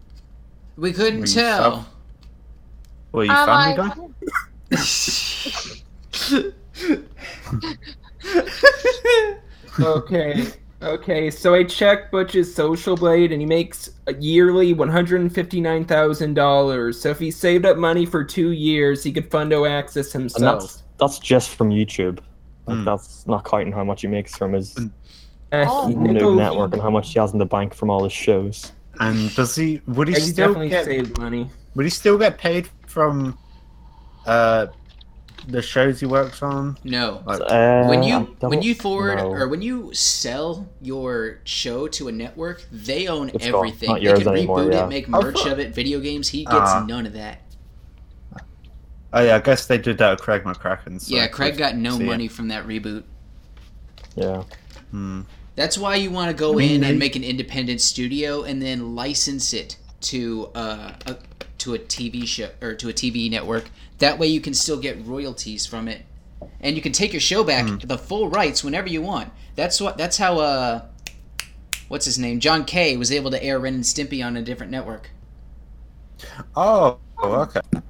We 0.78 0.92
couldn't 0.94 1.22
Were 1.22 1.26
you 1.26 1.34
tell. 1.34 1.74
sub- 1.74 1.86
Well, 3.14 3.24
you 3.26 3.32
I'm 3.32 3.76
family 3.78 3.78
like, 3.78 3.96
guy? 4.70 6.48
okay, 9.80 10.48
okay. 10.82 11.30
So 11.32 11.54
I 11.54 11.64
checked 11.64 12.12
Butch's 12.12 12.54
Social 12.54 12.96
Blade, 12.96 13.32
and 13.32 13.42
he 13.42 13.46
makes 13.48 13.90
a 14.08 14.14
yearly 14.16 14.74
one 14.74 14.90
hundred 14.90 15.22
and 15.22 15.34
fifty 15.34 15.62
nine 15.62 15.86
thousand 15.86 16.34
dollars. 16.36 17.00
So 17.01 17.10
if 17.10 17.20
he 17.20 17.32
saved 17.32 17.66
up 17.66 17.78
money 17.78 18.05
for 18.05 18.24
two 18.24 18.51
years, 18.51 19.04
he 19.04 19.12
could 19.12 19.30
fund 19.32 19.51
fundo 19.51 19.66
access 19.66 20.14
And 20.16 20.24
himself. 20.24 20.62
that's 20.62 20.84
that's 21.00 21.20
just 21.20 21.50
from 21.55 21.70
YouTube. 21.70 22.20
Like 22.68 22.78
Hmm. 22.78 22.84
that's 22.86 23.26
not 23.28 23.43
counting 23.46 23.72
how 23.72 23.84
much 23.84 24.01
he 24.01 24.08
makes 24.08 24.36
from 24.38 24.54
his 24.54 24.76
And- 24.78 24.92
Uh, 25.54 25.66
Oh. 25.68 25.88
no, 25.89 26.34
network 26.34 26.72
and 26.72 26.82
how 26.82 26.89
much 26.89 27.12
he 27.12 27.20
has 27.20 27.34
in 27.34 27.39
the 27.39 27.46
bank 27.46 27.74
from 27.74 27.89
all 27.89 28.04
his 28.05 28.14
shows. 28.14 28.72
And 29.01 29.34
does 29.36 29.54
he? 29.55 29.82
Would 29.88 30.08
he 30.08 30.14
He, 30.14 30.20
he 30.22 30.28
still 30.28 30.47
definitely 30.47 30.70
get? 30.70 30.86
saved 30.86 31.18
money. 31.18 31.50
Would 31.76 31.84
he 31.84 31.89
still 31.89 32.18
get 32.18 32.38
paid 32.38 32.70
from 32.88 33.38
uh 34.26 34.68
the 35.47 35.62
shows 35.62 36.00
he 36.00 36.05
works 36.05 36.42
on? 36.43 36.78
no. 36.84 37.22
Like, 37.26 37.42
Uh, 37.42 37.86
when 37.88 38.04
you 38.04 38.20
when 38.42 38.62
you 38.62 38.76
forward 38.76 39.18
know. 39.18 39.32
or 39.32 39.47
when 39.47 39.62
you 39.62 39.93
sell 39.93 40.70
your 40.82 41.39
show 41.43 41.88
to 41.89 42.08
a 42.08 42.12
network, 42.12 42.63
they 42.72 43.08
own 43.08 43.30
It's 43.30 43.46
gone. 43.46 43.55
everything. 43.55 43.89
Not 43.89 44.01
They 44.01 44.13
can 44.24 44.28
anymore, 44.28 44.59
reboot 44.59 44.74
yeah. 44.74 44.86
it, 44.86 44.89
make 44.89 45.08
Oh, 45.12 45.22
merch 45.22 45.39
fuck. 45.43 45.51
of 45.54 45.59
it, 45.59 45.74
video 45.74 46.00
games. 46.00 46.30
He 46.30 46.43
gets 46.46 46.55
Ah. 46.55 46.86
none 46.88 47.05
of 47.05 47.13
that. 47.13 47.42
oh 49.13 49.22
yeah, 49.22 49.36
I 49.36 49.39
guess 49.39 49.66
they 49.66 49.78
did 49.78 49.97
that 49.97 50.12
with 50.12 50.22
Craig 50.22 50.43
McCracken. 50.43 51.01
So 51.01 51.16
yeah, 51.16 51.28
Craig 51.28 51.58
got 51.58 51.76
no 51.76 51.97
see 51.97 52.04
it. 52.04 52.08
money 52.08 52.28
from 52.28 52.47
that 52.50 52.66
reboot. 52.68 53.04
yeah. 54.16 54.43
Hmm. 54.92 55.22
That's 55.55 55.78
why 55.78 55.96
you 55.96 56.12
want 56.12 56.30
to 56.30 56.34
go 56.38 56.54
I 56.54 56.55
mean, 56.58 56.72
in 56.76 56.82
they- 56.82 56.89
and 56.89 57.00
make 57.00 57.16
an 57.16 57.24
independent 57.24 57.82
studio 57.82 58.43
and 58.43 58.62
then 58.62 58.96
license 58.96 59.54
it 59.54 59.78
to 60.01 60.50
uh, 60.55 60.93
a 61.08 61.18
to 61.62 61.74
a 61.74 61.79
TV 61.79 62.28
show 62.28 62.50
or 62.62 62.74
to 62.75 62.89
a 62.89 62.93
TV 62.93 63.29
network. 63.29 63.70
That 64.00 64.20
way 64.20 64.28
you 64.28 64.42
can 64.42 64.54
still 64.54 64.78
get 64.79 65.05
royalties 65.05 65.66
from 65.66 65.88
it, 65.88 66.05
and 66.59 66.75
you 66.75 66.82
can 66.82 66.92
take 66.92 67.13
your 67.13 67.20
show 67.20 67.43
back 67.43 67.67
Hmm. 67.67 67.78
the 67.88 67.97
full 67.97 68.29
rights 68.29 68.63
whenever 68.63 68.89
you 68.89 69.01
want. 69.01 69.32
That's 69.55 69.79
what. 69.82 69.97
That's 69.97 70.17
how. 70.17 70.39
Uh, 70.39 70.82
what's 71.88 72.05
his 72.05 72.17
name? 72.20 72.39
John 72.39 72.66
K 72.66 72.97
was 72.97 73.12
able 73.12 73.32
to 73.32 73.43
air 73.43 73.59
Ren 73.59 73.75
and 73.75 73.83
Stimpy 73.83 74.25
on 74.25 74.38
a 74.38 74.42
different 74.42 74.71
network. 74.71 75.12
Oh, 76.55 77.00
okay. 77.24 77.62
oh, 77.75 77.82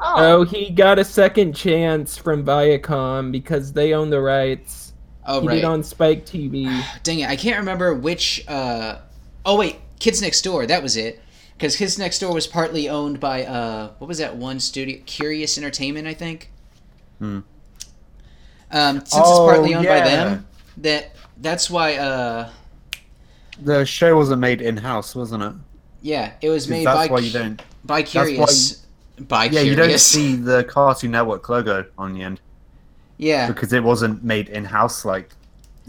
Oh, 0.00 0.44
he 0.44 0.70
got 0.70 0.98
a 0.98 1.04
second 1.04 1.54
chance 1.54 2.16
from 2.16 2.44
Viacom 2.44 3.30
because 3.32 3.72
they 3.72 3.92
own 3.92 4.10
the 4.10 4.20
rights. 4.20 4.92
Oh 5.26 5.42
he 5.42 5.48
right. 5.48 5.54
did 5.56 5.64
on 5.64 5.82
Spike 5.82 6.24
TV. 6.26 6.82
Dang 7.02 7.20
it! 7.20 7.28
I 7.28 7.36
can't 7.36 7.58
remember 7.58 7.94
which. 7.94 8.44
Uh... 8.48 8.98
Oh 9.44 9.56
wait, 9.56 9.76
Kids 9.98 10.20
Next 10.22 10.42
Door. 10.42 10.66
That 10.66 10.82
was 10.82 10.96
it. 10.96 11.20
Because 11.60 11.74
his 11.74 11.98
Next 11.98 12.20
Door 12.20 12.32
was 12.32 12.46
partly 12.46 12.88
owned 12.88 13.20
by 13.20 13.44
uh, 13.44 13.90
what 13.98 14.08
was 14.08 14.16
that 14.16 14.34
one 14.34 14.60
studio? 14.60 14.98
Curious 15.04 15.58
Entertainment, 15.58 16.08
I 16.08 16.14
think. 16.14 16.50
Hmm. 17.18 17.40
Um, 18.70 19.00
since 19.00 19.12
Oh, 19.14 19.20
it's 19.20 19.52
partly 19.52 19.74
owned 19.74 19.86
by 19.86 20.00
them, 20.00 20.46
that 20.78 21.14
that's 21.36 21.68
why 21.68 21.96
uh, 21.96 22.48
the 23.62 23.84
show 23.84 24.16
wasn't 24.16 24.40
made 24.40 24.62
in 24.62 24.78
house, 24.78 25.14
wasn't 25.14 25.42
it? 25.42 25.52
Yeah, 26.00 26.32
it 26.40 26.48
was 26.48 26.66
made 26.66 26.86
that's 26.86 27.08
by 27.08 27.12
why 27.12 27.18
you 27.20 27.30
don't. 27.30 27.62
by 27.84 28.04
Curious. 28.04 28.86
by 29.18 29.44
Yeah, 29.44 29.60
you 29.60 29.74
don't 29.74 30.00
see 30.00 30.36
the 30.36 30.64
Cartoon 30.64 31.10
Network 31.10 31.46
logo 31.46 31.84
on 31.98 32.14
the 32.14 32.22
end 32.22 32.40
yeah, 33.18 33.48
because 33.48 33.70
it 33.74 33.82
wasn't 33.84 34.24
made 34.24 34.48
in 34.48 34.64
house 34.64 35.04
like 35.04 35.28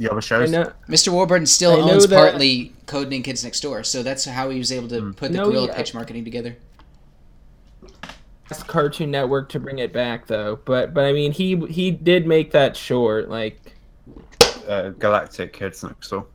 the 0.01 0.11
other 0.11 0.21
shows. 0.21 0.49
know. 0.51 0.71
Mr. 0.89 1.09
Warburton 1.09 1.45
still 1.45 1.71
I 1.87 1.91
owns 1.91 2.07
that- 2.07 2.15
partly 2.15 2.73
Codename 2.87 3.23
Kids 3.23 3.43
Next 3.43 3.59
Door, 3.61 3.83
so 3.83 4.03
that's 4.03 4.25
how 4.25 4.49
he 4.49 4.57
was 4.57 4.71
able 4.71 4.87
to 4.89 4.99
Hmm. 4.99 5.11
put 5.11 5.31
the 5.31 5.37
No, 5.37 5.45
gorilla 5.45 5.67
yeah. 5.67 5.75
pitch 5.75 5.93
marketing 5.93 6.23
together. 6.25 6.57
asked 8.49 8.67
Cartoon 8.67 9.11
Network 9.11 9.49
to 9.49 9.59
bring 9.59 9.79
it 9.79 9.93
back 9.93 10.27
though, 10.27 10.59
but 10.65 10.93
but 10.93 11.05
I 11.05 11.13
mean 11.13 11.31
he 11.31 11.55
he 11.69 11.89
did 11.91 12.27
make 12.27 12.51
that 12.51 12.75
short. 12.75 13.29
Like 13.29 13.75
Uh, 14.67 14.89
Galactic 14.89 15.53
Kids 15.53 15.83
Next 15.83 16.09
Door. 16.09 16.25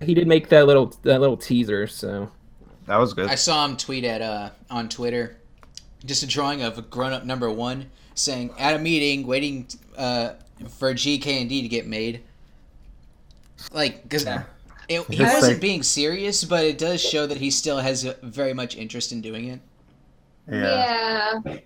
he 0.00 0.14
did 0.14 0.26
make 0.26 0.48
that 0.48 0.66
little 0.66 0.94
that 1.02 1.20
little 1.20 1.36
teaser. 1.36 1.86
So 1.86 2.30
That 2.86 2.96
was 2.98 3.12
good. 3.14 3.28
I 3.28 3.34
saw 3.34 3.64
him 3.66 3.76
tweet 3.76 4.04
at 4.04 4.22
uh 4.22 4.50
on 4.70 4.88
Twitter, 4.88 5.36
just 6.06 6.22
a 6.22 6.26
drawing 6.26 6.62
of 6.62 6.78
a 6.78 6.82
grown 6.82 7.12
up 7.12 7.24
number 7.24 7.50
one 7.50 7.86
saying 8.14 8.50
at 8.58 8.74
a 8.74 8.78
meeting 8.78 9.26
waiting 9.26 9.66
uh 9.98 10.30
for 10.78 10.94
GK 10.94 11.40
and 11.40 11.48
D 11.50 11.60
to 11.60 11.68
get 11.68 11.86
made. 11.86 12.22
Like, 13.72 14.02
because 14.02 14.24
Yeah. 14.24 14.44
he 14.88 14.98
wasn't 14.98 15.42
like- 15.42 15.60
being 15.60 15.82
serious, 15.82 16.44
but 16.44 16.64
it 16.64 16.78
does 16.78 17.00
show 17.00 17.26
that 17.26 17.38
he 17.38 17.50
still 17.50 17.78
has 17.78 18.04
a, 18.04 18.16
very 18.22 18.52
much 18.54 18.76
interest 18.76 19.12
in 19.12 19.20
doing 19.20 19.48
it. 19.48 19.60
yeah. 20.50 21.40
Yeah. 21.44 21.58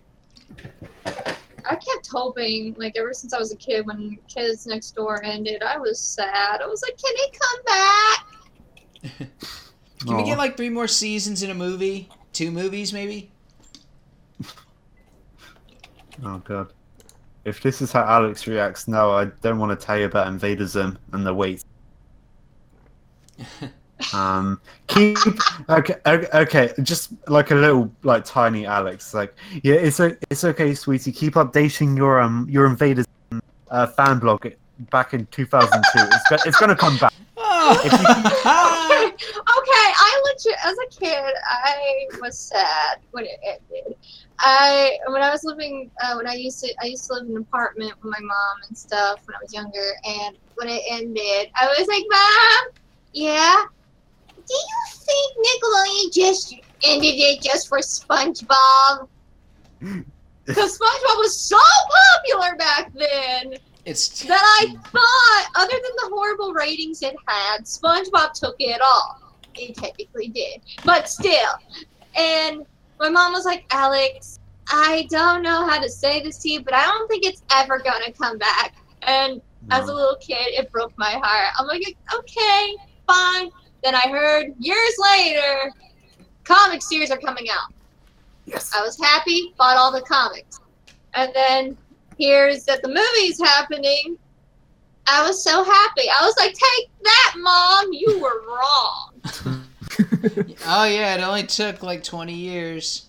I 1.68 1.74
kept 1.74 2.08
hoping, 2.12 2.74
like 2.78 2.96
ever 2.96 3.12
since 3.12 3.32
I 3.32 3.38
was 3.38 3.50
a 3.52 3.56
kid, 3.56 3.86
when 3.86 4.18
Kids 4.28 4.66
Next 4.66 4.92
Door 4.94 5.24
ended, 5.24 5.62
I 5.64 5.76
was 5.78 5.98
sad. 5.98 6.60
I 6.62 6.66
was 6.66 6.80
like, 6.82 6.96
"Can 6.96 7.16
he 7.16 7.26
come 7.40 7.62
back?" 9.26 9.30
Can 10.06 10.16
we 10.16 10.22
get 10.24 10.38
like 10.38 10.56
three 10.56 10.68
more 10.70 10.86
seasons 10.86 11.42
in 11.42 11.50
a 11.50 11.54
movie? 11.54 12.08
Two 12.32 12.52
movies, 12.52 12.92
maybe? 12.92 13.32
Oh 16.24 16.38
god. 16.44 16.72
If 17.44 17.60
this 17.62 17.82
is 17.82 17.90
how 17.92 18.02
Alex 18.04 18.46
reacts 18.46 18.86
now, 18.88 19.10
I 19.10 19.26
don't 19.42 19.58
want 19.58 19.78
to 19.78 19.86
tell 19.86 19.98
you 19.98 20.04
about 20.06 20.28
Invader 20.28 20.66
Zim 20.66 20.98
and 21.12 21.26
the 21.26 21.34
weight. 21.34 21.64
Um, 24.12 24.60
keep 24.86 25.16
okay, 25.68 25.94
okay, 26.06 26.28
okay, 26.34 26.72
just 26.82 27.12
like 27.28 27.50
a 27.50 27.54
little 27.54 27.92
like 28.02 28.24
tiny 28.24 28.66
Alex, 28.66 29.14
like 29.14 29.36
yeah, 29.62 29.74
it's 29.74 30.00
o- 30.00 30.16
it's 30.30 30.44
okay, 30.44 30.74
sweetie. 30.74 31.12
Keep 31.12 31.34
updating 31.34 31.96
your 31.96 32.20
um 32.20 32.46
your 32.48 32.66
invaders 32.66 33.06
uh, 33.70 33.86
fan 33.86 34.18
blog 34.18 34.46
back 34.90 35.14
in 35.14 35.26
2002. 35.26 35.98
it's 35.98 36.46
it's 36.46 36.60
gonna 36.60 36.76
come 36.76 36.96
back. 36.98 37.12
okay, 37.38 37.56
I 39.98 40.22
legit 40.24 40.58
as 40.64 40.74
a 40.74 41.00
kid, 41.00 41.34
I 41.44 42.06
was 42.20 42.38
sad 42.38 42.98
when 43.10 43.24
it 43.24 43.38
ended. 43.44 43.94
I 44.38 44.98
when 45.08 45.22
I 45.22 45.30
was 45.30 45.42
living 45.44 45.90
uh, 46.02 46.14
when 46.14 46.26
I 46.26 46.34
used 46.34 46.60
to 46.60 46.74
I 46.82 46.86
used 46.86 47.06
to 47.06 47.14
live 47.14 47.26
in 47.26 47.36
an 47.36 47.42
apartment 47.42 47.92
with 48.02 48.12
my 48.12 48.20
mom 48.20 48.56
and 48.68 48.76
stuff 48.76 49.20
when 49.26 49.34
I 49.34 49.38
was 49.42 49.52
younger, 49.52 49.92
and 50.04 50.36
when 50.54 50.68
it 50.68 50.82
ended, 50.90 51.50
I 51.54 51.66
was 51.66 51.86
like, 51.88 52.04
"Mom, 52.10 52.85
yeah, 53.16 53.64
do 54.28 54.54
you 54.54 54.82
think 54.92 55.36
Nickelodeon 55.46 56.12
just 56.12 56.54
ended 56.84 57.14
it 57.16 57.42
just 57.42 57.68
for 57.68 57.78
SpongeBob?" 57.78 59.08
Because 60.44 60.78
SpongeBob 60.78 61.18
was 61.18 61.36
so 61.36 61.58
popular 62.22 62.54
back 62.54 62.92
then 62.94 63.58
it's 63.86 64.22
that 64.24 64.42
I 64.60 64.74
thought, 64.90 65.46
other 65.54 65.72
than 65.72 65.92
the 65.96 66.10
horrible 66.12 66.52
ratings 66.52 67.02
it 67.02 67.14
had, 67.26 67.64
SpongeBob 67.64 68.32
took 68.32 68.56
it 68.58 68.80
all. 68.80 69.20
It 69.54 69.76
technically 69.76 70.28
did, 70.28 70.60
but 70.84 71.08
still. 71.08 71.52
And 72.16 72.66
my 72.98 73.08
mom 73.08 73.32
was 73.32 73.44
like, 73.44 73.64
"Alex, 73.70 74.40
I 74.68 75.06
don't 75.08 75.42
know 75.42 75.64
how 75.66 75.80
to 75.80 75.88
say 75.88 76.20
this 76.20 76.38
to 76.38 76.50
you, 76.50 76.62
but 76.62 76.74
I 76.74 76.84
don't 76.84 77.08
think 77.08 77.24
it's 77.24 77.42
ever 77.52 77.78
gonna 77.78 78.12
come 78.12 78.38
back." 78.38 78.74
And 79.02 79.40
as 79.70 79.88
a 79.88 79.94
little 79.94 80.16
kid, 80.16 80.48
it 80.48 80.70
broke 80.72 80.92
my 80.98 81.12
heart. 81.22 81.52
I'm 81.56 81.66
like, 81.66 81.96
"Okay, 82.12 82.76
fine." 83.06 83.50
Then 83.82 83.94
I 83.94 84.08
heard 84.08 84.54
years 84.58 84.94
later, 84.98 85.72
comic 86.44 86.82
series 86.82 87.10
are 87.10 87.18
coming 87.18 87.46
out. 87.50 87.72
Yes. 88.46 88.72
I 88.74 88.82
was 88.82 88.98
happy, 88.98 89.54
bought 89.58 89.76
all 89.76 89.92
the 89.92 90.02
comics. 90.02 90.60
And 91.14 91.32
then 91.34 91.76
here's 92.18 92.64
that 92.64 92.82
the 92.82 92.88
movie's 92.88 93.40
happening. 93.40 94.18
I 95.08 95.26
was 95.26 95.42
so 95.42 95.62
happy. 95.62 96.02
I 96.08 96.24
was 96.24 96.34
like, 96.38 96.52
take 96.52 96.90
that, 97.02 97.34
mom. 97.36 97.92
You 97.92 98.20
were 98.20 98.42
wrong. 98.46 99.62
oh 100.66 100.84
yeah, 100.84 101.14
it 101.14 101.20
only 101.22 101.44
took 101.44 101.82
like 101.82 102.02
twenty 102.02 102.34
years. 102.34 103.06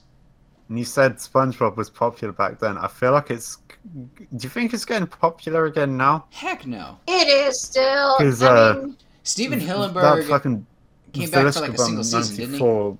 And 0.69 0.77
you 0.77 0.85
said 0.85 1.15
SpongeBob 1.15 1.75
was 1.75 1.89
popular 1.89 2.33
back 2.33 2.59
then. 2.59 2.77
I 2.77 2.87
feel 2.87 3.11
like 3.11 3.31
it's. 3.31 3.57
Do 3.95 4.43
you 4.43 4.49
think 4.49 4.73
it's 4.73 4.85
getting 4.85 5.07
popular 5.07 5.65
again 5.65 5.95
now? 5.95 6.25
Heck 6.29 6.65
no. 6.65 6.99
It 7.07 7.27
is 7.27 7.61
still. 7.61 8.17
Because 8.17 8.43
uh, 8.43 8.81
mean, 8.81 8.97
Stephen 9.27 9.59
That 9.59 9.67
Hillenburg 9.67 10.27
fucking 10.27 10.65
came 11.11 11.29
back 11.29 11.53
for 11.53 11.59
like 11.59 11.71
a 11.71 11.73
Villiscabum 11.73 11.85
single 11.85 12.03
season, 12.05 12.35
didn't 12.37 12.53
he? 12.53 12.59
94 12.59 12.97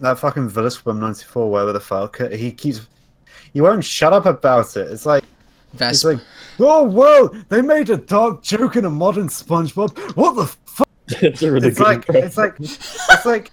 That 0.00 0.18
fucking 0.18 0.50
Villiscabum 0.50 0.98
94, 0.98 1.50
whatever 1.50 1.72
the 1.72 1.80
fuck. 1.80 2.20
He 2.32 2.52
keeps. 2.52 2.86
He 3.54 3.62
won't 3.62 3.82
shut 3.82 4.12
up 4.12 4.26
about 4.26 4.76
it. 4.76 4.90
It's 4.90 5.06
like. 5.06 5.24
Vas- 5.72 6.04
It's 6.04 6.04
like. 6.04 6.18
Oh, 6.60 6.84
whoa! 6.84 7.28
They 7.48 7.62
made 7.62 7.88
a 7.88 7.96
dark 7.96 8.42
joke 8.42 8.76
in 8.76 8.84
a 8.84 8.90
modern 8.90 9.28
SpongeBob. 9.28 10.16
What 10.16 10.36
the 10.36 10.46
fuck? 10.70 10.88
it's 11.22 11.42
really 11.42 11.68
It's 11.68 11.80
like. 11.80 12.04
It's 12.10 12.36
like. 12.36 12.56
It's 12.60 13.24
like. 13.24 13.50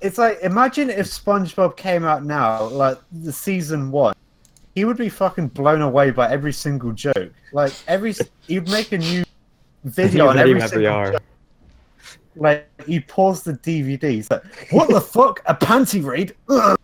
It's 0.00 0.18
like. 0.18 0.40
Imagine 0.42 0.90
if 0.90 1.06
SpongeBob 1.06 1.76
came 1.76 2.04
out 2.04 2.24
now, 2.24 2.64
like 2.64 2.98
the 3.12 3.32
season 3.32 3.92
one. 3.92 4.14
He 4.74 4.84
would 4.84 4.96
be 4.96 5.08
fucking 5.08 5.48
blown 5.48 5.80
away 5.80 6.10
by 6.10 6.28
every 6.28 6.52
single 6.52 6.90
joke. 6.90 7.32
Like 7.52 7.72
every. 7.86 8.16
He'd 8.48 8.68
make 8.68 8.90
a 8.90 8.98
new 8.98 9.24
video 9.84 10.26
on 10.26 10.38
every 10.38 10.56
every 10.56 10.68
single 10.68 11.12
joke. 11.12 11.22
Like 12.36 12.68
he 12.86 13.00
paused 13.00 13.44
the 13.44 13.52
DVD. 13.54 14.10
He's 14.10 14.30
like, 14.30 14.42
"What 14.70 14.88
the 14.88 15.00
fuck? 15.00 15.42
A 15.46 15.54
panty 15.54 16.04
raid? 16.04 16.34
Ugh." 16.48 16.78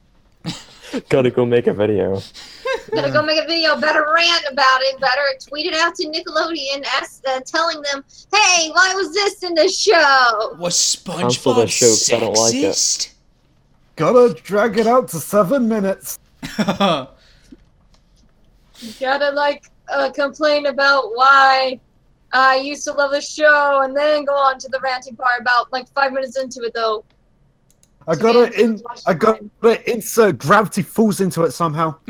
Gotta 1.09 1.31
go 1.31 1.47
make 1.47 1.67
a 1.67 1.73
video. 1.73 2.21
Better 2.93 3.11
go 3.11 3.23
make 3.23 3.43
a 3.43 3.47
video, 3.47 3.77
better 3.81 4.05
rant 4.15 4.45
about 4.51 4.81
it, 4.83 4.99
better 5.01 5.23
tweet 5.49 5.67
it 5.67 5.75
out 5.75 5.95
to 5.95 6.07
Nickelodeon, 6.09 6.85
ask, 6.87 7.23
uh, 7.29 7.41
telling 7.47 7.81
them, 7.83 8.05
hey, 8.33 8.71
why 8.71 8.93
was 8.95 9.13
this 9.15 9.43
in 9.43 9.55
the 9.55 9.69
show? 9.69 10.57
Was 10.59 11.01
Cancel 11.07 11.55
the 11.55 11.63
SpongeBob 11.67 11.71
show 11.71 11.87
'cause 11.87 12.13
I 12.13 12.19
don't 12.19 12.37
like 12.37 12.55
it. 12.55 12.67
sexist? 12.75 13.09
Gotta 13.97 14.35
drag 14.43 14.79
it 14.79 14.87
out 14.87 15.09
to 15.09 15.21
seven 15.21 15.69
minutes." 15.69 16.19
You 18.79 18.93
gotta, 18.99 19.31
like, 19.31 19.71
uh, 19.89 20.11
complain 20.11 20.67
about 20.67 21.15
why 21.15 21.79
I 22.33 22.57
used 22.57 22.85
to 22.85 22.93
love 22.93 23.11
the 23.11 23.21
show 23.21 23.83
and 23.83 23.95
then 23.97 24.25
go 24.25 24.33
on 24.35 24.59
to 24.59 24.69
the 24.69 24.81
ranting 24.81 25.17
part 25.17 25.41
about, 25.41 25.71
like, 25.73 25.87
five 25.93 26.13
minutes 26.13 26.39
into 26.39 26.61
it, 26.63 26.73
though. 26.75 27.05
I 28.09 28.17
gotta 28.17 28.51
in. 28.61 28.83
I 29.07 29.15
gotta 29.15 29.91
insert 29.91 30.39
gravity 30.39 30.83
falls 30.83 31.21
into 31.21 31.45
it 31.45 31.53
somehow. 31.53 31.95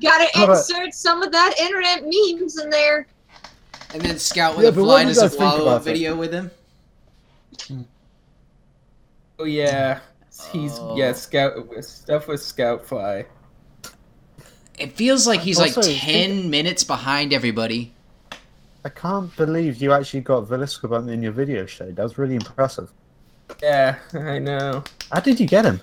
Gotta 0.00 0.26
Gotta- 0.34 0.52
insert 0.52 0.92
some 0.94 1.22
of 1.22 1.30
that 1.30 1.54
internet 1.60 2.02
memes 2.02 2.58
in 2.60 2.68
there. 2.70 3.06
and 3.94 4.02
then 4.02 4.18
Scout 4.18 4.56
with 4.56 4.64
Yeah, 4.64 4.70
a 4.70 4.72
but 4.72 4.80
what 4.82 4.86
fly 4.88 5.02
do 5.02 5.08
you 5.10 5.14
does 5.14 5.18
a 5.18 5.20
guys 5.26 5.30
think 5.30 5.40
follow 5.42 5.62
about 5.62 5.74
up 5.76 5.80
it? 5.82 5.84
video 5.84 6.16
with 6.16 6.32
him. 6.32 6.50
oh 9.38 9.44
yeah, 9.44 10.00
he's 10.50 10.78
Oh. 10.78 10.96
yeah 10.96 11.12
Scout 11.12 11.52
stuff 11.84 12.26
with 12.26 12.42
Scout 12.42 12.84
Fly. 12.84 13.26
It 14.78 14.92
feels 14.94 15.26
like 15.26 15.40
he's 15.40 15.58
like 15.60 15.76
Also, 15.76 15.92
ten 15.92 16.50
minutes 16.50 16.82
behind 16.82 17.32
everybody. 17.32 17.94
I 18.84 18.88
can't 18.88 19.34
believe 19.36 19.80
you 19.80 19.92
actually 19.92 20.20
got 20.22 20.44
Villiscabum 20.44 21.10
in 21.12 21.22
your 21.22 21.32
video 21.32 21.66
shade. 21.66 21.96
That 21.96 22.02
was 22.02 22.18
really 22.18 22.34
impressive. 22.34 22.92
Yeah, 23.62 23.98
I 24.14 24.38
know. 24.38 24.82
How 25.10 25.20
did 25.20 25.38
you 25.38 25.46
get 25.46 25.64
him? 25.64 25.80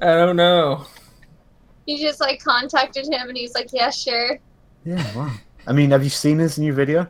I 0.00 0.14
don't 0.14 0.36
know. 0.36 0.86
You 1.86 1.98
just, 1.98 2.20
like, 2.20 2.42
contacted 2.42 3.06
him 3.06 3.28
and 3.28 3.36
he's 3.36 3.54
like, 3.54 3.72
yeah, 3.72 3.90
sure. 3.90 4.38
Yeah, 4.84 5.16
wow. 5.16 5.32
I 5.66 5.72
mean, 5.72 5.90
have 5.90 6.04
you 6.04 6.10
seen 6.10 6.38
his 6.38 6.58
new 6.58 6.72
video? 6.72 7.08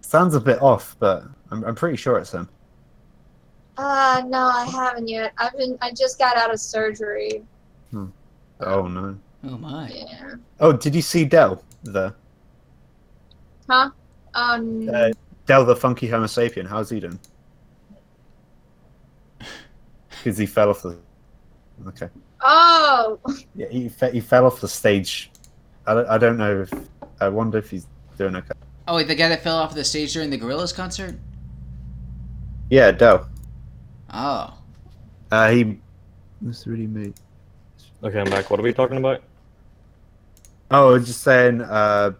Sounds 0.00 0.34
a 0.34 0.40
bit 0.40 0.60
off, 0.60 0.96
but 0.98 1.24
I'm, 1.50 1.64
I'm 1.64 1.74
pretty 1.74 1.96
sure 1.96 2.18
it's 2.18 2.32
him. 2.32 2.48
Uh, 3.78 4.22
no, 4.26 4.38
I 4.38 4.64
haven't 4.66 5.08
yet. 5.08 5.32
I've 5.38 5.56
been, 5.56 5.78
I 5.80 5.92
just 5.92 6.18
got 6.18 6.36
out 6.36 6.52
of 6.52 6.60
surgery. 6.60 7.42
Oh 8.64 8.86
no. 8.86 9.18
Oh 9.44 9.58
my! 9.58 9.88
Yeah. 9.88 10.34
Oh, 10.60 10.72
did 10.72 10.94
you 10.94 11.02
see 11.02 11.24
Del 11.24 11.64
there? 11.82 12.14
Um, 13.68 13.92
Oh, 14.34 14.92
Uh, 14.92 15.10
Del 15.46 15.64
the 15.64 15.76
funky 15.76 16.06
Homo 16.08 16.26
sapien. 16.26 16.66
How's 16.66 16.90
he 16.90 17.00
doing? 17.00 17.18
Because 20.24 20.38
he 20.38 20.46
fell 20.46 20.70
off 20.70 20.82
the. 20.82 20.96
Okay. 21.88 22.08
oh, 22.42 23.18
Yeah, 23.56 23.66
he 23.68 23.88
fe- 23.88 24.12
he 24.12 24.20
fell 24.20 24.46
off 24.46 24.60
the 24.60 24.68
stage. 24.68 25.30
I 25.86 25.94
don't, 25.94 26.08
I 26.08 26.16
don't 26.18 26.36
know 26.36 26.60
if 26.62 26.72
I 27.20 27.28
wonder 27.28 27.58
if 27.58 27.70
he's 27.70 27.86
doing 28.16 28.36
okay. 28.36 28.54
Oh 28.86 28.96
wait, 28.96 29.08
the 29.08 29.14
guy 29.16 29.28
that 29.28 29.42
fell 29.42 29.56
off 29.56 29.74
the 29.74 29.82
stage 29.84 30.12
during 30.12 30.30
the 30.30 30.38
Gorillaz 30.38 30.72
concert. 30.74 31.16
Yeah, 32.70 32.92
Del. 32.92 33.28
Oh. 34.12 34.54
Uh, 35.30 35.50
he 35.50 35.78
was 36.40 36.66
really 36.66 36.86
made. 36.86 37.14
Okay, 38.04 38.20
I'm 38.20 38.30
back. 38.30 38.48
What 38.50 38.60
are 38.60 38.62
we 38.62 38.72
talking 38.72 38.98
about? 38.98 39.22
Oh, 40.70 40.98
just 40.98 41.22
saying. 41.22 41.62
Uh, 41.62 42.12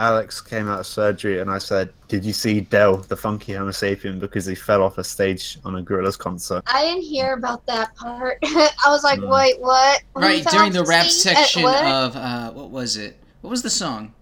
Alex 0.00 0.40
came 0.40 0.66
out 0.68 0.80
of 0.80 0.86
surgery, 0.86 1.40
and 1.40 1.50
I 1.50 1.58
said, 1.58 1.90
"Did 2.08 2.24
you 2.24 2.32
see 2.32 2.62
Del, 2.62 2.96
the 2.96 3.16
funky 3.16 3.52
Homo 3.52 3.70
sapien, 3.70 4.18
because 4.18 4.46
he 4.46 4.54
fell 4.54 4.82
off 4.82 4.96
a 4.96 5.04
stage 5.04 5.58
on 5.64 5.76
a 5.76 5.82
Gorillaz 5.82 6.18
concert?" 6.18 6.62
I 6.66 6.82
didn't 6.86 7.02
hear 7.04 7.34
about 7.34 7.66
that 7.66 7.94
part. 7.96 8.38
I 8.42 8.70
was 8.88 9.04
like, 9.04 9.20
Mm. 9.20 9.28
wait, 9.30 9.60
what? 9.60 10.02
When 10.14 10.24
Right, 10.24 10.44
during 10.46 10.72
the 10.72 10.84
rap 10.84 11.06
stage? 11.06 11.34
Section 11.36 11.62
what? 11.64 11.84
of 11.84 12.16
uh 12.16 12.50
what 12.52 12.70
was 12.70 12.96
it? 12.96 13.18
What 13.42 13.50
was 13.50 13.62
the 13.62 13.70
song? 13.70 14.12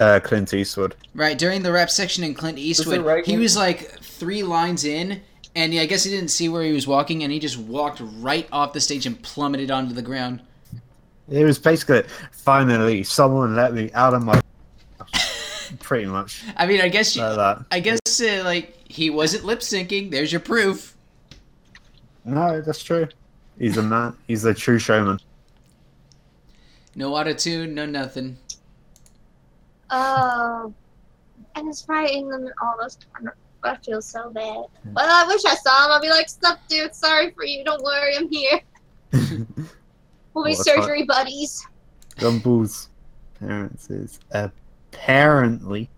Uh, 0.00 0.18
Clint 0.22 0.52
Eastwood. 0.52 0.96
Right, 1.14 1.38
during 1.38 1.62
the 1.62 1.70
rap 1.70 1.88
section 1.90 2.24
in 2.24 2.34
Clint 2.34 2.58
Eastwood, 2.58 3.02
right 3.02 3.24
he 3.24 3.32
one? 3.32 3.42
was 3.42 3.56
like 3.56 4.00
three 4.02 4.42
lines 4.42 4.84
in, 4.84 5.22
and 5.54 5.72
yeah, 5.72 5.82
I 5.82 5.86
guess 5.86 6.02
he 6.02 6.10
didn't 6.10 6.30
see 6.32 6.48
where 6.48 6.64
he 6.64 6.72
was 6.72 6.88
walking, 6.88 7.22
and 7.22 7.30
he 7.32 7.38
just 7.38 7.56
walked 7.58 8.00
right 8.16 8.48
off 8.50 8.72
the 8.72 8.80
stage 8.80 9.06
and 9.06 9.20
plummeted 9.22 9.70
onto 9.70 9.94
the 9.94 10.02
ground. 10.02 10.42
It 11.30 11.44
was 11.44 11.58
basically, 11.60 12.02
finally, 12.32 13.04
someone 13.04 13.54
let 13.54 13.72
me 13.72 13.90
out 13.94 14.14
of 14.14 14.24
my. 14.24 14.40
Pretty 15.84 16.06
much 16.06 16.42
I 16.56 16.66
mean, 16.66 16.80
I 16.80 16.88
guess 16.88 17.14
you, 17.14 17.20
like 17.22 17.36
that. 17.36 17.66
I 17.70 17.78
guess 17.78 18.00
uh, 18.18 18.40
like 18.42 18.74
he 18.88 19.10
wasn't 19.10 19.44
lip 19.44 19.60
syncing. 19.60 20.10
There's 20.10 20.32
your 20.32 20.40
proof. 20.40 20.96
No, 22.24 22.62
that's 22.62 22.82
true. 22.82 23.06
He's 23.58 23.76
a 23.76 23.82
man. 23.82 24.16
He's 24.26 24.46
a 24.46 24.54
true 24.54 24.78
showman. 24.78 25.20
No 26.96 27.14
auto 27.14 27.34
tune, 27.34 27.74
no 27.74 27.84
nothing. 27.84 28.38
Oh, 29.90 30.72
and 31.54 31.68
it's 31.68 31.86
right 31.86 32.10
in 32.10 32.28
the 32.30 32.50
all 32.62 32.76
those. 32.80 32.96
I 33.62 33.76
feel 33.76 34.00
so 34.00 34.30
bad. 34.30 34.44
Well, 34.44 34.70
I 34.96 35.26
wish 35.26 35.44
I 35.44 35.54
saw 35.54 35.84
him. 35.84 35.92
I'd 35.92 36.00
be 36.00 36.08
like, 36.08 36.30
"Stop, 36.30 36.60
dude. 36.66 36.94
Sorry 36.94 37.30
for 37.32 37.44
you. 37.44 37.62
Don't 37.62 37.82
worry. 37.84 38.16
I'm 38.16 38.30
here. 38.30 38.60
We'll 40.32 40.46
be 40.46 40.48
Well, 40.50 40.64
that's 40.64 40.64
surgery 40.64 41.04
buddies." 41.04 41.64
Gumball's 42.16 42.88
parents 43.38 43.90
is 43.90 44.18
apparently. 44.94 45.90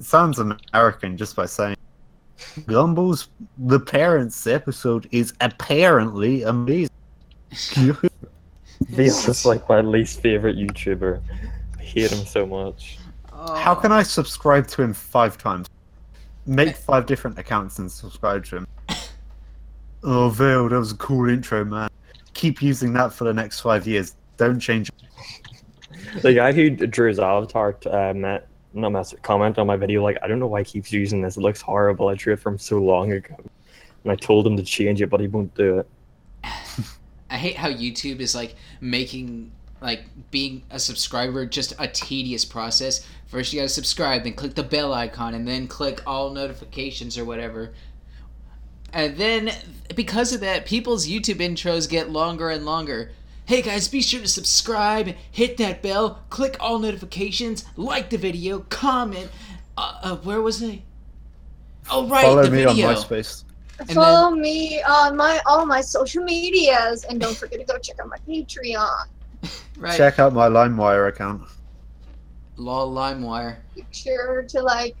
Sounds 0.00 0.38
American 0.38 1.16
just 1.16 1.36
by 1.36 1.46
saying. 1.46 1.76
Gumball's 2.60 3.28
the 3.58 3.80
parents 3.80 4.46
episode 4.46 5.08
is 5.10 5.32
apparently 5.40 6.42
amazing. 6.42 6.90
This 8.90 9.26
is 9.26 9.46
like 9.46 9.66
my 9.68 9.80
least 9.80 10.20
favorite 10.20 10.56
YouTuber. 10.56 11.20
I 11.78 11.82
hate 11.82 12.12
him 12.12 12.26
so 12.26 12.44
much. 12.46 12.98
How 13.32 13.74
can 13.74 13.90
I 13.90 14.02
subscribe 14.02 14.66
to 14.68 14.82
him 14.82 14.92
five 14.92 15.38
times? 15.38 15.68
Make 16.46 16.76
five 16.76 17.06
different 17.06 17.38
accounts 17.38 17.78
and 17.78 17.90
subscribe 17.90 18.44
to 18.46 18.56
him. 18.58 18.66
Oh, 20.02 20.28
Vale, 20.28 20.68
that 20.68 20.78
was 20.78 20.92
a 20.92 20.96
cool 20.96 21.28
intro, 21.28 21.64
man. 21.64 21.88
Keep 22.34 22.62
using 22.62 22.92
that 22.92 23.12
for 23.12 23.24
the 23.24 23.32
next 23.32 23.60
five 23.60 23.86
years. 23.86 24.14
Don't 24.36 24.60
change. 24.60 24.90
The 26.22 26.34
guy 26.34 26.52
who 26.52 26.70
drew 26.70 27.10
avatar 27.10 27.76
uh, 27.86 28.12
met, 28.14 28.48
no 28.72 28.90
mess, 28.90 29.14
comment 29.22 29.58
on 29.58 29.66
my 29.66 29.76
video 29.76 30.02
like, 30.02 30.18
I 30.22 30.28
don't 30.28 30.38
know 30.38 30.46
why 30.46 30.60
he 30.60 30.64
keeps 30.64 30.92
using 30.92 31.22
this. 31.22 31.36
It 31.36 31.40
looks 31.40 31.60
horrible. 31.60 32.08
I 32.08 32.14
drew 32.14 32.34
it 32.34 32.40
from 32.40 32.58
so 32.58 32.78
long 32.78 33.12
ago. 33.12 33.36
And 34.04 34.12
I 34.12 34.16
told 34.16 34.46
him 34.46 34.56
to 34.56 34.62
change 34.62 35.02
it, 35.02 35.10
but 35.10 35.20
he 35.20 35.26
won't 35.26 35.54
do 35.54 35.78
it. 35.78 35.88
I 37.30 37.36
hate 37.36 37.56
how 37.56 37.68
YouTube 37.68 38.20
is 38.20 38.34
like 38.34 38.54
making 38.80 39.50
like 39.80 40.04
being 40.30 40.62
a 40.70 40.78
subscriber 40.78 41.44
just 41.44 41.74
a 41.78 41.88
tedious 41.88 42.44
process. 42.44 43.06
First 43.26 43.52
you 43.52 43.60
gotta 43.60 43.68
subscribe, 43.68 44.24
then 44.24 44.34
click 44.34 44.54
the 44.54 44.62
bell 44.62 44.94
icon, 44.94 45.34
and 45.34 45.46
then 45.46 45.68
click 45.68 46.02
all 46.06 46.30
notifications 46.30 47.18
or 47.18 47.24
whatever. 47.24 47.74
And 48.92 49.16
then 49.16 49.50
because 49.94 50.32
of 50.32 50.40
that, 50.40 50.64
people's 50.64 51.06
YouTube 51.06 51.40
intros 51.40 51.88
get 51.88 52.10
longer 52.10 52.50
and 52.50 52.64
longer. 52.64 53.10
Hey 53.46 53.62
guys, 53.62 53.86
be 53.86 54.02
sure 54.02 54.20
to 54.20 54.26
subscribe, 54.26 55.14
hit 55.30 55.56
that 55.58 55.80
bell, 55.80 56.24
click 56.30 56.56
all 56.58 56.80
notifications, 56.80 57.64
like 57.76 58.10
the 58.10 58.18
video, 58.18 58.58
comment. 58.70 59.30
Uh, 59.78 60.00
uh 60.02 60.16
where 60.16 60.42
was 60.42 60.64
I? 60.64 60.82
Oh 61.88 62.08
right, 62.08 62.24
Follow 62.24 62.42
the 62.42 62.50
me 62.50 62.64
video. 62.64 62.88
on 62.88 62.96
MySpace. 62.96 63.44
And 63.78 63.92
Follow 63.92 64.34
me 64.34 64.82
on 64.82 65.16
my 65.16 65.40
all 65.46 65.64
my 65.64 65.80
social 65.80 66.24
medias, 66.24 67.04
and 67.04 67.20
don't 67.20 67.36
forget 67.36 67.60
to 67.60 67.64
go 67.64 67.78
check 67.78 68.00
out 68.00 68.08
my 68.08 68.18
Patreon. 68.28 69.06
Right. 69.78 69.96
Check 69.96 70.18
out 70.18 70.32
my 70.32 70.48
LimeWire 70.48 71.08
account. 71.08 71.42
Lol 72.56 72.92
LimeWire. 72.92 73.58
Be 73.74 73.84
sure 73.92 74.42
to 74.48 74.62
like, 74.62 74.96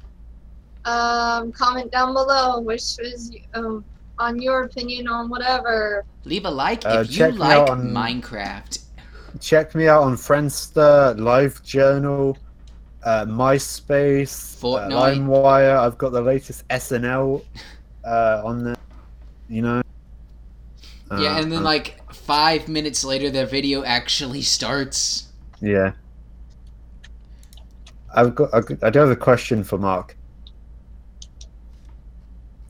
um, 0.84 1.50
comment 1.50 1.90
down 1.90 2.12
below 2.12 2.60
which 2.60 2.98
is 3.00 3.34
um 3.54 3.84
on 4.18 4.40
your 4.40 4.64
opinion 4.64 5.08
on 5.08 5.28
whatever. 5.28 6.04
Leave 6.24 6.44
a 6.44 6.50
like 6.50 6.84
Uh, 6.86 7.04
if 7.06 7.16
you 7.16 7.26
me 7.26 7.32
like 7.32 7.56
out 7.58 7.70
on- 7.70 7.88
Minecraft. 7.90 8.78
Check 9.40 9.74
me 9.74 9.86
out 9.86 10.02
on 10.02 10.16
Friendster, 10.16 11.14
LiveJournal, 11.18 12.36
uh, 13.04 13.24
MySpace, 13.26 14.56
uh, 14.56 14.66
Fortnite. 14.66 15.18
LimeWire. 15.18 15.76
I've 15.78 15.98
got 15.98 16.12
the 16.12 16.22
latest 16.22 16.66
SNL 16.68 17.44
uh, 18.04 18.42
on 18.44 18.64
there. 18.64 18.76
You 19.48 19.62
know. 19.62 19.82
yeah, 21.18 21.38
and 21.38 21.52
then 21.52 21.60
Uh, 21.60 21.64
like 21.64 22.00
five 22.12 22.66
minutes 22.66 23.04
later, 23.04 23.30
the 23.30 23.46
video 23.46 23.84
actually 23.84 24.42
starts. 24.42 25.28
Yeah. 25.60 25.92
I've 28.14 28.34
got. 28.34 28.52
I've 28.54 28.66
got- 28.66 28.82
I 28.82 28.88
do 28.90 28.98
have 29.00 29.10
a 29.10 29.16
question 29.16 29.62
for 29.62 29.76
Mark. 29.78 30.16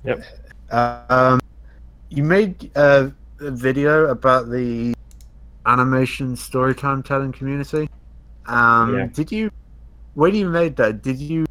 Yep. 0.04 0.22
Uh, 0.70 1.02
um, 1.08 1.40
you 2.10 2.22
made 2.22 2.70
a, 2.76 3.12
a 3.40 3.50
video 3.50 4.06
about 4.06 4.50
the 4.50 4.94
animation 5.66 6.34
storytime 6.34 7.04
telling 7.04 7.32
community. 7.32 7.88
Um, 8.46 8.94
Yeah. 8.94 9.06
Did 9.06 9.32
you? 9.32 9.50
When 10.14 10.34
you 10.34 10.48
made 10.48 10.76
that, 10.76 11.02
did 11.02 11.18
you 11.18 11.44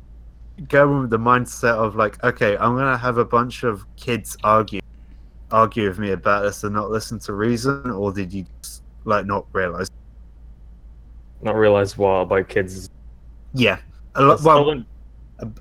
go 0.70 1.02
with 1.02 1.10
the 1.10 1.20
mindset 1.20 1.76
of 1.76 1.96
like, 1.96 2.24
okay, 2.24 2.58
I'm 2.58 2.76
gonna 2.76 2.98
have 2.98 3.18
a 3.18 3.26
bunch 3.26 3.64
of 3.64 3.86
kids 3.96 4.38
argue, 4.44 4.82
argue 5.52 5.88
with 5.88 6.00
me 6.00 6.12
about 6.12 6.44
this 6.44 6.64
and 6.64 6.74
not 6.74 6.90
listen 6.90 7.20
to 7.20 7.34
reason, 7.34 7.92
or 7.92 8.12
did 8.12 8.34
you 8.34 8.46
just, 8.64 8.82
like 9.04 9.26
not 9.26 9.46
realize? 9.54 9.92
Not 11.42 11.56
realize 11.56 11.98
what 11.98 12.22
about 12.22 12.50
kids. 12.50 12.90
Yeah, 13.54 13.78
a 14.16 14.24
lot. 14.24 14.42
Well, 14.42 14.84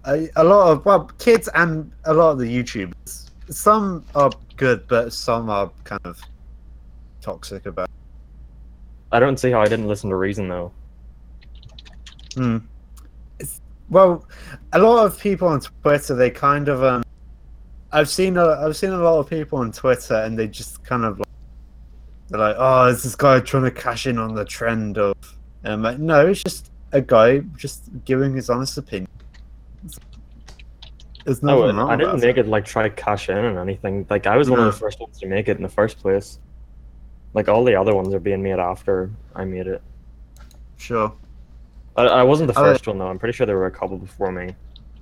a, 0.07 0.29
a 0.37 0.45
lot 0.45 0.73
of 0.73 0.85
well 0.87 1.11
kids 1.19 1.49
and 1.55 1.91
a 2.05 2.15
lot 2.15 2.31
of 2.33 2.39
the 2.39 2.47
YouTubers. 2.47 3.24
Some 3.49 4.05
are 4.15 4.31
good, 4.57 4.87
but 4.89 5.13
some 5.13 5.51
are 5.51 5.71
kind 5.85 6.01
of 6.05 6.21
toxic 7.21 7.67
about. 7.67 7.91
I 9.13 9.21
don't 9.21 9.39
see 9.39 9.51
how 9.51 9.61
I 9.61 9.67
didn't 9.67 9.87
listen 9.87 10.11
to 10.11 10.17
Reason 10.17 10.49
though. 10.49 10.73
Hmm. 12.35 12.59
It's, 13.39 13.61
well, 13.89 14.27
a 14.73 14.79
lot 14.79 15.05
of 15.05 15.19
people 15.19 15.49
on 15.49 15.61
Twitter 15.61 16.15
they 16.15 16.31
kind 16.31 16.69
of 16.69 16.83
um. 16.83 17.03
I've 17.93 18.09
seen 18.09 18.37
a, 18.37 18.45
I've 18.45 18.77
seen 18.77 18.91
a 18.91 18.99
lot 18.99 19.21
of 19.21 19.31
people 19.31 19.59
on 19.59 19.71
Twitter 19.71 20.17
and 20.17 20.37
they 20.37 20.49
just 20.49 20.83
kind 20.83 21.05
of 21.05 21.21
like 21.21 21.29
they're 22.29 22.41
like, 22.41 22.57
oh, 22.59 22.87
is 22.87 23.03
this 23.03 23.15
guy 23.15 23.39
trying 23.41 23.65
to 23.65 23.71
cash 23.71 24.07
in 24.07 24.19
on 24.19 24.35
the 24.35 24.45
trend 24.45 24.99
of? 24.99 25.15
And 25.63 25.75
I'm 25.75 25.83
like, 25.83 25.99
no, 25.99 26.27
it's 26.27 26.43
just 26.43 26.73
a 26.93 27.01
guy 27.01 27.41
just 27.57 27.85
giving 28.05 28.35
his 28.35 28.51
honest 28.51 28.79
opinion. 28.79 29.09
There's 31.25 31.43
No, 31.43 31.63
nothing 31.63 31.77
wrong 31.77 31.91
I 31.91 31.97
didn't 31.97 32.21
make 32.21 32.37
it 32.37 32.47
like 32.47 32.65
try 32.65 32.83
to 32.83 32.91
cash 32.91 33.29
in 33.29 33.37
and 33.37 33.59
anything. 33.59 34.07
Like 34.11 34.27
I 34.27 34.37
was 34.37 34.51
one 34.51 34.61
of 34.61 34.67
the 34.67 34.73
first 34.73 35.01
ones 35.01 35.19
to 35.21 35.27
make 35.27 35.49
it 35.49 35.57
in 35.57 35.63
the 35.63 35.69
first 35.69 35.99
place. 35.99 36.39
Like 37.33 37.49
all 37.49 37.65
the 37.65 37.75
other 37.75 37.95
ones 37.95 38.15
are 38.15 38.21
being 38.21 38.43
made 38.43 38.59
after 38.59 39.11
I 39.35 39.45
made 39.45 39.67
it. 39.67 39.83
Sure. 40.77 41.13
I, 41.97 42.05
I 42.05 42.23
wasn't 42.23 42.49
the 42.49 42.55
first 42.55 42.87
one 42.87 42.99
though. 42.99 43.09
I'm 43.09 43.19
pretty 43.19 43.35
sure 43.35 43.47
there 43.47 43.57
were 43.57 43.67
a 43.67 43.71
couple 43.71 43.97
before 43.97 44.33
me. 44.33 44.55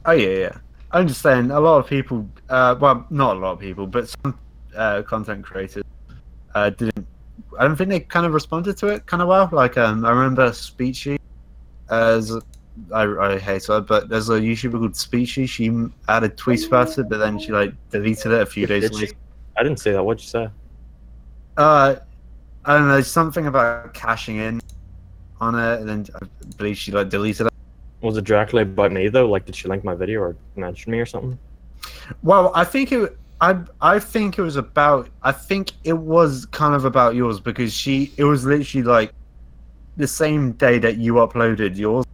Oh 0.04 0.12
yeah, 0.12 0.28
yeah. 0.28 0.58
I'm 0.92 1.08
just 1.08 1.22
saying, 1.22 1.50
a 1.50 1.58
lot 1.58 1.78
of 1.78 1.86
people, 1.86 2.28
uh, 2.50 2.76
well, 2.78 3.06
not 3.08 3.36
a 3.36 3.38
lot 3.38 3.52
of 3.52 3.60
people, 3.60 3.86
but 3.86 4.08
some 4.08 4.38
uh, 4.76 5.02
content 5.02 5.42
creators 5.42 5.84
uh, 6.54 6.70
didn't. 6.70 7.06
I 7.58 7.64
don't 7.64 7.76
think 7.76 7.88
they 7.90 8.00
kind 8.00 8.26
of 8.26 8.34
responded 8.34 8.76
to 8.78 8.88
it 8.88 9.06
kind 9.06 9.22
of 9.22 9.28
well. 9.28 9.48
Like, 9.52 9.78
um, 9.78 10.04
I 10.04 10.10
remember 10.10 10.50
Speechy, 10.50 11.18
as 11.90 12.38
I, 12.92 13.02
I 13.02 13.38
hate 13.38 13.66
her, 13.66 13.80
but 13.80 14.08
there's 14.08 14.28
a 14.28 14.40
YouTuber 14.40 14.78
called 14.78 14.92
Speechy. 14.92 15.48
She 15.48 15.68
added 16.08 16.36
tweets 16.36 16.66
about 16.66 16.96
it, 16.98 17.08
but 17.08 17.18
then 17.18 17.38
she 17.38 17.52
like 17.52 17.74
deleted 17.90 18.32
it 18.32 18.40
a 18.40 18.46
few 18.46 18.66
days 18.66 18.90
later. 18.92 19.14
I 19.56 19.62
didn't 19.62 19.80
say 19.80 19.92
that. 19.92 20.02
What'd 20.02 20.22
you 20.22 20.28
say? 20.28 20.48
Uh, 21.56 21.96
I 22.64 22.78
don't 22.78 22.88
know, 22.88 23.00
something 23.00 23.46
about 23.46 23.92
cashing 23.92 24.36
in 24.36 24.60
on 25.40 25.54
it, 25.56 25.80
and 25.80 25.88
then 25.88 26.06
I 26.14 26.26
believe 26.56 26.78
she 26.78 26.92
like 26.92 27.08
deleted 27.08 27.48
it. 27.48 27.52
Was 28.00 28.16
it 28.16 28.24
directly 28.24 28.62
about 28.62 28.92
me 28.92 29.08
though? 29.08 29.26
Like, 29.26 29.44
did 29.44 29.54
she 29.54 29.68
link 29.68 29.84
my 29.84 29.94
video 29.94 30.20
or 30.20 30.36
mention 30.56 30.92
me 30.92 30.98
or 30.98 31.06
something? 31.06 31.38
Well, 32.22 32.52
I 32.54 32.64
think 32.64 32.92
it. 32.92 33.18
I 33.40 33.58
I 33.80 33.98
think 33.98 34.38
it 34.38 34.42
was 34.42 34.56
about. 34.56 35.08
I 35.22 35.32
think 35.32 35.72
it 35.84 35.92
was 35.98 36.46
kind 36.46 36.74
of 36.74 36.84
about 36.84 37.14
yours 37.14 37.40
because 37.40 37.74
she. 37.74 38.12
It 38.16 38.24
was 38.24 38.46
literally 38.46 38.84
like 38.84 39.12
the 39.96 40.06
same 40.06 40.52
day 40.52 40.78
that 40.78 40.96
you 40.96 41.14
uploaded 41.14 41.76
yours, 41.76 42.06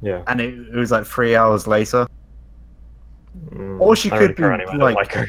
Yeah. 0.00 0.22
and 0.28 0.40
it, 0.40 0.54
it 0.54 0.74
was 0.76 0.90
like 0.90 1.06
three 1.06 1.34
hours 1.36 1.66
later. 1.66 2.06
Mm, 3.50 3.80
Or 3.80 3.96
she 3.96 4.10
could 4.10 4.36
be, 4.36 4.42
anyway. 4.44 4.76
Like- 4.76 4.94
like 4.96 5.12
her. 5.12 5.28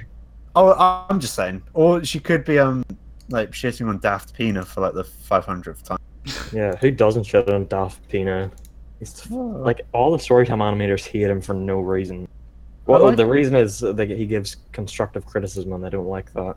Oh, 0.56 1.06
I'm 1.10 1.20
just 1.20 1.36
saying. 1.36 1.62
Or 1.74 2.04
she 2.04 2.20
could 2.20 2.44
be 2.44 2.58
um 2.60 2.84
like 3.30 3.52
shitting 3.52 3.88
on 3.88 4.00
Daft 4.00 4.34
Pina 4.34 4.66
for 4.66 4.82
like 4.82 4.94
the 4.94 5.04
500th 5.04 5.84
time. 5.84 5.98
Yeah, 6.52 6.76
who 6.76 6.92
doesn't 6.92 7.24
shit 7.24 7.48
on 7.50 7.66
Daft 7.68 8.08
Pina? 8.10 8.52
He's, 9.00 9.30
like 9.32 9.82
all 9.94 10.12
the 10.12 10.18
storytime 10.18 10.58
animators 10.60 11.06
hate 11.06 11.30
him 11.30 11.40
for 11.42 11.54
no 11.54 11.80
reason. 11.80 12.28
Well, 12.88 13.04
like 13.06 13.16
the 13.18 13.24
him. 13.24 13.30
reason 13.30 13.56
is 13.56 13.80
that 13.80 14.10
he 14.10 14.26
gives 14.26 14.58
constructive 14.72 15.26
criticism, 15.26 15.72
and 15.74 15.86
I 15.86 15.90
don't 15.90 16.08
like 16.08 16.34
that. 16.34 16.56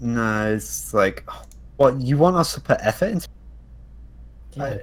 No, 0.00 0.52
it's 0.52 0.92
like, 0.92 1.24
what 1.76 2.00
you 2.00 2.18
want 2.18 2.36
us 2.36 2.54
to 2.54 2.60
put 2.60 2.78
effort 2.80 3.12
into? 3.12 3.28
I- 4.60 4.80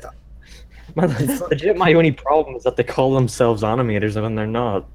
Man, 0.95 1.11
It's- 1.21 1.41
legit, 1.41 1.77
my 1.77 1.93
only 1.93 2.11
problem 2.11 2.55
is 2.55 2.63
that 2.63 2.75
they 2.75 2.83
call 2.83 3.13
themselves 3.13 3.63
animators 3.63 4.21
when 4.21 4.35
they're 4.35 4.47
not. 4.47 4.85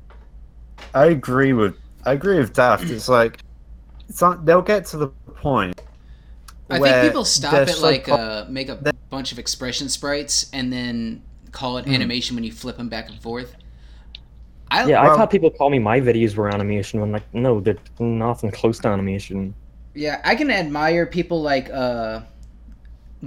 I 0.95 1.07
agree 1.07 1.53
with 1.53 1.77
I 2.05 2.13
agree 2.13 2.39
with 2.39 2.53
Daft. 2.53 2.85
It's 2.91 3.09
like 3.21 3.39
it's 4.09 4.21
not, 4.21 4.45
they'll 4.45 4.63
get 4.63 4.85
to 4.87 4.97
the 4.99 5.09
point. 5.09 5.81
I 6.71 6.79
where 6.79 6.93
think 7.03 7.13
people 7.13 7.25
stop 7.25 7.53
they're 7.53 7.63
at 7.63 7.69
so 7.71 7.83
like 7.83 8.05
pro- 8.05 8.17
uh, 8.17 8.47
make 8.49 8.69
a 8.69 8.93
bunch 9.11 9.33
of 9.33 9.39
expression 9.39 9.89
sprites 9.89 10.51
and 10.53 10.73
then 10.73 11.23
call 11.53 11.79
it 11.79 11.85
Hmm. 11.87 11.93
animation 11.95 12.35
when 12.37 12.45
you 12.45 12.53
flip 12.53 12.77
them 12.77 12.89
back 12.89 13.09
and 13.09 13.19
forth. 13.21 13.55
I 14.71 14.87
Yeah, 14.87 15.03
Well- 15.03 15.13
I've 15.13 15.19
had 15.19 15.31
people 15.31 15.51
call 15.51 15.71
me 15.71 15.79
my 15.79 16.01
videos 16.01 16.35
were 16.37 16.49
animation 16.53 17.01
when 17.01 17.13
like 17.13 17.23
no, 17.35 17.61
they're 17.61 17.77
nothing 17.99 18.51
close 18.51 18.79
to 18.81 18.89
animation. 18.89 19.55
Yeah, 19.95 20.21
I 20.25 20.35
can 20.35 20.51
admire 20.51 21.07
people 21.07 21.41
like 21.41 21.71
uh, 21.71 22.21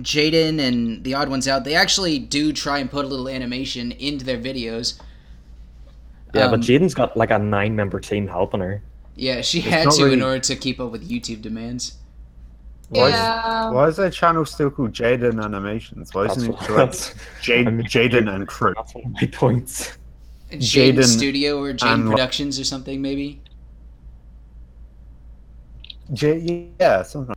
Jaden 0.03 0.59
and 0.59 1.03
the 1.03 1.13
odd 1.13 1.29
ones 1.29 1.47
out. 1.47 1.63
They 1.63 1.75
actually 1.75 2.19
do 2.19 2.51
try 2.53 2.79
and 2.79 2.89
put 2.89 3.05
a 3.05 3.07
little 3.07 3.27
animation 3.29 3.91
into 3.93 4.25
their 4.25 4.37
videos. 4.37 4.99
Yeah, 6.33 6.45
Um, 6.45 6.51
but 6.51 6.59
Jaden's 6.61 6.93
got 6.93 7.15
like 7.17 7.31
a 7.31 7.39
nine-member 7.39 7.99
team 7.99 8.27
helping 8.27 8.59
her. 8.59 8.81
Yeah, 9.15 9.41
she 9.41 9.59
It's 9.59 9.67
had 9.67 9.85
not 9.85 9.95
to 9.95 10.11
in 10.11 10.21
order 10.21 10.39
to 10.39 10.55
keep 10.55 10.79
up 10.79 10.91
with 10.91 11.09
YouTube 11.09 11.41
demands. 11.41 11.95
Why 12.89 13.07
is- 13.09 13.73
Why 13.73 13.87
is 13.87 13.95
their 13.97 14.09
channel 14.09 14.45
still 14.45 14.69
called 14.69 14.93
Jaden 14.93 15.43
Animations? 15.43 16.13
Why 16.13 16.25
isn't 16.25 16.51
what- 16.51 16.61
it 16.63 16.69
like 16.69 16.77
that's, 16.77 17.15
Jade, 17.41 17.67
I 17.67 17.71
mean, 17.71 17.85
Jaden 17.87 18.33
and 18.33 18.47
Crew? 18.47 18.73
that's 18.75 18.93
one 18.93 19.05
of 19.05 19.11
my 19.13 19.27
points. 19.27 19.97
Jaden 20.51 20.93
Jaden 20.95 21.03
Studio 21.03 21.61
or 21.61 21.73
Jaden 21.73 22.09
Productions 22.09 22.57
or 22.59 22.63
something 22.63 23.01
maybe. 23.01 23.41
J- 26.13 26.69
yeah, 26.79 27.03
something. 27.03 27.35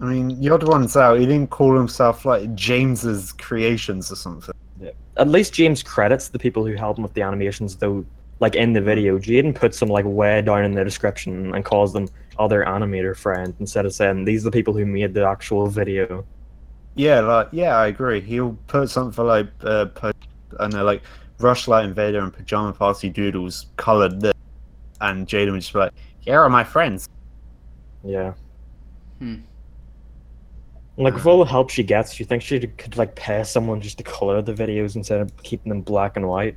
I 0.00 0.04
mean, 0.04 0.40
the 0.40 0.50
odd 0.50 0.62
ones 0.62 0.96
out. 0.96 1.18
He 1.18 1.26
didn't 1.26 1.50
call 1.50 1.76
himself 1.76 2.24
like 2.24 2.54
James's 2.54 3.32
Creations 3.32 4.12
or 4.12 4.16
something. 4.16 4.54
Yeah. 4.80 4.90
At 5.16 5.28
least 5.28 5.54
James 5.54 5.82
credits 5.82 6.28
the 6.28 6.38
people 6.38 6.64
who 6.64 6.74
helped 6.74 6.98
him 6.98 7.02
with 7.02 7.14
the 7.14 7.22
animations, 7.22 7.76
though. 7.76 8.04
Like 8.40 8.54
in 8.54 8.72
the 8.72 8.80
video, 8.80 9.18
Jaden 9.18 9.52
puts 9.52 9.80
them 9.80 9.88
like 9.88 10.04
way 10.04 10.40
down 10.42 10.64
in 10.64 10.72
the 10.72 10.84
description 10.84 11.52
and 11.52 11.64
calls 11.64 11.92
them 11.92 12.08
other 12.38 12.64
animator 12.64 13.16
friend 13.16 13.52
instead 13.58 13.84
of 13.84 13.92
saying 13.92 14.24
these 14.24 14.42
are 14.42 14.50
the 14.50 14.52
people 14.52 14.72
who 14.72 14.86
made 14.86 15.12
the 15.12 15.26
actual 15.26 15.66
video. 15.66 16.24
Yeah, 16.94 17.20
like 17.20 17.48
yeah, 17.50 17.76
I 17.76 17.88
agree. 17.88 18.20
He'll 18.20 18.56
put 18.68 18.90
something 18.90 19.24
like 19.24 19.48
uh, 19.62 19.86
po- 19.86 20.12
I 20.60 20.68
know, 20.68 20.84
like 20.84 21.02
Rushlight 21.38 21.84
Invader 21.84 22.20
and 22.20 22.32
Pajama 22.32 22.72
Party 22.72 23.08
Doodles 23.08 23.66
colored 23.76 24.20
this, 24.20 24.34
and 25.00 25.26
Jaden 25.26 25.50
would 25.50 25.60
just 25.60 25.72
be 25.72 25.80
like, 25.80 25.92
"Here 26.20 26.40
are 26.40 26.48
my 26.48 26.62
friends." 26.62 27.08
Yeah. 28.04 28.34
Hmm. 29.18 29.36
Like 30.98 31.14
with 31.14 31.26
all 31.26 31.38
the 31.38 31.44
help 31.44 31.70
she 31.70 31.84
gets, 31.84 32.16
do 32.16 32.22
you 32.22 32.26
think 32.26 32.42
she 32.42 32.58
could 32.58 32.96
like 32.96 33.14
pay 33.14 33.44
someone 33.44 33.80
just 33.80 33.98
to 33.98 34.04
color 34.04 34.42
the 34.42 34.52
videos 34.52 34.96
instead 34.96 35.20
of 35.20 35.34
keeping 35.44 35.70
them 35.70 35.80
black 35.80 36.16
and 36.16 36.28
white? 36.28 36.56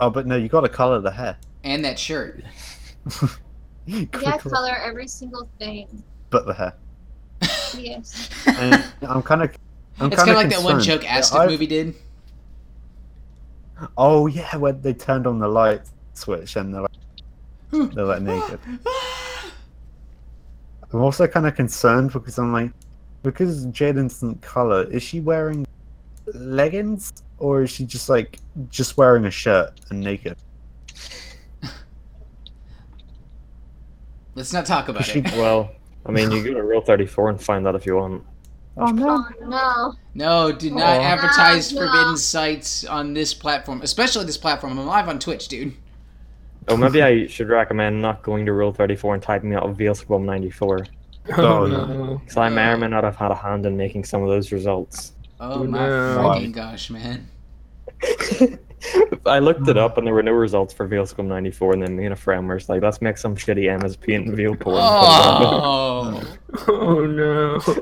Oh, 0.00 0.08
but 0.10 0.26
no, 0.26 0.36
you 0.36 0.48
got 0.48 0.62
to 0.62 0.68
color 0.70 1.00
the 1.00 1.10
hair. 1.10 1.36
And 1.62 1.84
that 1.84 1.98
shirt. 1.98 2.42
You 3.84 4.06
gotta 4.06 4.26
Yeah, 4.26 4.36
colour- 4.38 4.76
every 4.76 5.08
single 5.08 5.48
thing. 5.58 6.04
but 6.30 6.46
the 6.46 6.54
hair. 6.54 6.72
Yes. 7.76 8.30
And 8.46 8.84
I'm 9.02 9.22
kind 9.22 9.42
of. 9.42 9.50
I'm 9.98 10.06
it's 10.06 10.16
kind 10.16 10.30
of 10.30 10.36
kinda 10.36 10.38
like 10.38 10.50
that 10.50 10.62
one 10.62 10.74
concerned. 10.76 11.02
joke 11.02 11.32
Yeah, 11.32 11.46
movie 11.46 11.66
did. 11.66 11.94
Oh 13.98 14.28
yeah, 14.28 14.54
when 14.56 14.80
they 14.80 14.94
turned 14.94 15.26
on 15.26 15.40
the 15.40 15.48
light 15.48 15.82
switch 16.14 16.54
and 16.56 16.72
they're 16.72 16.82
like, 16.82 17.92
they're 17.94 18.04
like 18.04 18.22
naked. 18.22 18.60
I'm 20.92 21.00
also 21.00 21.26
kind 21.26 21.46
of 21.46 21.54
concerned 21.56 22.12
because 22.12 22.38
I'm 22.38 22.52
like, 22.52 22.70
because 23.22 23.66
Jaden 23.66 24.08
doesn't 24.08 24.42
color, 24.42 24.84
is 24.84 25.02
she 25.02 25.20
wearing 25.20 25.66
leggings 26.34 27.12
or 27.38 27.62
is 27.62 27.70
she 27.70 27.84
just 27.84 28.08
like 28.08 28.38
just 28.70 28.96
wearing 28.96 29.24
a 29.26 29.30
shirt 29.30 29.80
and 29.90 30.00
naked? 30.00 30.36
Let's 34.34 34.52
not 34.52 34.64
talk 34.66 34.88
about 34.88 35.04
She- 35.04 35.18
it. 35.20 35.32
Well, 35.32 35.70
I 36.06 36.10
mean, 36.10 36.30
you 36.30 36.42
go 36.44 36.54
to 36.54 36.62
Rule 36.62 36.80
34 36.80 37.30
and 37.30 37.42
find 37.42 37.66
that 37.66 37.74
if 37.74 37.84
you 37.86 37.96
want. 37.96 38.24
Oh 38.78 38.86
Oh 38.88 38.90
no. 39.46 39.94
No, 40.14 40.50
do 40.52 40.70
oh. 40.70 40.74
not 40.78 40.96
Oh. 40.96 41.02
advertise 41.02 41.72
No, 41.72 41.80
no. 41.82 41.86
forbidden 41.92 42.16
sites 42.16 42.84
on 42.86 43.12
this 43.12 43.34
platform, 43.34 43.82
especially 43.82 44.24
this 44.24 44.38
platform. 44.38 44.78
I'm 44.78 44.86
live 44.86 45.08
on 45.08 45.18
Twitch, 45.18 45.48
dude. 45.48 45.74
Oh, 46.68 46.76
maybe 46.76 47.02
I 47.02 47.26
should 47.26 47.48
recommend 47.48 48.00
not 48.00 48.22
going 48.22 48.46
to 48.46 48.52
Rule 48.52 48.72
34 48.72 49.14
and 49.14 49.22
typing 49.22 49.54
out 49.54 49.64
VLSquam 49.76 50.24
94. 50.24 50.86
Oh, 51.36 51.66
no. 51.66 52.18
Because 52.18 52.36
I 52.36 52.48
may 52.48 52.68
or 52.70 52.76
may 52.76 52.88
not 52.88 53.04
have 53.04 53.16
had 53.16 53.30
a 53.30 53.34
hand 53.34 53.64
in 53.66 53.76
making 53.76 54.04
some 54.04 54.22
of 54.22 54.28
those 54.28 54.50
results. 54.52 55.12
Oh 55.40 55.60
Oh, 55.60 55.64
my 55.64 55.86
no. 55.86 56.18
freaking 56.18 56.52
gosh, 56.52 56.90
man. 56.90 57.28
I 59.26 59.38
looked 59.38 59.68
it 59.68 59.76
up 59.76 59.96
and 59.98 60.04
there 60.06 60.14
were 60.14 60.22
no 60.24 60.32
results 60.32 60.74
for 60.74 60.88
VLSquam 60.88 61.26
94, 61.26 61.74
and 61.74 61.82
then 61.82 61.96
me 61.96 62.04
and 62.06 62.12
a 62.12 62.16
friend 62.16 62.48
were 62.48 62.56
just 62.58 62.68
like, 62.68 62.82
let's 62.82 63.00
make 63.00 63.16
some 63.16 63.36
shitty 63.36 63.64
MSP 63.80 64.16
and 64.16 64.30
VL 64.36 64.58
porn. 64.58 64.78
Oh, 64.80 66.22
Oh 66.68 67.06
no. 67.06 67.58
so 67.60 67.74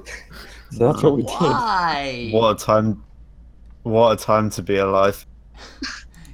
that's 0.72 1.02
what 1.02 1.16
we 1.16 1.22
did. 1.22 1.30
why? 1.32 2.28
What 2.32 2.60
a 2.60 2.64
time! 2.64 3.02
What 3.82 4.12
a 4.20 4.22
time 4.22 4.50
to 4.50 4.62
be 4.62 4.76
alive. 4.76 5.24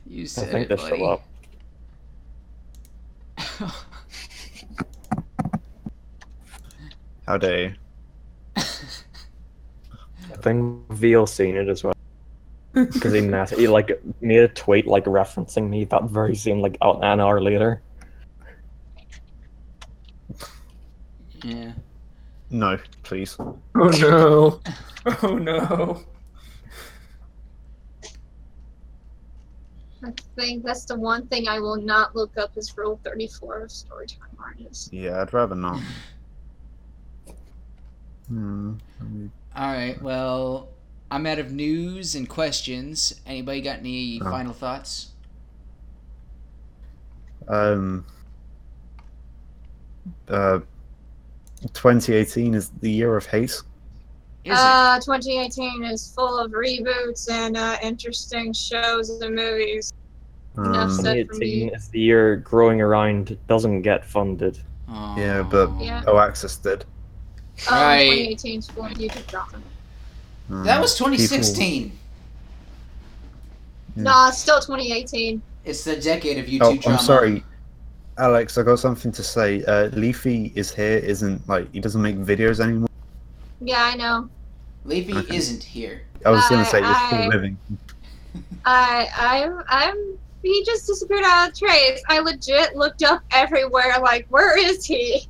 You 0.07 0.25
I 0.25 0.27
said 0.27 0.51
think 0.51 0.65
it, 0.71 0.77
they 0.77 0.77
buddy. 0.77 0.99
show 0.99 1.05
up. 1.05 1.23
How 7.27 7.37
dare 7.39 7.59
you? 7.63 7.75
I 8.57 8.63
think 10.43 10.87
VL 10.89 11.29
seen 11.29 11.57
it 11.57 11.69
as 11.69 11.83
well. 11.85 11.93
Because 12.75 13.15
he, 13.15 13.23
mess- 13.23 13.51
he 13.53 13.69
like 13.69 13.91
made 14.21 14.41
a 14.41 14.49
tweet 14.49 14.87
like 14.87 15.05
referencing 15.07 15.71
me 15.71 15.85
that 15.87 16.05
very 16.05 16.35
same 16.37 16.61
like 16.61 16.77
out- 16.83 17.03
an 17.03 17.21
hour 17.21 17.41
later. 17.41 17.81
yeah. 21.43 21.73
No, 22.51 22.79
please. 23.03 23.37
Oh 23.39 23.59
no. 23.75 24.61
Oh 25.23 25.39
no. 25.39 26.03
I 30.05 30.13
think 30.37 30.65
that's 30.65 30.85
the 30.85 30.97
one 30.97 31.27
thing 31.29 31.49
I 31.49 31.59
will 31.61 31.77
not 31.77 32.15
look 32.15 32.37
up 32.37 32.57
is 32.57 32.77
Rule 32.77 33.01
34 33.05 33.61
of 33.63 33.71
Storytime 33.71 34.37
Artists. 34.39 34.93
Yeah, 34.93 35.23
I'd 35.23 35.33
rather 35.33 35.55
not. 35.55 35.81
Hmm. 38.29 38.75
All 39.55 39.73
right. 39.73 40.01
Well, 40.03 40.69
I'm 41.11 41.27
out 41.27 41.39
of 41.39 41.53
news 41.53 42.15
and 42.15 42.29
questions. 42.29 43.21
Anybody 43.27 43.61
got 43.61 43.79
any 43.79 44.21
Oh. 44.21 44.31
final 44.31 44.53
thoughts? 44.53 45.13
Um. 47.49 48.05
Uh. 50.29 50.61
2018 51.73 52.55
is 52.55 52.71
the 52.81 52.91
year 52.91 53.17
of 53.17 53.27
hate. 53.27 53.51
Is? 54.45 54.53
Uh, 54.57 55.01
2018 55.01 55.85
is 55.85 56.13
full 56.15 56.39
of 56.39 56.53
reboots 56.53 57.29
and 57.31 57.57
uh, 57.57 57.77
interesting 57.83 58.53
shows 58.53 59.11
and 59.11 59.35
movies. 59.35 59.93
Um, 60.57 60.97
2018 60.97 61.71
is 61.75 61.89
the 61.89 61.99
year 62.01 62.37
growing 62.37 62.81
around 62.81 63.37
doesn't 63.49 63.83
get 63.83 64.05
funded. 64.05 64.59
yeah, 64.89 65.43
but- 65.51 65.69
Oh. 65.71 65.79
Yeah. 65.81 66.05
oh, 66.07 66.17
Oaxis 66.19 66.57
did. 66.57 66.85
Um, 67.71 67.75
Right. 67.75 68.05
2018 68.39 68.59
is 68.59 68.69
full 68.69 68.85
YouTube 68.85 69.27
drama. 69.27 69.59
Um, 70.51 70.65
That 70.65 70.81
was 70.81 70.95
people- 70.95 71.11
2016. 71.17 71.93
Yeah. 73.97 74.03
Nah, 74.03 74.29
it's 74.29 74.39
still 74.39 74.61
2018. 74.61 75.41
It's 75.65 75.85
the 75.85 75.97
decade 75.97 76.39
of 76.39 76.47
YouTube 76.47 76.61
Oh, 76.63 76.77
drama. 76.77 76.99
I'm 76.99 77.05
sorry, 77.05 77.45
Alex. 78.19 78.57
I 78.59 78.63
got 78.63 78.79
something 78.79 79.11
to 79.13 79.23
say. 79.23 79.65
Uh, 79.65 79.87
Leafy 79.89 80.53
is 80.55 80.71
here. 80.73 80.99
Isn't 80.99 81.47
like 81.49 81.73
he 81.73 81.81
doesn't 81.81 82.01
make 82.03 82.17
videos 82.19 82.61
anymore. 82.61 82.89
Yeah, 83.61 83.83
I 83.85 83.97
know. 83.97 84.29
Leafy 84.85 85.15
Okay. 85.15 85.37
isn't 85.37 85.63
here. 85.65 86.03
I 86.25 86.31
was 86.31 86.47
gonna 86.49 86.65
say 86.65 86.81
you're 86.81 86.95
still 87.09 87.29
living. 87.29 87.57
I, 88.65 89.09
I'm, 89.17 89.63
I'm. 89.69 90.19
He 90.43 90.65
just 90.65 90.87
disappeared 90.87 91.25
out 91.25 91.49
of 91.49 91.55
the 91.55 91.67
trace. 91.67 92.03
I 92.09 92.21
legit 92.21 92.77
looked 92.77 93.03
up 93.03 93.23
everywhere, 93.33 93.99
like, 94.01 94.27
where 94.29 94.57
is 94.59 94.85
he? 94.85 95.27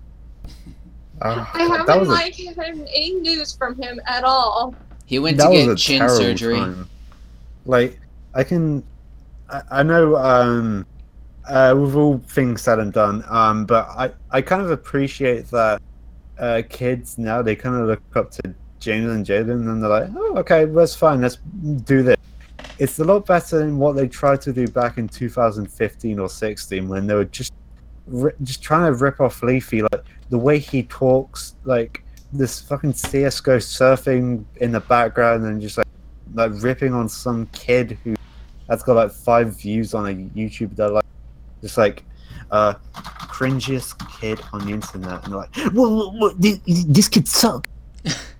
Uh, 1.22 1.46
I 1.54 1.62
haven't 1.62 2.00
was 2.00 2.08
a, 2.08 2.12
like 2.12 2.36
had 2.36 2.58
any 2.94 3.14
news 3.14 3.56
from 3.56 3.80
him 3.80 4.00
at 4.06 4.24
all. 4.24 4.74
He 5.06 5.18
went 5.18 5.38
that 5.38 5.50
to 5.50 5.66
get 5.66 5.78
chin 5.78 6.08
surgery. 6.08 6.56
time. 6.56 6.88
Like 7.64 7.98
I 8.34 8.44
can, 8.44 8.82
I, 9.48 9.62
I 9.70 9.82
know. 9.82 10.16
Um, 10.16 10.86
uh, 11.48 11.74
with 11.78 11.94
all 11.94 12.18
things 12.26 12.62
said 12.62 12.80
and 12.80 12.92
done, 12.92 13.24
um, 13.28 13.66
but 13.66 13.86
I, 13.90 14.10
I 14.32 14.42
kind 14.42 14.62
of 14.62 14.70
appreciate 14.72 15.46
that 15.52 15.80
uh, 16.38 16.62
kids 16.68 17.18
now 17.18 17.40
they 17.40 17.54
kind 17.54 17.76
of 17.76 17.86
look 17.86 18.02
up 18.16 18.30
to 18.32 18.54
James 18.80 19.10
and 19.10 19.24
Jaden 19.24 19.70
and 19.70 19.82
they're 19.82 19.88
like, 19.88 20.10
oh, 20.16 20.36
okay, 20.38 20.64
that's 20.64 20.94
fine, 20.94 21.20
let's 21.20 21.38
do 21.84 22.02
this. 22.02 22.16
It's 22.78 22.98
a 22.98 23.04
lot 23.04 23.26
better 23.26 23.58
than 23.58 23.78
what 23.78 23.96
they 23.96 24.06
tried 24.06 24.42
to 24.42 24.52
do 24.52 24.66
back 24.68 24.98
in 24.98 25.08
2015 25.08 26.18
or 26.18 26.28
16 26.28 26.88
when 26.88 27.06
they 27.06 27.14
were 27.14 27.24
just 27.24 27.52
ri- 28.06 28.32
just 28.42 28.62
trying 28.62 28.92
to 28.92 28.98
rip 28.98 29.20
off 29.20 29.42
Leafy, 29.42 29.82
like 29.82 30.04
the 30.30 30.38
way 30.38 30.58
he 30.58 30.82
talks, 30.84 31.54
like 31.64 32.02
this 32.32 32.60
fucking 32.60 32.92
CS:GO 32.92 33.58
surfing 33.58 34.44
in 34.56 34.72
the 34.72 34.80
background 34.80 35.44
and 35.44 35.60
just 35.60 35.78
like 35.78 35.86
like 36.34 36.52
ripping 36.62 36.92
on 36.92 37.08
some 37.08 37.46
kid 37.52 37.96
who 38.04 38.14
has 38.68 38.82
got 38.82 38.96
like 38.96 39.12
five 39.12 39.56
views 39.58 39.94
on 39.94 40.06
a 40.06 40.14
YouTube. 40.38 40.74
They're 40.76 40.88
like 40.90 41.04
just 41.62 41.78
like 41.78 42.04
uh 42.50 42.74
cringiest 43.36 43.96
kid 44.20 44.40
on 44.52 44.66
the 44.66 44.72
internet, 44.72 45.22
and 45.24 45.32
they're 45.32 45.40
like, 45.40 45.54
"Whoa, 45.72 45.88
whoa, 45.96 46.10
whoa, 46.10 46.28
this, 46.30 46.58
this 46.66 47.08
kid 47.08 47.28
suck. 47.28 47.66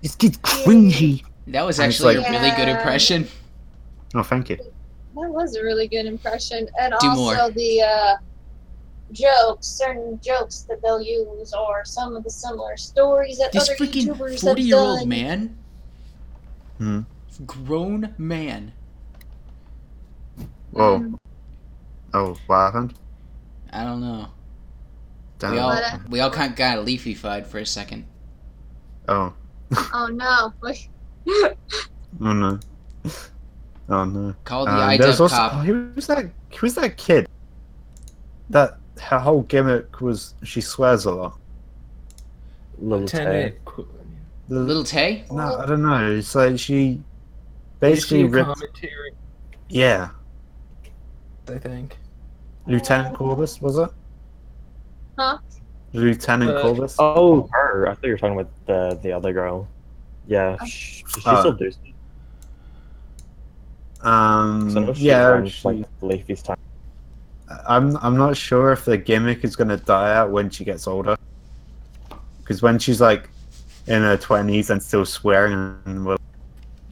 This 0.01 0.15
kid's 0.15 0.37
cringy." 0.51 1.23
That 1.47 1.65
was 1.65 1.79
And 1.79 1.87
actually 1.89 2.17
like- 2.17 2.27
a 2.27 2.31
really 2.31 2.51
good 2.57 2.67
impression. 2.67 3.27
Oh, 4.15 4.23
thank 4.23 4.49
you. 4.49 4.57
That 4.57 5.29
was 5.31 5.55
a 5.55 5.63
really 5.63 5.87
good 5.87 6.05
impression. 6.05 6.67
And 6.79 6.93
Do 6.99 7.07
also 7.09 7.21
more. 7.21 7.51
the 7.51 7.81
uh, 7.81 8.15
jokes, 9.11 9.67
certain 9.67 10.19
jokes 10.21 10.61
that 10.69 10.81
they'll 10.81 11.01
use, 11.01 11.53
or 11.53 11.83
some 11.85 12.15
of 12.15 12.23
the 12.23 12.29
similar 12.29 12.77
stories 12.77 13.37
that 13.39 13.51
This 13.51 13.69
other 13.69 13.75
freaking 13.77 14.07
YouTubers 14.07 14.41
40 14.41 14.47
have 14.47 14.59
year 14.59 14.77
old 14.77 14.99
done. 14.99 15.09
man. 15.09 15.57
Hmm. 16.77 16.99
Grown 17.45 18.13
man. 18.17 18.71
Whoa. 20.71 20.99
Mm. 20.99 21.17
Oh, 22.13 22.37
what 22.47 22.57
happened? 22.57 22.93
I 23.71 23.83
don't 23.83 24.01
know. 24.01 24.27
Damn. 25.39 25.51
We 25.53 25.59
all 25.59 25.69
But, 25.71 26.09
we 26.09 26.19
all 26.19 26.31
kind 26.31 26.51
of 26.51 26.57
got 26.57 26.83
leafy-fied 26.85 27.45
for 27.47 27.59
a 27.59 27.65
second. 27.65 28.05
Oh. 29.07 29.33
Oh 29.93 30.07
no! 30.07 30.53
Oh 32.21 32.33
no. 32.33 32.59
Oh 33.89 34.05
no. 34.05 34.35
Called 34.45 34.67
the 34.67 34.71
Um, 34.71 34.97
there's 34.97 35.17
IDub 35.17 35.21
also 35.21 35.35
cop. 35.35 35.53
oh, 35.55 35.57
who 35.59 35.91
was 35.95 36.07
that? 36.07 36.23
Who 36.25 36.31
was 36.61 36.75
that 36.75 36.95
kid? 36.97 37.27
That 38.49 38.77
her 38.99 39.19
whole 39.19 39.41
gimmick 39.43 40.01
was 40.01 40.33
she 40.43 40.61
swears 40.61 41.05
a 41.05 41.11
lot. 41.11 41.37
Little 42.79 43.07
Tay. 43.07 43.17
Lieutenant, 43.25 43.55
The- 44.49 44.59
Little 44.59 44.83
Tay? 44.83 45.25
no, 45.31 45.57
I 45.57 45.65
don't 45.65 45.81
know. 45.81 46.11
It's 46.11 46.35
like 46.35 46.57
she 46.59 47.01
basically 47.79 48.19
she 48.19 48.23
ripped. 48.25 48.47
commentary, 48.47 49.11
Yeah, 49.69 50.09
I 51.49 51.57
think. 51.57 51.97
Lieutenant 52.67 53.15
Corbis 53.15 53.61
was 53.61 53.77
it? 53.77 53.89
Huh? 55.17 55.37
Lieutenant 55.93 56.51
Uh, 56.51 56.61
Corbis. 56.63 56.95
Oh, 56.99 57.47
her. 57.51 57.87
I 57.89 57.93
thought 57.95 58.03
you 58.03 58.11
were 58.11 58.17
talking 58.17 58.39
about 58.39 58.51
the 58.67 58.99
the 59.01 59.11
other 59.11 59.33
girl. 59.33 59.67
Yeah, 60.27 60.57
sh- 60.65 61.03
she 61.07 61.21
Oh. 61.25 61.39
still 61.39 61.53
does. 61.53 61.77
Um, 64.01 64.69
So 64.69 64.81
I 64.81 64.85
know 64.85 64.93
she's 64.93 65.03
yeah, 65.03 65.27
around, 65.27 65.49
she- 65.49 65.67
like 65.67 65.85
Leafy's 66.01 66.43
time. 66.43 66.57
I'm 67.67 67.95
I'm 67.97 68.17
not 68.17 68.35
sure 68.35 68.71
if 68.71 68.85
the 68.85 68.97
gimmick 68.97 69.43
is 69.43 69.55
gonna 69.55 69.77
die 69.77 70.13
out 70.15 70.31
when 70.31 70.49
she 70.49 70.63
gets 70.65 70.87
older. 70.87 71.15
Because 72.39 72.61
when 72.61 72.79
she's 72.79 72.99
like 73.01 73.29
in 73.87 74.01
her 74.01 74.17
twenties 74.17 74.69
and 74.69 74.81
still 74.81 75.05
swearing, 75.05 75.77
and 75.85 76.05
well, 76.05 76.17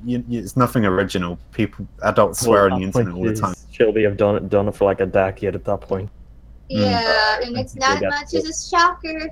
you, 0.05 0.23
you, 0.27 0.39
it's 0.39 0.55
nothing 0.55 0.85
original. 0.85 1.37
People, 1.51 1.87
adults 2.03 2.41
swear 2.41 2.65
Well, 2.65 2.73
on 2.73 2.79
the 2.79 2.85
internet 2.85 3.13
all 3.13 3.23
the 3.23 3.35
time. 3.35 3.55
She'll 3.71 3.91
be 3.91 4.03
have 4.03 4.17
done 4.17 4.35
it 4.35 4.49
done 4.49 4.67
it 4.67 4.75
for 4.75 4.85
like 4.85 5.01
a 5.01 5.05
decade 5.05 5.55
at 5.55 5.65
that 5.65 5.81
point. 5.81 6.09
Yeah, 6.69 7.01
mm. 7.41 7.47
and 7.47 7.57
it's 7.57 7.75
not 7.75 8.01
Yeah. 8.01 8.09
much 8.09 8.33
as 8.33 8.45
a 8.45 8.69
shocker. 8.75 9.29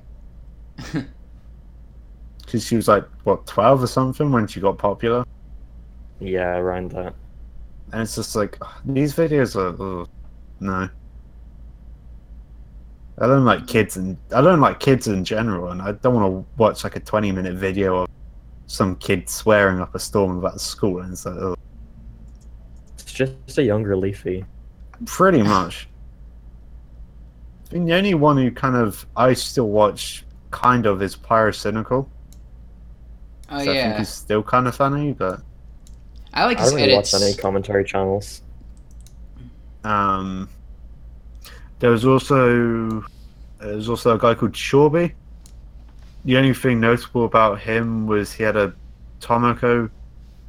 Because 2.45 2.65
she 2.67 2.75
was 2.75 2.87
like 2.87 3.05
what 3.23 3.47
twelve 3.47 3.81
or 3.81 3.87
something 3.87 4.31
when 4.31 4.45
she 4.47 4.59
got 4.59 4.77
popular, 4.77 5.25
Yeah, 6.19 6.57
around 6.57 6.91
that. 6.91 7.15
and 7.91 8.01
it's 8.01 8.15
just 8.15 8.35
like 8.35 8.59
these 8.85 9.15
videos 9.15 9.55
are 9.55 10.01
ugh, 10.01 10.09
no. 10.59 10.89
I 13.19 13.27
don't 13.27 13.45
like 13.45 13.67
kids, 13.67 13.97
and 13.97 14.17
I 14.35 14.41
don't 14.41 14.59
like 14.59 14.79
kids 14.79 15.07
in 15.07 15.23
general, 15.23 15.69
and 15.71 15.81
I 15.81 15.91
don't 15.91 16.15
want 16.15 16.31
to 16.31 16.45
watch 16.57 16.83
like 16.83 16.95
a 16.95 16.99
twenty-minute 16.99 17.55
video 17.55 18.03
of 18.03 18.09
some 18.67 18.95
kid 18.95 19.29
swearing 19.29 19.79
up 19.79 19.93
a 19.93 19.99
storm 19.99 20.37
about 20.37 20.53
the 20.53 20.59
school, 20.59 21.01
and 21.01 21.11
it's 21.13 21.25
like, 21.25 21.35
ugh. 21.39 21.57
It's 22.97 23.13
just 23.13 23.57
a 23.57 23.63
younger 23.63 23.95
Leafy. 23.95 24.45
pretty 25.05 25.43
much. 25.43 25.87
I 27.67 27.69
think 27.69 27.85
the 27.87 27.93
only 27.93 28.13
one 28.13 28.37
who 28.37 28.51
kind 28.51 28.75
of 28.75 29.05
I 29.15 29.33
still 29.33 29.69
watch 29.69 30.25
kind 30.51 30.85
of 30.85 31.01
is 31.01 31.15
Pyrocynical. 31.15 32.07
Oh 33.49 33.49
so 33.49 33.55
I 33.55 33.65
think 33.65 33.75
yeah. 33.75 33.97
he's 33.99 34.09
still 34.09 34.41
kind 34.41 34.67
of 34.67 34.75
funny, 34.75 35.11
but 35.13 35.41
I 36.33 36.45
like 36.45 36.57
I 36.57 36.61
his 36.61 36.71
don't 36.71 36.79
really 36.79 36.93
edits. 36.93 37.13
watch 37.13 37.21
any 37.21 37.35
commentary 37.35 37.83
channels. 37.83 38.41
um, 39.83 40.49
there 41.83 41.91
was 41.91 42.05
also 42.05 43.03
there 43.59 43.75
was 43.75 43.89
also 43.89 44.15
a 44.15 44.17
guy 44.17 44.33
called 44.35 44.53
Shorby. 44.53 45.11
The 46.23 46.37
only 46.37 46.53
thing 46.53 46.79
notable 46.79 47.25
about 47.25 47.59
him 47.59 48.07
was 48.07 48.31
he 48.31 48.41
had 48.41 48.55
a 48.55 48.73
Tomoko 49.19 49.89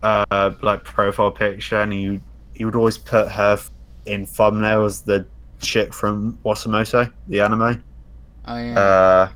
uh, 0.04 0.52
like 0.62 0.84
profile 0.84 1.32
picture, 1.32 1.80
and 1.80 1.92
he 1.92 2.20
he 2.54 2.64
would 2.64 2.76
always 2.76 2.96
put 2.96 3.28
her 3.32 3.58
in 4.06 4.24
thumbnails 4.26 5.04
the 5.04 5.26
chick 5.58 5.92
from 5.92 6.38
WataMote, 6.44 7.12
the 7.26 7.40
anime. 7.40 7.82
Oh 8.46 8.56
yeah. 8.56 8.78
Uh, 8.78 9.28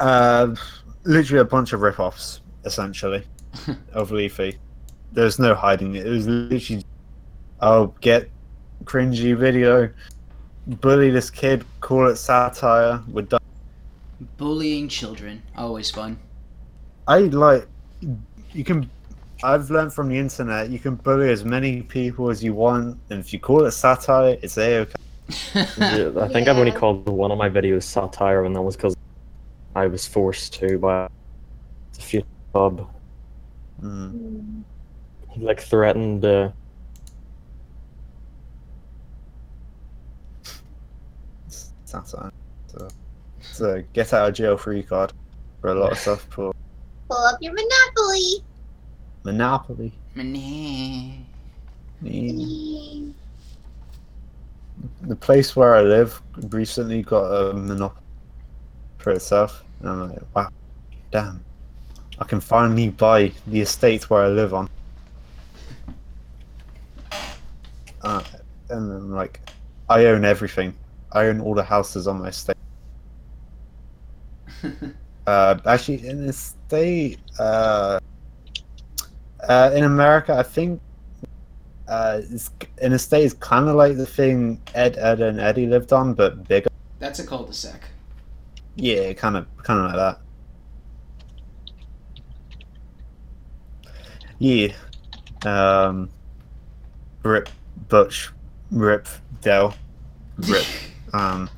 uh, 0.00 0.54
literally 1.04 1.42
a 1.42 1.44
bunch 1.44 1.74
of 1.74 1.82
rip-offs, 1.82 2.40
essentially, 2.64 3.24
of 3.92 4.10
Leafy. 4.10 4.56
There's 5.12 5.38
no 5.38 5.54
hiding 5.54 5.96
it. 5.96 6.06
It 6.06 6.10
was 6.10 6.26
literally, 6.26 6.86
I'll 7.60 7.88
get 8.00 8.30
cringy 8.84 9.36
video, 9.36 9.90
bully 10.66 11.10
this 11.10 11.30
kid, 11.30 11.64
call 11.80 12.08
it 12.08 12.16
satire. 12.16 13.02
We're 13.08 13.22
done. 13.22 13.40
Bullying 14.36 14.88
children. 14.88 15.42
Always 15.56 15.90
fun. 15.90 16.18
I 17.06 17.20
like, 17.20 17.66
you 18.52 18.64
can. 18.64 18.90
I've 19.42 19.70
learned 19.70 19.92
from 19.92 20.08
the 20.08 20.18
internet 20.18 20.68
you 20.68 20.80
can 20.80 20.96
bully 20.96 21.30
as 21.30 21.44
many 21.44 21.82
people 21.82 22.28
as 22.28 22.42
you 22.42 22.54
want, 22.54 22.98
and 23.10 23.20
if 23.20 23.32
you 23.32 23.38
call 23.38 23.64
it 23.66 23.70
satire, 23.70 24.36
it's 24.42 24.58
a 24.58 24.80
okay. 24.80 24.94
Yeah, 25.78 26.10
I 26.20 26.28
think 26.28 26.48
I've 26.48 26.58
only 26.58 26.72
called 26.72 27.08
one 27.08 27.30
of 27.30 27.38
my 27.38 27.48
videos 27.48 27.84
satire, 27.84 28.44
and 28.44 28.56
that 28.56 28.62
was 28.62 28.76
because 28.76 28.96
I 29.76 29.86
was 29.86 30.06
forced 30.06 30.54
to 30.54 30.78
by 30.78 31.04
a 31.04 32.00
few 32.00 32.24
pub. 32.52 32.90
Mm. 33.80 34.12
Mm. 34.12 34.62
He 35.30 35.40
like 35.40 35.60
threatened. 35.60 36.24
Uh, 36.24 36.50
Satire. 41.88 42.30
So, 42.66 42.88
it's 43.40 43.60
a 43.60 43.82
get 43.94 44.12
out 44.12 44.28
of 44.28 44.34
jail 44.34 44.56
free 44.58 44.82
card 44.82 45.12
for 45.60 45.70
a 45.70 45.74
lot 45.74 45.92
of 45.92 45.98
stuff. 45.98 46.26
For 46.30 46.52
Pull 47.08 47.16
up 47.16 47.38
your 47.40 47.54
Monopoly. 47.54 48.44
Monopoly. 49.24 49.92
Meh. 50.14 51.24
Mm. 52.04 53.12
The 55.02 55.16
place 55.16 55.56
where 55.56 55.74
I 55.74 55.80
live 55.80 56.20
recently 56.50 57.02
got 57.02 57.24
a 57.24 57.54
monopoly 57.54 58.02
for 58.98 59.12
itself, 59.12 59.64
and 59.80 59.88
I'm 59.88 60.10
like, 60.10 60.36
wow, 60.36 60.48
damn, 61.10 61.42
I 62.18 62.24
can 62.24 62.40
finally 62.40 62.90
buy 62.90 63.32
the 63.46 63.62
estate 63.62 64.10
where 64.10 64.24
I 64.24 64.28
live 64.28 64.52
on. 64.52 64.68
Uh, 68.02 68.22
and 68.68 68.90
then 68.90 69.10
like, 69.10 69.40
I 69.88 70.04
own 70.04 70.24
everything. 70.24 70.74
I 71.12 71.26
own 71.26 71.40
all 71.40 71.54
the 71.54 71.62
houses 71.62 72.06
on 72.06 72.20
my 72.20 72.28
estate. 72.28 72.56
Uh, 75.26 75.58
actually, 75.66 76.08
in 76.08 76.26
the 76.26 76.32
state, 76.32 77.18
uh, 77.38 78.00
uh, 79.46 79.70
in 79.74 79.84
America, 79.84 80.34
I 80.34 80.42
think 80.42 80.80
uh, 81.86 82.22
in 82.80 82.94
a 82.94 82.98
state 82.98 83.24
is 83.24 83.34
kind 83.34 83.68
of 83.68 83.76
like 83.76 83.98
the 83.98 84.06
thing 84.06 84.58
Ed, 84.74 84.96
Ed, 84.96 85.20
and 85.20 85.38
Eddy 85.38 85.66
lived 85.66 85.92
on, 85.92 86.14
but 86.14 86.48
bigger. 86.48 86.70
That's 86.98 87.18
a 87.18 87.26
cul-de-sac. 87.26 87.90
Yeah, 88.76 89.12
kind 89.12 89.36
of, 89.36 89.46
kind 89.58 89.80
of 89.80 89.86
like 89.92 90.18
that. 93.84 93.92
Yeah. 94.38 94.72
Um. 95.44 96.08
Rip 97.22 97.50
Butch, 97.88 98.30
Rip 98.70 99.08
Del, 99.42 99.74
Rip. 100.38 100.64
um. 101.12 101.50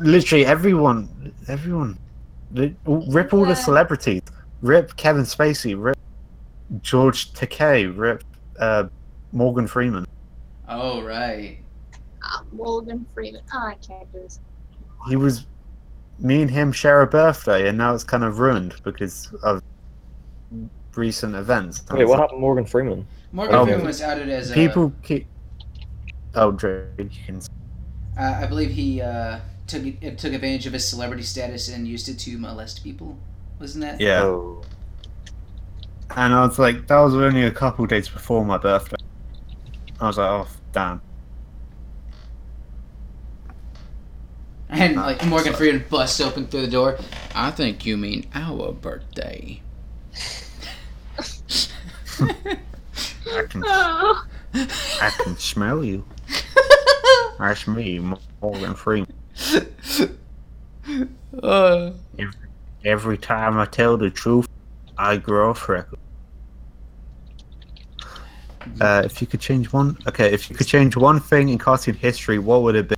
Literally 0.00 0.46
everyone, 0.46 1.34
everyone, 1.48 1.98
rip 2.52 3.34
all 3.34 3.44
the 3.44 3.56
celebrities. 3.56 4.22
Rip 4.62 4.96
Kevin 4.96 5.22
Spacey. 5.22 5.74
Rip 5.76 5.96
George 6.82 7.32
Takei. 7.32 7.92
Rip 7.96 8.22
uh, 8.60 8.84
Morgan 9.32 9.66
Freeman. 9.66 10.06
Oh 10.68 11.02
right. 11.02 11.58
Uh, 12.22 12.42
Morgan 12.52 13.06
Freeman. 13.12 13.42
Oh, 13.52 13.58
I 13.58 13.74
can't 13.84 14.12
do 14.12 14.20
this. 14.20 14.38
He 15.08 15.16
was. 15.16 15.46
Me 16.20 16.42
and 16.42 16.50
him 16.50 16.72
share 16.72 17.02
a 17.02 17.06
birthday, 17.06 17.68
and 17.68 17.78
now 17.78 17.94
it's 17.94 18.04
kind 18.04 18.24
of 18.24 18.38
ruined 18.38 18.74
because 18.84 19.32
of 19.42 19.62
recent 20.94 21.34
events. 21.34 21.84
Wait, 21.90 22.04
what 22.06 22.18
happened 22.18 22.38
to 22.38 22.40
Morgan 22.40 22.64
Freeman? 22.64 23.06
Morgan 23.32 23.54
Oh. 23.54 23.64
Freeman 23.64 23.86
was 23.86 24.02
outed 24.02 24.28
as 24.28 24.50
a. 24.50 24.54
People 24.54 24.92
keep. 25.02 25.26
Oh, 26.34 26.52
Drake, 26.52 26.86
you 26.98 27.10
can. 27.26 27.40
Uh, 28.18 28.40
I 28.42 28.46
believe 28.46 28.70
he 28.70 29.00
uh, 29.00 29.38
took 29.66 29.82
took 30.16 30.32
advantage 30.32 30.66
of 30.66 30.72
his 30.72 30.86
celebrity 30.86 31.22
status 31.22 31.68
and 31.68 31.86
used 31.86 32.08
it 32.08 32.18
to 32.20 32.38
molest 32.38 32.82
people. 32.82 33.16
Wasn't 33.60 33.84
that? 33.84 34.00
Yeah. 34.00 34.22
Oh. 34.24 34.62
And 36.16 36.34
I 36.34 36.46
was 36.46 36.58
like, 36.58 36.86
that 36.88 36.98
was 37.00 37.14
only 37.14 37.44
a 37.44 37.50
couple 37.50 37.84
days 37.86 38.08
before 38.08 38.44
my 38.44 38.58
birthday. 38.58 38.96
I 40.00 40.06
was 40.06 40.16
like, 40.16 40.30
oh, 40.30 40.46
damn. 40.72 41.02
And 44.70 44.96
like 44.96 45.24
Morgan 45.26 45.52
sorry. 45.52 45.70
Freeman 45.70 45.84
busts 45.88 46.20
open 46.20 46.46
through 46.46 46.62
the 46.62 46.70
door. 46.70 46.98
I 47.34 47.50
think 47.50 47.86
you 47.86 47.96
mean 47.96 48.26
our 48.34 48.72
birthday. 48.72 49.60
I 52.20 53.42
can, 53.48 53.62
Oh. 53.66 54.24
I 54.54 55.10
can 55.22 55.36
smell 55.36 55.84
you. 55.84 56.04
That's 57.38 57.66
me, 57.68 58.00
Morgan 58.42 58.74
Freeman. 58.74 59.12
uh, 61.42 61.90
Every 62.84 63.18
time 63.18 63.58
I 63.58 63.64
tell 63.66 63.96
the 63.96 64.10
truth, 64.10 64.48
I 64.96 65.16
grow 65.16 65.50
a 65.50 65.54
freckle. 65.54 65.98
Uh, 68.80 69.02
if 69.04 69.20
you 69.20 69.26
could 69.26 69.40
change 69.40 69.72
one, 69.72 69.96
okay. 70.06 70.32
If 70.32 70.48
you 70.50 70.56
could 70.56 70.66
change 70.66 70.96
one 70.96 71.20
thing 71.20 71.48
in 71.48 71.58
cartoon 71.58 71.94
history, 71.94 72.38
what 72.38 72.62
would 72.62 72.76
it 72.76 72.88
be? 72.88 72.96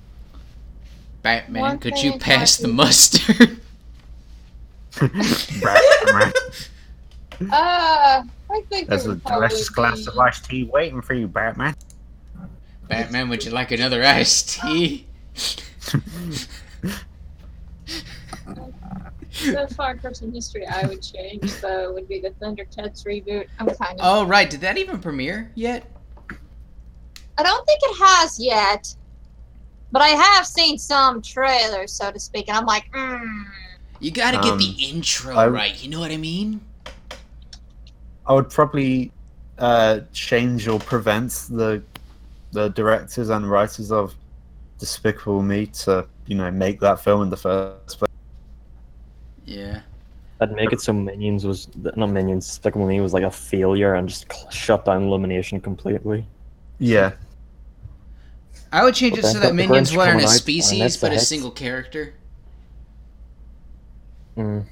Batman, 1.23 1.61
One 1.61 1.79
could 1.79 1.97
you 2.01 2.13
in 2.13 2.19
pass 2.19 2.57
the 2.57 2.67
cartoon- 2.67 2.75
mustard? 2.75 3.59
Batman, 5.61 6.33
Uh, 7.51 8.23
I 8.51 8.61
think 8.69 8.87
There's 8.87 9.05
a 9.05 9.09
would 9.09 9.23
probably 9.23 9.47
delicious 9.47 9.69
glass 9.69 10.05
of 10.05 10.15
iced 10.19 10.45
tea 10.45 10.65
waiting 10.65 11.01
for 11.01 11.15
you, 11.15 11.27
Batman. 11.27 11.73
Batman, 12.91 13.29
would 13.29 13.45
you 13.45 13.51
like 13.51 13.71
another 13.71 14.03
iced 14.03 14.49
tea? 14.59 15.07
So 19.31 19.65
far, 19.67 19.95
cartoon 19.95 20.33
history 20.33 20.67
I 20.67 20.85
would 20.87 21.01
change, 21.01 21.53
though, 21.61 21.93
would 21.93 22.09
be 22.09 22.19
the 22.19 22.31
Thundercats 22.31 23.05
reboot. 23.05 23.47
I'm 23.59 23.67
kind 23.67 23.93
of. 23.93 23.99
Oh 24.01 24.25
right, 24.25 24.49
did 24.49 24.59
that 24.61 24.77
even 24.77 24.99
premiere 24.99 25.49
yet? 25.55 25.89
I 27.37 27.43
don't 27.43 27.65
think 27.65 27.79
it 27.81 27.97
has 28.03 28.37
yet, 28.39 28.93
but 29.93 30.01
I 30.01 30.09
have 30.09 30.45
seen 30.45 30.77
some 30.77 31.21
trailers, 31.21 31.93
so 31.93 32.11
to 32.11 32.19
speak, 32.19 32.49
and 32.49 32.57
I'm 32.57 32.65
like, 32.65 32.91
mm. 32.91 33.43
You 34.01 34.11
gotta 34.11 34.37
get 34.37 34.57
the 34.57 34.65
Um, 34.69 34.75
intro 34.79 35.35
I- 35.35 35.47
right. 35.47 35.81
You 35.81 35.89
know 35.89 35.99
what 36.01 36.11
I 36.11 36.17
mean? 36.17 36.59
I 38.25 38.33
would 38.33 38.49
probably 38.49 39.11
uh, 39.59 40.01
change 40.11 40.67
or 40.67 40.79
prevent 40.79 41.31
the 41.49 41.81
the 42.51 42.69
directors 42.69 43.29
and 43.29 43.49
writers 43.49 43.91
of 43.91 44.15
Despicable 44.79 45.41
Me 45.41 45.67
to 45.67 46.07
you 46.25 46.35
know 46.35 46.49
make 46.51 46.79
that 46.79 46.99
film 46.99 47.21
in 47.23 47.29
the 47.29 47.37
first 47.37 47.99
place. 47.99 48.09
Yeah. 49.45 49.81
I'd 50.39 50.51
make 50.53 50.73
it 50.73 50.81
so 50.81 50.91
Minions 50.91 51.45
was 51.45 51.67
not 51.95 52.09
Minions. 52.09 52.47
Despicable 52.47 52.87
Me 52.87 52.99
was 52.99 53.13
like 53.13 53.23
a 53.23 53.29
failure 53.31 53.93
and 53.93 54.09
just 54.09 54.25
shut 54.51 54.85
down 54.85 55.03
Illumination 55.03 55.61
completely. 55.61 56.25
Yeah, 56.79 57.11
I 58.71 58.83
would 58.83 58.95
change 58.95 59.17
But 59.17 59.25
it 59.25 59.27
so 59.33 59.39
that 59.39 59.53
Minions 59.53 59.95
weren't 59.95 60.23
a 60.23 60.27
species, 60.27 60.97
but 60.97 61.11
a 61.11 61.15
hit. 61.15 61.21
single 61.23 61.51
character. 61.51 62.13
Mm. 64.37 64.65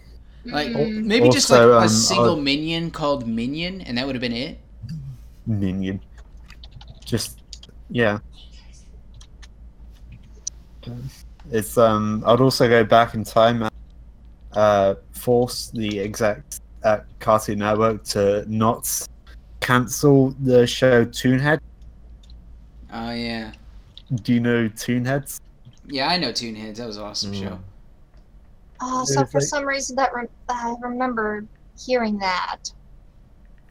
Like 0.46 0.70
Mm. 0.70 1.04
maybe 1.04 1.30
just 1.30 1.50
like 1.50 1.60
a 1.62 1.80
um, 1.80 1.90
single 1.90 2.34
uh, 2.34 2.42
minion 2.42 2.90
called 2.92 3.28
Minion, 3.28 3.82
and 3.82 3.98
that 3.98 4.06
would 4.08 4.16
have 4.16 4.22
been 4.22 4.34
it. 4.34 4.58
minion. 5.46 6.00
Just 7.06 7.39
yeah. 7.90 8.20
It's 11.52 11.78
um. 11.78 12.24
I'd 12.26 12.42
also 12.42 12.68
go 12.68 12.84
back 12.84 13.14
in 13.14 13.24
time 13.24 13.64
and 13.64 13.72
uh, 14.54 14.96
force 15.12 15.72
the 15.74 16.00
execs 16.00 16.62
at 16.84 17.06
Cartoon 17.20 17.60
Network 17.60 18.04
to 18.06 18.46
not 18.48 19.08
cancel 19.60 20.32
the 20.42 20.66
show 20.66 21.06
Toonhead. 21.06 21.60
Oh 22.94 23.12
yeah, 23.12 23.52
Do 24.24 24.34
you 24.34 24.40
know 24.40 24.70
Toonheads? 24.70 25.42
yeah. 25.88 26.08
I 26.08 26.18
know 26.18 26.32
Toonheads. 26.32 26.78
That 26.78 26.88
was 26.88 26.98
an 26.98 27.04
awesome 27.04 27.34
Mm. 27.34 27.40
show. 27.44 27.60
Oh, 28.82 29.04
so 29.06 29.26
for 29.26 29.40
like- 29.40 29.48
some 29.48 29.66
reason 29.66 29.96
that 29.98 30.14
re- 30.14 30.28
I 30.48 30.76
remember 30.82 31.46
hearing 31.78 32.18
that. 32.20 32.72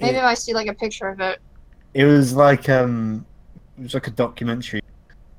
Maybe 0.01 0.17
It- 0.17 0.19
if 0.21 0.25
I 0.25 0.35
see 0.35 0.53
like 0.55 0.69
a 0.69 0.75
picture 0.75 1.09
of 1.09 1.21
it. 1.21 1.41
It 1.95 2.05
was 2.05 2.35
like 2.35 2.69
um, 2.69 3.25
it 3.79 3.83
was 3.83 3.95
like 3.95 4.07
a 4.09 4.11
documentary 4.11 4.81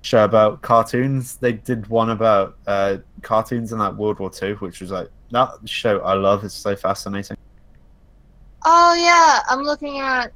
show 0.01 0.23
about 0.23 0.61
cartoons. 0.61 1.35
They 1.35 1.53
did 1.53 1.87
one 1.87 2.09
about 2.11 2.57
uh 2.67 2.97
cartoons 3.21 3.71
in 3.73 3.79
like 3.79 3.93
World 3.95 4.19
War 4.19 4.29
Two, 4.29 4.55
which 4.55 4.79
was 4.81 4.91
like 4.91 5.09
that 5.31 5.49
show 5.65 5.99
I 5.99 6.13
love. 6.13 6.43
It's 6.43 6.53
so 6.53 6.75
fascinating. 6.75 7.37
Oh 8.65 8.93
yeah, 8.93 9.41
I'm 9.49 9.63
looking 9.63 9.99
at 9.99 10.31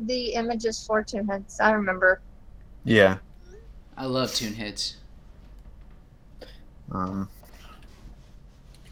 the 0.00 0.34
images 0.34 0.84
for 0.86 1.02
Toonheads. 1.02 1.60
I 1.60 1.72
remember. 1.72 2.20
Yeah. 2.84 3.18
I 3.96 4.04
love 4.06 4.30
Toonheads. 4.30 4.96
Um. 6.92 7.28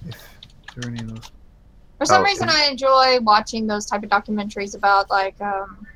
If 0.07 0.87
any 0.87 1.01
of 1.01 1.09
those? 1.15 1.31
For 1.99 2.07
some 2.07 2.23
Oh, 2.23 2.25
reason, 2.25 2.49
and- 2.49 2.57
I 2.57 2.67
enjoy 2.67 3.21
watching 3.21 3.67
those 3.67 3.87
type 3.87 4.03
of 4.03 4.11
documentaries 4.11 4.75
about 4.75 5.09
like 5.11 5.41
um, 5.41 5.87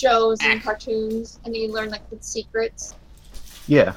shows 0.00 0.38
and 0.42 0.60
Ah. 0.60 0.64
cartoons, 0.64 1.38
and 1.44 1.56
you 1.56 1.72
learn 1.72 1.90
like 1.90 2.08
the 2.10 2.16
secrets. 2.20 2.94
Yeah. 3.66 3.94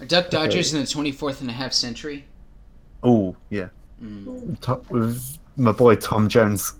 Are 0.00 0.06
Duck 0.06 0.30
Dodgers 0.30 0.74
in 0.74 0.80
the 0.80 0.86
24th 0.86 1.40
and 1.40 1.50
a 1.50 1.52
half 1.52 1.72
century. 1.72 2.24
Oh 3.02 3.36
yeah. 3.50 3.68
Mm. 4.02 4.58
Top 4.60 4.88
with 4.90 5.38
my 5.56 5.72
boy 5.72 5.94
Tom 5.96 6.28
Jones. 6.28 6.74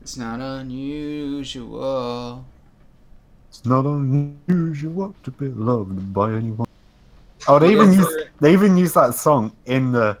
It's 0.00 0.16
not 0.16 0.40
unusual. 0.40 2.44
It's 3.48 3.64
not 3.64 3.86
unusual 3.86 5.14
to 5.22 5.30
be 5.30 5.48
loved 5.48 6.12
by 6.12 6.32
anyone. 6.32 6.66
Oh, 7.48 7.58
they 7.58 7.72
even 7.72 7.92
Yeah, 7.92 8.00
use 8.00 8.16
they 8.40 8.52
even 8.52 8.76
use 8.76 8.92
that 8.94 9.14
song 9.14 9.52
in 9.66 9.92
the 9.92 10.18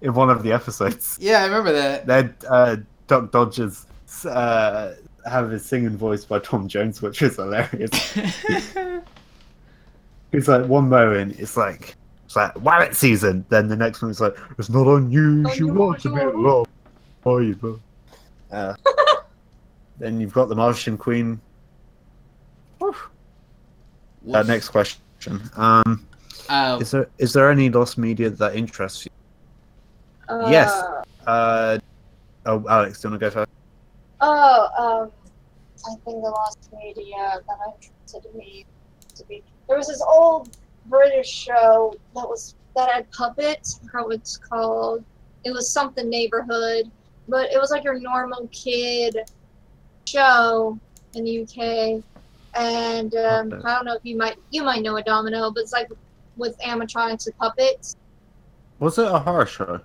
in 0.00 0.14
one 0.14 0.30
of 0.30 0.42
the 0.42 0.52
episodes. 0.52 1.18
Yeah, 1.20 1.42
I 1.42 1.44
remember 1.46 1.72
that. 1.72 2.06
That 2.06 2.44
uh, 2.48 2.76
Duck 3.06 3.32
Dodgers 3.32 3.86
uh, 4.26 4.94
have 5.26 5.50
his 5.50 5.64
singing 5.64 5.96
voice 5.96 6.24
by 6.24 6.38
Tom 6.38 6.68
Jones, 6.68 7.00
which 7.02 7.22
is 7.22 7.36
hilarious. 7.36 8.16
It's 10.32 10.48
like 10.48 10.66
one 10.66 10.88
moment 10.88 11.38
it's 11.38 11.56
like 11.56 11.94
it's 12.24 12.34
like 12.34 12.52
Wabbit 12.54 12.94
season, 12.96 13.44
then 13.50 13.68
the 13.68 13.76
next 13.76 14.02
one 14.02 14.10
is 14.10 14.20
like 14.20 14.36
it's 14.58 14.68
not 14.68 14.86
unusual 14.88 15.94
to 15.94 16.08
be 16.12 16.20
Unusual. 16.20 16.42
loved 16.42 16.70
by 17.22 17.40
you. 17.40 17.80
Uh, 18.52 18.74
then 19.98 20.20
you've 20.20 20.32
got 20.32 20.48
the 20.48 20.54
Martian 20.54 20.96
Queen. 20.96 21.40
Uh, 22.80 24.42
next 24.44 24.68
question. 24.68 25.40
Um, 25.56 26.06
Uh, 26.48 26.78
is 26.80 26.90
there 26.92 27.08
is 27.18 27.32
there 27.32 27.50
any 27.50 27.68
lost 27.70 27.96
media 27.98 28.30
that 28.30 28.54
interests 28.54 29.06
you? 29.06 29.10
Uh, 30.28 30.48
Yes. 30.50 30.70
Uh, 31.26 31.78
oh, 32.46 32.64
Alex, 32.68 33.00
do 33.00 33.08
you 33.08 33.10
want 33.12 33.20
to 33.20 33.26
go 33.26 33.30
first? 33.30 33.50
Oh, 34.26 34.68
um, 34.78 35.10
I 35.86 35.90
think 36.02 36.22
the 36.22 36.30
lost 36.30 36.70
media 36.72 37.40
that 37.46 37.58
I'm 37.66 37.74
interested 37.74 38.34
me 38.34 38.64
to 39.16 39.24
be. 39.26 39.42
There 39.68 39.76
was 39.76 39.88
this 39.88 40.00
old 40.00 40.56
British 40.86 41.28
show 41.28 41.92
that 42.14 42.26
was 42.26 42.54
that 42.74 42.90
had 42.90 43.10
puppets. 43.12 43.80
I 43.82 43.86
forgot 43.86 44.06
what 44.06 44.14
it's 44.14 44.38
called. 44.38 45.04
It 45.44 45.52
was 45.52 45.70
something 45.70 46.08
neighborhood, 46.08 46.90
but 47.28 47.52
it 47.52 47.60
was 47.60 47.70
like 47.70 47.84
your 47.84 48.00
normal 48.00 48.48
kid 48.50 49.14
show 50.08 50.78
in 51.14 51.24
the 51.24 51.42
UK. 51.42 52.02
And 52.54 53.14
um, 53.16 53.52
Okay. 53.52 53.62
I 53.68 53.74
don't 53.74 53.84
know 53.84 53.94
if 53.94 54.04
you 54.04 54.16
might 54.16 54.38
you 54.50 54.62
might 54.62 54.80
know 54.82 54.96
a 54.96 55.02
Domino, 55.02 55.50
but 55.50 55.64
it's 55.64 55.72
like 55.72 55.90
with 56.38 56.58
animatronics 56.60 57.26
and 57.26 57.36
puppets. 57.36 57.96
Was 58.78 58.96
it 58.96 59.06
a 59.06 59.18
horror 59.18 59.44
show? 59.44 59.80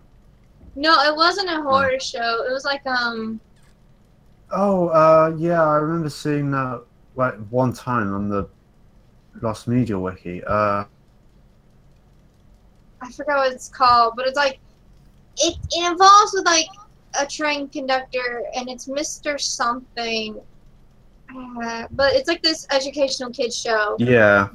No, 0.75 0.93
it 1.03 1.13
wasn't 1.13 1.49
a 1.49 1.61
horror 1.61 1.99
show. 1.99 2.45
It 2.47 2.53
was 2.53 2.63
like 2.63 2.85
um 2.87 3.41
Oh, 4.51 4.87
uh, 4.89 5.33
yeah, 5.37 5.63
I 5.63 5.75
remember 5.75 6.09
seeing 6.09 6.51
that 6.51 6.83
like 7.15 7.35
one 7.49 7.73
time 7.73 8.13
on 8.13 8.29
the 8.29 8.47
Lost 9.41 9.67
Media 9.67 9.97
Wiki. 9.97 10.43
Uh, 10.43 10.85
I 13.01 13.11
forgot 13.11 13.37
what 13.37 13.53
it's 13.53 13.69
called, 13.69 14.13
but 14.15 14.27
it's 14.27 14.35
like 14.37 14.59
it, 15.37 15.55
it 15.71 15.91
involves 15.91 16.33
with 16.33 16.45
like 16.45 16.67
a 17.19 17.25
train 17.25 17.69
conductor 17.69 18.43
and 18.55 18.69
it's 18.69 18.87
Mr. 18.87 19.39
Something 19.39 20.39
uh, 21.63 21.87
but 21.91 22.13
it's 22.13 22.27
like 22.27 22.41
this 22.41 22.65
educational 22.71 23.29
kids 23.29 23.57
show. 23.57 23.95
Yeah. 23.99 24.49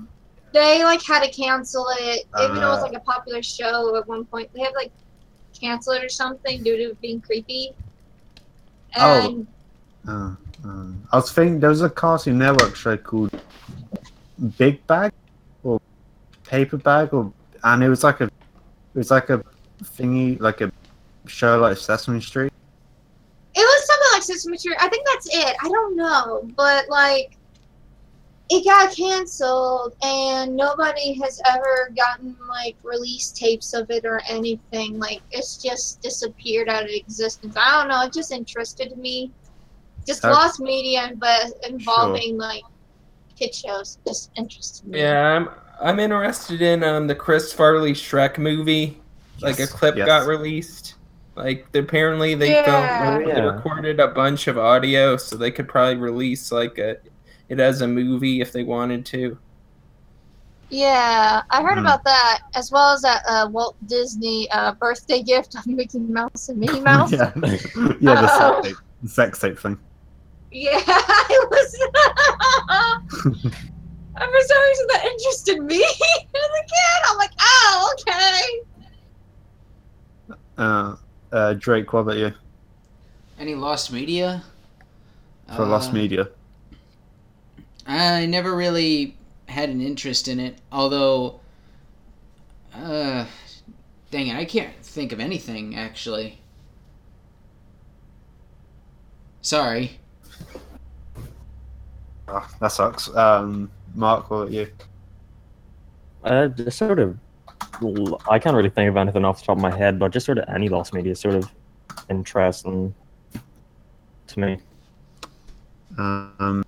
They 0.52 0.84
like 0.84 1.02
had 1.02 1.22
to 1.22 1.30
cancel 1.30 1.86
it, 1.98 2.26
even 2.42 2.56
though 2.56 2.62
it 2.62 2.70
was 2.70 2.78
Uh. 2.80 2.86
like 2.86 2.94
a 2.96 3.00
popular 3.00 3.42
show 3.42 3.96
at 3.96 4.06
one 4.06 4.24
point. 4.24 4.50
They 4.52 4.60
had 4.60 4.72
like 4.74 4.92
cancel 5.58 5.92
it 5.92 6.04
or 6.04 6.08
something 6.08 6.62
due 6.62 6.76
to 6.76 6.82
it 6.90 7.00
being 7.00 7.20
creepy. 7.20 7.72
Oh. 8.96 9.46
Uh, 10.06 10.34
um, 10.64 11.06
I 11.12 11.16
was 11.16 11.32
thinking 11.32 11.60
there 11.60 11.70
was 11.70 11.82
a 11.82 11.90
Cartoon 11.90 12.38
Network 12.38 12.76
show 12.76 12.96
called 12.96 13.30
Big 14.58 14.86
Bag 14.86 15.12
or 15.62 15.80
Paper 16.44 16.76
Bag, 16.76 17.12
or 17.14 17.32
and 17.62 17.82
it 17.82 17.88
was 17.88 18.04
like 18.04 18.20
a, 18.20 18.24
it 18.24 18.30
was 18.94 19.10
like 19.10 19.30
a 19.30 19.42
thingy, 19.82 20.38
like 20.40 20.60
a 20.60 20.70
show 21.26 21.58
like 21.58 21.76
Sesame 21.76 22.20
Street. 22.20 22.52
it 23.54 23.60
was 23.60 23.86
something 23.86 24.08
like 24.12 24.22
Sesame 24.22 24.58
Street. 24.58 24.76
I 24.80 24.88
think 24.88 25.06
that's 25.06 25.34
it. 25.34 25.56
I 25.62 25.68
don't 25.68 25.96
know, 25.96 26.48
but 26.56 26.88
like, 26.88 27.36
it 28.50 28.64
got 28.64 28.94
canceled, 28.94 29.96
and 30.02 30.54
nobody 30.54 31.14
has 31.22 31.40
ever 31.48 31.90
gotten 31.96 32.36
like 32.48 32.76
release 32.82 33.30
tapes 33.32 33.72
of 33.72 33.90
it 33.90 34.04
or 34.04 34.20
anything. 34.28 34.98
Like, 34.98 35.22
it's 35.30 35.62
just 35.62 36.02
disappeared 36.02 36.68
out 36.68 36.84
of 36.84 36.90
existence. 36.90 37.56
I 37.56 37.80
don't 37.80 37.88
know. 37.88 38.02
It 38.02 38.12
just 38.12 38.32
interested 38.32 38.96
me. 38.98 39.30
Just 40.06 40.24
Okay. 40.24 40.32
lost 40.32 40.60
media, 40.60 41.12
but 41.16 41.52
involving 41.68 42.36
like 42.38 42.62
kid 43.38 43.54
shows 43.54 43.98
just 44.06 44.30
interested 44.36 44.86
me. 44.88 45.00
Yeah, 45.00 45.36
I'm 45.36 45.48
I'm 45.80 45.98
interested 46.00 46.62
in 46.62 46.82
um 46.84 47.06
the 47.06 47.14
Chris 47.14 47.52
Farley 47.52 47.92
Shrek 47.92 48.38
movie. 48.38 49.00
Like 49.40 49.58
a 49.58 49.66
clip 49.66 49.96
yes. 49.96 50.06
got 50.06 50.26
released. 50.26 50.94
Like 51.36 51.66
apparently 51.74 52.34
they 52.36 52.50
Yeah. 52.52 52.64
filmed, 53.16 53.26
they 53.26 53.32
Yeah. 53.32 53.40
recorded 53.40 53.98
a 53.98 54.08
bunch 54.08 54.46
of 54.46 54.56
audio, 54.58 55.16
so 55.16 55.36
they 55.36 55.50
could 55.50 55.66
probably 55.68 55.96
release 55.96 56.52
like 56.52 56.78
a 56.78 56.96
it 57.48 57.58
as 57.60 57.80
a 57.82 57.88
movie 57.88 58.40
if 58.40 58.52
they 58.52 58.62
wanted 58.62 59.04
to. 59.06 59.36
Yeah, 60.70 61.42
I 61.50 61.62
heard 61.62 61.74
Hmm. 61.74 61.80
about 61.86 62.04
that 62.04 62.40
as 62.54 62.70
well 62.72 62.92
as 62.94 63.02
that 63.02 63.22
uh, 63.28 63.48
Walt 63.50 63.76
Disney 63.86 64.50
uh, 64.50 64.72
birthday 64.72 65.22
gift 65.22 65.54
of 65.56 65.66
Mickey 65.66 65.98
Mouse 65.98 66.48
and 66.48 66.58
Minnie 66.58 66.80
Mouse. 66.90 67.12
yeah, 67.12 67.32
yeah, 68.00 68.20
the 68.22 68.28
Oh. 68.30 68.60
sex 68.62 68.68
tape, 68.68 68.76
the 69.02 69.08
sex 69.08 69.38
tape 69.40 69.58
thing. 69.58 69.78
Yeah, 70.54 70.78
it 70.86 71.50
was. 71.50 71.74
and 73.24 73.42
for 73.42 74.40
some 74.40 74.62
reason, 74.62 74.86
that 74.88 75.04
interested 75.04 75.58
me 75.64 75.82
as 75.84 75.90
a 75.90 76.62
kid. 76.62 77.10
I'm 77.10 77.16
like, 77.18 77.32
oh, 77.40 77.94
okay. 77.98 78.62
Uh, 80.56 80.94
uh, 81.32 81.54
Drake, 81.54 81.92
what 81.92 82.00
about 82.00 82.18
you 82.18 82.32
Any 83.38 83.56
lost 83.56 83.90
media? 83.92 84.44
for 85.56 85.66
Lost 85.66 85.90
Uh, 85.90 85.94
Media? 85.94 86.28
I 87.86 88.26
never 88.26 88.54
really 88.54 89.16
had 89.48 89.68
an 89.70 89.80
interest 89.80 90.28
in 90.28 90.38
it, 90.38 90.58
although, 90.70 91.40
uh, 92.72 93.26
dang 94.12 94.28
it, 94.28 94.36
I 94.36 94.44
can't 94.44 94.74
think 94.82 95.10
of 95.10 95.18
anything 95.18 95.74
actually. 95.76 96.38
Sorry. 99.42 99.98
Oh, 102.28 102.48
that 102.60 102.72
sucks. 102.72 103.14
Um, 103.14 103.70
Mark, 103.94 104.30
what 104.30 104.36
about 104.36 104.52
you? 104.52 104.68
Uh, 106.22 106.48
just 106.48 106.78
sort 106.78 106.98
of, 106.98 107.18
I 108.28 108.38
can't 108.38 108.56
really 108.56 108.70
think 108.70 108.88
of 108.88 108.96
anything 108.96 109.24
off 109.24 109.40
the 109.40 109.46
top 109.46 109.58
of 109.58 109.62
my 109.62 109.74
head, 109.74 109.98
but 109.98 110.12
just 110.12 110.26
sort 110.26 110.38
of 110.38 110.44
any 110.48 110.68
lost 110.68 110.94
media 110.94 111.12
is 111.12 111.20
sort 111.20 111.34
of 111.34 111.50
interesting 112.08 112.94
to 114.26 114.40
me. 114.40 114.58
Um, 115.98 116.64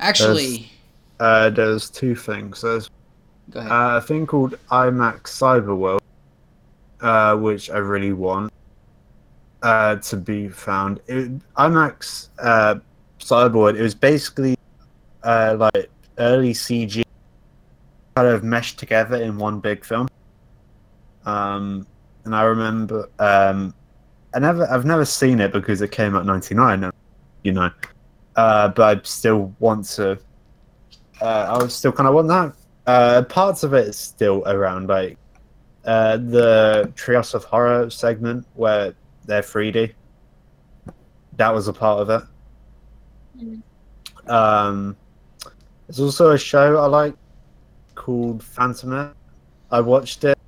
Actually, 0.00 0.70
uh, 1.20 1.50
there's 1.50 1.90
two 1.90 2.14
things. 2.14 2.62
There's 2.62 2.90
go 3.50 3.60
ahead. 3.60 3.72
Uh, 3.72 3.96
a 3.96 4.00
thing 4.00 4.26
called 4.26 4.58
IMAX 4.70 5.22
Cyberworld, 5.22 6.00
uh, 7.00 7.36
which 7.36 7.70
I 7.70 7.78
really 7.78 8.12
want 8.12 8.52
uh, 9.62 9.96
to 9.96 10.16
be 10.16 10.48
found. 10.48 11.00
It, 11.06 11.30
IMAX 11.54 12.28
uh, 12.38 12.76
Cyberworld, 13.20 13.76
it 13.78 13.82
was 13.82 13.94
basically 13.94 14.56
uh, 15.24 15.56
like 15.58 15.90
early 16.18 16.52
CG 16.52 17.02
kind 18.14 18.28
of 18.28 18.44
meshed 18.44 18.78
together 18.78 19.16
in 19.16 19.38
one 19.38 19.60
big 19.60 19.84
film. 19.84 20.08
Um, 21.26 21.86
and 22.24 22.34
I 22.34 22.42
remember, 22.42 23.08
um, 23.18 23.74
I 24.34 24.38
never, 24.38 24.70
I've 24.70 24.84
never 24.84 25.04
seen 25.04 25.40
it 25.40 25.52
because 25.52 25.80
it 25.80 25.90
came 25.90 26.14
out 26.14 26.26
'99, 26.26 26.90
you 27.42 27.52
know. 27.52 27.70
Uh, 28.36 28.68
but 28.68 28.98
I 28.98 29.00
still 29.02 29.54
want 29.58 29.86
to. 29.96 30.18
Uh, 31.20 31.24
I 31.24 31.58
would 31.58 31.72
still 31.72 31.92
kind 31.92 32.08
of 32.08 32.14
want 32.14 32.28
that. 32.28 32.52
Uh, 32.86 33.22
parts 33.22 33.62
of 33.62 33.72
it 33.74 33.88
is 33.88 33.96
still 33.96 34.42
around, 34.46 34.88
like 34.88 35.16
uh, 35.84 36.16
the 36.16 36.92
Treehouse 36.96 37.34
of 37.34 37.44
Horror 37.44 37.88
segment 37.90 38.46
where 38.54 38.94
they're 39.24 39.42
3D. 39.42 39.92
That 41.36 41.54
was 41.54 41.68
a 41.68 41.72
part 41.72 42.00
of 42.00 42.10
it. 42.10 42.28
Mhm. 43.38 43.62
Um, 44.30 44.96
there's 45.86 46.00
also 46.00 46.30
a 46.30 46.38
show 46.38 46.78
I 46.78 46.86
like 46.86 47.14
called 47.94 48.42
Phantom. 48.42 49.14
I 49.70 49.80
watched 49.80 50.24
it 50.24 50.38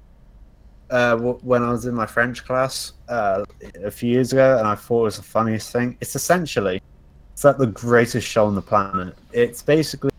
uh, 0.91 1.17
w- 1.17 1.39
when 1.43 1.63
I 1.63 1.71
was 1.71 1.87
in 1.87 1.95
my 1.95 2.07
French 2.07 2.45
class 2.45 2.93
uh, 3.09 3.45
a 3.85 3.91
few 3.91 4.11
years 4.11 4.33
ago, 4.33 4.59
and 4.59 4.67
I 4.67 4.75
thought 4.75 5.01
it 5.01 5.05
was 5.05 5.17
the 5.17 5.23
funniest 5.23 5.73
thing. 5.73 5.97
It's 6.01 6.17
essentially 6.17 6.83
it's 7.33 7.45
like 7.45 7.59
the 7.59 7.67
greatest 7.67 8.27
show 8.27 8.47
on 8.47 8.55
the 8.55 8.63
planet. 8.63 9.15
It's 9.33 9.63
basically 9.63 10.11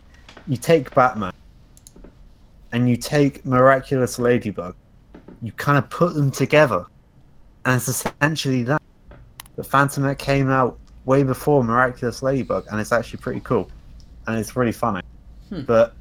you 0.48 0.58
take 0.58 0.94
Batman 0.94 1.34
and 2.72 2.90
you 2.90 2.98
take 2.98 3.46
Miraculous 3.46 4.20
Ladybug, 4.20 4.76
you 5.42 5.52
kind 5.54 5.78
of 5.78 5.90
put 5.90 6.14
them 6.14 6.30
together, 6.30 6.86
and 7.66 7.76
it's 7.76 7.88
essentially 7.88 8.64
that. 8.64 8.82
The 9.56 9.64
Phantom 9.64 10.14
came 10.16 10.52
out 10.52 10.78
way 11.06 11.24
before 11.24 11.64
Miraculous 11.64 12.22
Ladybug, 12.22 12.68
and 12.70 12.80
it's 12.80 12.92
actually 12.92 13.20
pretty 13.20 13.40
cool, 13.40 13.72
and 14.28 14.38
it's 14.38 14.56
really 14.56 14.72
funny. 14.72 15.02
Hmm. 15.50 15.62
But 15.62 15.94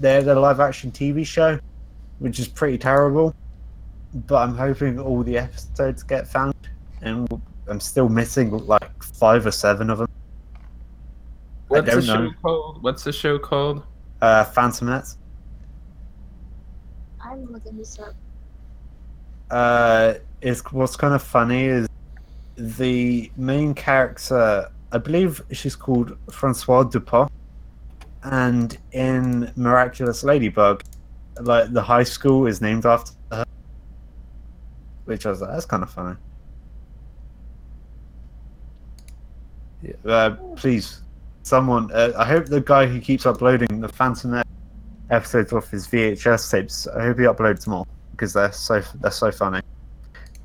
they're 0.00 0.22
the 0.22 0.34
live 0.34 0.60
action 0.60 0.90
TV 0.92 1.26
show, 1.26 1.58
which 2.20 2.38
is 2.38 2.48
pretty 2.48 2.78
terrible. 2.78 3.34
But 4.14 4.36
I'm 4.42 4.54
hoping 4.56 4.98
all 4.98 5.22
the 5.22 5.38
episodes 5.38 6.02
get 6.02 6.28
found, 6.28 6.54
and 7.00 7.28
I'm 7.68 7.80
still 7.80 8.08
missing 8.08 8.50
like 8.50 9.02
five 9.02 9.46
or 9.46 9.50
seven 9.50 9.90
of 9.90 9.98
them. 9.98 10.08
What's 11.68 11.86
don't 11.86 12.00
the 12.00 12.06
show 12.06 12.24
know. 12.24 12.30
called? 12.42 12.82
What's 12.82 13.04
the 13.04 13.12
show 13.12 13.38
called? 13.38 13.82
Uh, 14.20 14.44
Phantom 14.44 14.88
Menace. 14.88 15.16
I'm 17.24 17.50
looking 17.50 17.76
this 17.78 17.98
up. 17.98 18.14
uh, 19.50 20.14
is 20.42 20.60
what's 20.72 20.96
kind 20.96 21.14
of 21.14 21.22
funny 21.22 21.64
is 21.64 21.88
the 22.56 23.30
main 23.36 23.74
character. 23.74 24.68
I 24.92 24.98
believe 24.98 25.42
she's 25.52 25.74
called 25.74 26.16
Francois 26.30 26.82
Dupont, 26.84 27.30
and 28.24 28.78
in 28.92 29.52
Miraculous 29.56 30.22
Ladybug, 30.22 30.82
like 31.40 31.72
the 31.72 31.82
high 31.82 32.02
school 32.04 32.46
is 32.46 32.60
named 32.60 32.86
after 32.86 33.12
her. 33.30 33.44
Which 35.04 35.26
I 35.26 35.30
was 35.30 35.40
like, 35.40 35.50
that's 35.50 35.66
kind 35.66 35.82
of 35.82 35.90
funny. 35.90 36.16
Yeah, 39.82 39.94
uh, 40.06 40.30
please, 40.54 41.02
someone. 41.42 41.90
Uh, 41.92 42.12
I 42.16 42.24
hope 42.24 42.46
the 42.46 42.60
guy 42.60 42.86
who 42.86 43.00
keeps 43.00 43.26
uploading 43.26 43.80
the 43.80 43.88
Phantom 43.88 44.42
episodes 45.10 45.52
off 45.52 45.70
his 45.70 45.88
VHS 45.88 46.50
tapes. 46.50 46.86
I 46.86 47.02
hope 47.02 47.18
he 47.18 47.24
uploads 47.24 47.66
more 47.66 47.84
because 48.12 48.32
they're 48.32 48.52
so 48.52 48.80
they're 49.00 49.10
so 49.10 49.32
funny. 49.32 49.60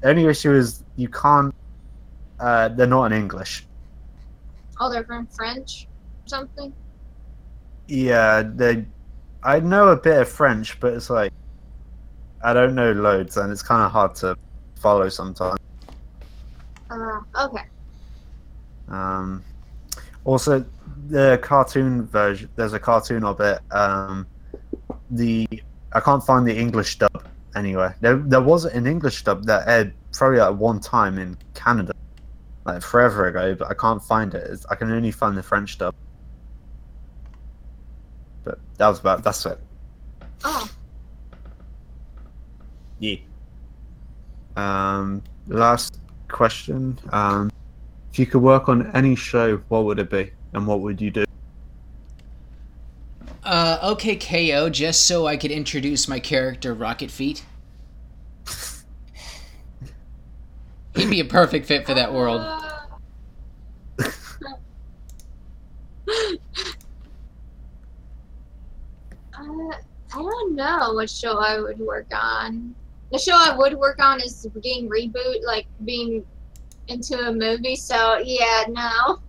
The 0.01 0.09
only 0.09 0.25
issue 0.25 0.53
is 0.53 0.83
you 0.95 1.09
can't. 1.09 1.53
Uh, 2.39 2.69
they're 2.69 2.87
not 2.87 3.11
in 3.11 3.17
English. 3.17 3.67
Oh, 4.79 4.91
they're 4.91 5.03
from 5.03 5.27
French 5.27 5.87
or 6.25 6.29
something? 6.29 6.73
Yeah, 7.88 8.43
they. 8.43 8.85
I 9.43 9.59
know 9.59 9.89
a 9.89 9.95
bit 9.95 10.19
of 10.22 10.27
French, 10.27 10.80
but 10.80 10.93
it's 10.93 11.09
like 11.09 11.31
I 12.43 12.53
don't 12.53 12.76
know 12.76 12.91
loads, 12.91 13.38
and 13.38 13.51
it's 13.51 13.64
kind 13.64 13.84
of 13.84 13.91
hard 13.91 14.15
to 14.15 14.38
follow 14.80 15.09
sometimes. 15.09 15.59
Uh, 16.89 17.19
okay. 17.43 17.64
Um, 18.89 19.43
also, 20.26 20.65
the 21.07 21.39
cartoon 21.41 22.05
version. 22.05 22.49
There's 22.55 22.73
a 22.73 22.80
cartoon 22.80 23.23
of 23.23 23.39
it. 23.39 23.59
Um, 23.72 24.27
the 25.11 25.47
I 25.93 25.99
can't 25.99 26.23
find 26.23 26.45
the 26.45 26.57
English 26.57 26.97
dub 26.97 27.27
anywhere. 27.55 27.95
There, 28.01 28.18
there 28.18 28.41
was 28.41 28.65
an 28.65 28.85
English 28.88 29.23
dub 29.23 29.45
that 29.45 29.68
aired 29.68 29.93
probably 30.11 30.39
at 30.39 30.55
one 30.55 30.80
time 30.80 31.18
in 31.18 31.38
Canada, 31.53 31.93
like 32.65 32.81
forever 32.81 33.27
ago, 33.27 33.55
but 33.55 33.69
I 33.69 33.73
can't 33.73 34.03
find 34.03 34.34
it. 34.34 34.45
It's, 34.49 34.65
I 34.68 34.76
can 34.76 34.91
only 34.91 35.11
find 35.11 35.38
the 35.38 35.43
French 35.43 35.77
dub. 35.77 35.95
But 38.47 38.59
that 38.77 38.87
was 38.87 38.99
about. 39.01 39.23
That's 39.25 39.45
it. 39.45 39.59
Oh, 40.45 40.69
Yeah. 42.99 43.17
Um, 44.55 45.21
last 45.47 45.99
question. 46.29 46.97
Um, 47.11 47.51
if 48.09 48.17
you 48.17 48.25
could 48.25 48.41
work 48.41 48.69
on 48.69 48.89
any 48.95 49.15
show, 49.15 49.57
what 49.67 49.83
would 49.83 49.99
it 49.99 50.09
be, 50.09 50.31
and 50.53 50.65
what 50.65 50.79
would 50.79 51.01
you 51.01 51.11
do? 51.11 51.25
Uh, 53.43 53.79
OK 53.81 54.15
K.O, 54.15 54.69
just 54.69 55.05
so 55.05 55.27
I 55.27 55.35
could 55.35 55.51
introduce 55.51 56.07
my 56.07 56.21
character, 56.21 56.73
Rocket 56.73 57.11
Feet. 57.11 57.43
He'd 60.95 61.09
be 61.09 61.19
a 61.19 61.25
perfect 61.25 61.65
fit 61.65 61.85
for 61.85 61.93
that 61.93 62.13
world. 62.13 62.39
Uh, 62.41 62.77
uh, 69.33 69.71
I 70.18 70.22
don't 70.22 70.56
know 70.56 70.94
what 70.94 71.10
show 71.10 71.38
I 71.38 71.60
would 71.60 71.77
work 71.77 72.07
on. 72.11 72.73
The 73.11 73.19
show 73.19 73.35
I 73.35 73.56
would 73.56 73.76
work 73.76 74.02
on 74.02 74.19
is 74.19 74.48
being 74.64 74.89
reboot, 74.89 75.44
like 75.45 75.68
being 75.85 76.26
into 76.88 77.19
a 77.19 77.31
movie. 77.31 77.76
So 77.76 78.18
yeah, 78.18 78.64
no. 78.68 79.19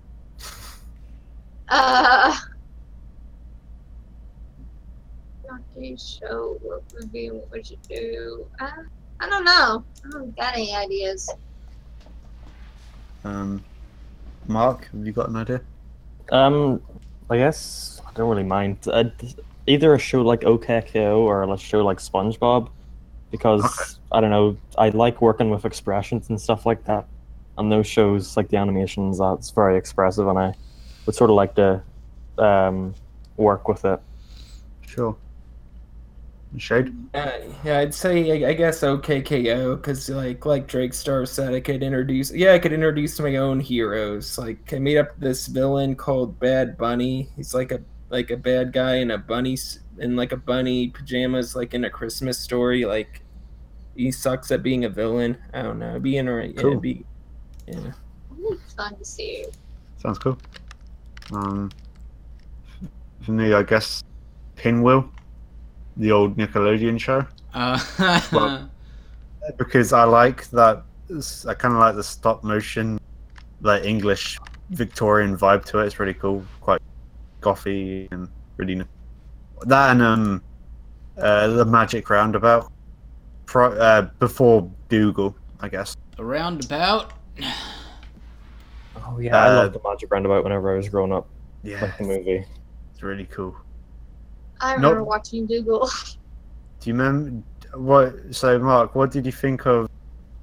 Uh, 1.69 2.35
not 5.47 5.61
a 5.77 5.97
show. 5.97 6.59
What 6.63 6.83
would 6.95 7.13
be? 7.13 7.29
What 7.29 7.51
would 7.51 7.71
you 7.71 7.77
do? 7.87 8.47
Uh, 8.59 8.71
I 9.21 9.29
don't 9.29 9.45
know. 9.45 9.85
I 10.07 10.11
don't 10.11 10.37
got 10.37 10.55
any 10.55 10.75
ideas. 10.75 11.31
Um, 13.25 13.63
Mark, 14.47 14.89
have 14.91 15.07
you 15.07 15.13
got 15.13 15.29
an 15.29 15.37
idea? 15.37 15.61
Um, 16.33 16.81
I 17.29 17.37
guess 17.37 18.01
I 18.07 18.13
don't 18.15 18.31
really 18.31 18.43
mind. 18.43 18.79
Uh, 18.89 19.05
either 19.69 19.95
a 19.95 19.99
show 19.99 20.23
like 20.23 20.45
OK 20.45 20.83
K.O 20.87 21.21
or 21.23 21.43
a 21.43 21.59
show 21.59 21.85
like 21.85 21.99
SpongeBob, 21.99 22.71
because 23.31 23.65
Okay. 23.65 24.01
I 24.13 24.21
don't 24.21 24.31
know. 24.31 24.57
I 24.77 24.89
like 24.91 25.21
working 25.21 25.51
with 25.51 25.65
expressions 25.65 26.31
and 26.31 26.41
stuff 26.41 26.65
like 26.67 26.85
that. 26.85 27.07
And 27.59 27.71
those 27.71 27.87
shows, 27.87 28.37
like 28.37 28.49
the 28.49 28.57
animations, 28.57 29.19
that's 29.19 29.51
very 29.51 29.77
expressive, 29.77 30.27
and 30.29 30.39
I 30.39 30.55
would 31.07 31.15
sort 31.15 31.31
of 31.31 31.37
like 31.37 31.55
to 31.57 31.83
um, 32.39 32.95
work 33.37 33.69
with 33.69 33.85
it. 33.85 34.01
Sure. 34.87 35.17
Shade? 36.57 36.95
Uh, 37.13 37.31
yeah, 37.63 37.81
I'd 37.81 37.95
say 37.95 38.45
I, 38.45 38.51
I 38.51 38.53
guess 38.55 38.83
OK 38.83 39.21
K.O 39.21 39.77
because 39.77 40.09
like 40.09 40.47
like 40.47 40.67
Drake 40.67 40.95
Star 40.95 41.27
said, 41.27 41.53
I 41.53 41.61
could 41.61 41.83
introduce. 41.83 42.33
Yeah, 42.33 42.55
I 42.55 42.59
could 42.59 42.73
introduce 42.73 43.21
my 43.21 43.37
own 43.37 43.61
heroes. 43.61 44.39
Like 44.39 44.73
I 44.73 44.79
made 44.79 44.97
up 44.97 45.19
this 45.19 45.47
villain 45.47 45.95
called 45.95 46.39
Bad 46.41 46.79
Bunny. 46.79 47.29
He's 47.37 47.53
like 47.53 47.73
a 47.73 47.81
like 48.11 48.31
a 48.31 48.37
bad 48.37 48.73
guy 48.73 48.97
in 48.97 49.11
a 49.11 49.19
bunny 49.19 49.57
in 49.99 50.17
like 50.17 50.33
a 50.33 50.37
bunny 50.37 50.89
pajamas, 50.89 51.55
like 51.57 51.75
in 51.75 51.85
a 51.85 51.91
Christmas 51.91 52.39
story. 52.39 52.85
Like 52.85 53.23
he 53.97 54.11
sucks 54.11 54.51
at 54.51 54.63
being 54.63 54.85
a 54.85 54.89
villain. 54.89 55.37
I 55.53 55.63
don't 55.63 55.79
know. 55.79 55.91
It'd 55.91 56.03
be 56.03 56.17
interesting. 56.19 56.55
Yeah, 56.57 56.63
Cool. 56.63 56.71
it'd 56.71 56.83
be, 56.83 57.05
yeah. 57.67 57.93
Fun 58.77 58.97
to 58.97 59.05
see. 59.05 59.45
Sounds 59.99 60.19
cool. 60.19 60.39
Um, 61.33 61.71
for 63.21 63.33
me, 63.33 63.53
I 63.53 63.63
guess 63.63 64.03
Pinwheel, 64.57 65.11
the 65.97 66.13
old 66.13 66.37
Nickelodeon 66.37 66.99
show, 67.01 67.27
Uh, 67.53 67.79
Well- 68.33 68.71
because 69.57 69.93
I 69.93 70.05
like 70.05 70.49
that. 70.51 70.83
I 71.49 71.55
kind 71.55 71.73
of 71.75 71.81
like 71.81 71.95
the 71.97 72.05
stop 72.05 72.45
motion, 72.45 73.01
like 73.63 73.83
English 73.85 74.39
Victorian 74.71 75.37
vibe 75.37 75.65
to 75.67 75.79
it. 75.79 75.87
It's 75.87 75.99
really 75.99 76.13
cool, 76.15 76.45
quite 76.61 76.81
gothy 77.41 78.09
and 78.11 78.29
really 78.57 78.75
n- 78.75 78.89
that 79.67 79.91
and 79.93 80.03
um, 80.03 80.43
uh, 81.17 81.49
the 81.49 81.65
Magic 81.65 82.09
Roundabout. 82.11 82.71
Pro, 83.47 83.73
uh, 83.73 84.03
before 84.19 84.71
Dougal, 84.89 85.35
I 85.61 85.69
guess. 85.69 85.97
a 86.19 86.25
roundabout. 86.25 87.13
Oh 89.07 89.19
yeah, 89.19 89.37
I 89.37 89.49
Uh, 89.49 89.55
loved 89.57 89.75
the 89.75 89.81
Magic 89.85 90.11
Roundabout 90.13 90.45
whenever 90.45 90.73
I 90.73 90.77
was 90.77 90.89
growing 90.89 91.13
up, 91.13 91.27
Yeah, 91.63 91.81
like 91.83 91.97
the 91.99 92.05
movie. 92.05 92.45
it's 92.93 93.03
really 93.03 93.25
cool. 93.27 93.57
I 94.61 94.73
Nope. 94.73 94.83
remember 94.83 95.05
watching 95.05 95.47
Dougal. 95.47 95.89
Do 96.81 96.91
you 96.91 96.95
remember 96.95 97.43
what? 97.75 98.15
So, 98.35 98.59
Mark, 98.59 98.95
what 98.95 99.11
did 99.11 99.25
you 99.27 99.33
think 99.33 99.67
of 99.67 99.89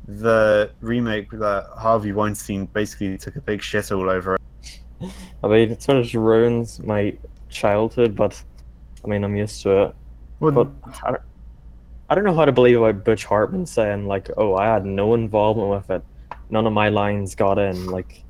the 0.07 0.71
remake 0.81 1.29
that 1.31 1.65
Harvey 1.77 2.11
Weinstein 2.11 2.65
basically 2.67 3.17
took 3.17 3.35
a 3.35 3.41
big 3.41 3.61
shit 3.61 3.91
all 3.91 4.09
over? 4.09 4.35
it? 4.35 4.41
I 5.43 5.47
mean, 5.47 5.71
it 5.71 5.81
sort 5.81 5.97
of 5.97 6.13
ruins 6.13 6.79
my 6.81 7.15
childhood, 7.49 8.15
but 8.15 8.41
I 9.03 9.07
mean, 9.07 9.23
I'm 9.23 9.35
used 9.35 9.61
to 9.63 9.83
it. 9.83 9.95
Well, 10.39 10.51
But 10.51 10.67
I 11.03 11.11
don't, 11.11 11.21
I 12.09 12.15
don't 12.15 12.23
know 12.23 12.35
how 12.35 12.45
to 12.45 12.51
believe 12.51 12.77
about 12.77 13.03
Butch 13.03 13.25
Hartman 13.25 13.65
saying 13.65 14.07
like, 14.07 14.29
"Oh, 14.37 14.55
I 14.55 14.65
had 14.65 14.85
no 14.85 15.13
involvement 15.13 15.69
with 15.69 15.89
it. 15.89 16.03
None 16.49 16.67
of 16.67 16.73
my 16.73 16.89
lines 16.89 17.35
got 17.35 17.57
in." 17.57 17.87
Like, 17.87 18.23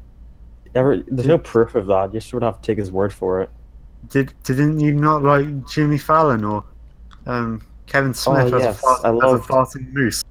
ever, 0.75 0.97
there's 1.07 1.27
no 1.27 1.37
proof 1.37 1.75
of 1.75 1.87
that. 1.87 2.13
You 2.13 2.19
just 2.19 2.33
would 2.33 2.43
have 2.43 2.61
to 2.61 2.65
take 2.65 2.77
his 2.77 2.91
word 2.91 3.13
for 3.13 3.41
it. 3.41 3.49
did 4.09 4.33
didn't 4.43 4.79
you 4.79 4.93
not 4.93 5.23
like 5.23 5.67
Jimmy 5.67 5.97
Fallon 5.97 6.43
or 6.43 6.63
um, 7.25 7.61
Kevin 7.87 8.13
Smith 8.13 8.53
Oh, 8.53 8.57
as, 8.57 8.63
yes, 8.63 8.77
a 8.77 8.81
fart, 8.81 9.05
I 9.05 9.09
as 9.09 9.33
a 9.33 9.43
farting 9.43 9.93
moose? 9.93 10.23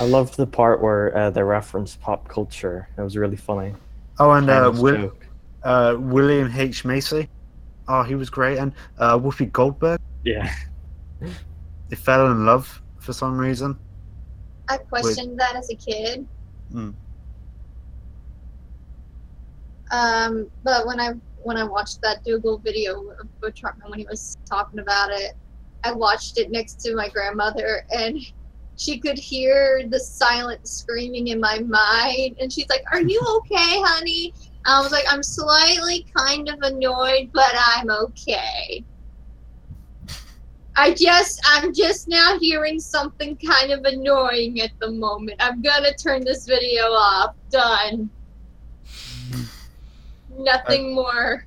I 0.00 0.04
loved 0.04 0.36
the 0.36 0.46
part 0.46 0.80
where 0.80 1.16
uh, 1.16 1.30
they 1.30 1.42
referenced 1.42 2.00
pop 2.00 2.26
culture. 2.28 2.88
It 2.96 3.02
was 3.02 3.16
really 3.16 3.36
funny. 3.36 3.74
Oh, 4.18 4.30
and 4.30 4.48
uh, 4.48 4.72
Will, 4.74 4.96
joke. 4.96 5.26
Uh, 5.64 5.96
William 5.98 6.50
H 6.54 6.84
Macy. 6.84 7.28
Oh, 7.88 8.02
he 8.02 8.14
was 8.14 8.30
great, 8.30 8.58
and 8.58 8.72
uh, 8.98 9.18
Whoopi 9.18 9.50
Goldberg. 9.50 10.00
Yeah. 10.24 10.52
They 11.88 11.96
fell 11.96 12.30
in 12.30 12.46
love 12.46 12.80
for 12.98 13.12
some 13.12 13.36
reason. 13.36 13.78
I 14.68 14.78
questioned 14.78 15.38
that 15.38 15.56
as 15.56 15.68
a 15.70 15.74
kid. 15.74 16.26
Mm. 16.72 16.94
Um, 19.90 20.50
but 20.64 20.86
when 20.86 20.98
I 21.00 21.12
when 21.42 21.56
I 21.56 21.64
watched 21.64 22.00
that 22.02 22.24
Dougal 22.24 22.58
video 22.58 23.10
of 23.20 23.40
Butch 23.40 23.60
Hartman 23.60 23.90
when 23.90 23.98
he 23.98 24.06
was 24.08 24.38
talking 24.48 24.78
about 24.78 25.10
it, 25.10 25.34
I 25.84 25.92
watched 25.92 26.38
it 26.38 26.50
next 26.50 26.80
to 26.82 26.94
my 26.94 27.08
grandmother, 27.08 27.84
and 27.90 28.18
she 28.76 28.98
could 28.98 29.18
hear 29.18 29.86
the 29.88 30.00
silent 30.00 30.66
screaming 30.66 31.28
in 31.28 31.40
my 31.40 31.58
mind, 31.58 32.36
and 32.40 32.50
she's 32.52 32.68
like, 32.68 32.84
"Are 32.90 33.02
you 33.02 33.20
okay, 33.38 33.82
honey?" 33.82 34.32
I 34.66 34.80
was 34.80 34.92
like, 34.92 35.04
"I'm 35.08 35.22
slightly 35.22 36.06
kind 36.16 36.48
of 36.48 36.58
annoyed, 36.62 37.30
but 37.32 37.52
I'm 37.54 37.90
okay." 37.90 38.84
I 40.74 40.94
just, 40.94 41.40
I'm 41.46 41.74
just 41.74 42.08
now 42.08 42.38
hearing 42.38 42.80
something 42.80 43.36
kind 43.36 43.72
of 43.72 43.84
annoying 43.84 44.60
at 44.62 44.70
the 44.80 44.90
moment. 44.90 45.36
I'm 45.40 45.60
gonna 45.60 45.92
turn 45.94 46.24
this 46.24 46.46
video 46.46 46.84
off. 46.84 47.34
Done. 47.50 48.08
Nothing 50.38 50.94
more. 50.94 51.44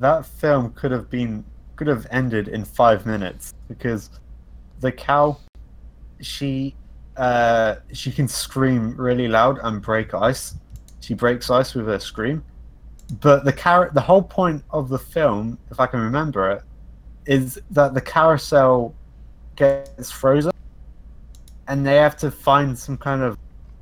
that 0.00 0.26
film 0.26 0.72
could 0.72 0.90
have 0.90 1.08
been 1.10 1.44
could 1.76 1.86
have 1.86 2.06
ended 2.10 2.48
in 2.48 2.64
five 2.64 3.04
minutes 3.06 3.52
because 3.68 4.10
the 4.80 4.90
cow 4.90 5.36
she 6.20 6.74
uh 7.16 7.76
she 7.92 8.10
can 8.10 8.26
scream 8.26 8.96
really 8.96 9.28
loud 9.28 9.58
and 9.62 9.82
break 9.82 10.14
ice 10.14 10.54
she 11.04 11.14
breaks 11.14 11.50
ice 11.50 11.74
with 11.74 11.86
her 11.86 11.98
scream 11.98 12.42
but 13.20 13.44
the 13.44 13.52
car 13.52 13.90
the 13.94 14.00
whole 14.00 14.22
point 14.22 14.62
of 14.70 14.88
the 14.88 14.98
film 14.98 15.58
if 15.70 15.78
i 15.78 15.86
can 15.86 16.00
remember 16.00 16.50
it 16.50 16.62
is 17.26 17.60
that 17.70 17.92
the 17.94 18.00
carousel 18.00 18.94
gets 19.56 20.10
frozen 20.10 20.50
and 21.68 21.86
they 21.86 21.96
have 21.96 22.16
to 22.16 22.30
find 22.30 22.78
some 22.78 22.96
kind 22.96 23.22
of 23.22 23.36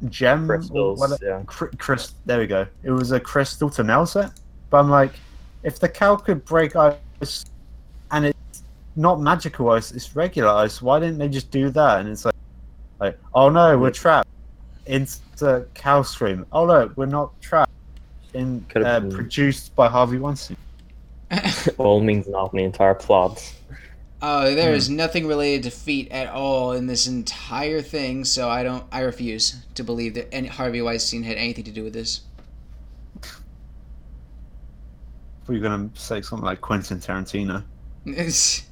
gem 0.09 0.51
or 0.51 0.57
Crystals. 0.59 0.99
whatever- 0.99 1.25
Yeah. 1.25 1.43
Cr- 1.47 1.75
Chris, 1.79 2.15
there 2.27 2.39
we 2.39 2.47
go. 2.47 2.67
It 2.83 2.91
was 2.91 3.13
a 3.13 3.21
crystal 3.21 3.71
to 3.71 3.85
melt 3.85 4.17
it. 4.17 4.31
But 4.71 4.79
I'm 4.79 4.91
like, 4.91 5.13
if 5.63 5.79
the 5.79 5.89
cow 5.89 6.17
could 6.17 6.45
break 6.45 6.75
ice, 6.77 7.45
and 8.11 8.27
it's 8.27 8.63
not 8.97 9.21
magical 9.21 9.71
ice, 9.71 9.93
it's 9.93 10.15
regular 10.17 10.51
ice. 10.51 10.83
Why 10.83 10.99
didn't 11.01 11.19
they 11.19 11.29
just 11.29 11.51
do 11.51 11.71
that? 11.71 12.01
And 12.01 12.09
it's 12.09 12.25
like, 12.25 12.35
like, 13.01 13.19
oh 13.35 13.49
no, 13.49 13.79
we're 13.79 13.91
trapped. 13.91 14.29
Into 14.87 15.67
cow 15.75 16.03
scream. 16.03 16.47
Oh 16.53 16.65
look, 16.65 16.97
we're 16.97 17.07
not 17.07 17.41
trapped. 17.41 17.71
In 18.35 18.65
Could've 18.69 18.89
uh, 18.89 19.01
been- 19.01 19.13
produced 19.13 19.75
by 19.77 19.89
Harvey 19.89 20.19
Weinstein. 20.19 20.57
All 21.79 22.01
means 22.01 22.27
nothing. 22.27 22.59
The 22.59 22.65
entire 22.65 22.95
plot. 22.95 23.55
Oh, 24.25 24.55
there 24.55 24.73
is 24.73 24.89
nothing 24.89 25.27
related 25.27 25.65
to 25.65 25.71
feet 25.71 26.13
at 26.13 26.29
all 26.29 26.73
in 26.73 26.87
this 26.87 27.09
entire 27.09 27.83
thing, 27.83 28.25
so 28.25 28.49
I 28.49 28.63
don't. 28.63 28.85
I 28.93 29.01
refuse 29.01 29.57
to 29.75 29.83
believe 29.83 30.15
that 30.15 30.33
any, 30.33 30.47
Harvey 30.47 30.81
Weinstein 30.81 31.25
had 31.25 31.37
anything 31.39 31.65
to 31.65 31.73
do 31.73 31.83
with 31.83 31.93
this. 31.93 32.21
Were 35.47 35.55
you 35.55 35.61
gonna 35.61 35.91
say 35.95 36.23
something 36.23 36.47
like 36.47 36.61
Quentin 36.61 36.99
Tarantino? 37.01 37.65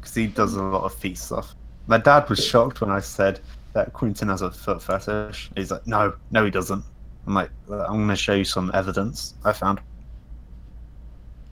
Because 0.00 0.14
he 0.14 0.26
does 0.26 0.54
a 0.54 0.62
lot 0.62 0.84
of 0.84 0.94
feet 0.94 1.18
stuff. 1.18 1.54
My 1.86 1.98
dad 1.98 2.28
was 2.30 2.42
shocked 2.44 2.80
when 2.80 2.90
I 2.90 3.00
said 3.00 3.40
that 3.78 3.92
Quentin 3.92 4.28
has 4.28 4.42
a 4.42 4.50
foot 4.50 4.82
fetish. 4.82 5.50
He's 5.54 5.70
like, 5.70 5.86
no, 5.86 6.12
no, 6.32 6.44
he 6.44 6.50
doesn't. 6.50 6.82
I'm 7.28 7.34
like, 7.34 7.50
I'm 7.70 7.94
going 7.94 8.08
to 8.08 8.16
show 8.16 8.34
you 8.34 8.42
some 8.42 8.72
evidence 8.74 9.34
I 9.44 9.52
found. 9.52 9.78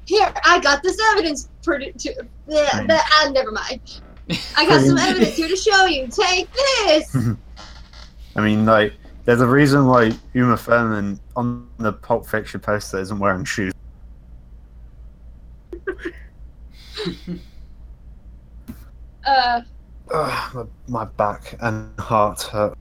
Here, 0.06 0.32
I 0.44 0.58
got 0.58 0.82
this 0.82 0.98
evidence. 1.12 1.48
Pretty, 1.62 1.92
to, 1.92 2.26
yeah, 2.48 2.80
Hmm. 2.80 2.86
that, 2.88 3.08
uh, 3.24 3.30
never 3.30 3.52
mind. 3.52 4.00
I 4.56 4.66
got 4.66 4.84
some 4.84 4.98
evidence 5.08 5.36
here 5.36 5.46
to 5.46 5.54
show 5.56 5.86
you. 5.86 6.08
Take 6.08 6.52
this. 6.52 7.16
I 8.36 8.40
mean, 8.40 8.66
like, 8.66 8.94
there's 9.24 9.40
a 9.40 9.46
reason 9.46 9.86
why 9.86 10.10
Uma 10.34 10.56
Thurman 10.56 11.20
on 11.36 11.68
the 11.78 11.92
Pulp 11.92 12.26
Fiction 12.26 12.58
poster 12.58 12.98
isn't 12.98 13.18
wearing 13.20 13.44
shoes. 13.44 13.72
Uh, 19.26 19.60
Ugh, 20.12 20.54
my, 20.54 20.64
my 20.88 21.04
back 21.04 21.56
and 21.60 21.98
heart 21.98 22.42
hurt. 22.42 22.76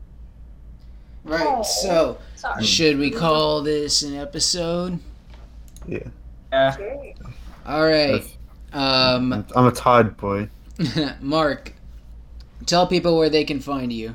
right. 1.23 1.43
Oh. 1.47 1.63
So, 1.63 2.17
sorry. 2.35 2.63
should 2.63 2.97
we 2.99 3.09
call 3.11 3.61
this 3.63 4.03
an 4.03 4.15
episode? 4.15 4.99
Yeah. 5.87 5.99
Yeah. 6.51 6.75
All 7.65 7.83
right. 7.83 8.23
Um, 8.73 9.33
I'm, 9.33 9.45
I'm 9.55 9.65
a 9.67 9.71
tired 9.71 10.17
boy. 10.17 10.49
Mark, 11.21 11.73
tell 12.65 12.85
people 12.85 13.17
where 13.17 13.29
they 13.29 13.43
can 13.43 13.59
find 13.59 13.91
you. 13.91 14.13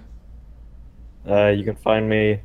Uh, 1.28 1.48
you 1.48 1.64
can 1.64 1.76
find 1.76 2.08
me 2.08 2.40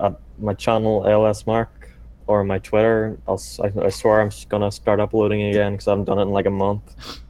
at 0.00 0.14
my 0.38 0.54
channel 0.54 1.06
ALS 1.08 1.46
Mark 1.46 1.90
or 2.26 2.44
my 2.44 2.58
Twitter. 2.58 3.18
I'll, 3.28 3.34
s- 3.34 3.60
I, 3.62 3.72
I 3.84 3.88
swear 3.90 4.20
I'm 4.20 4.30
just 4.30 4.48
gonna 4.48 4.70
start 4.70 5.00
uploading 5.00 5.42
again 5.42 5.72
because 5.72 5.88
I 5.88 5.92
haven't 5.92 6.04
done 6.06 6.18
it 6.18 6.22
in 6.22 6.30
like 6.30 6.46
a 6.46 6.50
month. 6.50 7.20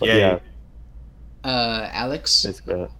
But 0.00 0.08
Yeah, 0.08 0.16
yeah, 0.16 0.38
Uh, 1.44 1.88
Alex. 1.92 2.44
basically. 2.44 2.82
it. 2.82 2.90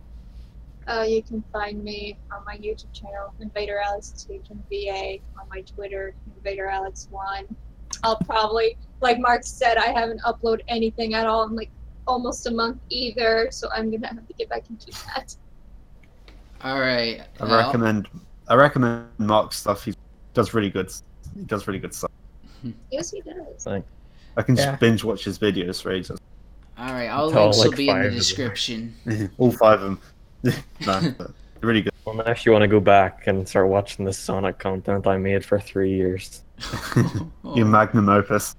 Uh, 0.89 1.03
you 1.09 1.23
can 1.23 1.43
find 1.53 1.83
me 1.85 2.19
on 2.33 2.45
my 2.45 2.57
YouTube 2.57 2.93
channel, 2.93 3.33
Invader 3.41 3.79
Alex 3.79 4.11
Teaching 4.29 4.61
VA, 4.69 5.19
on 5.41 5.49
my 5.49 5.61
Twitter, 5.61 6.15
Invader 6.37 6.67
Alex 6.67 7.07
One. 7.11 7.45
I'll 8.03 8.17
probably, 8.17 8.77
like 9.01 9.21
Mark 9.21 9.45
said, 9.45 9.77
I 9.77 9.87
haven't 9.93 10.21
uploaded 10.23 10.63
anything 10.67 11.15
at 11.15 11.27
all 11.27 11.45
in 11.45 11.55
like 11.55 11.71
almost 12.09 12.47
a 12.49 12.51
month 12.51 12.81
either, 12.89 13.47
so 13.53 13.69
I'm 13.73 13.93
gonna 13.93 14.09
have 14.09 14.27
to 14.27 14.35
get 14.35 14.49
back 14.49 14.65
into 14.71 14.91
that. 15.07 15.37
All 16.65 16.81
right. 16.81 17.23
I 17.41 17.45
Al? 17.49 17.57
recommend. 17.67 18.09
I 18.49 18.55
recommend 18.57 19.07
Mark's 19.19 19.59
stuff. 19.59 19.85
He 19.85 19.95
does 20.35 20.53
really 20.53 20.71
good. 20.71 20.91
He 21.37 21.45
does 21.45 21.67
really 21.69 21.79
good 21.79 21.95
stuff. 21.95 22.11
Yes, 22.93 23.11
he 23.11 23.21
does. 23.21 23.67
I 23.67 24.43
can 24.43 24.55
just 24.57 24.67
Yeah. 24.69 24.77
binge 24.77 25.03
watch 25.05 25.25
his 25.25 25.37
videos 25.39 25.83
for 25.83 25.91
ages. 25.93 26.19
All 26.79 26.93
right. 26.93 27.09
All 27.09 27.31
links 27.31 27.59
will 27.65 27.73
be 27.73 27.89
in 27.89 28.03
the 28.03 28.11
description. 28.11 28.95
All 29.39 29.53
five 29.53 29.81
of 29.83 29.99
them. 30.43 30.55
no, 30.87 31.15
but 31.19 31.31
really 31.61 31.83
good. 31.83 31.93
Well, 32.05 32.17
now 32.17 32.25
if 32.31 32.45
you 32.45 32.53
want 32.53 32.63
to 32.63 32.69
go 32.69 32.81
back 32.81 33.27
and 33.29 33.49
start 33.49 33.69
watching 33.69 34.05
the 34.05 34.13
Sonic 34.13 34.59
content 34.59 35.07
I 35.07 35.17
made 35.19 35.45
for 35.45 35.61
three 35.61 35.93
years, 35.95 36.43
Your 37.55 37.67
magnum 37.67 38.09
opus. 38.09 38.57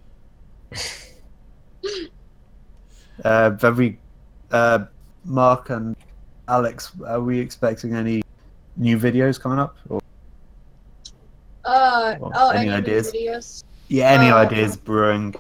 Uh, 3.24 3.52
have 3.62 3.78
we, 3.78 3.98
uh, 4.52 4.86
Mark 5.26 5.70
and 5.70 5.96
Alex, 6.48 6.92
are 7.06 7.22
we 7.22 7.40
expecting 7.40 7.94
any 7.96 8.22
new 8.78 8.98
videos 8.98 9.40
coming 9.40 9.60
up? 9.60 9.76
Or, 9.90 10.00
Uh, 11.66 12.16
Well, 12.20 12.32
oh, 12.36 12.50
any 12.50 12.70
any, 12.70 12.78
ideas? 12.78 13.12
videos? 13.12 13.64
yeah, 13.88 14.10
any 14.10 14.30
Uh, 14.32 14.38
ideas 14.38 14.76
brewing? 14.78 15.36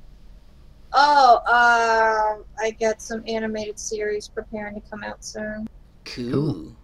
Oh, 0.94 1.42
uh, 1.48 2.44
I 2.64 2.72
got 2.72 3.02
some 3.02 3.24
animated 3.28 3.80
series 3.80 4.28
preparing 4.28 4.76
to 4.76 4.82
come 4.90 5.04
out 5.04 5.24
soon. 5.26 5.68
Cool. 6.06 6.76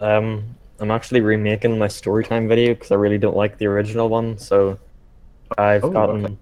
um, 0.00 0.44
I'm 0.80 0.90
actually 0.90 1.20
remaking 1.20 1.78
my 1.78 1.86
storytime 1.86 2.48
video 2.48 2.74
because 2.74 2.90
I 2.90 2.96
really 2.96 3.18
don't 3.18 3.36
like 3.36 3.56
the 3.58 3.66
original 3.66 4.08
one. 4.08 4.36
So 4.38 4.78
I've 5.58 5.84
Oh, 5.84 5.90
gotten, 5.90 6.24
okay. 6.24 6.36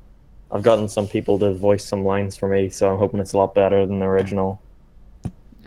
I've 0.51 0.63
gotten 0.63 0.89
some 0.89 1.07
people 1.07 1.39
to 1.41 1.53
voice 1.53 1.85
some 1.85 2.05
lines 2.05 2.37
for 2.37 2.49
me. 2.49 2.71
So 2.71 2.91
I'm 2.91 2.99
hoping 2.99 3.21
it's 3.21 3.35
a 3.35 3.39
lot 3.39 3.55
better 3.55 3.85
than 3.85 3.99
the 3.99 4.07
original. 4.07 4.63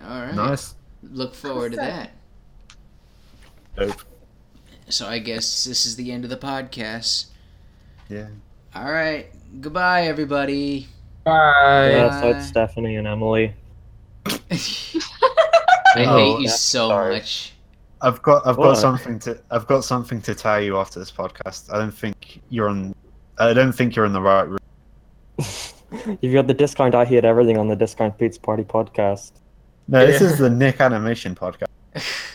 All 0.04 0.22
right. 0.22 0.34
Nice. 0.34 0.74
Look 1.04 1.36
forward 1.36 1.74
to 1.74 1.78
that. 1.78 2.12
Dope. 3.78 4.02
So 4.90 5.08
I 5.08 5.20
guess 5.20 5.64
this 5.66 5.86
is 5.86 5.96
the 5.96 6.12
end 6.12 6.24
of 6.24 6.30
the 6.30 6.38
podcast. 6.38 7.28
Yeah. 8.10 8.28
All 8.74 8.92
right. 8.92 9.28
Goodbye, 9.62 10.08
everybody. 10.08 10.88
Bye. 11.24 11.92
Yeah, 11.92 12.22
so 12.22 12.30
it's 12.30 12.48
Stephanie 12.48 12.96
and 12.98 13.08
Emily. 13.08 13.54
I 14.26 16.06
Oh, 16.06 16.18
hate 16.18 16.40
you 16.40 16.46
yeah, 16.46 16.50
so 16.50 16.88
sorry. 16.90 17.16
much. 17.16 17.54
I've 18.02 18.22
got 18.22 18.46
I've 18.46 18.58
got 18.58 18.74
something 18.78 19.20
to 19.20 19.40
I've 19.52 19.68
got 19.68 19.86
something 19.86 20.22
to 20.24 20.36
tell 20.36 20.60
you 20.62 20.78
after 20.78 21.00
this 21.00 21.12
podcast. 21.12 21.72
I 21.74 21.78
don't 21.78 21.92
think 21.94 22.42
you're 22.50 22.68
on 22.68 22.94
I 23.38 23.54
don't 23.54 23.72
think 23.72 23.96
you're 23.96 24.06
in 24.06 24.14
the 24.14 24.22
right 24.22 24.44
room. 24.44 24.58
You've 26.22 26.34
got 26.34 26.48
the 26.48 26.54
discount. 26.54 26.96
I 26.96 27.06
hate 27.06 27.24
everything 27.24 27.58
on 27.58 27.68
the 27.68 27.76
Discount 27.76 28.18
Pizza 28.18 28.40
Party 28.40 28.64
podcast. 28.64 29.32
No, 29.88 30.06
this 30.06 30.22
is 30.22 30.38
the 30.40 30.50
Nick 30.50 30.82
Animation 30.82 31.36
podcast. 31.36 31.68